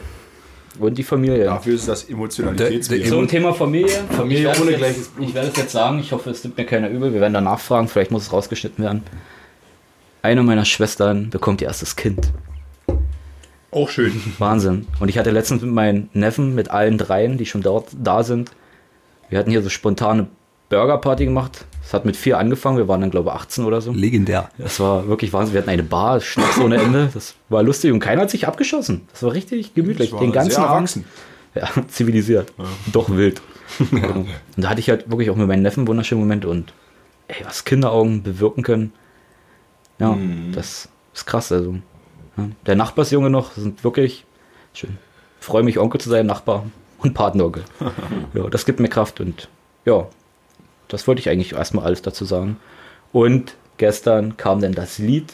Und 0.80 0.98
die 0.98 1.04
Familie. 1.04 1.46
Dafür 1.46 1.76
ist 1.76 1.88
das 1.88 2.04
Emotionalitätsbier. 2.10 3.00
Der- 3.00 3.08
So 3.08 3.20
ein 3.20 3.28
Thema 3.28 3.54
Familie. 3.54 4.04
Familie 4.10 4.50
ohne 4.60 4.72
es 4.72 4.78
gleiches 4.78 5.12
Ich 5.20 5.34
werde 5.34 5.48
es 5.50 5.56
jetzt 5.56 5.72
sagen, 5.72 6.00
ich 6.00 6.12
hoffe, 6.12 6.30
es 6.32 6.44
nimmt 6.44 6.58
mir 6.58 6.66
keiner 6.66 6.90
übel. 6.90 7.14
Wir 7.14 7.22
werden 7.22 7.34
danach 7.34 7.60
fragen, 7.60 7.88
vielleicht 7.88 8.12
muss 8.12 8.24
es 8.24 8.34
rausgeschnitten 8.34 8.84
werden. 8.84 9.04
Eine 10.22 10.44
meiner 10.44 10.66
Schwestern 10.66 11.30
bekommt 11.30 11.62
ihr 11.62 11.68
erstes 11.68 11.96
Kind. 11.96 12.32
Auch 13.72 13.90
schön. 13.90 14.22
Wahnsinn. 14.40 14.88
Und 15.00 15.10
ich 15.10 15.18
hatte 15.18 15.32
letztens 15.32 15.62
mit 15.62 15.72
meinen 15.72 16.10
Neffen, 16.14 16.56
mit 16.56 16.72
allen 16.72 16.98
dreien, 16.98 17.38
die 17.38 17.46
schon 17.46 17.62
dort 17.62 17.88
da 18.02 18.24
sind, 18.24 18.52
wir 19.30 19.40
hatten 19.40 19.52
hier 19.52 19.62
so 19.62 19.70
spontane 19.70 20.28
Burgerparty 20.70 21.26
gemacht. 21.26 21.66
Es 21.86 21.94
hat 21.94 22.04
mit 22.04 22.18
vier 22.18 22.40
angefangen, 22.40 22.78
wir 22.78 22.88
waren 22.88 23.02
dann 23.02 23.12
glaube 23.12 23.30
ich 23.30 23.36
18 23.36 23.64
oder 23.64 23.80
so. 23.80 23.92
Legendär. 23.92 24.50
Das 24.58 24.80
war 24.80 25.08
wirklich 25.08 25.32
Wahnsinn. 25.34 25.54
Wir 25.54 25.62
hatten 25.62 25.70
eine 25.70 25.84
Bar, 25.84 26.20
Schnaps 26.20 26.58
ohne 26.58 26.78
Ende. 26.78 27.10
Das 27.14 27.36
war 27.50 27.62
lustig 27.62 27.92
und 27.92 28.00
keiner 28.00 28.24
hat 28.24 28.32
sich 28.32 28.48
abgeschossen. 28.48 29.08
Das 29.12 29.22
war 29.22 29.34
richtig 29.34 29.76
gemütlich. 29.76 30.10
Das 30.10 30.14
war 30.14 30.22
Den 30.22 30.32
ganzen 30.32 30.52
sehr 30.52 30.68
Abend. 30.68 30.74
erwachsen. 30.74 31.06
Ja, 31.54 31.70
zivilisiert. 31.88 32.52
Doch 32.92 33.10
wild. 33.10 33.42
Genau. 33.92 34.20
Und 34.20 34.28
da 34.58 34.70
hatte 34.70 34.80
ich 34.80 34.90
halt 34.90 35.10
wirklich 35.10 35.30
auch 35.32 35.36
mit 35.36 35.48
meinen 35.48 35.64
Neffen 35.64 35.88
wunderschöne 35.88 36.22
Momente 36.22 36.48
und 36.48 36.72
ey, 37.28 37.44
was 37.44 37.66
Kinderaugen 37.66 38.22
bewirken 38.22 38.64
können. 38.64 38.94
Ja, 40.00 40.16
das 40.54 40.88
ist 41.14 41.26
krass. 41.26 41.52
Also, 41.52 41.76
ja. 42.38 42.48
Der 42.68 42.76
Nachbarsjunge 42.76 43.30
noch 43.32 43.54
sind 43.54 43.84
wirklich 43.84 44.26
schön. 44.74 44.98
Ich 45.40 45.46
freue 45.46 45.64
mich, 45.64 45.80
Onkel 45.80 46.00
zu 46.00 46.10
sein, 46.10 46.26
Nachbar 46.28 46.66
und 47.00 47.14
Patenonkel. 47.16 47.64
ja, 48.34 48.48
das 48.50 48.66
gibt 48.66 48.80
mir 48.80 48.88
Kraft 48.88 49.20
und 49.20 49.50
ja, 49.84 50.08
das 50.88 51.08
wollte 51.08 51.20
ich 51.20 51.30
eigentlich 51.30 51.54
erstmal 51.54 51.86
alles 51.86 52.02
dazu 52.02 52.26
sagen. 52.26 52.58
Und 53.12 53.56
gestern 53.78 54.38
kam 54.38 54.62
dann 54.62 54.74
das 54.74 54.98
Lied 54.98 55.34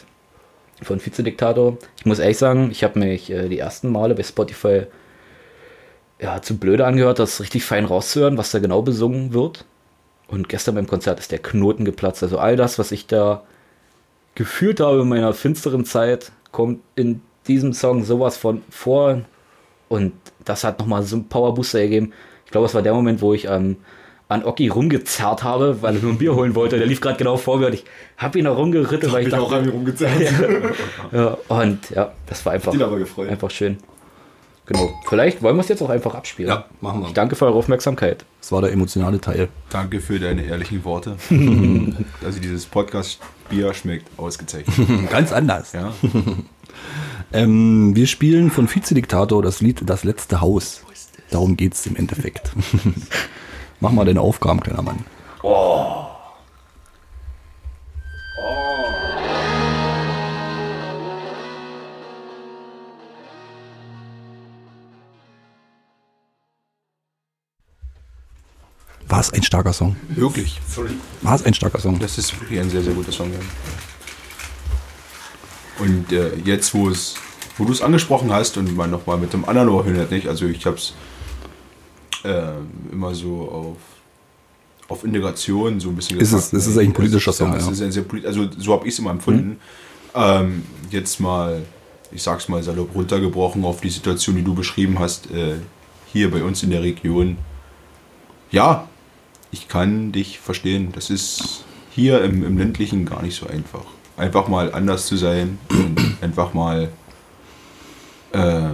von 0.82 1.04
Vizediktator. 1.04 1.78
Ich 1.98 2.06
muss 2.06 2.20
ehrlich 2.20 2.38
sagen, 2.38 2.70
ich 2.72 2.84
habe 2.84 3.00
mich 3.00 3.30
äh, 3.30 3.50
die 3.50 3.60
ersten 3.60 3.92
Male 3.92 4.16
bei 4.16 4.24
Spotify 4.24 4.84
ja, 6.20 6.42
zu 6.42 6.58
blöde 6.58 6.86
angehört, 6.86 7.20
das 7.20 7.42
richtig 7.42 7.66
fein 7.66 7.86
rauszuhören, 7.86 8.38
was 8.38 8.52
da 8.52 8.60
genau 8.60 8.82
besungen 8.82 9.34
wird. 9.34 9.66
Und 10.28 10.48
gestern 10.48 10.76
beim 10.76 10.88
Konzert 10.88 11.20
ist 11.20 11.32
der 11.32 11.40
Knoten 11.40 11.84
geplatzt. 11.84 12.24
Also 12.24 12.38
all 12.38 12.56
das, 12.56 12.80
was 12.80 12.92
ich 12.92 13.08
da 13.08 13.44
gefühlt 14.36 14.80
habe 14.80 15.02
in 15.02 15.10
meiner 15.10 15.34
finsteren 15.34 15.84
Zeit, 15.84 16.32
kommt 16.52 16.80
in 16.96 17.22
diesem 17.48 17.74
Song 17.74 18.04
sowas 18.04 18.38
von 18.38 18.62
vor. 18.70 19.22
Und 19.90 20.14
das 20.46 20.64
hat 20.64 20.80
nochmal 20.80 21.04
so 21.04 21.18
einen 21.18 21.28
Powerbooster 21.28 21.82
gegeben. 21.82 22.14
Ich 22.46 22.52
glaube, 22.52 22.68
es 22.68 22.74
war 22.74 22.82
der 22.82 22.94
Moment, 22.94 23.22
wo 23.22 23.34
ich 23.34 23.46
ähm, 23.46 23.78
an 24.32 24.44
Oki 24.44 24.68
rumgezerrt 24.70 25.44
habe, 25.44 25.82
weil 25.82 25.96
er 25.96 26.02
nur 26.02 26.12
ein 26.12 26.18
Bier 26.18 26.36
holen 26.36 26.56
wollte. 26.56 26.78
Der 26.78 26.88
lief 26.88 27.02
gerade 27.02 27.18
genau 27.18 27.38
vor 27.38 27.58
mir 27.58 27.68
und 27.68 27.74
ich 27.74 27.86
habe 28.18 28.40
ihn 28.40 28.46
da 28.46 28.52
rumgeritten, 28.52 29.12
weil 29.12 29.24
ich 29.24 29.30
Bin 29.30 29.40
auch 29.40 29.50
dachte, 29.50 29.62
an 29.62 29.66
mir 29.66 29.72
rumgezeigt. 29.72 30.34
ja, 31.12 31.38
und 31.48 31.90
ja, 31.90 32.12
das 32.28 32.46
war 32.46 32.54
einfach, 32.54 32.74
aber 32.74 32.98
gefreut. 32.98 33.30
einfach 33.30 33.52
schön. 33.52 33.78
Genau. 34.68 34.94
Vielleicht 35.08 35.42
wollen 35.42 35.58
wir 35.58 35.62
es 35.62 35.68
jetzt 35.68 35.82
auch 35.82 35.90
einfach 35.90 36.16
abspielen. 36.16 36.50
Ja, 36.50 36.66
machen 36.80 37.02
wir. 37.02 37.08
Ich 37.08 37.14
danke 37.14 37.36
für 37.36 37.46
eure 37.46 37.56
Aufmerksamkeit. 37.56 38.26
Das 38.40 38.52
war 38.52 38.62
der 38.62 38.72
emotionale 38.72 39.20
Teil. 39.20 39.50
Danke 39.70 40.00
für 40.00 40.20
deine 40.20 40.44
ehrlichen 40.46 40.86
Worte. 40.86 41.18
also 42.24 42.40
dieses 42.40 42.68
Podcast-Bier 42.68 43.74
schmeckt 43.74 44.08
ausgezeichnet. 44.18 45.10
Ganz 45.10 45.34
anders. 45.34 45.74
Ja. 45.74 45.94
Ähm, 47.34 47.96
wir 47.96 48.08
spielen 48.08 48.50
von 48.50 48.74
Vizediktator 48.74 49.42
das 49.42 49.62
Lied 49.62 49.82
Das 49.86 50.04
letzte 50.04 50.42
Haus. 50.42 50.84
Darum 51.32 51.58
geht's 51.58 51.86
im 51.86 51.96
Endeffekt. 51.96 52.52
Mach 53.82 53.92
mal 53.92 54.06
deine 54.06 54.22
Aufgaben, 54.22 54.62
kleiner 54.62 54.84
Mann. 54.84 55.04
Oh. 55.42 56.06
War 69.08 69.20
es 69.20 69.34
ein 69.34 69.42
starker 69.42 69.74
Song? 69.74 69.96
Wirklich. 70.10 70.62
War 71.24 71.36
es 71.36 71.44
ein 71.44 71.56
starker 71.56 71.80
Song? 71.80 71.98
Das 71.98 72.20
ist 72.20 72.40
wirklich 72.40 72.60
ein 72.60 72.70
sehr, 72.70 72.84
sehr 72.84 72.94
guter 72.94 73.12
Song. 73.12 73.32
Ja. 73.34 73.40
Und 75.80 76.12
äh, 76.12 76.36
jetzt, 76.46 76.76
wo 76.76 76.88
es, 76.88 77.16
wo 77.58 77.66
du 77.66 77.74
es 77.74 77.82
angesprochen 77.82 78.32
hast 78.32 78.58
und 78.58 78.78
man 78.78 78.92
nochmal 78.92 79.18
mit 79.18 79.34
dem 79.34 79.44
anderen 79.44 79.70
Ohr 79.70 79.84
hört, 79.86 80.12
nicht? 80.12 80.28
Also 80.28 80.46
ich 80.46 80.68
habe 80.68 80.78
es 80.78 80.94
äh, 82.24 82.52
immer 82.92 83.14
so 83.16 83.50
auf, 83.50 83.78
auf 84.90 85.04
Integration 85.04 85.80
so 85.80 85.90
ein 85.90 85.96
bisschen 85.96 86.20
Ist 86.20 86.32
es- 86.34 86.54
ist 86.54 86.68
es 86.68 86.78
eigentlich 86.78 86.90
ein 86.90 86.94
politischer 86.94 87.34
Song, 87.34 87.52
Ja, 87.52 87.58
es 87.58 87.68
ist 87.68 87.82
ein 87.82 87.92
sehr 87.92 88.04
polit- 88.04 88.26
also 88.26 88.48
so 88.58 88.74
habe 88.74 88.88
ich 88.88 88.94
es 88.94 89.00
immer 89.00 89.12
empfunden. 89.12 89.58
Ähm, 90.14 90.64
jetzt 90.90 91.20
mal, 91.20 91.62
ich 92.12 92.22
sag's 92.22 92.50
mal 92.50 92.62
salopp 92.62 92.94
runtergebrochen 92.94 93.64
auf 93.64 93.80
die 93.82 93.90
Situation, 93.90 94.36
die 94.36 94.44
du 94.44 94.54
beschrieben 94.54 95.00
hast, 95.00 95.32
äh, 95.32 95.56
hier 96.12 96.30
bei 96.30 96.44
uns 96.44 96.62
in 96.64 96.70
der 96.72 96.82
Region. 96.84 97.38
Ja, 98.52 98.88
ich 99.52 99.68
kann 99.70 100.12
dich 100.12 100.40
verstehen. 100.40 100.92
Das 100.94 101.10
ist 101.10 101.64
hier 101.92 102.22
im, 102.24 102.44
im 102.46 102.58
ländlichen 102.58 103.06
gar 103.06 103.22
nicht 103.22 103.36
so 103.38 103.48
einfach. 103.48 103.84
Einfach 104.18 104.48
mal 104.50 104.74
anders 104.74 105.06
zu 105.08 105.16
sein 105.16 105.58
und 105.70 106.18
einfach 106.22 106.54
mal 106.54 106.90
äh, 108.34 108.70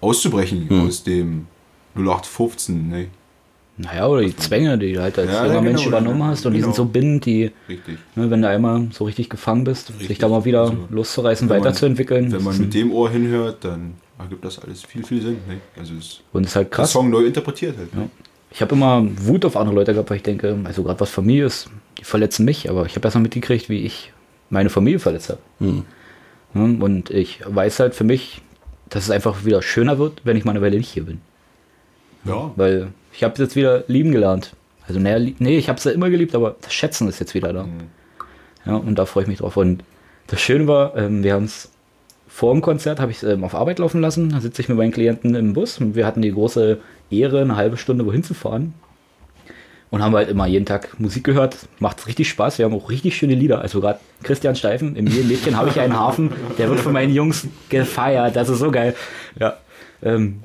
auszubrechen 0.00 0.68
Hm. 0.68 0.86
aus 0.86 1.02
dem 1.02 1.46
0815. 1.94 2.88
Ne? 2.88 3.06
Naja, 3.78 4.06
oder 4.06 4.20
die 4.22 4.36
Zwänge, 4.36 4.76
die 4.76 4.92
du 4.92 5.02
halt 5.02 5.18
als 5.18 5.30
Ja, 5.30 5.42
junger 5.44 5.54
ja, 5.56 5.60
Mensch 5.62 5.84
genau, 5.84 5.96
übernommen 5.98 6.24
hast 6.24 6.44
und 6.44 6.52
die 6.52 6.58
genau. 6.60 6.72
sind 6.72 6.76
so 6.76 6.84
bindend, 6.84 7.24
die, 7.24 7.50
Richtig. 7.68 7.98
ne, 8.14 8.30
wenn 8.30 8.42
du 8.42 8.48
einmal 8.48 8.88
so 8.92 9.04
richtig 9.04 9.30
gefangen 9.30 9.64
bist, 9.64 9.86
sich 9.88 9.98
Richtig. 10.00 10.18
da 10.18 10.28
mal 10.28 10.44
wieder 10.44 10.62
Also, 10.62 10.76
loszureißen, 10.90 11.48
wenn 11.48 11.56
man- 11.56 11.64
weiterzuentwickeln. 11.64 12.30
Wenn 12.30 12.42
man 12.44 12.58
mit 12.58 12.74
dem 12.74 12.92
Ohr 12.92 13.10
hinhört, 13.10 13.64
dann 13.64 13.94
ergibt 14.18 14.44
das 14.44 14.58
alles 14.58 14.82
viel, 14.82 15.02
viel 15.04 15.22
Sinn. 15.22 15.38
Ne? 15.48 15.56
Also 15.78 15.94
es 15.94 16.20
und 16.32 16.44
ist 16.46 16.54
halt 16.54 16.66
der 16.66 16.76
krass. 16.76 16.92
Song 16.92 17.08
neu 17.10 17.24
interpretiert 17.24 17.76
halt. 17.78 17.94
Ne? 17.94 18.10
Ich 18.50 18.60
habe 18.60 18.74
immer 18.74 19.04
Wut 19.26 19.44
auf 19.46 19.56
andere 19.56 19.74
Leute 19.74 19.94
gehabt, 19.94 20.10
weil 20.10 20.18
ich 20.18 20.22
denke, 20.22 20.56
also 20.64 20.82
gerade 20.82 21.00
was 21.00 21.08
Familie 21.10 21.46
ist, 21.46 21.70
die 21.98 22.04
verletzen 22.04 22.44
mich, 22.44 22.68
aber 22.68 22.84
ich 22.84 22.94
habe 22.94 23.06
erst 23.06 23.14
mal 23.16 23.22
mitgekriegt, 23.22 23.70
wie 23.70 23.78
ich 23.86 24.12
meine 24.50 24.68
Familie 24.68 24.98
verletzt 24.98 25.30
habe. 25.30 25.40
Hm. 25.60 25.84
Ne, 26.52 26.84
Und 26.84 27.08
ich 27.10 27.40
weiß 27.46 27.80
halt 27.80 27.94
für 27.94 28.04
mich, 28.04 28.42
dass 28.90 29.04
es 29.04 29.10
einfach 29.10 29.46
wieder 29.46 29.62
schöner 29.62 29.98
wird, 29.98 30.20
wenn 30.24 30.36
ich 30.36 30.44
mal 30.44 30.50
eine 30.50 30.60
Weile 30.60 30.76
nicht 30.76 30.90
hier 30.90 31.04
bin. 31.06 31.22
Ja. 32.24 32.50
Weil 32.56 32.88
ich 33.12 33.24
habe 33.24 33.34
es 33.34 33.40
jetzt 33.40 33.56
wieder 33.56 33.84
lieben 33.86 34.12
gelernt. 34.12 34.54
Also 34.86 35.00
naja, 35.00 35.32
nee, 35.38 35.58
ich 35.58 35.68
habe 35.68 35.78
es 35.78 35.84
ja 35.84 35.92
immer 35.92 36.10
geliebt, 36.10 36.34
aber 36.34 36.56
das 36.60 36.72
Schätzen 36.72 37.08
ist 37.08 37.20
jetzt 37.20 37.34
wieder 37.34 37.52
da. 37.52 37.66
Ja, 38.66 38.76
und 38.76 38.96
da 38.98 39.06
freue 39.06 39.24
ich 39.24 39.28
mich 39.28 39.38
drauf. 39.38 39.56
Und 39.56 39.84
das 40.26 40.40
Schöne 40.40 40.66
war, 40.66 40.96
ähm, 40.96 41.22
wir 41.22 41.34
haben 41.34 41.44
es 41.44 41.70
vor 42.28 42.52
dem 42.52 42.62
Konzert, 42.62 43.00
habe 43.00 43.10
ich 43.10 43.18
es 43.18 43.22
ähm, 43.24 43.44
auf 43.44 43.54
Arbeit 43.54 43.78
laufen 43.78 44.00
lassen. 44.00 44.30
Da 44.30 44.40
sitze 44.40 44.62
ich 44.62 44.68
mit 44.68 44.78
meinen 44.78 44.92
Klienten 44.92 45.34
im 45.34 45.52
Bus 45.52 45.78
und 45.78 45.94
wir 45.94 46.06
hatten 46.06 46.22
die 46.22 46.32
große 46.32 46.78
Ehre, 47.10 47.42
eine 47.42 47.56
halbe 47.56 47.76
Stunde 47.76 48.06
wohin 48.06 48.24
zu 48.24 48.34
fahren. 48.34 48.74
Und 49.90 50.02
haben 50.02 50.14
halt 50.14 50.30
immer 50.30 50.46
jeden 50.46 50.64
Tag 50.64 50.98
Musik 50.98 51.22
gehört. 51.24 51.68
Macht 51.78 52.06
richtig 52.06 52.30
Spaß. 52.30 52.56
Wir 52.56 52.64
haben 52.64 52.72
auch 52.72 52.88
richtig 52.88 53.14
schöne 53.14 53.34
Lieder. 53.34 53.60
Also 53.60 53.82
gerade 53.82 54.00
Christian 54.22 54.56
Steifen, 54.56 54.96
im 54.96 55.04
Mädchen 55.04 55.58
habe 55.58 55.68
ich 55.68 55.78
einen 55.78 55.98
Hafen. 55.98 56.32
Der 56.56 56.70
wird 56.70 56.80
von 56.80 56.94
meinen 56.94 57.12
Jungs 57.12 57.46
gefeiert. 57.68 58.34
Das 58.34 58.48
ist 58.48 58.60
so 58.60 58.70
geil. 58.70 58.94
Ja. 59.38 59.58
Ähm, 60.02 60.40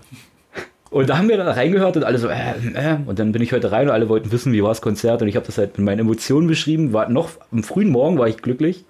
und 0.90 1.10
da 1.10 1.18
haben 1.18 1.28
wir 1.28 1.38
da 1.38 1.52
reingehört 1.52 1.98
und 1.98 2.04
alle 2.04 2.18
so, 2.18 2.28
äh, 2.30 2.54
äh. 2.74 2.98
Und 3.06 3.20
dann 3.20 3.32
bin 3.32 3.42
ich 3.42 3.52
heute 3.52 3.72
rein 3.72 3.88
und 3.88 3.94
alle 3.94 4.08
wollten 4.10 4.32
wissen, 4.32 4.54
wie 4.54 4.64
war 4.64 4.70
das 4.70 4.82
Konzert. 4.82 5.22
Und 5.22 5.28
ich 5.28 5.36
habe 5.36 5.46
das 5.46 5.58
halt 5.58 5.78
mit 5.78 5.86
meinen 5.86 6.00
Emotionen 6.00 6.48
beschrieben. 6.48 6.94
War 6.94 7.10
noch 7.10 7.32
am 7.52 7.64
frühen 7.64 7.90
Morgen 7.90 8.18
war 8.18 8.28
ich 8.28 8.38
glücklich. 8.38 8.86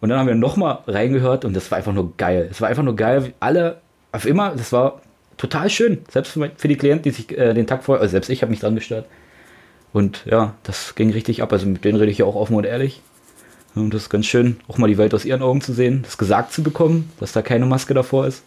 Und 0.00 0.08
dann 0.10 0.18
haben 0.18 0.28
wir 0.28 0.34
nochmal 0.34 0.78
reingehört 0.86 1.44
und 1.44 1.54
das 1.54 1.70
war 1.70 1.78
einfach 1.78 1.92
nur 1.92 2.16
geil. 2.16 2.48
Es 2.50 2.60
war 2.60 2.68
einfach 2.68 2.82
nur 2.82 2.96
geil. 2.96 3.32
Alle 3.40 3.80
auf 4.12 4.26
immer, 4.26 4.54
das 4.56 4.72
war 4.72 5.02
total 5.36 5.70
schön. 5.70 5.98
Selbst 6.10 6.32
für, 6.32 6.50
für 6.56 6.68
die 6.68 6.76
Klienten, 6.76 7.02
die 7.02 7.10
sich 7.10 7.36
äh, 7.36 7.54
den 7.54 7.66
Tag 7.66 7.84
vorher, 7.84 8.02
also 8.02 8.12
selbst 8.12 8.28
ich 8.28 8.42
habe 8.42 8.50
mich 8.50 8.60
dran 8.60 8.74
gestört. 8.74 9.06
Und 9.92 10.24
ja, 10.26 10.54
das 10.62 10.94
ging 10.94 11.10
richtig 11.10 11.42
ab. 11.42 11.52
Also 11.52 11.66
mit 11.66 11.84
denen 11.84 11.98
rede 11.98 12.10
ich 12.10 12.18
ja 12.18 12.26
auch 12.26 12.36
offen 12.36 12.56
und 12.56 12.64
ehrlich. 12.64 13.02
Und 13.74 13.94
das 13.94 14.02
ist 14.02 14.10
ganz 14.10 14.26
schön, 14.26 14.58
auch 14.66 14.78
mal 14.78 14.88
die 14.88 14.98
Welt 14.98 15.14
aus 15.14 15.24
ihren 15.24 15.42
Augen 15.42 15.60
zu 15.60 15.72
sehen, 15.72 16.02
das 16.02 16.18
gesagt 16.18 16.52
zu 16.52 16.62
bekommen, 16.62 17.12
dass 17.20 17.32
da 17.32 17.42
keine 17.42 17.66
Maske 17.66 17.94
davor 17.94 18.26
ist. 18.26 18.42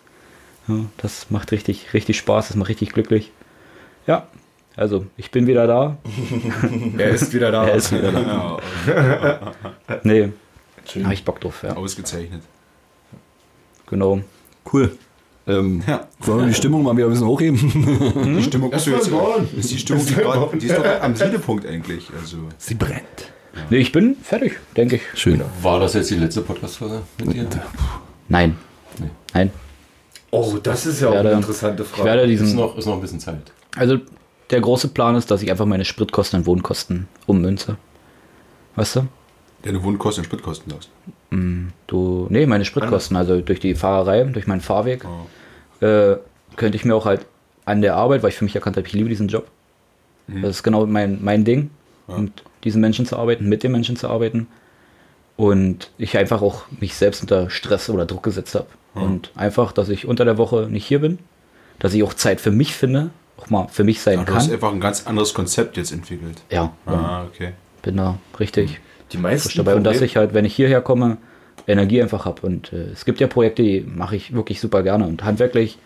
Ja, 0.68 0.86
das 0.98 1.30
macht 1.30 1.52
richtig, 1.52 1.94
richtig 1.94 2.18
Spaß, 2.18 2.50
das 2.50 2.58
macht 2.58 2.70
richtig 2.70 2.92
glücklich. 2.94 3.32
Ja, 4.08 4.28
also 4.76 5.06
ich 5.18 5.32
bin 5.32 5.48
wieder 5.48 5.68
da. 5.68 5.98
Er 6.98 7.10
ist 7.10 7.34
wieder 7.34 7.52
da. 7.52 7.68
Er 7.68 7.76
ist 7.76 7.92
wieder 7.92 8.12
da. 8.12 8.60
Ja, 8.88 9.54
Nee, 10.04 10.32
habe 11.04 11.14
ich 11.14 11.24
Bock 11.26 11.40
drauf, 11.42 11.64
ja. 11.64 11.76
ausgezeichnet. 11.76 12.42
Genau. 13.88 14.22
Cool. 14.72 14.96
Ähm, 15.48 15.84
Ja. 15.88 16.08
Wollen 16.20 16.40
wir 16.42 16.48
die 16.48 16.54
Stimmung 16.54 16.84
mal 16.84 16.96
wieder 16.96 17.08
ein 17.08 17.12
bisschen 17.12 17.28
hochheben? 17.28 17.58
Die 18.38 18.44
Stimmung 18.44 18.72
ist, 18.72 18.86
jetzt, 18.88 19.10
ist 19.58 19.72
die 19.72 19.78
Stimmung 19.80 20.06
die, 20.06 20.14
grad, 20.14 20.62
die 20.62 20.68
ist 20.68 20.78
doch 20.78 21.02
am 21.02 21.16
Siedepunkt 21.16 21.66
eigentlich. 21.66 22.08
Also 22.20 22.38
Sie 22.58 22.76
brennt. 22.76 23.32
Nee, 23.70 23.78
ich 23.78 23.92
bin 23.92 24.16
fertig, 24.24 24.60
denke 24.78 24.98
ich. 24.98 25.02
Schön. 25.20 25.42
War 25.62 25.80
das 25.80 25.94
jetzt 25.94 26.10
die 26.10 26.16
letzte 26.16 26.42
Podcast-Folge 26.42 27.02
mit 27.20 27.34
dir? 27.36 27.48
Nein. 28.30 28.58
Nee. 29.00 29.10
Nein. 29.34 29.52
Oh, 30.32 30.58
das 30.64 30.86
ist 30.86 31.02
ja 31.02 31.10
auch 31.10 31.14
werde- 31.14 31.30
eine 31.30 31.38
interessante 31.40 31.84
Ich 31.84 31.90
Frage. 31.90 32.06
werde 32.06 32.22
Ist 32.24 32.42
diesen. 32.42 32.56
noch, 32.58 32.78
ist 32.78 32.86
noch 32.86 32.96
ein 32.96 33.02
bisschen 33.02 33.20
Zeit. 33.20 33.52
Also, 33.76 33.98
der 34.50 34.62
große 34.62 34.88
Plan 34.90 35.16
ist, 35.16 35.30
dass 35.32 35.42
ich 35.44 35.52
einfach 35.52 35.66
meine 35.66 35.86
Spritkosten 35.86 36.40
und 36.40 36.46
Wohnkosten 36.46 37.08
ummünze. 37.28 37.78
Weißt 38.76 38.96
du? 38.98 39.08
deine 39.64 39.84
Wohnkosten 39.84 40.22
und 40.22 40.26
Spritkosten 40.26 40.74
hast. 40.76 40.90
Du, 41.86 42.26
nee, 42.32 42.48
meine 42.48 42.66
Spritkosten, 42.66 43.16
also 43.16 43.42
durch 43.42 43.60
die 43.60 43.76
Fahrerei, 43.76 44.24
durch 44.24 44.48
meinen 44.48 44.62
Fahrweg, 44.62 45.06
Oh. 45.06 45.86
äh, 45.86 46.18
könnte 46.56 46.76
ich 46.78 46.84
mir 46.84 46.96
auch 46.96 47.06
halt 47.06 47.28
an 47.66 47.82
der 47.82 47.96
Arbeit, 47.96 48.24
weil 48.24 48.30
ich 48.32 48.38
für 48.38 48.44
mich 48.44 48.56
erkannt 48.56 48.76
habe, 48.78 48.88
ich 48.88 48.94
liebe 48.94 49.08
diesen 49.10 49.28
Job. 49.28 49.48
Das 50.28 50.50
ist 50.50 50.64
genau 50.64 50.88
mein, 50.88 51.20
mein 51.22 51.46
Ding, 51.46 51.70
mit 52.08 52.42
diesen 52.64 52.82
Menschen 52.82 53.06
zu 53.06 53.18
arbeiten, 53.18 53.48
mit 53.50 53.62
den 53.64 53.72
Menschen 53.72 53.96
zu 53.98 54.08
arbeiten. 54.10 54.48
Und 55.42 55.90
ich 55.98 56.16
einfach 56.18 56.42
auch 56.44 56.64
mich 56.80 56.94
selbst 56.96 57.22
unter 57.22 57.50
Stress 57.50 57.90
oder 57.90 58.06
Druck 58.06 58.22
gesetzt 58.24 58.54
habe. 58.54 58.68
Und 58.94 59.32
einfach, 59.36 59.72
dass 59.72 59.90
ich 59.90 60.06
unter 60.06 60.24
der 60.26 60.38
Woche 60.38 60.68
nicht 60.70 60.86
hier 60.86 61.00
bin, 61.00 61.18
dass 61.80 61.94
ich 61.96 62.04
auch 62.04 62.14
Zeit 62.14 62.40
für 62.42 62.52
mich 62.52 62.76
finde, 62.76 63.10
auch 63.38 63.50
mal 63.50 63.68
für 63.70 63.84
mich 63.84 64.02
sein 64.02 64.20
Ja, 64.20 64.26
du 64.26 64.34
hast 64.36 64.46
kann. 64.46 64.54
einfach 64.54 64.72
ein 64.72 64.80
ganz 64.82 65.08
anderes 65.08 65.34
Konzept 65.34 65.78
jetzt 65.78 65.92
entwickelt. 65.92 66.42
Ja, 66.52 66.74
Ah, 66.86 67.24
okay. 67.24 67.54
bin 67.82 67.98
da 67.98 68.20
richtig 68.40 68.80
die 69.14 69.18
meisten 69.18 69.58
dabei. 69.58 69.76
Und 69.76 69.84
dass 69.84 70.02
ich 70.02 70.16
halt, 70.18 70.34
wenn 70.36 70.46
ich 70.46 70.56
hierher 70.56 70.82
komme, 70.82 71.18
Energie 71.68 72.02
einfach 72.04 72.26
habe. 72.26 72.46
Und 72.46 72.72
äh, 72.74 72.92
es 72.92 73.06
gibt 73.06 73.20
ja 73.20 73.28
Projekte, 73.28 73.64
die 73.64 73.82
mache 73.82 74.16
ich 74.16 74.34
wirklich 74.34 74.60
super 74.62 74.84
gerne. 74.84 75.06
Und 75.08 75.24
handwerklich 75.24 75.80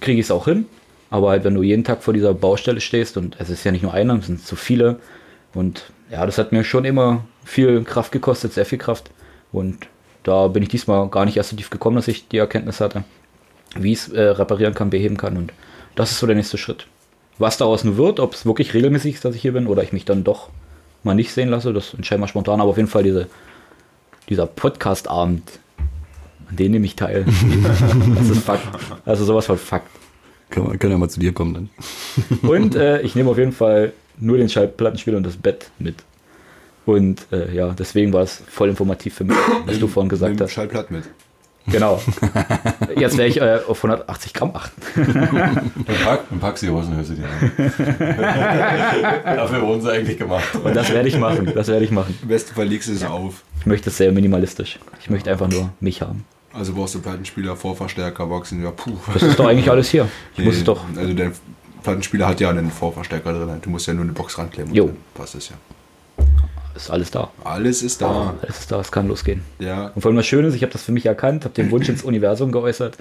kriege 0.00 0.20
ich 0.20 0.26
es 0.26 0.30
auch 0.30 0.46
hin. 0.46 0.66
Aber 1.10 1.30
halt, 1.30 1.44
wenn 1.44 1.54
du 1.54 1.62
jeden 1.62 1.84
Tag 1.84 2.02
vor 2.02 2.14
dieser 2.14 2.32
Baustelle 2.32 2.80
stehst, 2.80 3.16
und 3.18 3.36
es 3.40 3.50
ist 3.50 3.64
ja 3.64 3.72
nicht 3.72 3.82
nur 3.82 3.92
einer, 3.92 4.14
es 4.18 4.26
sind 4.26 4.46
zu 4.46 4.56
viele. 4.56 5.00
Und 5.52 5.90
ja, 6.10 6.26
das 6.26 6.38
hat 6.38 6.52
mir 6.52 6.64
schon 6.64 6.84
immer 6.84 7.24
viel 7.44 7.84
Kraft 7.84 8.12
gekostet, 8.12 8.52
sehr 8.52 8.66
viel 8.66 8.78
Kraft. 8.78 9.10
Und 9.52 9.86
da 10.22 10.48
bin 10.48 10.62
ich 10.62 10.68
diesmal 10.68 11.08
gar 11.08 11.24
nicht 11.24 11.36
erst 11.36 11.50
so 11.50 11.56
tief 11.56 11.70
gekommen, 11.70 11.96
dass 11.96 12.08
ich 12.08 12.28
die 12.28 12.38
Erkenntnis 12.38 12.80
hatte, 12.80 13.04
wie 13.76 13.92
ich 13.92 14.00
es 14.00 14.08
äh, 14.08 14.20
reparieren 14.20 14.74
kann, 14.74 14.90
beheben 14.90 15.16
kann. 15.16 15.36
Und 15.36 15.52
das 15.94 16.10
ist 16.10 16.18
so 16.18 16.26
der 16.26 16.36
nächste 16.36 16.58
Schritt. 16.58 16.86
Was 17.38 17.56
daraus 17.56 17.84
nur 17.84 17.96
wird, 17.96 18.20
ob 18.20 18.34
es 18.34 18.44
wirklich 18.44 18.74
regelmäßig 18.74 19.14
ist, 19.14 19.24
dass 19.24 19.34
ich 19.34 19.42
hier 19.42 19.52
bin, 19.52 19.66
oder 19.66 19.82
ich 19.82 19.92
mich 19.92 20.04
dann 20.04 20.24
doch 20.24 20.50
mal 21.04 21.14
nicht 21.14 21.32
sehen 21.32 21.48
lasse, 21.48 21.72
das 21.72 21.94
entscheiden 21.94 22.22
wir 22.22 22.28
spontan. 22.28 22.60
Aber 22.60 22.70
auf 22.70 22.76
jeden 22.76 22.88
Fall 22.88 23.04
diese, 23.04 23.28
dieser 24.28 24.46
Podcast-Abend, 24.46 25.60
an 26.48 26.56
dem 26.56 26.72
nehme 26.72 26.86
ich 26.86 26.96
teil. 26.96 27.24
das 28.16 28.28
ist 28.28 28.44
Fakt. 28.44 28.66
Also 29.06 29.24
sowas 29.24 29.46
von 29.46 29.56
Fakt. 29.56 29.88
Kann, 30.50 30.78
kann 30.80 30.90
ja 30.90 30.98
mal 30.98 31.08
zu 31.08 31.20
dir 31.20 31.32
kommen 31.32 31.54
dann. 31.54 31.70
Und 32.50 32.74
äh, 32.74 33.00
ich 33.02 33.14
nehme 33.14 33.30
auf 33.30 33.38
jeden 33.38 33.52
Fall 33.52 33.92
nur 34.20 34.38
den 34.38 34.48
Schallplattenspieler 34.48 35.16
und 35.16 35.24
das 35.24 35.36
Bett 35.36 35.70
mit. 35.78 35.96
Und 36.86 37.26
äh, 37.32 37.54
ja, 37.54 37.74
deswegen 37.78 38.12
war 38.12 38.22
es 38.22 38.42
voll 38.48 38.68
informativ 38.68 39.14
für 39.14 39.24
mich, 39.24 39.36
was 39.66 39.78
du 39.78 39.86
vorhin 39.88 40.08
gesagt 40.08 40.34
Nimm 40.34 40.40
hast. 40.42 40.52
Schallplatt 40.52 40.90
mit. 40.90 41.04
Genau. 41.66 42.00
Jetzt 42.96 43.16
werde 43.16 43.30
ich 43.30 43.40
äh, 43.40 43.60
auf 43.66 43.78
180 43.78 44.32
Gramm 44.32 44.52
achten. 44.54 44.80
Ein 44.96 45.96
Pack, 46.04 46.20
ein 46.30 46.40
Pack 46.40 46.60
Hosen 46.62 46.96
hörst 46.96 47.10
du 47.10 47.14
dir 47.14 47.24
an. 47.24 47.52
Dafür 49.36 49.62
wurden 49.62 49.82
sie 49.82 49.92
eigentlich 49.92 50.18
gemacht. 50.18 50.54
Und 50.54 50.74
das 50.74 50.90
werde 50.90 51.08
ich 51.08 51.18
machen. 51.18 51.52
Das 51.54 51.68
werde 51.68 51.84
ich 51.84 51.90
machen. 51.90 52.18
Im 52.22 52.28
besten 52.28 52.54
Fall 52.54 52.66
legst 52.66 52.88
du 52.88 52.92
es 52.92 53.04
auf. 53.04 53.42
Ich 53.60 53.66
möchte 53.66 53.90
es 53.90 53.98
sehr 53.98 54.10
minimalistisch. 54.10 54.78
Ich 55.00 55.10
möchte 55.10 55.30
einfach 55.30 55.48
nur 55.48 55.70
mich 55.80 56.02
haben. 56.02 56.24
Also 56.52 56.74
brauchst 56.74 56.96
du 56.96 57.00
Plattenspieler, 57.00 57.54
Vorverstärker, 57.54 58.26
Boxen, 58.26 58.62
ja 58.62 58.72
puh. 58.72 58.96
Das 59.12 59.22
ist 59.22 59.38
doch 59.38 59.46
eigentlich 59.46 59.70
alles 59.70 59.88
hier. 59.90 60.08
Ich 60.36 60.44
muss 60.44 60.56
es 60.56 60.64
doch. 60.64 60.82
Also 60.96 61.12
der 61.12 61.32
Plattenspieler 61.82 62.26
hat 62.26 62.40
ja 62.40 62.50
einen 62.50 62.70
Vorverstärker 62.70 63.32
drin. 63.32 63.58
Du 63.62 63.70
musst 63.70 63.86
ja 63.86 63.94
nur 63.94 64.04
eine 64.04 64.12
Box 64.12 64.38
ranklemmen. 64.38 64.74
Jo. 64.74 64.90
Passt 65.14 65.34
es 65.34 65.50
ja. 65.50 65.56
Ist 66.74 66.90
alles 66.90 67.10
da. 67.10 67.30
Alles 67.44 67.82
ist 67.82 68.00
da. 68.00 68.34
Alles 68.40 68.60
ist 68.60 68.72
da. 68.72 68.80
Es 68.80 68.92
kann 68.92 69.08
losgehen. 69.08 69.42
Ja. 69.58 69.88
Und 69.94 70.02
vor 70.02 70.10
allem 70.10 70.16
das 70.16 70.26
Schöne 70.26 70.48
ist, 70.48 70.54
ich 70.54 70.62
habe 70.62 70.72
das 70.72 70.82
für 70.82 70.92
mich 70.92 71.06
erkannt, 71.06 71.44
habe 71.44 71.54
den 71.54 71.70
Wunsch 71.70 71.88
ins 71.88 72.02
Universum 72.02 72.52
geäußert. 72.52 72.96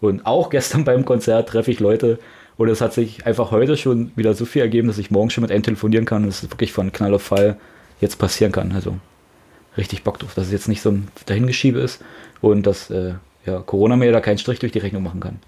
Und 0.00 0.26
auch 0.26 0.50
gestern 0.50 0.84
beim 0.84 1.04
Konzert 1.04 1.48
treffe 1.48 1.70
ich 1.70 1.80
Leute. 1.80 2.18
Und 2.56 2.68
es 2.68 2.80
hat 2.80 2.92
sich 2.92 3.26
einfach 3.26 3.50
heute 3.50 3.76
schon 3.76 4.12
wieder 4.14 4.34
so 4.34 4.44
viel 4.44 4.62
ergeben, 4.62 4.88
dass 4.88 4.98
ich 4.98 5.10
morgen 5.10 5.30
schon 5.30 5.42
mit 5.42 5.50
einem 5.50 5.62
telefonieren 5.62 6.04
kann 6.04 6.22
und 6.22 6.28
es 6.28 6.42
wirklich 6.42 6.72
von 6.72 6.92
Knall 6.92 7.14
auf 7.14 7.22
Fall 7.22 7.56
jetzt 8.00 8.18
passieren 8.18 8.52
kann. 8.52 8.72
Also 8.72 8.96
richtig 9.76 10.04
Bock 10.04 10.18
drauf, 10.18 10.34
dass 10.34 10.46
es 10.46 10.52
jetzt 10.52 10.68
nicht 10.68 10.82
so 10.82 10.90
ein 10.90 11.08
Dahingeschiebe 11.26 11.80
ist 11.80 12.00
und 12.40 12.64
dass 12.66 12.90
äh, 12.90 13.14
ja, 13.46 13.58
Corona 13.60 13.96
mir 13.96 14.12
da 14.12 14.20
keinen 14.20 14.38
Strich 14.38 14.60
durch 14.60 14.72
die 14.72 14.78
Rechnung 14.78 15.02
machen 15.02 15.20
kann. 15.20 15.40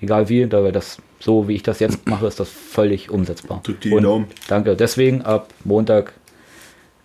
Egal 0.00 0.28
wie, 0.28 0.46
da 0.46 0.62
wir 0.62 0.72
das 0.72 0.98
so 1.20 1.48
wie 1.48 1.54
ich 1.54 1.62
das 1.62 1.80
jetzt 1.80 2.06
mache, 2.06 2.26
ist 2.26 2.38
das 2.40 2.48
völlig 2.48 3.10
umsetzbar. 3.10 3.60
Drück 3.64 3.80
dir 3.80 3.96
die 3.96 4.02
Daumen. 4.02 4.26
Danke. 4.46 4.76
Deswegen 4.76 5.22
ab 5.22 5.52
Montag 5.64 6.12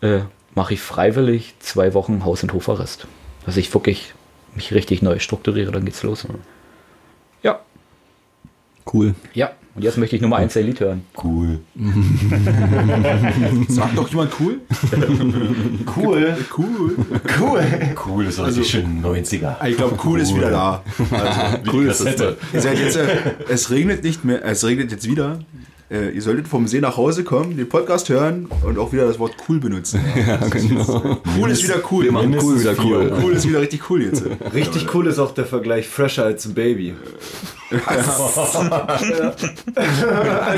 äh, 0.02 0.20
mache 0.54 0.76
ich 0.76 0.82
freiwillig 0.82 1.56
zwei 1.60 1.94
Wochen 1.94 2.24
Haus- 2.24 2.44
und 2.44 2.54
Hofarrest. 2.54 3.08
Dass 3.46 3.58
ich 3.58 3.74
wirklich 3.74 4.14
mich 4.56 4.74
richtig 4.74 5.02
neu 5.02 5.20
strukturiere, 5.20 5.72
dann 5.72 5.86
geht's 5.86 6.04
los. 6.04 6.28
Ja. 7.42 7.60
Cool. 8.92 9.16
Ja. 9.34 9.52
Und 9.76 9.84
jetzt 9.84 9.98
möchte 9.98 10.16
ich 10.16 10.22
Nummer 10.22 10.36
eins 10.36 10.54
der 10.54 10.62
Lied 10.64 10.80
hören. 10.80 11.02
Cool. 11.24 11.60
Sagt 13.68 13.98
doch 13.98 14.08
jemand 14.08 14.32
cool? 14.40 14.62
Cool. 15.96 16.38
Cool. 16.56 16.96
Cool. 17.40 17.64
Cool 18.06 18.26
ist 18.26 18.40
auch 18.40 18.46
richtig 18.46 18.70
schön 18.70 19.04
90er. 19.04 19.66
Ich 19.68 19.78
glaube, 19.78 19.98
cool 20.06 20.20
ist 20.20 20.36
wieder 20.36 20.52
da. 20.52 20.84
Also, 21.10 21.72
Cool 21.72 21.88
ist 21.88 22.06
jetzt, 22.06 22.22
äh, 22.22 22.36
es 23.50 23.72
regnet 23.72 24.04
nicht 24.04 24.24
mehr, 24.24 24.46
es 24.46 24.64
regnet 24.64 24.92
jetzt 24.92 25.08
wieder. 25.08 25.40
Äh, 25.92 26.10
ihr 26.12 26.22
solltet 26.22 26.48
vom 26.48 26.66
See 26.68 26.80
nach 26.80 26.98
Hause 26.98 27.24
kommen, 27.24 27.58
den 27.58 27.68
Podcast 27.70 28.10
hören 28.10 28.48
und 28.64 28.80
auch 28.80 28.94
wieder 28.94 29.06
das 29.06 29.20
Wort 29.20 29.36
cool 29.48 29.60
benutzen. 29.60 30.00
Ja, 30.26 30.38
genau. 30.38 31.20
Cool 31.38 31.52
ist 31.52 31.64
wieder 31.64 31.82
cool. 31.92 32.06
Wir 32.06 32.12
machen 32.12 32.38
cool 32.42 32.60
wieder 32.60 32.76
cool. 32.84 33.12
Cool 33.22 33.34
ist 33.34 33.48
wieder 33.48 33.60
richtig 33.62 33.90
cool 33.90 34.04
jetzt. 34.04 34.24
Richtig 34.54 34.94
cool 34.94 35.08
ist 35.08 35.20
auch 35.20 35.34
der 35.34 35.46
Vergleich 35.46 35.88
fresher 35.88 36.24
als 36.26 36.46
ein 36.46 36.54
Baby. 36.54 36.94
der 37.72 37.80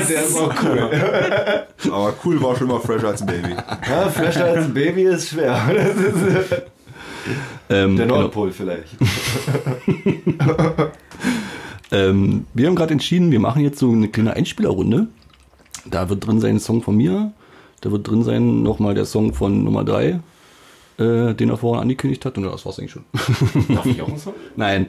ist 0.08 0.36
auch 0.36 0.54
cool. 0.62 0.90
Aber 1.92 2.14
cool 2.24 2.42
war 2.42 2.56
schon 2.56 2.68
mal 2.68 2.80
fresher 2.80 3.08
als 3.08 3.22
ein 3.22 3.26
Baby. 3.26 3.56
Ja, 3.88 4.08
fresher 4.08 4.44
als 4.44 4.66
ein 4.66 4.74
Baby 4.74 5.02
ist 5.04 5.30
schwer. 5.30 5.60
Ist 5.74 6.52
äh, 6.52 6.62
Ähm, 7.68 7.96
der 7.96 8.06
genau. 8.06 8.20
Nordpol 8.20 8.52
vielleicht. 8.52 8.96
Ähm, 11.92 12.46
wir 12.54 12.66
haben 12.66 12.74
gerade 12.74 12.92
entschieden, 12.92 13.30
wir 13.30 13.40
machen 13.40 13.62
jetzt 13.62 13.78
so 13.78 13.90
eine 13.90 14.08
kleine 14.08 14.34
Einspielerrunde. 14.34 15.08
Da 15.88 16.08
wird 16.08 16.26
drin 16.26 16.40
sein 16.40 16.56
ein 16.56 16.60
Song 16.60 16.82
von 16.82 16.96
mir. 16.96 17.32
Da 17.80 17.92
wird 17.92 18.08
drin 18.08 18.24
sein 18.24 18.62
nochmal 18.62 18.94
der 18.94 19.04
Song 19.04 19.34
von 19.34 19.62
Nummer 19.62 19.84
3, 19.84 20.20
äh, 20.98 21.34
den 21.34 21.50
er 21.50 21.56
vorhin 21.56 21.82
angekündigt 21.82 22.24
hat. 22.24 22.36
Und 22.36 22.44
das 22.44 22.64
war's 22.66 22.78
eigentlich 22.78 22.92
schon. 22.92 23.04
Darf 23.74 23.86
ich 23.86 24.00
auch 24.02 24.08
einen 24.08 24.18
Song? 24.18 24.34
Nein, 24.56 24.88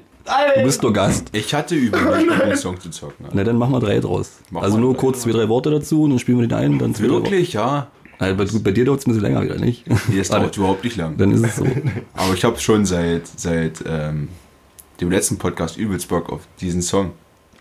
du 0.55 0.63
bist 0.63 0.81
nur 0.81 0.93
Gast. 0.93 1.29
Ich 1.33 1.53
hatte 1.53 1.75
überlegt, 1.75 2.31
einen 2.31 2.57
Song 2.57 2.79
zu 2.79 2.89
zocken. 2.89 3.25
Na, 3.33 3.43
dann 3.43 3.57
machen 3.57 3.73
wir 3.73 3.79
drei 3.79 3.99
draus. 3.99 4.39
Mach 4.49 4.63
also 4.63 4.77
nur 4.77 4.93
drei 4.93 4.99
kurz 4.99 5.21
zwei, 5.21 5.31
drei 5.31 5.49
Worte 5.49 5.69
dazu 5.69 6.03
und 6.03 6.11
dann 6.11 6.19
spielen 6.19 6.39
wir 6.39 6.47
den 6.47 6.57
ein. 6.57 6.79
Dann. 6.79 6.97
Wirklich, 6.97 7.53
ja. 7.53 7.87
Nein, 8.19 8.35
bei, 8.35 8.45
bei 8.45 8.71
dir 8.71 8.85
dauert 8.85 9.01
es 9.01 9.05
ein 9.05 9.11
bisschen 9.11 9.23
länger 9.23 9.43
wieder, 9.43 9.59
nicht? 9.59 9.85
Nee, 9.87 10.17
das 10.17 10.29
dauert 10.29 10.57
überhaupt 10.57 10.83
nicht 10.83 10.97
lang. 10.97 11.17
Dann 11.17 11.31
ist 11.31 11.45
es 11.45 11.57
so. 11.57 11.67
Aber 12.15 12.33
ich 12.33 12.43
habe 12.43 12.59
schon 12.59 12.85
seit, 12.85 13.27
seit 13.27 13.83
ähm, 13.87 14.29
dem 14.99 15.11
letzten 15.11 15.37
Podcast 15.37 15.77
übelst 15.77 16.09
Bock 16.09 16.29
auf 16.31 16.41
diesen 16.59 16.81
Song. 16.81 17.11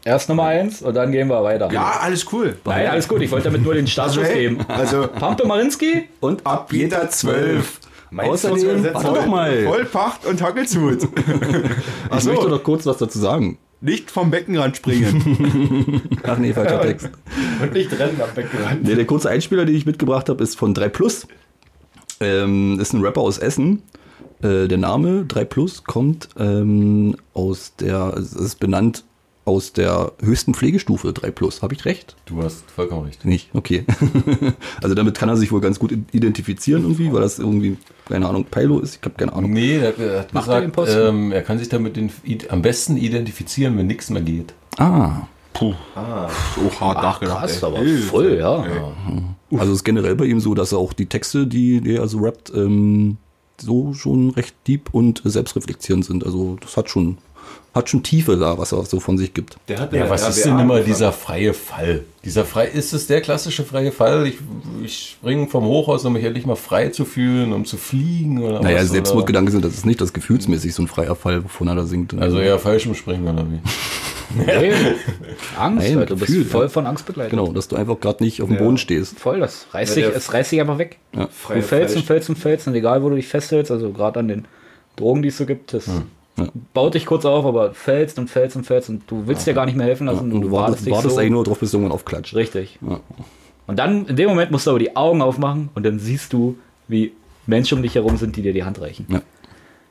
Erst 0.04 0.28
Nummer 0.28 0.44
eins 0.44 0.82
und 0.82 0.94
dann 0.94 1.10
gehen 1.10 1.28
wir 1.28 1.42
weiter. 1.42 1.68
Ja, 1.72 1.98
alles 2.00 2.32
cool. 2.32 2.56
Nein, 2.64 2.86
alles 2.86 3.08
gut. 3.08 3.20
Ich 3.22 3.30
wollte 3.32 3.46
damit 3.46 3.64
nur 3.64 3.74
den 3.74 3.88
Startschuss 3.88 4.24
hey, 4.24 4.50
geben. 4.50 4.64
Also 4.68 5.08
Pampe 5.08 5.44
Marinski? 5.44 6.04
Und 6.20 6.46
ab 6.46 6.72
jeder 6.72 7.10
zwölf. 7.10 7.80
Außerdem, 8.16 8.84
warte 8.94 9.12
doch 9.12 9.26
mal. 9.26 9.64
Vollpacht 9.64 10.24
und 10.26 10.40
Hackelsmut. 10.40 11.08
Ich 12.06 12.12
Achso, 12.12 12.30
möchte 12.30 12.48
doch 12.48 12.62
kurz 12.62 12.86
was 12.86 12.98
dazu 12.98 13.18
sagen. 13.18 13.58
nicht 13.80 14.12
vom 14.12 14.30
Beckenrand 14.30 14.76
springen. 14.76 16.02
Ach 16.22 16.38
nee, 16.38 16.52
falscher 16.52 16.82
Text. 16.82 17.10
Und 17.60 17.72
nicht 17.72 17.90
rennen 17.98 18.20
am 18.22 18.32
Beckenrand. 18.32 18.84
Nee, 18.84 18.94
der 18.94 19.06
kurze 19.06 19.28
Einspieler, 19.28 19.64
den 19.64 19.74
ich 19.74 19.86
mitgebracht 19.86 20.28
habe, 20.28 20.42
ist 20.42 20.56
von 20.56 20.72
3 20.72 20.88
Plus. 20.88 21.26
Ähm, 22.20 22.78
ist 22.80 22.92
ein 22.92 23.02
Rapper 23.02 23.22
aus 23.22 23.38
Essen. 23.38 23.82
Äh, 24.42 24.68
der 24.68 24.78
Name 24.78 25.24
3 25.26 25.44
Plus 25.44 25.84
kommt 25.84 26.28
ähm, 26.38 27.16
aus 27.34 27.74
der, 27.76 28.14
es 28.16 28.32
ist 28.34 28.60
benannt 28.60 29.04
aus 29.46 29.72
der 29.72 30.12
höchsten 30.20 30.54
Pflegestufe 30.54 31.12
3 31.12 31.30
Plus. 31.30 31.62
Habe 31.62 31.74
ich 31.74 31.84
recht? 31.84 32.16
Du 32.26 32.42
hast 32.42 32.68
vollkommen 32.70 33.04
recht. 33.06 33.24
Nicht? 33.24 33.48
Okay. 33.54 33.84
also 34.82 34.94
damit 34.94 35.16
kann 35.16 35.28
er 35.28 35.36
sich 35.36 35.52
wohl 35.52 35.60
ganz 35.60 35.78
gut 35.78 35.92
identifizieren 35.92 36.82
irgendwie, 36.82 37.12
weil 37.12 37.20
das 37.20 37.38
irgendwie, 37.38 37.76
keine 38.08 38.28
Ahnung, 38.28 38.44
Pilo 38.44 38.80
ist. 38.80 38.96
Ich 38.96 39.02
habe 39.04 39.14
keine 39.16 39.32
Ahnung. 39.32 39.52
Nee, 39.52 39.76
er, 39.76 39.96
er 39.98 40.20
hat 40.20 40.34
Macht 40.34 40.48
er 40.48 40.60
gesagt, 40.60 40.74
Posten? 40.74 40.98
ähm, 41.00 41.32
er 41.32 41.42
kann 41.42 41.58
sich 41.58 41.68
damit 41.68 41.96
den, 41.96 42.10
am 42.48 42.60
besten 42.60 42.96
identifizieren, 42.96 43.78
wenn 43.78 43.86
nichts 43.86 44.10
mehr 44.10 44.22
geht. 44.22 44.52
Ah. 44.78 45.22
So 45.58 45.74
hart 46.80 47.02
nachgedacht. 47.02 47.38
Krass, 47.38 47.62
ey. 47.62 47.68
aber 47.68 47.78
Hilfe. 47.78 48.02
voll, 48.02 48.36
ja. 48.38 48.64
Also 49.52 49.72
es 49.72 49.78
ist 49.78 49.84
generell 49.84 50.16
bei 50.16 50.26
ihm 50.26 50.40
so, 50.40 50.54
dass 50.54 50.72
er 50.72 50.78
auch 50.78 50.92
die 50.92 51.06
Texte, 51.06 51.46
die, 51.46 51.80
die 51.80 51.94
er 51.94 52.08
so 52.08 52.18
rappt, 52.18 52.52
ähm, 52.54 53.16
so 53.60 53.94
schon 53.94 54.30
recht 54.30 54.54
deep 54.66 54.92
und 54.92 55.22
selbstreflektierend 55.24 56.04
sind. 56.04 56.24
Also 56.24 56.56
das 56.60 56.76
hat 56.76 56.90
schon, 56.90 57.18
hat 57.74 57.90
schon 57.90 58.02
Tiefe 58.02 58.36
da, 58.38 58.56
was 58.56 58.72
er 58.72 58.82
so 58.86 59.00
von 59.00 59.18
sich 59.18 59.34
gibt. 59.34 59.58
Der 59.68 59.78
hat 59.80 59.92
Ja, 59.92 60.08
was 60.08 60.26
ist 60.26 60.46
RBA 60.46 60.50
denn 60.56 60.58
immer 60.64 60.80
dieser 60.80 61.12
freie 61.12 61.52
Fall? 61.52 62.04
Dieser 62.24 62.44
frei, 62.46 62.66
ist 62.68 62.94
es 62.94 63.06
der 63.06 63.20
klassische 63.20 63.64
freie 63.64 63.92
Fall? 63.92 64.26
Ich, 64.26 64.38
ich 64.82 65.16
springe 65.20 65.46
vom 65.46 65.64
Hochhaus, 65.64 66.04
um 66.06 66.14
mich 66.14 66.24
endlich 66.24 66.46
mal 66.46 66.56
frei 66.56 66.88
zu 66.88 67.04
fühlen, 67.04 67.52
um 67.52 67.64
zu 67.66 67.76
fliegen 67.76 68.42
oder 68.42 68.60
Naja, 68.62 68.78
was? 68.80 68.88
Selbstmordgedanken 68.88 69.52
sind 69.52 69.64
das 69.64 69.74
ist 69.74 69.84
nicht 69.84 70.00
das 70.00 70.12
gefühlsmäßig 70.14 70.72
so 70.74 70.82
ein 70.82 70.88
freier 70.88 71.14
Fall, 71.16 71.44
wovon 71.44 71.68
er 71.68 71.74
da 71.74 71.84
singt. 71.84 72.14
Also 72.18 72.38
eher 72.40 72.58
Fallschirmspringen 72.58 73.28
oder 73.28 73.46
wie? 73.50 73.60
Nee. 74.34 74.72
Angst, 75.56 75.86
Nein, 75.86 75.98
Alter, 75.98 76.06
du 76.06 76.16
bist 76.16 76.26
Gefühl, 76.26 76.44
voll 76.44 76.64
ja. 76.64 76.68
von 76.68 76.84
Angst 76.86 77.06
begleitet. 77.06 77.30
Genau, 77.30 77.52
dass 77.52 77.68
du 77.68 77.76
einfach 77.76 78.00
gerade 78.00 78.24
nicht 78.24 78.42
auf 78.42 78.48
dem 78.48 78.56
Ja. 78.56 78.62
Boden 78.64 78.76
stehst. 78.76 79.20
Voll, 79.20 79.38
das 79.38 79.66
reißt 79.70 79.96
Ja, 79.96 80.08
dich, 80.08 80.16
es 80.16 80.32
reißt 80.32 80.50
dich 80.50 80.60
einfach 80.60 80.78
weg. 80.78 80.98
Freie 81.30 81.60
du 81.60 81.62
fällst 81.66 81.94
und 81.96 82.04
fällst 82.04 82.28
und 82.28 82.36
fällst 82.36 82.66
und 82.66 82.74
egal, 82.74 83.04
wo 83.04 83.08
du 83.08 83.14
dich 83.14 83.28
festhältst, 83.28 83.70
also 83.70 83.92
gerade 83.92 84.18
an 84.18 84.26
den 84.26 84.44
Drogen, 84.96 85.22
die 85.22 85.28
es 85.28 85.36
so 85.38 85.46
gibt, 85.46 85.72
das 85.74 85.88
Ja. 86.38 86.48
baut 86.74 86.94
dich 86.94 87.06
kurz 87.06 87.24
auf, 87.24 87.46
aber 87.46 87.72
fällst 87.72 88.18
und 88.18 88.28
fällst 88.28 88.56
und 88.56 88.64
fällst 88.64 88.90
und 88.90 89.10
du 89.10 89.26
willst 89.26 89.46
dir 89.46 89.54
gar 89.54 89.64
nicht 89.64 89.76
mehr 89.76 89.86
helfen 89.86 90.06
lassen. 90.06 90.30
und 90.32 90.40
du 90.42 90.50
wartest, 90.50 90.88
wartest 90.90 91.14
so. 91.14 91.20
eigentlich 91.20 91.32
nur 91.32 91.44
drauf, 91.44 91.58
bis 91.58 91.70
du 91.70 91.78
irgendwann 91.78 91.94
aufklatscht. 91.94 92.34
Richtig. 92.34 92.78
Ja. 92.86 93.00
Und 93.66 93.78
dann, 93.78 94.06
in 94.06 94.16
dem 94.16 94.28
Moment 94.28 94.50
musst 94.50 94.66
du 94.66 94.70
aber 94.70 94.78
die 94.78 94.96
Augen 94.96 95.22
aufmachen 95.22 95.70
und 95.74 95.84
dann 95.84 95.98
siehst 95.98 96.32
du, 96.32 96.56
wie 96.88 97.12
Menschen 97.46 97.78
um 97.78 97.82
dich 97.82 97.94
herum 97.94 98.16
sind, 98.16 98.36
die 98.36 98.42
dir 98.42 98.52
die 98.52 98.64
Hand 98.64 98.80
reichen. 98.80 99.06
Ja. 99.08 99.22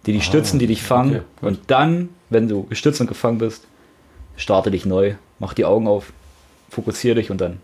Die 0.05 0.13
dich 0.13 0.23
stützen, 0.23 0.59
die 0.59 0.67
dich 0.67 0.83
fangen. 0.83 1.21
okay, 1.37 1.47
und 1.47 1.59
dann, 1.67 2.09
wenn 2.29 2.47
du 2.47 2.63
gestützt 2.63 3.01
und 3.01 3.07
gefangen 3.07 3.39
bist, 3.39 3.67
starte 4.37 4.69
dich 4.69 4.85
neu, 4.85 5.15
mach 5.39 5.53
die 5.53 5.65
Augen 5.65 5.87
auf, 5.87 6.13
fokussiere 6.69 7.15
dich 7.15 7.31
und 7.31 7.41
dann 7.41 7.59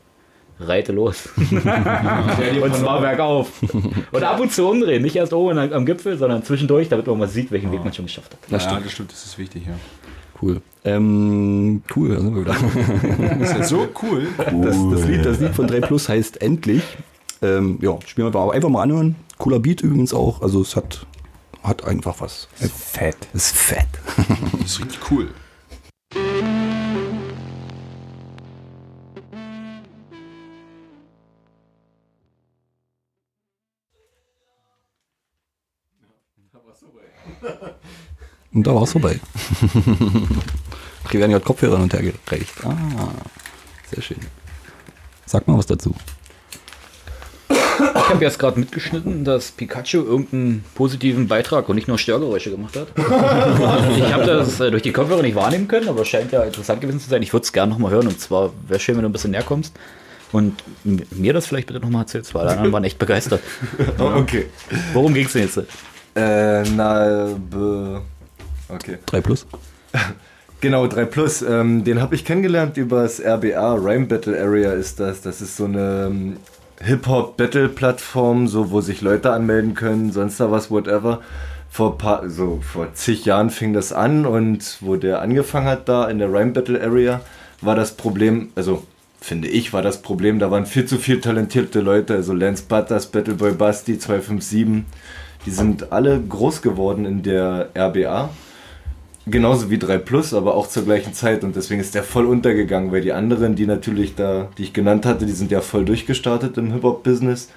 reite 0.67 0.91
los. 0.91 1.29
und 1.37 2.75
zwar 2.75 3.01
bergauf. 3.01 3.51
Und 4.11 4.23
ab 4.23 4.39
und 4.39 4.51
zu 4.51 4.67
umdrehen, 4.67 5.01
nicht 5.01 5.15
erst 5.15 5.33
oben 5.33 5.57
am 5.57 5.85
Gipfel, 5.85 6.17
sondern 6.17 6.43
zwischendurch, 6.43 6.89
damit 6.89 7.07
man 7.07 7.17
mal 7.17 7.27
sieht, 7.27 7.51
welchen 7.51 7.71
Weg 7.71 7.83
man 7.83 7.93
schon 7.93 8.05
geschafft 8.05 8.31
hat. 8.31 8.39
Das 8.49 8.63
ja, 8.63 8.69
stimmt. 8.69 8.85
das 8.85 8.91
stimmt, 8.91 9.11
das 9.11 9.25
ist 9.25 9.37
wichtig, 9.37 9.65
ja. 9.67 9.73
Cool. 10.41 10.61
Ähm, 10.83 11.83
cool, 11.95 12.09
da 12.09 12.19
sind 12.19 12.35
wir 12.35 12.41
wieder. 12.41 12.55
Das 13.39 13.51
ist 13.51 13.57
ja 13.57 13.63
so 13.63 13.87
cool. 14.01 14.27
Das, 14.37 14.75
das, 14.91 15.07
Lied, 15.07 15.25
das 15.25 15.39
Lied 15.39 15.53
von 15.53 15.67
3 15.67 15.81
Plus 15.81 16.09
heißt 16.09 16.41
Endlich. 16.41 16.81
Ähm, 17.43 17.77
ja, 17.81 17.97
spielen 18.05 18.31
wir 18.31 18.39
aber 18.39 18.53
einfach 18.53 18.69
mal 18.69 18.81
anhören. 18.81 19.15
Cooler 19.37 19.59
Beat 19.59 19.81
übrigens 19.81 20.13
auch. 20.13 20.41
Also 20.41 20.61
es 20.61 20.75
hat, 20.75 21.05
hat 21.63 21.85
einfach 21.85 22.21
was. 22.21 22.47
Fett. 22.55 23.17
Es 23.33 23.47
ist 23.47 23.55
fett. 23.55 23.87
Das 24.59 24.71
ist 24.71 24.79
richtig 24.79 24.99
cool. 25.11 25.29
Und 38.53 38.67
da 38.67 38.75
war 38.75 38.83
es 38.83 38.91
vorbei. 38.91 39.19
okay, 41.05 41.19
werden 41.19 41.31
gerade 41.31 41.45
Kopfhörer 41.45 41.75
hin 41.75 41.83
und 41.83 41.93
her 41.93 42.01
gereicht. 42.01 42.53
Ah, 42.63 42.75
sehr 43.93 44.01
schön. 44.01 44.17
Sag 45.25 45.47
mal 45.47 45.57
was 45.57 45.67
dazu. 45.67 45.95
Ich 47.49 48.09
habe 48.09 48.23
jetzt 48.23 48.37
gerade 48.37 48.59
mitgeschnitten, 48.59 49.23
dass 49.23 49.51
Pikachu 49.51 50.03
irgendeinen 50.03 50.63
positiven 50.75 51.27
Beitrag 51.27 51.69
und 51.69 51.75
nicht 51.75 51.87
nur 51.87 51.97
Störgeräusche 51.97 52.51
gemacht 52.51 52.75
hat. 52.75 52.87
ich 52.97 54.13
habe 54.13 54.25
das 54.25 54.59
äh, 54.59 54.69
durch 54.69 54.83
die 54.83 54.91
Kopfhörer 54.91 55.21
nicht 55.21 55.35
wahrnehmen 55.35 55.67
können, 55.67 55.87
aber 55.87 56.05
scheint 56.05 56.31
ja 56.31 56.43
interessant 56.43 56.81
gewesen 56.81 56.99
zu 56.99 57.09
sein. 57.09 57.23
Ich 57.23 57.33
würde 57.33 57.45
es 57.45 57.53
gerne 57.53 57.71
nochmal 57.71 57.91
hören 57.91 58.07
und 58.07 58.19
zwar 58.19 58.51
wäre 58.67 58.79
schön, 58.79 58.95
wenn 58.95 59.03
du 59.03 59.09
ein 59.09 59.13
bisschen 59.13 59.31
näher 59.31 59.43
kommst 59.43 59.73
und 60.31 60.55
mir 60.83 61.33
das 61.33 61.47
vielleicht 61.47 61.67
bitte 61.67 61.79
nochmal 61.79 62.03
erzählst, 62.03 62.33
weil 62.35 62.45
die 62.45 62.51
anderen 62.51 62.71
waren 62.71 62.83
echt 62.83 62.99
begeistert. 62.99 63.41
Okay. 63.97 64.47
Worum 64.93 65.13
ging 65.13 65.25
es 65.25 65.33
denn 65.33 65.43
jetzt? 65.43 65.57
Äh, 66.15 66.63
na, 66.75 67.29
be, 67.49 68.01
okay. 68.73 68.97
3 69.05 69.21
Plus. 69.21 69.45
Genau, 70.61 70.85
3 70.85 71.05
Plus. 71.05 71.41
Ähm, 71.41 71.83
den 71.83 72.03
habe 72.03 72.13
ich 72.13 72.23
kennengelernt 72.23 72.77
über 72.77 73.01
das 73.01 73.19
RBA, 73.19 73.73
Rhyme 73.73 74.05
Battle 74.05 74.39
Area 74.39 74.73
ist 74.73 74.99
das. 74.99 75.21
Das 75.21 75.41
ist 75.41 75.57
so 75.57 75.65
eine 75.65 76.05
ähm, 76.05 76.37
Hip-Hop-Battle-Plattform, 76.83 78.47
so, 78.47 78.69
wo 78.69 78.79
sich 78.79 79.01
Leute 79.01 79.31
anmelden 79.31 79.73
können, 79.73 80.11
sonst 80.11 80.39
da 80.39 80.51
was, 80.51 80.69
whatever. 80.69 81.21
Vor, 81.69 81.97
paar, 81.97 82.29
so, 82.29 82.59
vor 82.61 82.93
zig 82.93 83.25
Jahren 83.25 83.49
fing 83.49 83.73
das 83.73 83.91
an 83.91 84.25
und 84.25 84.77
wo 84.81 84.97
der 84.97 85.21
angefangen 85.21 85.67
hat 85.67 85.89
da 85.89 86.07
in 86.09 86.19
der 86.19 86.31
Rhyme 86.31 86.51
Battle 86.51 86.81
Area, 86.81 87.21
war 87.61 87.75
das 87.75 87.93
Problem, 87.93 88.49
also 88.55 88.83
finde 89.21 89.47
ich, 89.47 89.71
war 89.71 89.81
das 89.81 90.01
Problem, 90.01 90.37
da 90.39 90.51
waren 90.51 90.65
viel 90.65 90.85
zu 90.85 90.97
viel 90.97 91.21
talentierte 91.21 91.79
Leute, 91.79 92.15
also 92.15 92.33
Lance 92.33 92.65
Butters, 92.67 93.07
Battleboy 93.07 93.53
Basti, 93.53 93.97
257, 93.97 94.83
die 95.45 95.51
sind 95.51 95.91
alle 95.91 96.19
groß 96.19 96.61
geworden 96.61 97.05
in 97.05 97.23
der 97.23 97.69
RBA. 97.75 98.29
Genauso 99.27 99.69
wie 99.69 99.77
3 99.77 99.97
Plus, 99.99 100.33
aber 100.33 100.55
auch 100.55 100.67
zur 100.67 100.83
gleichen 100.83 101.13
Zeit 101.13 101.43
und 101.43 101.55
deswegen 101.55 101.81
ist 101.81 101.95
der 101.95 102.03
voll 102.03 102.25
untergegangen, 102.25 102.91
weil 102.91 103.01
die 103.01 103.13
anderen, 103.13 103.55
die 103.55 103.65
natürlich 103.65 104.15
da, 104.15 104.49
die 104.57 104.63
ich 104.63 104.73
genannt 104.73 105.05
hatte, 105.05 105.25
die 105.25 105.31
sind 105.31 105.51
ja 105.51 105.61
voll 105.61 105.85
durchgestartet 105.85 106.57
im 106.57 106.71
Hip-Hop-Business. 106.73 107.49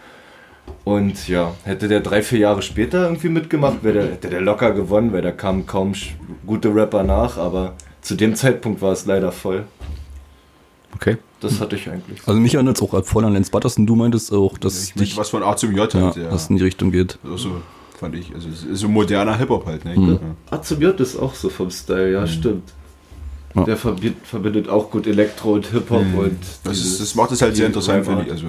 Und 0.84 1.28
ja, 1.28 1.54
hätte 1.64 1.88
der 1.88 2.00
drei, 2.00 2.22
vier 2.22 2.38
Jahre 2.38 2.62
später 2.62 3.04
irgendwie 3.04 3.28
mitgemacht, 3.28 3.82
wäre 3.82 3.94
der, 3.94 4.04
hätte 4.12 4.30
der 4.30 4.40
locker 4.40 4.72
gewonnen, 4.72 5.12
weil 5.12 5.22
da 5.22 5.30
kamen 5.30 5.66
kaum 5.66 5.92
gute 6.46 6.74
Rapper 6.74 7.02
nach, 7.02 7.36
aber 7.36 7.74
zu 8.00 8.14
dem 8.14 8.34
Zeitpunkt 8.34 8.80
war 8.82 8.92
es 8.92 9.06
leider 9.06 9.32
voll. 9.32 9.64
Okay. 10.94 11.16
Das 11.40 11.60
hatte 11.60 11.76
ich 11.76 11.88
eigentlich. 11.90 12.20
Also 12.26 12.40
mich 12.40 12.54
erinnert 12.54 12.76
es 12.76 12.82
auch 12.82 13.04
voll 13.04 13.24
an 13.24 13.34
Lance 13.34 13.50
Butterson. 13.50 13.86
Du 13.86 13.96
meintest 13.96 14.32
auch, 14.32 14.56
dass 14.56 14.82
Ich 14.82 14.94
dich, 14.94 15.16
was 15.16 15.30
von 15.30 15.42
A 15.42 15.56
zum 15.56 15.72
J 15.72 15.92
ja, 15.92 16.00
halt, 16.00 16.16
ja. 16.16 16.30
dass 16.30 16.44
es 16.44 16.50
in 16.50 16.56
die 16.56 16.62
Richtung 16.62 16.90
geht. 16.90 17.18
Also 17.22 17.36
so 17.36 17.50
fand 17.98 18.14
ich. 18.16 18.34
Also 18.34 18.48
es 18.48 18.64
ist 18.64 18.80
so 18.80 18.88
moderner 18.88 19.36
Hip-Hop 19.38 19.66
halt, 19.66 19.84
ne? 19.84 19.96
Mhm. 19.96 20.12
Ja. 20.12 20.56
Azubiot 20.56 21.00
ist 21.00 21.16
auch 21.16 21.34
so 21.34 21.48
vom 21.48 21.70
Style, 21.70 22.12
ja, 22.12 22.26
stimmt. 22.26 22.72
Ja. 23.54 23.64
Der 23.64 23.76
verbindet, 23.76 24.68
auch 24.68 24.90
gut 24.90 25.06
Elektro 25.06 25.52
und 25.54 25.66
Hip-Hop 25.66 26.04
und. 26.16 26.38
Das, 26.64 26.78
ist, 26.78 27.00
das 27.00 27.14
macht 27.14 27.30
es 27.32 27.40
halt 27.40 27.54
sehr 27.56 27.66
interessant, 27.66 28.04
finde 28.04 28.24
ich. 28.24 28.30
Also 28.30 28.48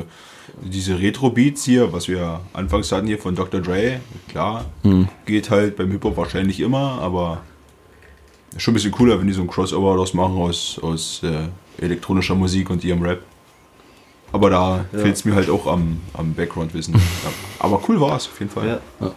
diese 0.64 0.98
Retro-Beats 1.00 1.64
hier, 1.66 1.92
was 1.94 2.08
wir 2.08 2.40
anfangs 2.54 2.92
hatten 2.92 3.08
hier 3.08 3.20
von 3.20 3.36
Dr. 3.36 3.62
Dre, 3.62 4.00
klar, 4.30 4.66
geht 5.26 5.50
halt 5.50 5.76
beim 5.76 5.92
Hip-Hop 5.92 6.18
wahrscheinlich 6.18 6.60
immer, 6.60 7.00
aber 7.02 7.42
ist 8.56 8.62
schon 8.64 8.72
ein 8.72 8.76
bisschen 8.76 8.92
cooler, 8.92 9.20
wenn 9.20 9.28
die 9.28 9.34
so 9.34 9.42
ein 9.42 9.48
Crossover 9.48 9.92
daraus 9.92 10.14
machen 10.14 10.38
aus, 10.38 10.80
aus 10.82 11.22
äh, 11.24 11.84
elektronischer 11.84 12.36
Musik 12.36 12.70
und 12.70 12.84
ihrem 12.84 13.02
Rap. 13.04 13.22
Aber 14.32 14.50
da 14.50 14.86
Ja. 14.92 15.00
fehlt 15.00 15.16
es 15.16 15.26
mir 15.26 15.36
halt 15.36 15.50
auch 15.50 15.68
am, 15.68 16.00
am 16.14 16.34
Background-Wissen. 16.34 16.94
ja. 16.96 17.00
Aber 17.60 17.82
cool 17.88 18.00
war 18.00 18.16
es 18.16 18.28
auf 18.28 18.40
jeden 18.40 18.52
Fall. 18.52 18.80
Ja. 19.02 19.12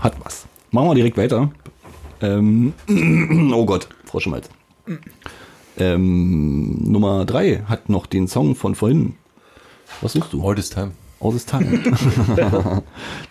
Hat 0.00 0.14
was. 0.24 0.46
Machen 0.70 0.88
wir 0.88 0.94
direkt 0.94 1.16
weiter. 1.16 1.50
Ähm, 2.20 2.72
oh 3.54 3.64
Gott, 3.66 3.88
Frau 4.04 4.20
Schmalz. 4.20 4.48
Ähm, 5.78 6.78
Nummer 6.90 7.24
3 7.24 7.64
hat 7.66 7.88
noch 7.88 8.06
den 8.06 8.28
Song 8.28 8.54
von 8.54 8.74
vorhin. 8.74 9.14
Was 10.00 10.12
suchst 10.14 10.32
du? 10.32 10.46
All 10.46 10.54
this 10.54 10.70
time. 10.70 10.92
All 11.20 11.32
this 11.32 11.46
time. 11.46 11.64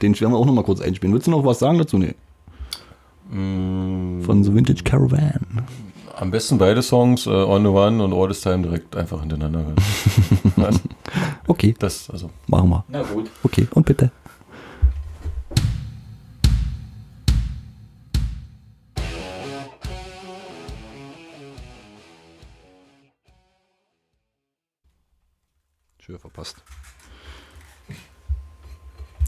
den 0.01 0.19
werden 0.19 0.33
wir 0.33 0.37
auch 0.37 0.45
noch 0.45 0.53
mal 0.53 0.63
kurz 0.63 0.81
einspielen. 0.81 1.13
Willst 1.13 1.27
du 1.27 1.31
noch 1.31 1.45
was 1.45 1.59
sagen 1.59 1.77
dazu? 1.77 1.97
Nee. 1.97 2.15
Von 3.29 4.43
The 4.43 4.53
Vintage 4.53 4.83
Caravan. 4.83 5.63
Am 6.17 6.31
besten 6.31 6.57
beide 6.57 6.81
Songs, 6.81 7.25
äh, 7.25 7.29
On 7.29 7.61
the 7.61 7.67
One 7.69 8.01
und 8.03 8.13
All 8.13 8.27
this 8.27 8.41
Time 8.41 8.61
direkt 8.63 8.95
einfach 8.95 9.19
hintereinander. 9.19 9.73
hören. 10.55 10.79
Okay, 11.47 11.75
das, 11.77 12.09
also. 12.09 12.31
machen 12.47 12.69
wir. 12.69 12.83
Na 12.87 13.03
gut. 13.03 13.29
Okay, 13.43 13.67
und 13.73 13.85
bitte. 13.85 14.11
Schön 26.05 26.19
verpasst. 26.19 26.57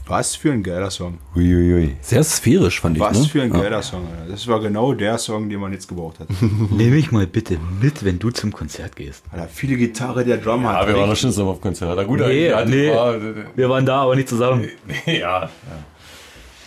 Was 0.06 0.36
für 0.36 0.52
ein 0.52 0.62
geiler 0.62 0.90
Song. 0.92 1.18
Uiuiui. 1.34 1.96
Sehr 2.00 2.22
sphärisch, 2.22 2.80
fand 2.80 2.96
ich. 2.96 3.02
Was 3.02 3.18
ne? 3.18 3.24
für 3.28 3.42
ein 3.42 3.52
Ja. 3.52 3.60
geiler 3.62 3.82
Song. 3.82 4.06
Alter. 4.06 4.30
Das 4.30 4.46
war 4.46 4.60
genau 4.60 4.92
der 4.94 5.18
Song, 5.18 5.48
den 5.48 5.58
man 5.58 5.72
jetzt 5.72 5.88
gebraucht 5.88 6.20
hat. 6.20 6.28
Nimm 6.40 6.90
mich 6.90 7.10
mal 7.10 7.26
bitte 7.26 7.58
mit, 7.80 8.04
wenn 8.04 8.20
du 8.20 8.30
zum 8.30 8.52
Konzert 8.52 8.94
gehst. 8.94 9.24
Alter, 9.32 9.48
viele 9.48 9.76
Gitarre, 9.76 10.24
der 10.24 10.36
Drummer 10.36 10.70
Ja, 10.72 10.80
hat. 10.82 10.86
wir 10.88 10.94
waren 10.96 11.10
doch 11.10 11.16
schon 11.16 11.30
zusammen 11.30 11.48
auf 11.50 11.60
Konzert. 11.60 11.96
Na 11.96 12.04
gut, 12.04 12.20
Nee, 12.20 12.48
ja, 12.48 12.64
nee. 12.64 12.90
War, 12.94 13.16
Wir 13.56 13.68
waren 13.68 13.84
da, 13.84 14.02
aber 14.02 14.14
nicht 14.14 14.28
zusammen. 14.28 14.68
ja, 15.06 15.12
ja. 15.14 15.50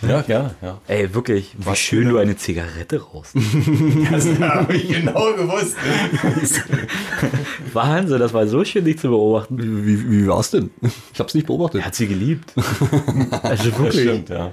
Ja, 0.06 0.20
gerne, 0.22 0.54
ja. 0.62 0.78
Ey, 0.88 1.14
wirklich, 1.14 1.54
wie 1.58 1.66
Was 1.66 1.78
schön 1.78 2.08
du 2.08 2.18
eine- 2.18 2.36
Zigarette 2.36 3.00
rauchst. 3.02 3.34
Das 4.10 4.26
habe 4.40 4.74
ich 4.76 4.88
genau 4.88 5.32
gewusst. 5.34 5.76
Wahnsinn, 7.72 8.18
das 8.18 8.32
war 8.34 8.46
so 8.46 8.64
schön, 8.64 8.84
dich 8.84 8.98
zu 8.98 9.08
beobachten. 9.08 9.58
Wie, 9.58 9.86
wie, 9.86 10.10
wie 10.10 10.26
war's 10.28 10.50
denn? 10.50 10.70
Ich 11.12 11.20
hab's 11.20 11.34
nicht 11.34 11.46
beobachtet. 11.46 11.80
Er 11.82 11.86
hat 11.86 11.94
sie 11.94 12.06
geliebt. 12.08 12.52
Also 13.42 13.70
Das 13.70 13.78
wirklich. 13.78 14.02
stimmt, 14.02 14.28
ja. 14.28 14.50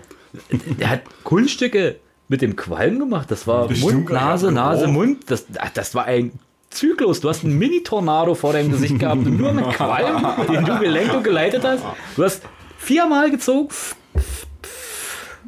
Er 0.78 0.90
hat 0.90 1.02
Kunststücke 1.24 1.96
mit 2.28 2.42
dem 2.42 2.56
Qualm 2.56 3.00
gemacht. 3.00 3.30
Das 3.32 3.48
war 3.48 3.68
Das 3.68 3.80
Mund, 3.80 4.10
Nase. 4.10 4.52
Nase, 4.52 4.86
Oh. 4.88 4.92
Mund. 4.92 5.24
Das, 5.28 5.46
das 5.74 5.96
war 5.96 6.06
ein 6.06 6.32
Zyklus. 6.70 7.20
Du 7.22 7.30
hast 7.30 7.44
einen 7.44 7.58
Mini-Tornado 7.58 8.36
vor 8.36 8.54
deinem 8.54 8.72
Gesicht 8.72 9.00
gehabt. 9.00 9.26
und 9.26 9.38
Nur 9.38 9.54
mit 9.54 9.68
Qualm, 9.72 10.26
den 10.52 10.66
du 10.66 10.80
gelenkt 10.80 11.14
und 11.16 11.24
geleitet 11.24 11.64
hast. 11.64 11.84
Du 12.16 12.24
hast 12.24 12.44
viermal 12.78 13.32
gezogen. 13.32 13.70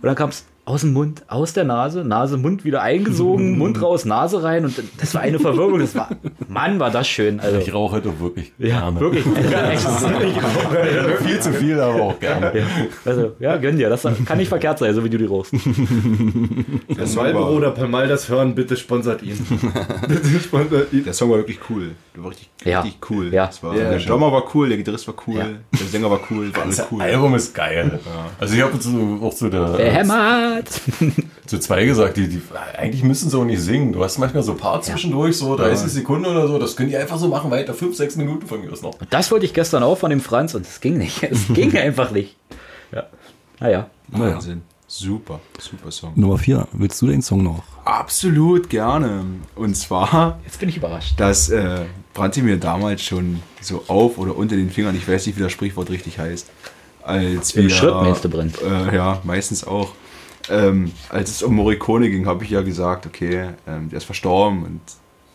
Und 0.01 0.07
dann 0.07 0.15
kam 0.15 0.29
es 0.29 0.45
aus 0.63 0.81
dem 0.81 0.93
Mund, 0.93 1.23
aus 1.27 1.53
der 1.53 1.63
Nase, 1.63 2.03
Nase, 2.03 2.37
Mund 2.37 2.63
wieder 2.63 2.81
eingesogen, 2.81 3.57
Mund 3.57 3.81
raus, 3.81 4.05
Nase 4.05 4.43
rein. 4.43 4.65
Und 4.65 4.75
das 4.99 5.13
war 5.15 5.21
eine 5.21 5.39
Verwirrung. 5.39 5.79
Das 5.79 5.95
war, 5.95 6.09
Mann, 6.47 6.79
war 6.79 6.91
das 6.91 7.07
schön. 7.07 7.39
Also, 7.39 7.57
Ich 7.57 7.73
rauche 7.73 7.95
heute 7.97 8.19
wirklich 8.19 8.51
ja, 8.57 8.79
gerne. 8.81 8.99
wirklich. 8.99 9.25
Ja, 9.51 9.69
echt. 9.71 9.81
Viel 11.25 11.39
zu 11.39 11.53
viel, 11.53 11.79
aber 11.79 12.01
auch 12.01 12.19
gerne. 12.19 12.51
Ja, 12.57 12.63
also, 13.05 13.31
ja, 13.39 13.57
gönn 13.57 13.77
dir. 13.77 13.89
Das 13.89 14.05
kann 14.25 14.37
nicht 14.37 14.47
verkehrt 14.49 14.79
sein, 14.79 14.93
so 14.93 15.03
wie 15.03 15.09
du 15.09 15.17
die 15.17 15.25
rauchst. 15.25 15.53
Der 15.53 17.15
war, 17.15 17.51
oder 17.51 17.71
Palmal 17.71 18.07
das 18.07 18.29
hören, 18.29 18.55
bitte 18.55 18.77
sponsert 18.77 19.23
ihn. 19.23 19.37
bitte 20.07 20.39
sponsert 20.39 20.93
ihn. 20.93 21.03
der 21.03 21.13
Song 21.13 21.29
war 21.31 21.37
wirklich 21.37 21.59
cool. 21.69 21.91
Der 22.15 22.23
war 22.23 22.29
richtig, 22.31 22.49
Ja. 22.63 22.81
richtig 22.81 23.09
cool. 23.09 23.33
Ja. 23.33 23.47
Das 23.47 23.61
war, 23.63 23.75
Ja, 23.75 23.89
der. 23.89 23.99
Drummer 23.99 24.31
war 24.31 24.43
cool, 24.53 24.69
der 24.69 24.77
Gitarrist 24.77 25.07
war 25.07 25.15
cool, 25.27 25.37
Ja. 25.37 25.45
der 25.79 25.87
Sänger 25.87 26.09
war 26.11 26.19
cool, 26.29 26.53
war 26.55 26.63
alles 26.63 26.77
Das 26.77 26.87
cool. 26.91 27.01
Album 27.01 27.35
ist 27.35 27.53
geil. 27.53 27.99
Also 28.39 28.55
ich 28.55 28.61
habe 28.61 28.73
auch 29.23 29.33
zu 29.33 29.49
der 29.49 29.73
Der 29.77 29.91
hämmert. 30.51 30.69
zu 31.45 31.59
zwei 31.59 31.85
gesagt, 31.85 32.17
die, 32.17 32.27
die 32.27 32.41
eigentlich 32.77 33.03
müssen 33.03 33.29
sie 33.29 33.37
auch 33.37 33.45
nicht 33.45 33.61
singen. 33.61 33.93
Du 33.93 34.03
hast 34.03 34.17
manchmal 34.17 34.43
so 34.43 34.53
Parts 34.55 34.87
zwischendurch, 34.87 35.37
so 35.37 35.55
30 35.55 35.91
Sekunden 35.91 36.25
oder 36.25 36.47
so, 36.47 36.59
das 36.59 36.75
können 36.75 36.89
die 36.89 36.97
einfach 36.97 37.17
so 37.17 37.27
machen, 37.27 37.51
weiter 37.51 37.73
5, 37.73 37.95
6 37.95 38.15
Minuten 38.17 38.47
von 38.47 38.61
mir 38.61 38.71
aus 38.71 38.81
noch. 38.81 38.93
Das 39.09 39.31
wollte 39.31 39.45
ich 39.45 39.53
gestern 39.53 39.83
auch 39.83 39.97
von 39.97 40.09
dem 40.09 40.21
Franz 40.21 40.53
und 40.53 40.65
es 40.65 40.79
ging 40.81 40.97
nicht. 40.97 41.23
Es 41.31 41.47
ging 41.53 41.75
einfach 41.77 42.11
nicht. 42.11 42.35
Ja. 42.91 43.03
Naja. 43.59 43.89
Wahnsinn. 44.09 44.63
Super, 44.87 45.39
super 45.57 45.89
Song. 45.89 46.11
Nummer 46.15 46.37
4. 46.37 46.67
Willst 46.73 47.01
du 47.01 47.07
den 47.07 47.21
Song 47.21 47.43
noch? 47.43 47.63
Absolut 47.85 48.69
gerne. 48.69 49.23
Und 49.55 49.75
zwar, 49.75 50.39
Jetzt 50.43 50.59
bin 50.59 50.67
ich 50.67 50.75
überrascht. 50.75 51.13
das 51.15 51.47
äh, 51.49 51.85
brannte 52.13 52.41
mir 52.41 52.57
damals 52.57 53.01
schon 53.01 53.41
so 53.61 53.85
auf 53.87 54.17
oder 54.17 54.35
unter 54.35 54.57
den 54.57 54.69
Fingern. 54.69 54.95
Ich 54.97 55.07
weiß 55.07 55.27
nicht, 55.27 55.37
wie 55.37 55.43
das 55.43 55.53
Sprichwort 55.53 55.89
richtig 55.89 56.19
heißt. 56.19 56.49
Als 57.03 57.51
Im 57.55 57.63
wir, 57.63 57.69
Schritt 57.69 57.93
meinst 57.95 58.25
du 58.25 58.29
brennt. 58.29 58.61
Äh, 58.61 58.93
ja, 58.93 59.21
meistens 59.23 59.65
auch. 59.65 59.93
Ähm, 60.51 60.91
als 61.09 61.31
es 61.31 61.43
um 61.43 61.55
Morricone 61.55 62.09
ging, 62.09 62.25
habe 62.25 62.43
ich 62.43 62.49
ja 62.49 62.61
gesagt, 62.61 63.05
okay, 63.05 63.51
ähm, 63.67 63.89
der 63.89 63.97
ist 63.97 64.03
verstorben 64.03 64.63
und 64.63 64.81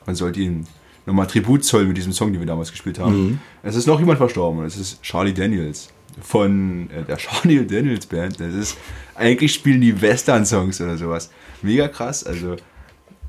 man 0.04 0.14
sollte 0.14 0.40
ihm 0.40 0.64
nochmal 1.06 1.26
Tribut 1.26 1.64
zollen 1.64 1.88
mit 1.88 1.96
diesem 1.96 2.12
Song, 2.12 2.32
den 2.32 2.40
wir 2.40 2.46
damals 2.46 2.70
gespielt 2.70 2.98
haben. 2.98 3.40
Es 3.62 3.76
ist 3.76 3.86
noch 3.86 3.98
jemand 3.98 4.18
verstorben 4.18 4.60
und 4.60 4.66
es 4.66 4.76
ist 4.76 5.02
Charlie 5.02 5.32
Daniels 5.32 5.88
von 6.20 6.88
äh, 6.90 7.02
der 7.04 7.16
Charlie 7.16 7.66
Daniels 7.66 8.06
Band. 8.06 8.40
Das 8.40 8.54
ist, 8.54 8.76
eigentlich 9.14 9.54
spielen 9.54 9.80
die 9.80 10.00
Western-Songs 10.00 10.80
oder 10.80 10.96
sowas. 10.96 11.30
Mega 11.62 11.88
krass. 11.88 12.24
Also, 12.24 12.56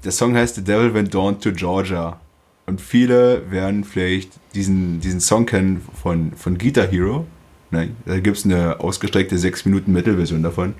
der 0.03 0.11
Song 0.11 0.35
heißt 0.35 0.55
The 0.55 0.63
Devil 0.63 0.93
Went 0.93 1.13
Down 1.13 1.39
to 1.39 1.51
Georgia. 1.51 2.19
Und 2.65 2.81
viele 2.81 3.49
werden 3.49 3.83
vielleicht 3.83 4.31
diesen, 4.53 4.99
diesen 4.99 5.21
Song 5.21 5.45
kennen 5.45 5.81
von, 6.01 6.33
von 6.33 6.57
Guitar 6.57 6.87
Hero. 6.87 7.25
Nein, 7.71 7.95
da 8.05 8.19
gibt 8.19 8.37
es 8.37 8.45
eine 8.45 8.79
ausgestreckte 8.79 9.37
6 9.37 9.65
Minuten 9.65 9.91
Metal-Version 9.91 10.43
davon. 10.43 10.73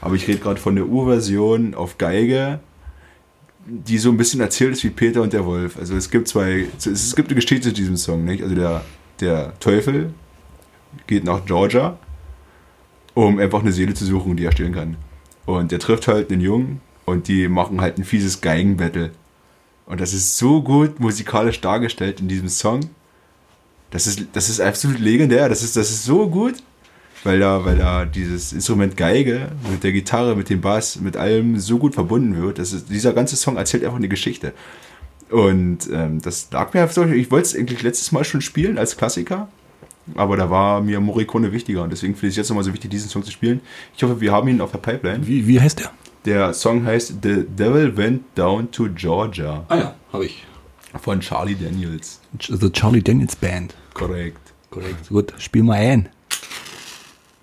Aber 0.00 0.14
ich 0.14 0.26
rede 0.26 0.38
gerade 0.38 0.60
von 0.60 0.76
der 0.76 0.86
Urversion 0.86 1.74
auf 1.74 1.98
Geige, 1.98 2.60
die 3.66 3.98
so 3.98 4.10
ein 4.10 4.16
bisschen 4.16 4.40
erzählt 4.40 4.72
ist 4.72 4.84
wie 4.84 4.90
Peter 4.90 5.22
und 5.22 5.32
der 5.32 5.44
Wolf. 5.44 5.76
Also 5.78 5.94
es 5.94 6.10
gibt 6.10 6.28
zwei, 6.28 6.66
es 6.76 7.14
gibt 7.14 7.28
eine 7.28 7.34
Geschichte 7.34 7.68
zu 7.68 7.72
diesem 7.72 7.96
Song, 7.96 8.24
nicht? 8.24 8.42
Also 8.42 8.54
der, 8.54 8.84
der 9.20 9.58
Teufel 9.60 10.14
geht 11.06 11.24
nach 11.24 11.44
Georgia, 11.44 11.98
um 13.14 13.38
einfach 13.38 13.60
eine 13.60 13.72
Seele 13.72 13.94
zu 13.94 14.04
suchen, 14.04 14.36
die 14.36 14.44
er 14.44 14.52
stehlen 14.52 14.74
kann. 14.74 14.96
Und 15.44 15.72
der 15.72 15.78
trifft 15.78 16.08
halt 16.08 16.30
einen 16.30 16.40
Jungen 16.40 16.80
und 17.04 17.28
die 17.28 17.48
machen 17.48 17.80
halt 17.80 17.98
ein 17.98 18.04
fieses 18.04 18.40
Geigenbattle. 18.40 19.10
Und 19.86 20.00
das 20.00 20.14
ist 20.14 20.36
so 20.36 20.62
gut 20.62 21.00
musikalisch 21.00 21.60
dargestellt 21.60 22.20
in 22.20 22.28
diesem 22.28 22.48
Song. 22.48 22.80
Das 23.90 24.06
ist, 24.06 24.22
das 24.32 24.48
ist 24.48 24.60
absolut 24.60 25.00
legendär. 25.00 25.48
Das 25.48 25.62
ist, 25.62 25.76
das 25.76 25.90
ist 25.90 26.04
so 26.04 26.28
gut, 26.28 26.54
weil 27.24 27.38
da, 27.40 27.64
weil 27.64 27.76
da 27.76 28.04
dieses 28.04 28.52
Instrument 28.52 28.96
Geige 28.96 29.48
mit 29.70 29.84
der 29.84 29.92
Gitarre, 29.92 30.36
mit 30.36 30.48
dem 30.48 30.60
Bass, 30.60 31.00
mit 31.00 31.16
allem 31.16 31.58
so 31.58 31.78
gut 31.78 31.94
verbunden 31.94 32.40
wird. 32.40 32.58
Das 32.58 32.72
ist, 32.72 32.88
dieser 32.90 33.12
ganze 33.12 33.36
Song 33.36 33.56
erzählt 33.56 33.84
einfach 33.84 33.96
eine 33.98 34.08
Geschichte. 34.08 34.52
Und 35.30 35.88
ähm, 35.92 36.20
das 36.22 36.48
lag 36.50 36.72
mir 36.74 36.82
einfach 36.82 36.94
so. 36.94 37.04
Ich 37.04 37.30
wollte 37.30 37.46
es 37.46 37.56
eigentlich 37.56 37.82
letztes 37.82 38.10
Mal 38.12 38.24
schon 38.24 38.40
spielen 38.40 38.78
als 38.78 38.96
Klassiker. 38.96 39.48
Aber 40.16 40.36
da 40.36 40.50
war 40.50 40.80
mir 40.80 40.98
Morricone 40.98 41.52
wichtiger 41.52 41.84
und 41.84 41.90
deswegen 41.90 42.14
finde 42.14 42.28
ich 42.28 42.32
es 42.32 42.36
jetzt 42.38 42.48
nochmal 42.48 42.64
so 42.64 42.72
wichtig, 42.72 42.90
diesen 42.90 43.08
Song 43.08 43.22
zu 43.22 43.30
spielen. 43.30 43.60
Ich 43.96 44.02
hoffe, 44.02 44.20
wir 44.20 44.32
haben 44.32 44.48
ihn 44.48 44.60
auf 44.60 44.72
der 44.72 44.78
Pipeline. 44.78 45.24
Wie, 45.24 45.46
wie 45.46 45.60
heißt 45.60 45.78
der? 45.78 45.92
Der 46.24 46.52
Song 46.52 46.84
heißt 46.84 47.14
The 47.22 47.44
Devil 47.46 47.96
Went 47.96 48.22
Down 48.34 48.70
to 48.72 48.88
Georgia 48.94 49.64
Ah 49.68 49.76
ja, 49.76 49.94
habe 50.12 50.24
ich. 50.24 50.44
von 51.00 51.20
Charlie 51.20 51.54
Daniels. 51.54 52.20
The 52.40 52.70
Charlie 52.72 53.02
Daniels 53.02 53.36
Band. 53.36 53.74
Korrekt. 53.94 54.40
Korrekt. 54.70 55.08
Gut, 55.08 55.32
spiel 55.38 55.62
mal 55.62 55.74
ein. 55.78 56.08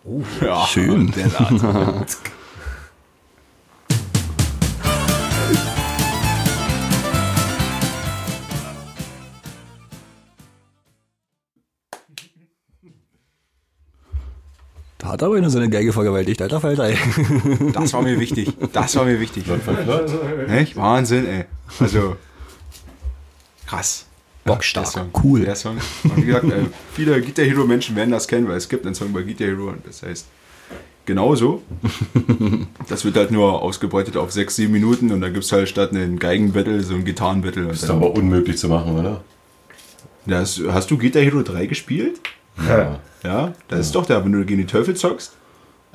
Oh, 0.09 0.21
ja, 0.41 0.65
schön. 0.67 1.13
Da 14.99 15.09
hat 15.13 15.23
aber 15.23 15.39
nur 15.39 15.49
seine 15.49 15.69
Geige 15.69 15.93
vergewaltigt, 15.93 16.41
alter 16.41 16.59
Falter. 16.59 16.89
Das 17.71 17.93
war 17.93 18.01
mir 18.01 18.19
wichtig. 18.19 18.51
Das 18.73 18.95
war 18.95 19.05
mir 19.05 19.19
wichtig. 19.19 19.45
Echt? 20.49 20.75
Wahnsinn, 20.75 21.27
ey. 21.27 21.45
Also, 21.79 22.17
krass. 23.67 24.05
Bockstark. 24.47 24.85
Der 24.85 24.91
Song. 25.03 25.09
Cool. 25.23 25.41
Der 25.41 25.55
Song. 25.55 25.77
Und 26.03 26.17
wie 26.17 26.25
gesagt, 26.25 26.45
äh, 26.45 26.65
viele 26.93 27.21
Guitar 27.21 27.45
Hero 27.45 27.65
Menschen 27.65 27.95
werden 27.95 28.11
das 28.11 28.27
kennen, 28.27 28.47
weil 28.47 28.57
es 28.57 28.67
gibt 28.67 28.85
einen 28.85 28.95
Song 28.95 29.13
bei 29.13 29.21
Guitar 29.21 29.47
Hero 29.47 29.69
und 29.69 29.85
das 29.85 30.01
heißt 30.03 30.25
genauso. 31.05 31.61
Das 32.89 33.05
wird 33.05 33.15
halt 33.17 33.31
nur 33.31 33.61
ausgebreitet 33.61 34.17
auf 34.17 34.31
6, 34.31 34.55
7 34.55 34.71
Minuten 34.71 35.11
und 35.11 35.21
dann 35.21 35.33
gibt 35.33 35.45
es 35.45 35.51
halt 35.51 35.69
statt 35.69 35.91
einen 35.91 36.19
Geigenbattle 36.19 36.81
so 36.83 36.95
ein 36.95 37.05
Gitarrenbattle. 37.05 37.69
Ist 37.69 37.89
aber 37.89 38.11
unmöglich 38.13 38.57
zu 38.57 38.67
machen, 38.67 38.97
oder? 38.97 39.21
das, 40.25 40.61
hast 40.69 40.91
du 40.91 40.97
Guitar 40.97 41.21
Hero 41.21 41.41
3 41.41 41.65
gespielt? 41.67 42.19
Ja. 42.67 42.99
Ja, 43.23 43.53
das 43.67 43.81
ist 43.87 43.95
doch 43.95 44.05
der, 44.05 44.23
wenn 44.23 44.31
du 44.31 44.45
gegen 44.45 44.59
die 44.61 44.65
Teufel 44.67 44.95
zockst. 44.95 45.33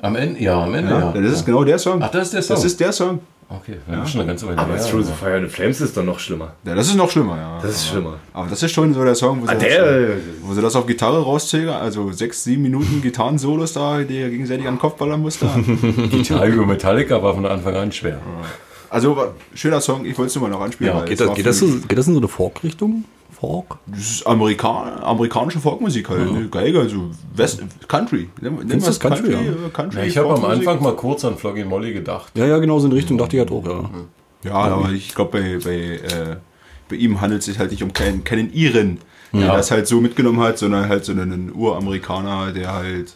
Am 0.01 0.15
Ende, 0.15 0.41
ja, 0.41 0.61
am 0.61 0.73
Ende, 0.73 0.91
Ja, 0.91 1.13
ja. 1.13 1.21
das 1.21 1.31
ist 1.31 1.45
genau 1.45 1.63
der 1.63 1.79
Song. 1.79 2.01
Ach, 2.03 2.11
das 2.11 2.25
ist 2.27 2.33
der 2.33 2.41
Song. 2.41 2.55
Das 2.55 2.65
ist 2.65 2.79
der 2.79 2.91
Song. 2.91 3.19
Okay, 3.49 3.77
wir 3.87 3.97
haben 3.97 4.07
schon 4.07 4.21
eine 4.21 4.27
ganze 4.29 4.47
Weile 4.47 4.57
Aber 4.57 4.75
her, 4.75 4.83
Through 4.85 5.03
the 5.05 5.11
Fire 5.13 5.35
and 5.35 5.47
the 5.49 5.53
Flames 5.55 5.79
ist 5.81 5.95
doch 5.95 6.03
noch 6.03 6.19
schlimmer. 6.19 6.53
Ja, 6.65 6.75
das 6.75 6.87
ist 6.87 6.95
noch 6.95 7.09
schlimmer, 7.11 7.37
ja. 7.37 7.59
Das 7.61 7.71
ist 7.71 7.87
schlimmer. 7.89 8.19
Aber 8.33 8.47
das 8.49 8.63
ist 8.63 8.71
schon 8.71 8.93
so 8.93 9.03
der 9.03 9.15
Song, 9.15 9.41
wo 9.41 9.45
sie, 9.45 9.51
Ah, 9.51 9.55
das, 9.55 9.63
der. 9.63 10.07
wo 10.41 10.53
sie 10.53 10.61
das 10.61 10.75
auf 10.75 10.85
Gitarre 10.87 11.21
rauszählen, 11.21 11.69
also 11.69 12.11
sechs, 12.11 12.43
sieben 12.43 12.63
Minuten 12.63 13.01
Gitarrensolos 13.01 13.73
da, 13.73 13.99
die 13.99 14.17
er 14.17 14.29
gegenseitig 14.29 14.67
an 14.67 14.75
den 14.75 14.79
Kopf 14.79 14.97
ballern 14.97 15.21
musste. 15.21 15.45
Gitarre 16.11 16.47
über 16.47 16.65
Metallica 16.65 17.21
war 17.21 17.33
von 17.35 17.45
Anfang 17.45 17.75
an 17.75 17.91
schwer. 17.91 18.19
Also 18.89 19.33
schöner 19.55 19.81
Song, 19.81 20.05
ich 20.05 20.17
wollte 20.17 20.27
es 20.29 20.35
nur 20.35 20.43
mal 20.47 20.55
noch 20.55 20.61
anspielen. 20.61 20.95
Ja, 20.95 21.03
Geht 21.03 21.19
das, 21.19 21.33
geht, 21.33 21.45
das 21.45 21.57
so, 21.59 21.67
geht 21.87 21.97
das 21.97 22.07
in 22.07 22.13
so 22.13 22.19
eine 22.19 22.27
Folk-Richtung? 22.27 23.05
Folk? 23.43 23.77
das 23.87 23.99
ist 23.99 24.25
Amerika 24.27 25.01
amerikanische 25.03 25.59
Folkmusik 25.59 26.07
halt, 26.09 26.31
ne? 26.31 26.47
Geige, 26.49 26.79
also 26.79 27.11
West 27.35 27.61
Country. 27.89 28.29
Nenn- 28.41 28.51
Nenn 28.51 28.69
Findest 28.69 28.87
wir's 28.87 28.99
du 28.99 29.07
Country, 29.09 29.31
ja? 29.33 29.39
äh, 29.41 29.69
Country 29.73 29.99
Ja, 29.99 30.05
ich 30.05 30.17
habe 30.17 30.29
am. 30.33 30.45
Anfang 30.45 30.81
mal 30.81 30.95
kurz 30.95 31.25
an 31.25 31.35
Floggy 31.37 31.65
Molly 31.65 31.91
gedacht. 31.93 32.31
Ja, 32.35 32.45
ja, 32.45 32.57
genau 32.59 32.79
so 32.79 32.85
in 32.85 32.91
die 32.91 32.97
Richtung 32.97 33.17
dachte 33.17 33.35
ich 33.35 33.41
halt 33.41 33.51
auch, 33.51 33.65
ja. 33.65 33.89
Ja, 34.45 34.53
aber 34.53 34.91
ich 34.91 35.13
glaube, 35.13 35.31
bei, 35.39 35.57
bei, 35.63 35.75
äh, 35.75 36.35
bei 36.89 36.95
ihm 36.95 37.19
handelt 37.19 37.39
es 37.41 37.45
sich 37.47 37.59
halt 37.59 37.71
nicht 37.71 37.83
um 37.83 37.91
keinen, 37.91 38.23
keinen 38.23 38.53
Iren, 38.53 38.99
der 39.33 39.41
Ja. 39.41 39.55
das 39.57 39.71
halt 39.71 39.87
so 39.87 39.99
mitgenommen 39.99 40.39
hat, 40.39 40.57
sondern 40.57 40.87
halt 40.87 41.03
so 41.03 41.11
einen 41.11 41.51
Uramerikaner, 41.53 42.51
der 42.53 42.73
halt. 42.73 43.15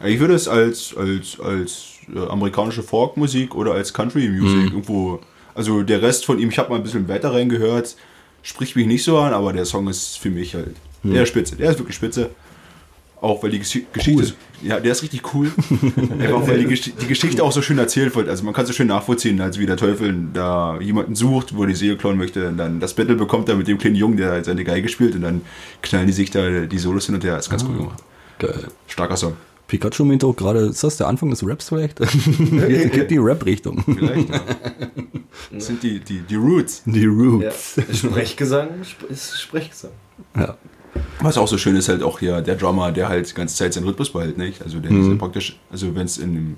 Ja, 0.00 0.06
Ich 0.06 0.20
würde 0.20 0.34
es 0.34 0.48
als, 0.48 0.94
als, 0.96 1.38
als 1.40 1.84
äh, 2.14 2.26
amerikanische 2.28 2.82
Folkmusik 2.82 3.54
oder 3.54 3.72
als 3.72 3.94
Country-Musik 3.94 4.64
irgendwo. 4.72 5.20
Also 5.54 5.82
der 5.82 6.02
Rest 6.02 6.24
von 6.26 6.38
ihm, 6.38 6.48
ich 6.50 6.58
habe 6.58 6.70
mal 6.70 6.76
ein 6.76 6.82
bisschen 6.82 7.06
weiter 7.08 7.32
reingehört, 7.32 7.96
spricht 8.42 8.76
mich 8.76 8.86
nicht 8.86 9.04
so 9.04 9.18
an, 9.18 9.32
aber 9.32 9.52
der 9.52 9.64
Song 9.64 9.88
ist 9.88 10.18
für 10.18 10.30
mich 10.30 10.54
halt. 10.54 10.76
Der 11.04 11.22
ist 11.24 11.30
spitze, 11.30 11.56
der 11.56 11.70
ist 11.70 11.78
wirklich 11.78 11.96
spitze. 11.96 12.30
Auch 13.20 13.40
weil 13.42 13.50
die 13.50 13.60
Gesch 13.60 13.78
Geschichte. 13.92 14.22
ist- 14.22 14.34
Ja, 14.62 14.80
der 14.80 14.90
ist 14.92 15.02
richtig 15.02 15.32
cool. 15.34 15.50
Einfach 16.18 16.46
weil 16.48 16.58
die, 16.58 16.64
Gesch 16.66 16.90
die 17.00 17.06
Geschichte 17.06 17.42
auch 17.44 17.52
so 17.52 17.62
schön 17.62 17.78
erzählt 17.78 18.14
wird. 18.16 18.28
Also 18.28 18.42
man 18.44 18.52
kann 18.52 18.66
so 18.66 18.72
schön 18.72 18.88
nachvollziehen, 18.88 19.40
als 19.40 19.58
wie 19.60 19.66
der 19.66 19.76
Teufel 19.76 20.12
da 20.34 20.78
jemanden 20.80 21.14
sucht, 21.14 21.54
wo 21.56 21.62
er 21.62 21.68
die 21.68 21.74
Seele 21.76 21.96
klauen 21.96 22.18
möchte. 22.18 22.48
Und 22.48 22.56
dann 22.56 22.80
das 22.80 22.94
Battle 22.94 23.14
bekommt 23.14 23.48
er 23.48 23.54
mit 23.54 23.68
dem 23.68 23.78
kleinen 23.78 23.94
Jungen, 23.94 24.16
der 24.16 24.30
halt 24.30 24.44
seine 24.44 24.64
Geige 24.64 24.88
spielt. 24.88 25.14
Und 25.14 25.22
dann 25.22 25.42
knallen 25.82 26.08
die 26.08 26.12
sich 26.12 26.30
da 26.32 26.48
die 26.62 26.78
Solos 26.78 27.06
hin 27.06 27.14
und 27.14 27.22
her. 27.24 27.38
Ist 27.38 27.48
ganz 27.50 27.62
cool 27.64 27.76
gemacht. 27.76 28.02
Geil. 28.40 28.66
Starker 28.88 29.16
Song. 29.16 29.34
Pikachu 29.72 30.04
meinte 30.04 30.26
auch 30.26 30.36
gerade, 30.36 30.60
ist 30.66 30.84
das 30.84 30.98
der 30.98 31.08
Anfang 31.08 31.30
des 31.30 31.42
Raps 31.46 31.70
vielleicht? 31.70 31.98
Geht, 32.50 32.92
geht 32.92 33.10
die 33.10 33.16
Rap-Richtung. 33.16 33.82
Vielleicht, 33.84 34.28
ja. 34.28 34.40
Das 35.50 35.66
sind 35.66 35.82
die, 35.82 35.98
die, 35.98 36.20
die 36.20 36.34
Roots. 36.36 36.82
Die 36.84 37.00
Ja. 37.00 37.08
Roots. 37.08 37.80
Sprechgesang 37.90 38.68
sp- 38.84 39.08
ist 39.08 39.40
Sprechgesang. 39.40 39.92
Ja. 40.36 40.56
Was 41.20 41.38
auch 41.38 41.48
so 41.48 41.56
schön 41.56 41.74
ist, 41.74 41.88
halt 41.88 42.02
auch 42.02 42.18
hier 42.18 42.42
der 42.42 42.54
Drummer, 42.56 42.92
der 42.92 43.08
halt 43.08 43.30
die 43.30 43.34
ganze 43.34 43.56
Zeit 43.56 43.72
seinen 43.72 43.84
Rhythmus 43.84 44.12
behält, 44.12 44.36
nicht? 44.36 44.60
Also 44.62 44.78
der 44.78 44.90
diese 44.90 45.16
praktisch, 45.16 45.58
also 45.70 45.94
wenn 45.94 46.04
es 46.04 46.18
in, 46.18 46.54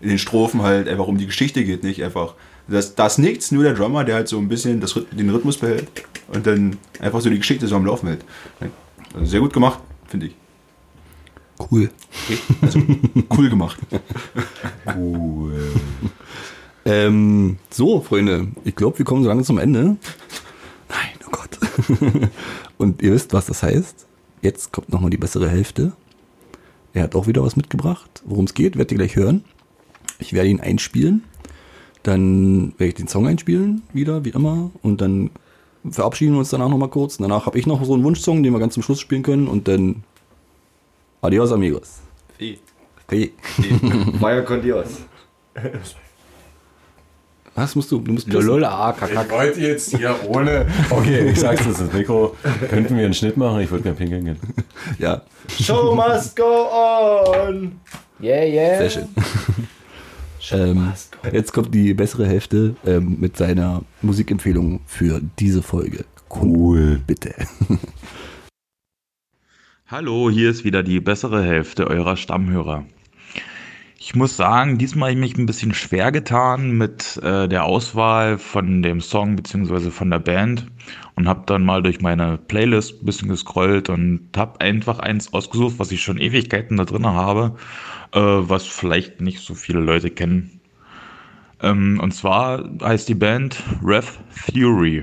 in 0.00 0.08
den 0.08 0.18
Strophen 0.18 0.62
halt 0.62 0.86
einfach 0.88 1.08
um 1.08 1.18
die 1.18 1.26
Geschichte 1.26 1.64
geht, 1.64 1.82
nicht 1.82 2.02
einfach. 2.04 2.34
Das, 2.68 2.94
das 2.94 3.18
nichts, 3.18 3.50
nur 3.50 3.64
der 3.64 3.74
Drummer, 3.74 4.04
der 4.04 4.14
halt 4.14 4.28
so 4.28 4.38
ein 4.38 4.48
bisschen 4.48 4.80
das, 4.80 4.94
den 5.10 5.30
Rhythmus 5.30 5.56
behält 5.56 5.88
und 6.32 6.46
dann 6.46 6.76
einfach 7.00 7.20
so 7.20 7.28
die 7.28 7.38
Geschichte 7.38 7.66
so 7.66 7.74
am 7.74 7.84
Laufen 7.84 8.06
hält. 8.06 8.24
Also 9.14 9.26
sehr 9.26 9.40
gut 9.40 9.52
gemacht, 9.52 9.80
finde 10.06 10.26
ich. 10.26 10.36
Cool. 11.70 11.90
Also 12.62 12.80
cool 13.36 13.50
gemacht. 13.50 13.78
Cool. 14.96 15.72
Ähm, 16.84 17.58
so, 17.70 18.00
Freunde, 18.00 18.48
ich 18.64 18.74
glaube, 18.74 18.98
wir 18.98 19.04
kommen 19.04 19.22
so 19.22 19.28
langsam 19.28 19.44
zum 19.44 19.58
Ende. 19.58 19.96
Nein, 20.88 21.14
oh 21.26 21.30
Gott. 21.30 21.58
Und 22.78 23.02
ihr 23.02 23.12
wisst, 23.12 23.32
was 23.32 23.46
das 23.46 23.62
heißt. 23.62 24.06
Jetzt 24.42 24.72
kommt 24.72 24.88
nochmal 24.88 25.10
die 25.10 25.18
bessere 25.18 25.48
Hälfte. 25.48 25.92
Er 26.92 27.04
hat 27.04 27.14
auch 27.14 27.26
wieder 27.26 27.44
was 27.44 27.56
mitgebracht. 27.56 28.22
Worum 28.24 28.46
es 28.46 28.54
geht, 28.54 28.76
werdet 28.76 28.92
ihr 28.92 28.98
gleich 28.98 29.16
hören. 29.16 29.44
Ich 30.18 30.32
werde 30.32 30.48
ihn 30.48 30.60
einspielen. 30.60 31.22
Dann 32.02 32.72
werde 32.78 32.88
ich 32.88 32.94
den 32.94 33.08
Song 33.08 33.26
einspielen, 33.26 33.82
wieder, 33.92 34.24
wie 34.24 34.30
immer. 34.30 34.70
Und 34.82 35.00
dann 35.00 35.30
verabschieden 35.88 36.32
wir 36.32 36.40
uns 36.40 36.50
danach 36.50 36.68
nochmal 36.68 36.88
kurz. 36.88 37.16
Und 37.16 37.28
danach 37.28 37.46
habe 37.46 37.58
ich 37.58 37.66
noch 37.66 37.84
so 37.84 37.94
einen 37.94 38.04
Wunschsong, 38.04 38.42
den 38.42 38.52
wir 38.52 38.58
ganz 38.58 38.74
zum 38.74 38.82
Schluss 38.82 39.00
spielen 39.00 39.22
können. 39.22 39.46
Und 39.46 39.68
dann 39.68 40.02
Adios, 41.22 41.52
amigos. 41.52 42.00
Hey. 42.38 43.34
Vaya 44.18 44.42
con 44.42 44.62
Dios. 44.62 45.02
Was 47.54 47.74
musst 47.76 47.90
du? 47.90 47.98
Du 47.98 48.12
musst 48.12 48.26
Lolol, 48.32 48.64
ah, 48.64 48.94
Ich 49.02 49.30
wollte 49.30 49.60
jetzt 49.60 49.94
hier 49.94 50.14
ohne. 50.26 50.64
Okay, 50.88 51.30
ich 51.30 51.38
sag's 51.38 51.66
das 51.66 51.80
ins 51.80 51.92
Mikro. 51.92 52.34
Könnten 52.70 52.96
wir 52.96 53.04
einen 53.04 53.12
Schnitt 53.12 53.36
machen? 53.36 53.60
Ich 53.60 53.70
würde 53.70 53.82
gerne 53.82 53.98
pinkeln 53.98 54.24
gehen. 54.24 54.38
Ja, 54.98 55.20
Show 55.60 55.94
must 55.94 56.36
go 56.36 56.68
on. 56.70 57.78
Yeah, 58.22 58.44
yeah. 58.44 58.78
sehr 58.78 58.90
schön. 58.90 59.08
Ähm, 60.52 60.94
jetzt 61.32 61.52
kommt 61.52 61.72
die 61.72 61.94
bessere 61.94 62.26
Hälfte 62.26 62.74
ähm, 62.84 63.18
mit 63.20 63.36
seiner 63.36 63.82
Musikempfehlung 64.02 64.80
für 64.84 65.20
diese 65.38 65.62
Folge. 65.62 66.06
Cool. 66.28 67.00
Bitte. 67.06 67.34
Hallo, 69.90 70.30
hier 70.30 70.50
ist 70.50 70.62
wieder 70.62 70.84
die 70.84 71.00
bessere 71.00 71.42
Hälfte 71.42 71.88
eurer 71.88 72.16
Stammhörer. 72.16 72.84
Ich 73.98 74.14
muss 74.14 74.36
sagen, 74.36 74.78
diesmal 74.78 75.10
habe 75.10 75.18
ich 75.18 75.32
mich 75.32 75.36
ein 75.36 75.46
bisschen 75.46 75.74
schwer 75.74 76.12
getan 76.12 76.78
mit 76.78 77.16
äh, 77.24 77.48
der 77.48 77.64
Auswahl 77.64 78.38
von 78.38 78.82
dem 78.82 79.00
Song 79.00 79.34
beziehungsweise 79.34 79.90
von 79.90 80.08
der 80.08 80.20
Band 80.20 80.68
und 81.16 81.26
habe 81.26 81.42
dann 81.46 81.64
mal 81.64 81.82
durch 81.82 82.00
meine 82.00 82.38
Playlist 82.38 83.02
ein 83.02 83.04
bisschen 83.04 83.30
gescrollt 83.30 83.88
und 83.88 84.28
habe 84.36 84.60
einfach 84.60 85.00
eins 85.00 85.32
ausgesucht, 85.32 85.80
was 85.80 85.90
ich 85.90 86.04
schon 86.04 86.18
Ewigkeiten 86.18 86.76
da 86.76 86.84
drin 86.84 87.04
habe, 87.04 87.56
äh, 88.12 88.20
was 88.20 88.66
vielleicht 88.66 89.20
nicht 89.20 89.40
so 89.40 89.56
viele 89.56 89.80
Leute 89.80 90.10
kennen. 90.10 90.60
Ähm, 91.60 91.98
und 92.00 92.14
zwar 92.14 92.62
heißt 92.80 93.08
die 93.08 93.16
Band 93.16 93.60
Rev 93.82 94.20
Fury. 94.28 95.02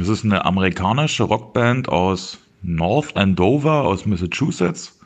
Es 0.00 0.08
ist 0.08 0.24
eine 0.24 0.46
amerikanische 0.46 1.24
Rockband 1.24 1.90
aus 1.90 2.45
North 2.68 3.16
Andover 3.16 3.84
aus 3.84 4.06
Massachusetts. 4.06 4.98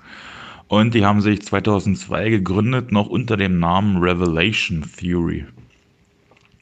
Und 0.68 0.94
die 0.94 1.04
haben 1.04 1.20
sich 1.20 1.42
2002 1.42 2.30
gegründet, 2.30 2.90
noch 2.90 3.08
unter 3.08 3.36
dem 3.36 3.58
Namen 3.58 3.98
Revelation 3.98 4.82
Theory. 4.96 5.44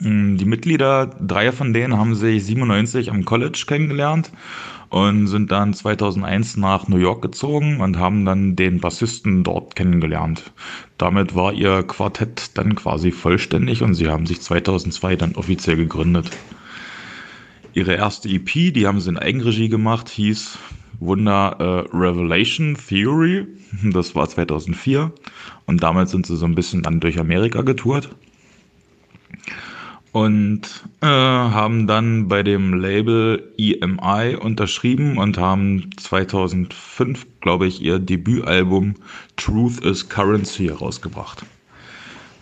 Mm, 0.01 0.37
Die 0.37 0.45
Mitglieder, 0.45 1.07
drei 1.07 1.53
von 1.53 1.73
denen 1.73 1.97
haben 1.97 2.17
sich 2.17 2.45
97 2.45 3.11
am 3.11 3.25
College 3.25 3.65
kennengelernt 3.69 4.33
und 4.89 5.29
sind 5.29 5.53
dann 5.53 5.73
2001 5.73 6.57
nach 6.57 6.89
New 6.89 6.97
York 6.97 7.23
gezogen 7.23 7.81
und 7.81 7.99
haben 7.99 8.25
dann 8.25 8.57
den 8.57 8.81
Bassisten 8.81 9.45
dort 9.45 9.77
kennengelernt. 9.77 10.51
Damit 10.97 11.37
war 11.37 11.53
ihr 11.53 11.85
Quartett 11.85 12.59
dann 12.59 12.75
quasi 12.75 13.13
vollständig 13.13 13.83
und 13.83 13.95
sie 13.95 14.09
haben 14.09 14.27
sich 14.27 14.41
2002 14.41 15.15
dann 15.15 15.37
offiziell 15.37 15.77
gegründet. 15.77 16.31
Ihre 17.73 17.95
erste 17.95 18.29
EP, 18.29 18.73
die 18.73 18.87
haben 18.89 19.01
sie 19.01 19.11
in 19.11 19.19
Eigenregie 19.19 19.69
gemacht, 19.69 20.09
hieß 20.09 20.59
Wunder 21.01 21.57
äh, 21.59 21.97
Revelation 21.97 22.77
Theory. 22.77 23.47
Das 23.93 24.15
war 24.15 24.29
2004. 24.29 25.13
Und 25.67 25.83
damit 25.83 26.09
sind 26.09 26.27
sie 26.27 26.37
so 26.37 26.47
ein 26.47 26.55
bisschen 26.55 26.83
dann 26.83 27.01
durch 27.01 27.19
Amerika 27.19 27.63
getourt. 27.63 28.09
Und 30.13 30.63
äh, 31.03 31.07
haben 31.07 31.87
dann 31.87 32.29
bei 32.29 32.43
dem 32.43 32.73
Label 32.73 33.53
EMI 33.59 34.37
unterschrieben 34.37 35.19
und 35.19 35.37
haben 35.37 35.91
2005, 35.99 37.27
glaube 37.41 37.67
ich, 37.67 37.83
ihr 37.83 37.99
Debütalbum 37.99 38.95
Truth 39.37 39.81
is 39.85 40.09
Currency 40.09 40.69
herausgebracht. 40.69 41.45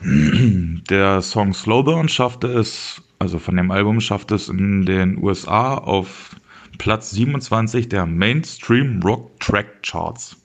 Der 0.03 1.23
Song 1.23 1.53
Slowburn 1.53 2.09
schaffte 2.09 2.47
es, 2.47 3.03
also 3.19 3.39
von 3.39 3.57
dem 3.57 3.71
Album 3.73 4.01
schaffte 4.01 4.37
es 4.37 4.49
in 4.49 4.87
den 4.87 5.23
USA 5.23 5.75
auf 5.75 6.37
Platz 6.79 7.11
27 7.11 7.89
der 7.89 8.07
Mainstream 8.07 9.01
Rock 9.03 9.39
Track 9.41 9.83
Charts. 9.83 10.37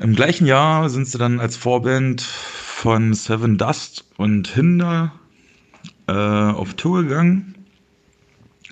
Im 0.00 0.14
gleichen 0.14 0.46
Jahr 0.46 0.88
sind 0.88 1.06
sie 1.06 1.18
dann 1.18 1.40
als 1.40 1.56
Vorband 1.56 2.22
von 2.22 3.14
Seven 3.14 3.58
Dust 3.58 4.04
und 4.16 4.48
Hinder 4.48 5.12
äh, 6.06 6.12
auf 6.12 6.74
Tour 6.74 7.02
gegangen. 7.02 7.54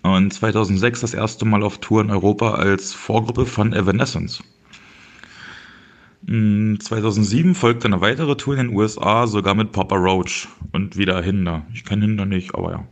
Und 0.02 0.32
2006 0.32 1.00
das 1.00 1.14
erste 1.14 1.44
Mal 1.44 1.62
auf 1.64 1.78
Tour 1.78 2.00
in 2.00 2.10
Europa 2.10 2.54
als 2.54 2.92
Vorgruppe 2.92 3.46
von 3.46 3.72
Evanescence. 3.72 4.42
2007 6.28 7.54
folgte 7.54 7.86
eine 7.86 8.00
weitere 8.00 8.36
Tour 8.36 8.56
in 8.56 8.68
den 8.68 8.76
USA, 8.76 9.26
sogar 9.28 9.54
mit 9.54 9.70
Papa 9.70 9.94
Roach 9.94 10.48
und 10.72 10.96
wieder 10.96 11.22
Hinder. 11.22 11.64
Ich 11.72 11.84
kenne 11.84 12.04
Hinder 12.04 12.26
nicht, 12.26 12.54
aber 12.54 12.70
ja. 12.72 12.88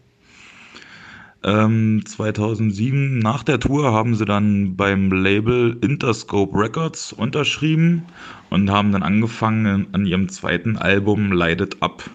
Ähm, 1.44 2.02
2007 2.06 3.18
nach 3.18 3.42
der 3.42 3.60
Tour 3.60 3.92
haben 3.92 4.14
sie 4.14 4.24
dann 4.24 4.76
beim 4.76 5.12
Label 5.12 5.76
Interscope 5.82 6.58
Records 6.58 7.12
unterschrieben 7.12 8.06
und 8.48 8.70
haben 8.70 8.92
dann 8.92 9.02
angefangen 9.02 9.88
an 9.92 10.06
ihrem 10.06 10.30
zweiten 10.30 10.78
Album 10.78 11.38
It 11.42 11.82
Up 11.82 12.08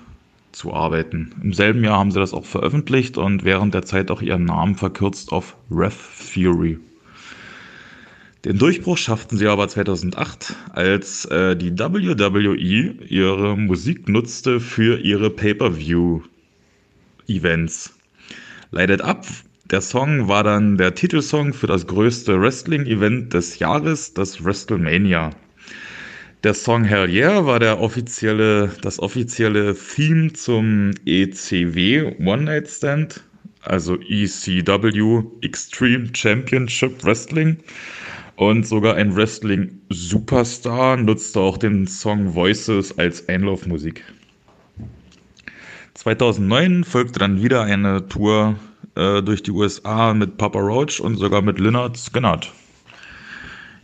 zu 0.52 0.74
arbeiten. 0.74 1.36
Im 1.44 1.54
selben 1.54 1.84
Jahr 1.84 2.00
haben 2.00 2.10
sie 2.10 2.20
das 2.20 2.34
auch 2.34 2.46
veröffentlicht 2.46 3.20
und 3.20 3.44
während 3.44 3.76
der 3.76 3.84
Zeit 3.84 4.10
auch 4.10 4.24
ihren 4.24 4.46
Namen 4.46 4.74
verkürzt 4.74 5.32
auf 5.32 5.56
Wrath 5.70 5.94
Fury. 5.94 6.80
Den 8.46 8.58
Durchbruch 8.58 8.98
schafften 8.98 9.38
sie 9.38 9.48
aber 9.48 9.68
2008, 9.68 10.56
als 10.72 11.26
äh, 11.26 11.56
die 11.56 11.78
WWE 11.78 12.56
ihre 12.56 13.56
Musik 13.56 14.10
nutzte 14.10 14.60
für 14.60 15.00
ihre 15.00 15.30
Pay-per-view-Events. 15.30 17.99
Light 18.72 18.92
It 18.92 19.02
Up, 19.02 19.26
der 19.72 19.82
Song 19.82 20.28
war 20.28 20.44
dann 20.44 20.78
der 20.78 20.94
Titelsong 20.94 21.54
für 21.54 21.66
das 21.66 21.88
größte 21.88 22.40
Wrestling-Event 22.40 23.34
des 23.34 23.58
Jahres, 23.58 24.14
das 24.14 24.46
WrestleMania. 24.46 25.32
Der 26.44 26.54
Song 26.54 26.84
Hell 26.84 27.10
Yeah 27.10 27.48
war 27.48 27.58
der 27.58 27.80
offizielle, 27.80 28.70
das 28.84 29.00
offizielle 29.00 29.76
Theme 29.76 30.34
zum 30.34 30.92
ECW 31.08 32.14
One 32.24 32.44
Night 32.44 32.70
Stand, 32.70 33.24
also 33.64 33.98
ECW 34.00 35.24
Extreme 35.42 36.10
Championship 36.14 37.04
Wrestling. 37.04 37.58
Und 38.36 38.68
sogar 38.68 38.94
ein 38.98 39.16
Wrestling-Superstar 39.16 40.98
nutzte 40.98 41.40
auch 41.40 41.58
den 41.58 41.88
Song 41.88 42.36
Voices 42.36 42.96
als 43.00 43.28
Einlaufmusik. 43.28 44.04
2009 46.00 46.86
folgte 46.86 47.20
dann 47.20 47.44
wieder 47.44 47.64
eine 47.64 48.08
Tour 48.08 48.56
äh, 48.96 49.22
durch 49.22 49.44
die 49.44 49.52
USA 49.52 50.14
mit 50.14 50.38
Papa 50.38 50.58
Roach 50.58 51.02
und 51.02 51.18
sogar 51.18 51.42
mit 51.42 51.60
Lynyrd 51.60 51.98
Skynyrd. 51.98 52.54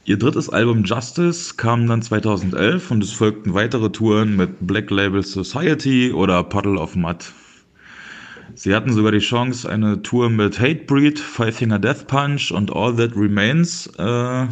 Ihr 0.06 0.18
drittes 0.18 0.48
Album 0.48 0.86
Justice 0.86 1.56
kam 1.58 1.88
dann 1.88 2.02
2011 2.02 2.90
und 2.90 3.04
es 3.04 3.12
folgten 3.12 3.54
weitere 3.54 3.90
Touren 3.90 4.38
mit 4.38 4.66
Black 4.66 4.92
Label 4.92 5.24
Society 5.24 6.14
oder 6.14 6.42
Puddle 6.46 6.80
of 6.80 6.96
Mud. 6.96 7.18
Sie 8.54 8.74
hatten 8.74 8.94
sogar 8.94 9.12
die 9.12 9.20
Chance, 9.20 9.70
eine 9.70 10.02
Tour 10.02 10.30
mit 10.30 10.58
Hatebreed, 10.58 11.20
Five 11.20 11.58
Finger 11.58 11.80
Death 11.80 12.08
Punch 12.08 12.50
und 12.50 12.74
All 12.74 12.96
That 12.96 13.12
Remains 13.18 13.92
äh, 14.00 14.44
äh, 14.44 14.48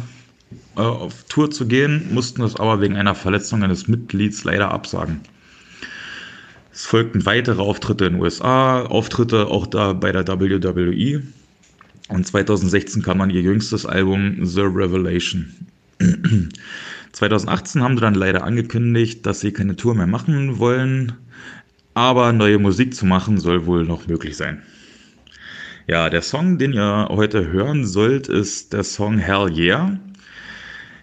auf 0.74 1.24
Tour 1.30 1.50
zu 1.50 1.66
gehen, 1.66 2.10
mussten 2.12 2.42
das 2.42 2.56
aber 2.56 2.82
wegen 2.82 2.96
einer 2.96 3.14
Verletzung 3.14 3.62
eines 3.62 3.88
Mitglieds 3.88 4.44
leider 4.44 4.70
absagen. 4.70 5.22
Es 6.74 6.86
folgten 6.86 7.24
weitere 7.24 7.62
Auftritte 7.62 8.06
in 8.06 8.14
den 8.14 8.22
USA, 8.22 8.82
Auftritte 8.82 9.46
auch 9.46 9.68
da 9.68 9.92
bei 9.92 10.10
der 10.10 10.26
WWE. 10.26 11.22
Und 12.08 12.26
2016 12.26 13.00
kam 13.00 13.20
dann 13.20 13.30
ihr 13.30 13.42
jüngstes 13.42 13.86
Album 13.86 14.44
The 14.44 14.62
Revelation. 14.62 15.54
2018 17.12 17.80
haben 17.80 17.94
sie 17.94 18.00
dann 18.00 18.14
leider 18.14 18.42
angekündigt, 18.42 19.24
dass 19.24 19.38
sie 19.38 19.52
keine 19.52 19.76
Tour 19.76 19.94
mehr 19.94 20.08
machen 20.08 20.58
wollen. 20.58 21.12
Aber 21.94 22.32
neue 22.32 22.58
Musik 22.58 22.96
zu 22.96 23.06
machen 23.06 23.38
soll 23.38 23.66
wohl 23.66 23.84
noch 23.84 24.08
möglich 24.08 24.36
sein. 24.36 24.60
Ja, 25.86 26.10
der 26.10 26.22
Song, 26.22 26.58
den 26.58 26.72
ihr 26.72 27.06
heute 27.08 27.52
hören 27.52 27.86
sollt, 27.86 28.26
ist 28.26 28.72
der 28.72 28.82
Song 28.82 29.18
Hell 29.18 29.48
Yeah. 29.56 29.96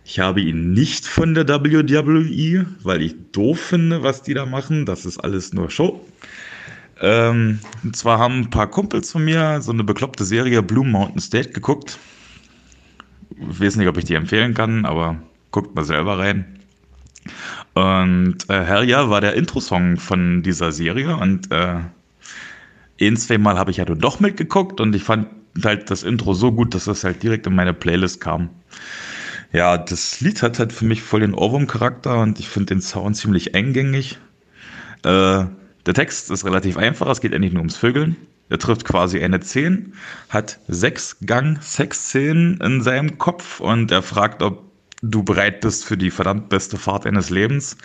Ich 0.03 0.19
habe 0.19 0.41
ihn 0.41 0.73
nicht 0.73 1.05
von 1.05 1.33
der 1.33 1.47
WWE, 1.47 2.65
weil 2.83 3.01
ich 3.01 3.15
doof 3.31 3.59
finde, 3.59 4.03
was 4.03 4.23
die 4.23 4.33
da 4.33 4.45
machen. 4.45 4.85
Das 4.85 5.05
ist 5.05 5.19
alles 5.19 5.53
nur 5.53 5.69
Show. 5.69 6.05
Ähm, 6.99 7.59
und 7.83 7.95
zwar 7.95 8.19
haben 8.19 8.41
ein 8.41 8.49
paar 8.49 8.69
Kumpels 8.69 9.11
von 9.11 9.25
mir 9.25 9.61
so 9.61 9.71
eine 9.71 9.83
bekloppte 9.83 10.23
Serie 10.23 10.61
Blue 10.61 10.85
Mountain 10.85 11.21
State 11.21 11.51
geguckt. 11.51 11.97
Ich 13.49 13.59
weiß 13.59 13.75
nicht, 13.77 13.87
ob 13.87 13.97
ich 13.97 14.05
die 14.05 14.13
empfehlen 14.13 14.53
kann, 14.53 14.85
aber 14.85 15.17
guckt 15.51 15.75
mal 15.75 15.83
selber 15.85 16.19
rein. 16.19 16.59
Und 17.73 18.37
äh, 18.49 18.85
Yeah 18.85 19.09
war 19.09 19.21
der 19.21 19.33
Intro-Song 19.33 19.97
von 19.97 20.43
dieser 20.43 20.71
Serie 20.71 21.15
und 21.15 21.51
äh, 21.51 21.77
ein, 22.99 23.17
zwei 23.17 23.37
Mal 23.37 23.57
habe 23.57 23.71
ich 23.71 23.77
ja 23.77 23.85
doch 23.85 24.19
mitgeguckt 24.19 24.79
und 24.79 24.95
ich 24.95 25.03
fand 25.03 25.27
halt 25.63 25.89
das 25.89 26.03
Intro 26.03 26.33
so 26.33 26.51
gut, 26.51 26.73
dass 26.75 26.85
das 26.85 27.03
halt 27.03 27.23
direkt 27.23 27.47
in 27.47 27.55
meine 27.55 27.73
Playlist 27.73 28.21
kam. 28.21 28.49
Ja, 29.51 29.77
das 29.77 30.21
Lied 30.21 30.41
hat 30.41 30.59
halt 30.59 30.71
für 30.71 30.85
mich 30.85 31.01
voll 31.01 31.19
den 31.19 31.33
Ohrwurm-Charakter 31.33 32.21
und 32.21 32.39
ich 32.39 32.47
finde 32.47 32.67
den 32.67 32.81
Sound 32.81 33.17
ziemlich 33.17 33.53
eingängig. 33.53 34.17
Äh, 35.03 35.45
der 35.85 35.93
Text 35.93 36.31
ist 36.31 36.45
relativ 36.45 36.77
einfach, 36.77 37.09
es 37.09 37.21
geht 37.21 37.33
eigentlich 37.33 37.53
nur 37.53 37.61
ums 37.61 37.75
Vögeln. 37.75 38.15
Er 38.49 38.59
trifft 38.59 38.85
quasi 38.85 39.21
eine 39.21 39.39
10, 39.39 39.93
hat 40.29 40.59
sechs 40.67 41.17
Gang-Sex-Szenen 41.25 42.59
in 42.61 42.81
seinem 42.81 43.17
Kopf 43.17 43.59
und 43.59 43.91
er 43.91 44.03
fragt, 44.03 44.41
ob 44.41 44.71
du 45.01 45.23
bereit 45.23 45.61
bist 45.61 45.85
für 45.85 45.97
die 45.97 46.11
verdammt 46.11 46.49
beste 46.49 46.77
Fahrt 46.77 47.05
deines 47.05 47.29
Lebens. 47.29 47.77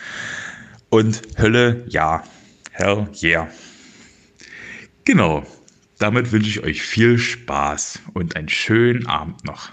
Und 0.89 1.23
Hölle, 1.39 1.85
ja. 1.89 2.23
Hell, 2.73 3.09
yeah. 3.23 3.49
Genau. 5.05 5.45
Damit 5.99 6.31
wünsche 6.33 6.51
ich 6.51 6.63
euch 6.63 6.83
viel 6.83 7.17
Spaß 7.19 8.01
und 8.13 8.37
einen 8.37 8.49
schönen 8.51 9.07
Abend 9.07 9.45
noch. 9.45 9.71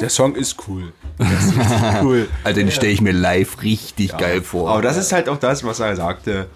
Der 0.00 0.10
Song 0.10 0.34
ist 0.34 0.56
cool. 0.68 0.92
Das 1.18 1.44
ist 1.46 1.54
cool. 2.02 2.28
Also 2.44 2.60
den 2.60 2.70
stelle 2.70 2.92
ich 2.92 3.00
mir 3.00 3.12
live 3.12 3.62
richtig 3.62 4.16
geil 4.16 4.42
vor. 4.42 4.68
Aber 4.70 4.82
das 4.82 4.96
ist 4.96 5.12
halt 5.12 5.28
auch 5.28 5.38
das, 5.38 5.64
was 5.64 5.80
er 5.80 5.96
sagte. 5.96 6.46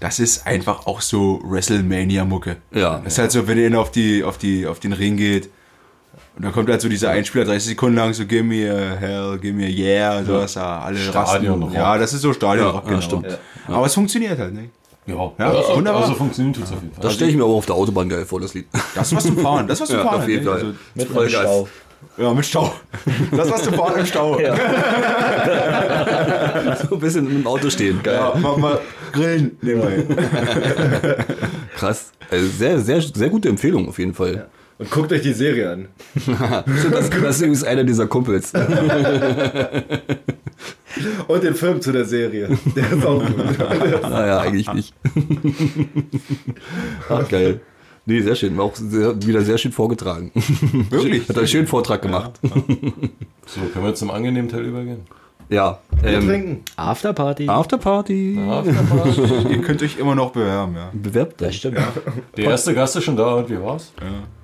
Das 0.00 0.18
ist 0.18 0.46
einfach 0.46 0.86
auch 0.86 1.00
so 1.00 1.40
WrestleMania-Mucke. 1.44 2.56
Ja. 2.72 2.98
Das 3.02 3.14
ist 3.14 3.18
halt 3.18 3.32
so, 3.32 3.48
wenn 3.48 3.58
ihr 3.58 3.78
auf, 3.80 3.90
die, 3.90 4.22
auf, 4.22 4.36
die, 4.38 4.66
auf 4.66 4.80
den 4.80 4.92
Ring 4.92 5.16
geht 5.16 5.48
und 6.36 6.44
dann 6.44 6.52
kommt 6.52 6.68
halt 6.68 6.80
so 6.80 6.88
dieser 6.88 7.10
Einspieler 7.10 7.44
30 7.44 7.70
Sekunden 7.70 7.96
lang 7.96 8.12
so 8.12 8.26
Give 8.26 8.42
me 8.42 8.68
a 8.70 8.96
hell, 8.96 9.38
give 9.38 9.54
me 9.54 9.64
a 9.64 9.68
yeah 9.68 10.18
und 10.18 10.26
sowas. 10.26 10.54
Ja, 10.54 10.80
alle 10.80 11.14
rasten. 11.14 11.72
Ja, 11.72 11.96
das 11.96 12.12
ist 12.12 12.20
so 12.22 12.32
Stadionrock, 12.32 12.82
Ja, 12.84 12.88
genau. 12.90 13.00
stimmt. 13.00 13.38
Aber 13.68 13.86
es 13.86 13.94
funktioniert 13.94 14.38
halt 14.38 14.52
nicht. 14.52 14.70
Ja, 15.06 15.14
Ja, 15.38 15.50
also, 15.50 15.76
wunderbar. 15.76 16.02
also 16.02 16.14
funktioniert 16.14 16.56
tut's 16.56 16.72
auf 16.72 16.80
jeden 16.82 16.94
Fall. 16.94 17.02
das 17.02 17.14
stelle 17.14 17.30
ich 17.30 17.36
mir 17.36 17.44
aber 17.44 17.52
auf 17.52 17.66
der 17.66 17.74
Autobahn 17.74 18.08
geil 18.08 18.24
vor, 18.24 18.40
das 18.40 18.54
Lied. 18.54 18.66
Das 18.94 19.06
ist 19.08 19.16
was 19.16 19.24
zum 19.24 19.38
Fahren. 19.38 19.68
Das 19.68 19.76
ist 19.76 19.82
was 19.82 19.88
zum 19.90 19.98
Ja, 19.98 20.04
Fahren. 20.04 20.20
auf 20.22 20.28
jeden 20.28 20.44
ne? 20.44 20.50
Fall. 20.50 20.60
Also, 20.60 20.74
Mit 20.94 21.08
Vollgas. 21.08 21.40
Stau. 21.42 21.68
Ja, 22.16 22.34
mit 22.34 22.46
Stau. 22.46 22.72
Das 23.30 23.50
was 23.50 23.62
zum 23.64 23.74
Fahren 23.74 24.00
im 24.00 24.06
Stau. 24.06 24.40
Ja, 24.40 24.54
so 26.88 26.94
ein 26.94 27.00
bisschen 27.00 27.30
im 27.30 27.46
Auto 27.46 27.68
stehen, 27.70 28.00
geil. 28.02 28.20
mach 28.40 28.56
mal 28.56 28.80
grillen 29.12 29.56
nebenbei. 29.60 30.04
Krass. 31.76 32.12
Also 32.30 32.46
sehr, 32.46 32.80
sehr, 32.80 33.02
sehr 33.02 33.28
gute 33.28 33.48
Empfehlung 33.48 33.88
auf 33.88 33.98
jeden 33.98 34.14
Fall. 34.14 34.48
Und 34.78 34.90
guckt 34.90 35.12
euch 35.12 35.22
die 35.22 35.32
Serie 35.32 35.70
an. 35.70 35.88
Das, 36.90 37.10
das 37.10 37.36
ist 37.36 37.40
übrigens 37.40 37.64
einer 37.64 37.84
dieser 37.84 38.06
Kumpels. 38.06 38.52
Und 41.26 41.42
den 41.42 41.54
Film 41.54 41.80
zu 41.80 41.90
der 41.92 42.04
Serie. 42.04 42.48
Der 42.76 42.92
ist 42.92 43.04
auch 43.04 43.24
gut. 43.24 43.58
Naja, 44.02 44.40
eigentlich 44.40 44.72
nicht. 44.72 44.94
Ach, 47.08 47.28
geil. 47.28 47.60
Nee, 48.06 48.20
sehr 48.20 48.34
schön. 48.34 48.56
War 48.58 48.64
auch 48.66 48.74
sehr, 48.76 49.14
wieder 49.26 49.40
sehr 49.42 49.56
schön 49.58 49.72
vorgetragen. 49.72 50.30
Wirklich? 50.90 51.26
Hat 51.28 51.38
einen 51.38 51.46
schönen 51.48 51.66
Vortrag 51.66 52.02
gemacht. 52.02 52.32
So, 52.42 53.60
können 53.72 53.84
wir 53.84 53.88
jetzt 53.88 54.00
zum 54.00 54.10
angenehmen 54.10 54.50
Teil 54.50 54.64
übergehen? 54.64 55.00
Ja. 55.50 55.78
Wir 56.02 56.10
Ähm, 56.14 56.26
trinken. 56.26 56.62
Afterparty. 56.76 57.48
Afterparty. 57.48 58.34
Ihr 59.50 59.60
könnt 59.60 59.82
euch 59.82 59.98
immer 59.98 60.14
noch 60.14 60.30
bewerben, 60.32 60.74
ja. 60.74 60.90
Bewerbt 60.94 61.40
Das 61.40 61.48
euch. 61.48 61.56
stimmt. 61.56 61.78
Der 62.36 62.44
erste 62.44 62.72
Gast 62.74 62.96
ist 62.96 63.04
schon 63.04 63.16
da 63.16 63.34
und 63.34 63.50
wie 63.50 63.60
war's? 63.60 63.92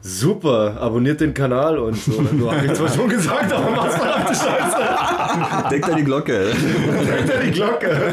Super, 0.03 0.77
abonniert 0.81 1.21
den 1.23 1.33
Kanal 1.35 1.79
und 1.79 1.97
so. 1.97 2.13
Du 2.23 2.51
hast 2.51 2.77
zwar 2.77 2.89
schon 2.91 3.09
gesagt, 3.09 3.51
aber 3.53 3.71
mach's 3.71 3.95
verdammte 3.95 4.35
Scheiße. 4.35 5.69
Denkt 5.71 5.89
an 5.91 5.97
die 5.97 6.05
Glocke. 6.05 6.53
Hinter 6.53 7.39
die 7.45 7.51
Glocke. 7.51 8.13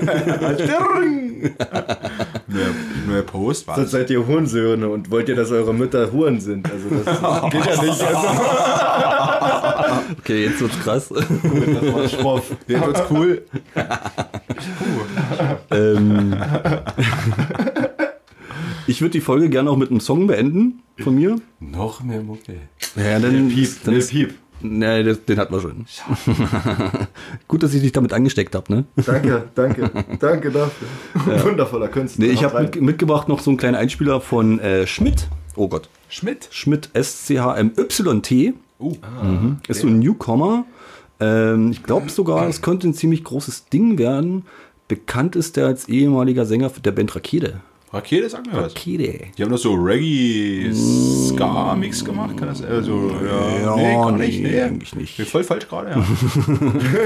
Neuer, 2.50 2.68
neuer 3.08 3.22
Post, 3.24 3.66
Sonst 3.66 3.78
was? 3.78 3.92
seid 3.92 4.10
ihr 4.10 4.26
Hurensöhne 4.26 4.88
und 4.88 5.12
wollt 5.12 5.28
ihr, 5.28 5.36
dass 5.36 5.52
eure 5.52 5.74
Mütter 5.74 6.12
Huren 6.14 6.40
sind. 6.40 6.70
Also 6.72 6.88
das 6.90 7.06
geht 7.52 7.66
ja 7.66 7.82
nicht. 7.84 8.04
Also, 8.04 8.28
Okay, 10.20 10.46
jetzt 10.46 10.62
wird's 10.62 10.80
krass. 10.80 11.10
das 11.10 11.94
war 11.94 12.08
schroff. 12.10 12.52
Jetzt 12.68 12.86
wird's 12.86 13.04
cool. 13.10 13.42
ähm, 15.72 16.36
ich 18.88 19.02
würde 19.02 19.12
die 19.12 19.22
Folge 19.22 19.50
gerne 19.50 19.70
auch 19.70 19.78
mit 19.78 19.90
einem 19.92 20.00
Song 20.00 20.28
beenden 20.28 20.82
von 21.00 21.16
mir. 21.16 21.36
Noch 21.60 22.02
mehr 22.04 22.22
Mucke. 22.22 22.56
Ja, 22.96 23.20
dann, 23.20 23.50
Piep, 23.50 23.70
dann 23.84 23.96
ist, 23.96 24.12
Piep. 24.12 24.36
Nee, 24.62 25.04
das, 25.04 25.24
den 25.26 25.38
hatten 25.38 25.54
wir 25.54 25.62
schon. 25.62 25.86
Gut, 27.48 27.64
dass 27.64 27.74
ich 27.74 27.82
dich 27.82 27.92
damit 27.92 28.14
angesteckt 28.14 28.56
habe, 28.56 28.74
ne? 28.74 28.86
Danke, 29.06 29.44
danke, 29.56 29.90
danke 30.20 30.52
dafür. 30.52 31.44
Wundervoller 31.44 31.88
Künstler. 31.88 32.26
Nee, 32.26 32.32
ich 32.32 32.44
habe 32.44 32.62
mit, 32.62 32.82
mitgebracht 32.82 33.28
noch 33.28 33.40
so 33.40 33.52
einen 33.52 33.58
kleinen 33.58 33.76
Einspieler 33.76 34.22
von 34.22 34.60
äh, 34.60 34.88
Schmidt. 34.88 35.28
Oh 35.56 35.68
Gott. 35.68 35.90
Schmidt. 36.10 36.48
Schmidt 36.52 36.90
S-C-H-M-Y-T. 36.94 38.54
Uh. 38.80 38.96
Mhm. 39.24 39.58
Ist 39.68 39.82
so 39.82 39.88
ein 39.88 40.00
Newcomer. 40.00 40.66
Ähm, 41.20 41.72
ich 41.72 41.84
glaube 41.84 42.10
sogar, 42.10 42.48
es 42.48 42.62
könnte 42.62 42.88
ein 42.88 42.94
ziemlich 42.94 43.24
großes 43.24 43.66
Ding 43.70 43.98
werden. 43.98 44.46
Bekannt 44.88 45.36
ist 45.36 45.58
er 45.58 45.68
als 45.68 45.90
ehemaliger 45.90 46.46
Sänger 46.46 46.70
der 46.70 46.92
Band 46.92 47.16
Rakete. 47.16 47.62
Rakete, 47.98 48.30
sag 48.30 48.46
mir 48.46 48.54
was. 48.54 48.74
Rakete. 48.76 49.26
Die 49.38 49.44
haben 49.44 49.52
doch 49.52 49.58
so 49.58 49.74
Reggae-Ska-Mix 49.74 52.06
gemacht, 52.06 52.38
kann 52.38 52.48
das? 52.48 52.64
Also, 52.64 53.12
ja, 53.26 53.60
Ja, 53.62 53.76
nee, 53.76 53.94
gar 53.94 54.12
nee, 54.12 54.28
nicht, 54.28 54.42
nee. 54.44 54.62
eigentlich 54.62 54.96
nicht. 54.96 55.18
Bin 55.18 55.26
voll 55.26 55.44
falsch 55.44 55.68
gerade, 55.68 55.90
ja. 55.92 55.98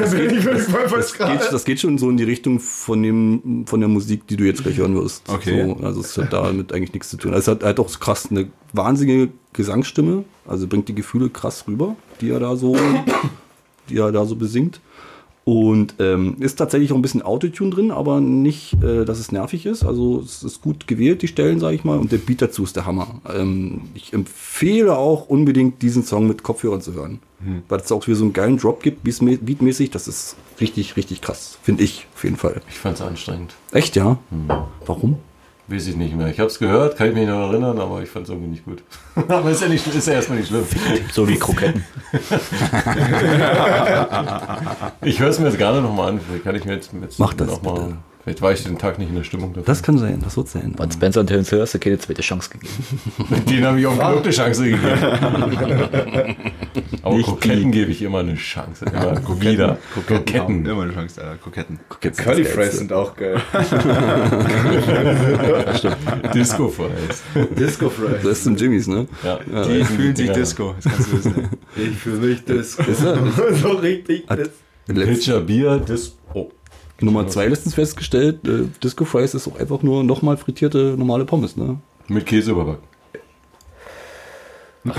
Das 0.01 0.13
geht, 0.13 0.43
voll 0.43 0.87
Das 0.89 1.13
geht, 1.17 1.41
das 1.51 1.65
geht 1.65 1.79
schon 1.79 1.97
so 1.97 2.09
in 2.09 2.17
die 2.17 2.23
Richtung 2.23 2.59
von, 2.59 3.01
dem, 3.01 3.63
von 3.65 3.79
der 3.79 3.89
Musik, 3.89 4.27
die 4.27 4.37
du 4.37 4.43
jetzt 4.43 4.63
gleich 4.63 4.77
hören 4.77 4.95
wirst. 4.95 5.27
Okay. 5.29 5.65
So, 5.65 5.77
also 5.85 6.01
es 6.01 6.17
hat 6.17 6.33
damit 6.33 6.73
eigentlich 6.73 6.93
nichts 6.93 7.09
zu 7.09 7.17
tun. 7.17 7.33
Also 7.33 7.51
es 7.51 7.55
hat, 7.55 7.63
er 7.63 7.69
hat 7.69 7.79
auch 7.79 7.99
krass 7.99 8.27
eine 8.29 8.47
wahnsinnige 8.73 9.29
Gesangsstimme, 9.53 10.25
also 10.47 10.67
bringt 10.67 10.87
die 10.89 10.95
Gefühle 10.95 11.29
krass 11.29 11.65
rüber, 11.67 11.95
die 12.19 12.29
er 12.29 12.39
da 12.39 12.55
so, 12.55 12.75
die 13.89 13.97
er 13.97 14.11
da 14.11 14.25
so 14.25 14.35
besingt. 14.35 14.79
Und 15.43 15.95
ähm, 15.97 16.35
ist 16.39 16.57
tatsächlich 16.57 16.91
auch 16.91 16.95
ein 16.95 17.01
bisschen 17.01 17.23
Autotune 17.23 17.71
drin, 17.71 17.89
aber 17.89 18.21
nicht, 18.21 18.75
äh, 18.83 19.05
dass 19.05 19.17
es 19.19 19.31
nervig 19.31 19.65
ist. 19.65 19.83
Also 19.83 20.21
es 20.23 20.43
ist 20.43 20.61
gut 20.61 20.85
gewählt, 20.87 21.23
die 21.23 21.27
Stellen, 21.27 21.59
sage 21.59 21.75
ich 21.75 21.83
mal. 21.83 21.97
Und 21.97 22.11
der 22.11 22.19
Beat 22.19 22.43
dazu 22.43 22.63
ist 22.63 22.75
der 22.75 22.85
Hammer. 22.85 23.21
Ähm, 23.33 23.81
ich 23.95 24.13
empfehle 24.13 24.95
auch 24.95 25.27
unbedingt, 25.29 25.81
diesen 25.81 26.03
Song 26.03 26.27
mit 26.27 26.43
Kopfhörern 26.43 26.81
zu 26.81 26.93
hören. 26.93 27.19
Weil 27.69 27.79
es 27.79 27.91
auch 27.91 28.05
wieder 28.05 28.17
so 28.17 28.23
einen 28.23 28.33
geilen 28.33 28.57
Drop 28.57 28.83
gibt, 28.83 29.03
beatmä- 29.03 29.39
beatmäßig. 29.41 29.89
Das 29.89 30.07
ist 30.07 30.35
richtig, 30.59 30.95
richtig 30.95 31.21
krass. 31.21 31.57
Finde 31.63 31.83
ich 31.83 32.05
auf 32.13 32.23
jeden 32.23 32.35
Fall. 32.37 32.61
Ich 32.69 32.77
fand 32.77 32.97
es 32.97 33.01
anstrengend. 33.01 33.55
Echt, 33.71 33.95
ja? 33.95 34.19
Warum? 34.85 35.17
Weiß 35.71 35.87
ich 35.87 35.95
nicht 35.95 36.17
mehr. 36.17 36.27
Ich 36.27 36.39
habe 36.39 36.49
es 36.49 36.59
gehört, 36.59 36.97
kann 36.97 37.07
ich 37.07 37.13
mich 37.13 37.25
noch 37.25 37.49
erinnern, 37.49 37.79
aber 37.79 38.03
ich 38.03 38.09
fand 38.09 38.25
es 38.25 38.29
irgendwie 38.29 38.49
nicht 38.49 38.65
gut. 38.65 38.83
aber 39.29 39.51
ist 39.51 39.61
ja, 39.61 39.69
nicht, 39.69 39.87
ist 39.87 40.05
ja 40.05 40.15
erstmal 40.15 40.39
nicht 40.39 40.49
schlimm. 40.49 40.65
So 41.13 41.25
wie 41.27 41.37
Kroketten. 41.37 41.85
Ich 45.03 45.19
höre 45.19 45.29
es 45.29 45.39
mir 45.39 45.47
jetzt 45.47 45.57
gerne 45.57 45.81
nochmal 45.81 46.09
an. 46.09 46.19
Kann 46.43 46.55
ich 46.55 46.65
mir 46.65 46.73
jetzt, 46.73 46.91
jetzt 47.01 47.19
Mach 47.19 47.33
das 47.33 47.47
noch 47.47 47.63
mal, 47.63 47.73
bitte. 47.73 47.97
Vielleicht 48.23 48.41
war 48.43 48.51
ich 48.51 48.63
den 48.63 48.77
Tag 48.77 48.99
nicht 48.99 49.09
in 49.09 49.15
der 49.15 49.23
Stimmung 49.23 49.49
dafür. 49.51 49.63
Das 49.65 49.81
kann 49.81 49.97
sein, 49.97 50.19
das 50.23 50.37
wird 50.37 50.47
sein. 50.47 50.75
Und 50.77 50.93
Spencer 50.93 51.21
und 51.21 51.27
Terence 51.27 51.49
Hill 51.49 51.61
hast 51.61 51.73
du 51.73 51.79
keine 51.79 51.97
zweite 51.97 52.21
Chance 52.21 52.51
gegeben. 52.51 52.71
Den 53.49 53.65
habe 53.65 53.79
ich 53.79 53.87
auch 53.87 53.97
eine 53.97 54.29
Chance 54.29 54.63
gegeben. 54.63 54.83
Aber 57.01 57.15
Nicht 57.15 57.25
Kroketten 57.25 57.71
gebe 57.71 57.89
ich 57.89 58.01
immer 58.03 58.19
eine 58.19 58.35
Chance. 58.35 58.85
Immer 58.85 59.41
wieder. 59.41 59.77
Kroketten. 60.05 60.63
Immer 60.65 60.83
eine 60.83 60.93
Chance, 60.93 61.19
Alter. 61.23 61.37
Kroketten. 61.41 61.79
Curly 61.99 62.45
Fries 62.45 62.77
sind 62.77 62.93
auch 62.93 63.15
geil. 63.15 63.41
Disco 66.33 66.69
Fries. 66.69 67.23
Disco 67.57 67.89
Fries. 67.89 68.21
Das 68.23 68.39
ist 68.39 68.45
ein 68.45 68.55
Jimmys, 68.55 68.87
ne? 68.87 69.07
Ja, 69.23 69.39
Die 69.65 69.83
fühlen 69.83 70.15
sich 70.15 70.27
Dinger. 70.27 70.37
Disco. 70.37 70.75
Das 70.81 70.93
kannst 70.93 71.11
du 71.11 71.17
wissen. 71.17 71.49
Ich 71.75 71.97
fühle 71.97 72.17
mich 72.17 72.45
Disco. 72.45 72.83
Ist 72.83 73.01
so 73.61 73.69
richtig. 73.77 74.25
Hat- 74.29 74.39
Dis 74.39 74.49
Letzt, 74.97 75.11
Pitcher 75.25 75.39
Bier, 75.41 75.77
Disco. 75.77 76.15
Oh. 76.33 76.49
Nummer 77.01 77.27
zwei 77.27 77.47
letztens 77.47 77.75
festgestellt, 77.75 78.47
äh, 78.47 78.67
Disco 78.83 79.05
Fries 79.05 79.33
ist 79.33 79.47
auch 79.47 79.59
einfach 79.59 79.81
nur 79.81 80.03
nochmal 80.03 80.37
frittierte 80.37 80.95
normale 80.97 81.25
Pommes, 81.25 81.57
ne? 81.57 81.77
Mit 82.07 82.25
Käse 82.25 82.51
überbacken. 82.51 82.83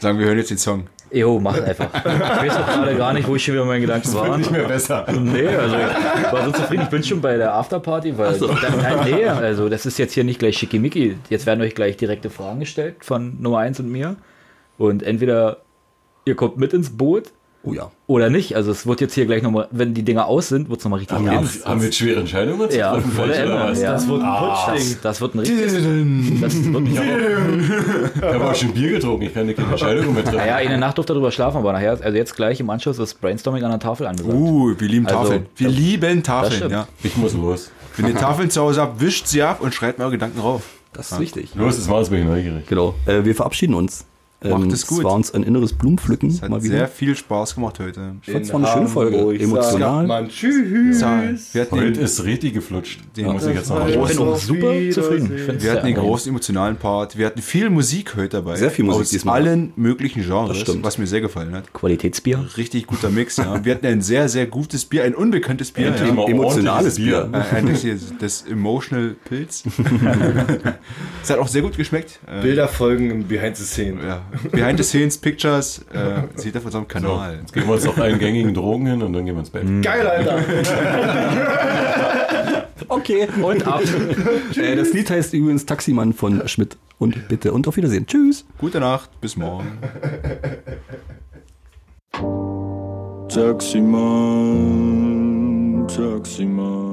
Sagen 0.00 0.18
wir 0.18 0.26
hören 0.26 0.38
jetzt 0.38 0.50
den 0.50 0.58
Song. 0.58 0.86
Jo, 1.12 1.40
mach 1.40 1.60
einfach. 1.60 1.88
Ich 1.92 2.04
weiß 2.04 2.56
auch 2.56 2.66
gerade 2.66 2.96
gar 2.96 3.12
nicht, 3.12 3.26
wo 3.26 3.34
ich 3.34 3.44
schon 3.44 3.54
wieder 3.54 3.64
meinen 3.64 3.80
Gedanken 3.80 4.14
war. 4.14 4.38
Nicht 4.38 4.50
mehr 4.50 4.68
besser. 4.68 5.04
Nee, 5.10 5.48
also 5.48 5.76
ich 5.76 6.32
war 6.32 6.44
so 6.44 6.52
zufrieden. 6.52 6.84
Ich 6.84 6.88
bin 6.88 7.02
schon 7.02 7.20
bei 7.20 7.36
der 7.36 7.52
Afterparty, 7.54 8.16
weil 8.16 8.38
nein, 8.38 8.98
nee, 9.04 9.24
also 9.24 9.68
das 9.68 9.86
ist 9.86 9.98
jetzt 9.98 10.14
hier 10.14 10.22
nicht 10.22 10.38
gleich 10.38 10.56
schickimicki. 10.56 11.16
Jetzt 11.28 11.46
werden 11.46 11.60
euch 11.62 11.74
gleich 11.74 11.96
direkte 11.96 12.30
Fragen 12.30 12.60
gestellt 12.60 12.96
von 13.00 13.36
Nummer 13.40 13.58
1 13.58 13.80
und 13.80 13.90
mir. 13.90 14.16
Und 14.78 15.02
entweder 15.02 15.58
ihr 16.24 16.36
kommt 16.36 16.58
mit 16.58 16.72
ins 16.72 16.90
Boot 16.90 17.32
Oh 17.62 17.74
ja. 17.74 17.90
oder 18.06 18.30
nicht. 18.30 18.56
Also 18.56 18.70
es 18.70 18.86
wird 18.86 19.02
jetzt 19.02 19.12
hier 19.14 19.26
gleich 19.26 19.42
nochmal, 19.42 19.68
wenn 19.70 19.92
die 19.92 20.02
Dinger 20.02 20.26
aus 20.26 20.48
sind, 20.48 20.70
wird 20.70 20.78
es 20.78 20.84
nochmal 20.84 21.00
richtig 21.00 21.16
Haben 21.18 21.26
wir, 21.26 21.32
ernst. 21.32 21.66
haben 21.66 21.80
wir 21.80 21.86
jetzt 21.88 21.98
schwere 21.98 22.20
Entscheidungen 22.20 22.70
zu 22.70 22.78
Ja, 22.78 22.92
treffen? 22.94 23.12
was? 23.16 23.80
Ja. 23.80 23.92
Das 23.92 24.08
wird 24.08 24.22
ein 24.22 24.26
Das, 24.26 24.64
Putschding. 24.64 24.96
das 25.02 25.20
wird 25.20 25.34
ein 25.34 25.38
richtiges. 25.40 25.72
Das 26.40 26.64
wird 26.64 26.82
nicht 26.82 27.00
Ich 28.16 28.22
habe 28.22 28.44
auch 28.50 28.54
schon 28.54 28.72
Bier 28.72 28.90
getrunken. 28.92 29.22
Ich 29.24 29.34
kann 29.34 29.54
keine 29.54 29.70
Entscheidungen 29.70 30.14
mehr 30.14 30.24
treffen. 30.24 30.38
Naja, 30.38 30.58
in 30.60 30.68
der 30.70 30.78
Nacht 30.78 30.96
durfte 30.96 31.12
darüber 31.12 31.30
schlafen, 31.30 31.58
aber 31.58 31.72
nachher, 31.74 31.98
also 32.02 32.16
jetzt 32.16 32.34
gleich 32.34 32.60
im 32.60 32.70
Anschluss 32.70 32.98
ist 32.98 33.20
Brainstorming 33.20 33.62
an 33.64 33.70
der 33.72 33.80
Tafel 33.80 34.06
angesagt. 34.06 34.32
Uh, 34.34 34.74
wir 34.78 34.88
lieben 34.88 35.06
Also, 35.06 35.18
Tafeln. 35.24 35.46
wir 35.56 35.68
das- 35.68 35.76
lieben 35.76 36.16
das 36.22 36.26
Tafeln, 36.26 36.70
ja. 36.70 36.88
Ich 37.02 37.16
muss 37.18 37.34
los. 37.34 37.70
Wenn 37.96 38.06
ihr 38.08 38.14
Tafeln 38.16 38.48
zu 38.50 38.62
Hause 38.62 38.80
habt, 38.80 39.00
wischt 39.00 39.26
sie 39.26 39.42
ab 39.42 39.60
und 39.60 39.74
schreibt 39.74 39.98
mal 39.98 40.04
eure 40.04 40.12
Gedanken 40.12 40.40
rauf. 40.40 40.62
Das 40.92 41.12
ist 41.12 41.20
wichtig. 41.20 41.50
Los, 41.54 41.76
jetzt 41.76 41.88
machen 41.90 42.10
wir 42.10 42.24
neugierig. 42.24 42.66
Genau. 42.66 42.94
Äh, 43.06 43.24
wir 43.24 43.34
verabschieden 43.34 43.74
uns. 43.74 44.06
Macht 44.42 44.72
es 44.72 44.86
gut. 44.86 44.98
Es 45.00 45.04
war 45.04 45.12
uns 45.14 45.34
ein 45.34 45.42
inneres 45.42 45.74
Blumenpflücken. 45.74 46.30
Es 46.30 46.40
hat 46.40 46.48
mal 46.48 46.60
sehr 46.62 46.88
viel 46.88 47.14
Spaß 47.14 47.56
gemacht 47.56 47.78
heute. 47.78 48.14
Ich 48.26 48.32
fand 48.32 48.44
es 48.46 48.52
war 48.52 48.60
eine 48.60 48.68
schöne 48.68 48.88
Folge. 48.88 49.38
Emotional. 49.38 50.06
Man, 50.06 50.28
tschüss. 50.30 51.00
Wir 51.52 51.62
hatten 51.62 51.76
Heute 51.76 51.92
den, 51.92 52.02
ist 52.04 52.24
richtig 52.24 52.54
geflutscht. 52.54 53.00
Den 53.16 53.26
muss 53.26 53.44
ich 53.46 53.54
jetzt 53.54 53.68
noch 53.68 53.86
Ich 53.86 53.94
bin 53.94 54.18
auch 54.18 54.36
super 54.38 54.72
zufrieden. 54.92 55.30
Wir 55.58 55.72
hatten 55.72 55.86
den 55.86 55.94
großen 55.96 56.30
emotionalen 56.30 56.76
Part. 56.76 57.18
Wir 57.18 57.26
hatten 57.26 57.42
viel 57.42 57.68
Musik 57.68 58.16
heute 58.16 58.28
dabei. 58.38 58.56
Sehr 58.56 58.70
viel 58.70 58.84
Musik 58.86 59.02
Aus 59.02 59.10
diesmal. 59.10 59.42
allen 59.42 59.72
möglichen 59.76 60.22
Genres, 60.22 60.48
Das 60.48 60.58
stimmt. 60.60 60.84
was 60.84 60.96
mir 60.96 61.06
sehr 61.06 61.20
gefallen 61.20 61.52
hat. 61.54 61.72
Qualitätsbier. 61.74 62.46
Richtig 62.56 62.86
guter 62.86 63.10
Mix, 63.10 63.36
ja. 63.36 63.62
Wir 63.64 63.74
hatten 63.74 63.86
ein 63.86 64.00
sehr, 64.00 64.28
sehr 64.30 64.46
gutes 64.46 64.86
Bier, 64.86 65.04
ein 65.04 65.14
unbekanntes 65.14 65.70
Bier. 65.72 65.88
Endlich 65.88 66.08
Ja. 66.08 66.24
emotionales 66.26 66.98
ordentliches 66.98 67.82
Bier. 67.82 67.92
Äh, 67.92 68.00
das- 68.00 68.14
das 68.18 68.50
Emotional 68.50 69.16
Pilz. 69.26 69.64
es 71.22 71.30
hat 71.30 71.38
auch 71.38 71.48
sehr 71.48 71.62
gut 71.62 71.76
geschmeckt. 71.76 72.20
Äh, 72.26 72.42
Bilder 72.42 72.68
folgen 72.68 73.10
im 73.10 73.28
Behind 73.28 73.56
the 73.56 73.64
Scene. 73.64 73.98
Ja. 74.04 74.22
Behind 74.52 74.78
the 74.78 74.84
Scenes 74.84 75.18
Pictures 75.18 75.84
äh, 75.92 76.22
seht 76.36 76.54
ihr 76.54 76.58
auf 76.58 76.64
unserem 76.66 76.84
So, 76.84 76.88
Kanal. 76.88 77.38
jetzt 77.40 77.52
geben 77.52 77.66
wir 77.66 77.74
uns 77.74 77.84
noch 77.84 77.98
einen 77.98 78.18
gängigen 78.18 78.54
Drogen 78.54 78.86
hin 78.86 79.02
und 79.02 79.12
dann 79.12 79.24
gehen 79.24 79.34
wir 79.34 79.40
ins 79.40 79.50
Bett. 79.50 79.64
Geil, 79.82 80.06
Alter. 80.06 80.38
Okay. 82.88 83.28
Und 83.40 83.64
ab. 83.68 83.82
äh, 84.56 84.74
das 84.74 84.92
Lied 84.92 85.08
heißt 85.10 85.32
übrigens 85.34 85.64
Taximann 85.64 86.12
von 86.12 86.48
Schmidt. 86.48 86.76
Und 86.98 87.28
bitte 87.28 87.52
und 87.52 87.68
auf 87.68 87.76
Wiedersehen. 87.76 88.04
Tschüss. 88.06 88.44
Gute 88.58 88.80
Nacht, 88.80 89.08
bis 89.20 89.36
morgen. 89.36 89.78
Taximan, 94.50 95.86
Taximan. 95.86 96.89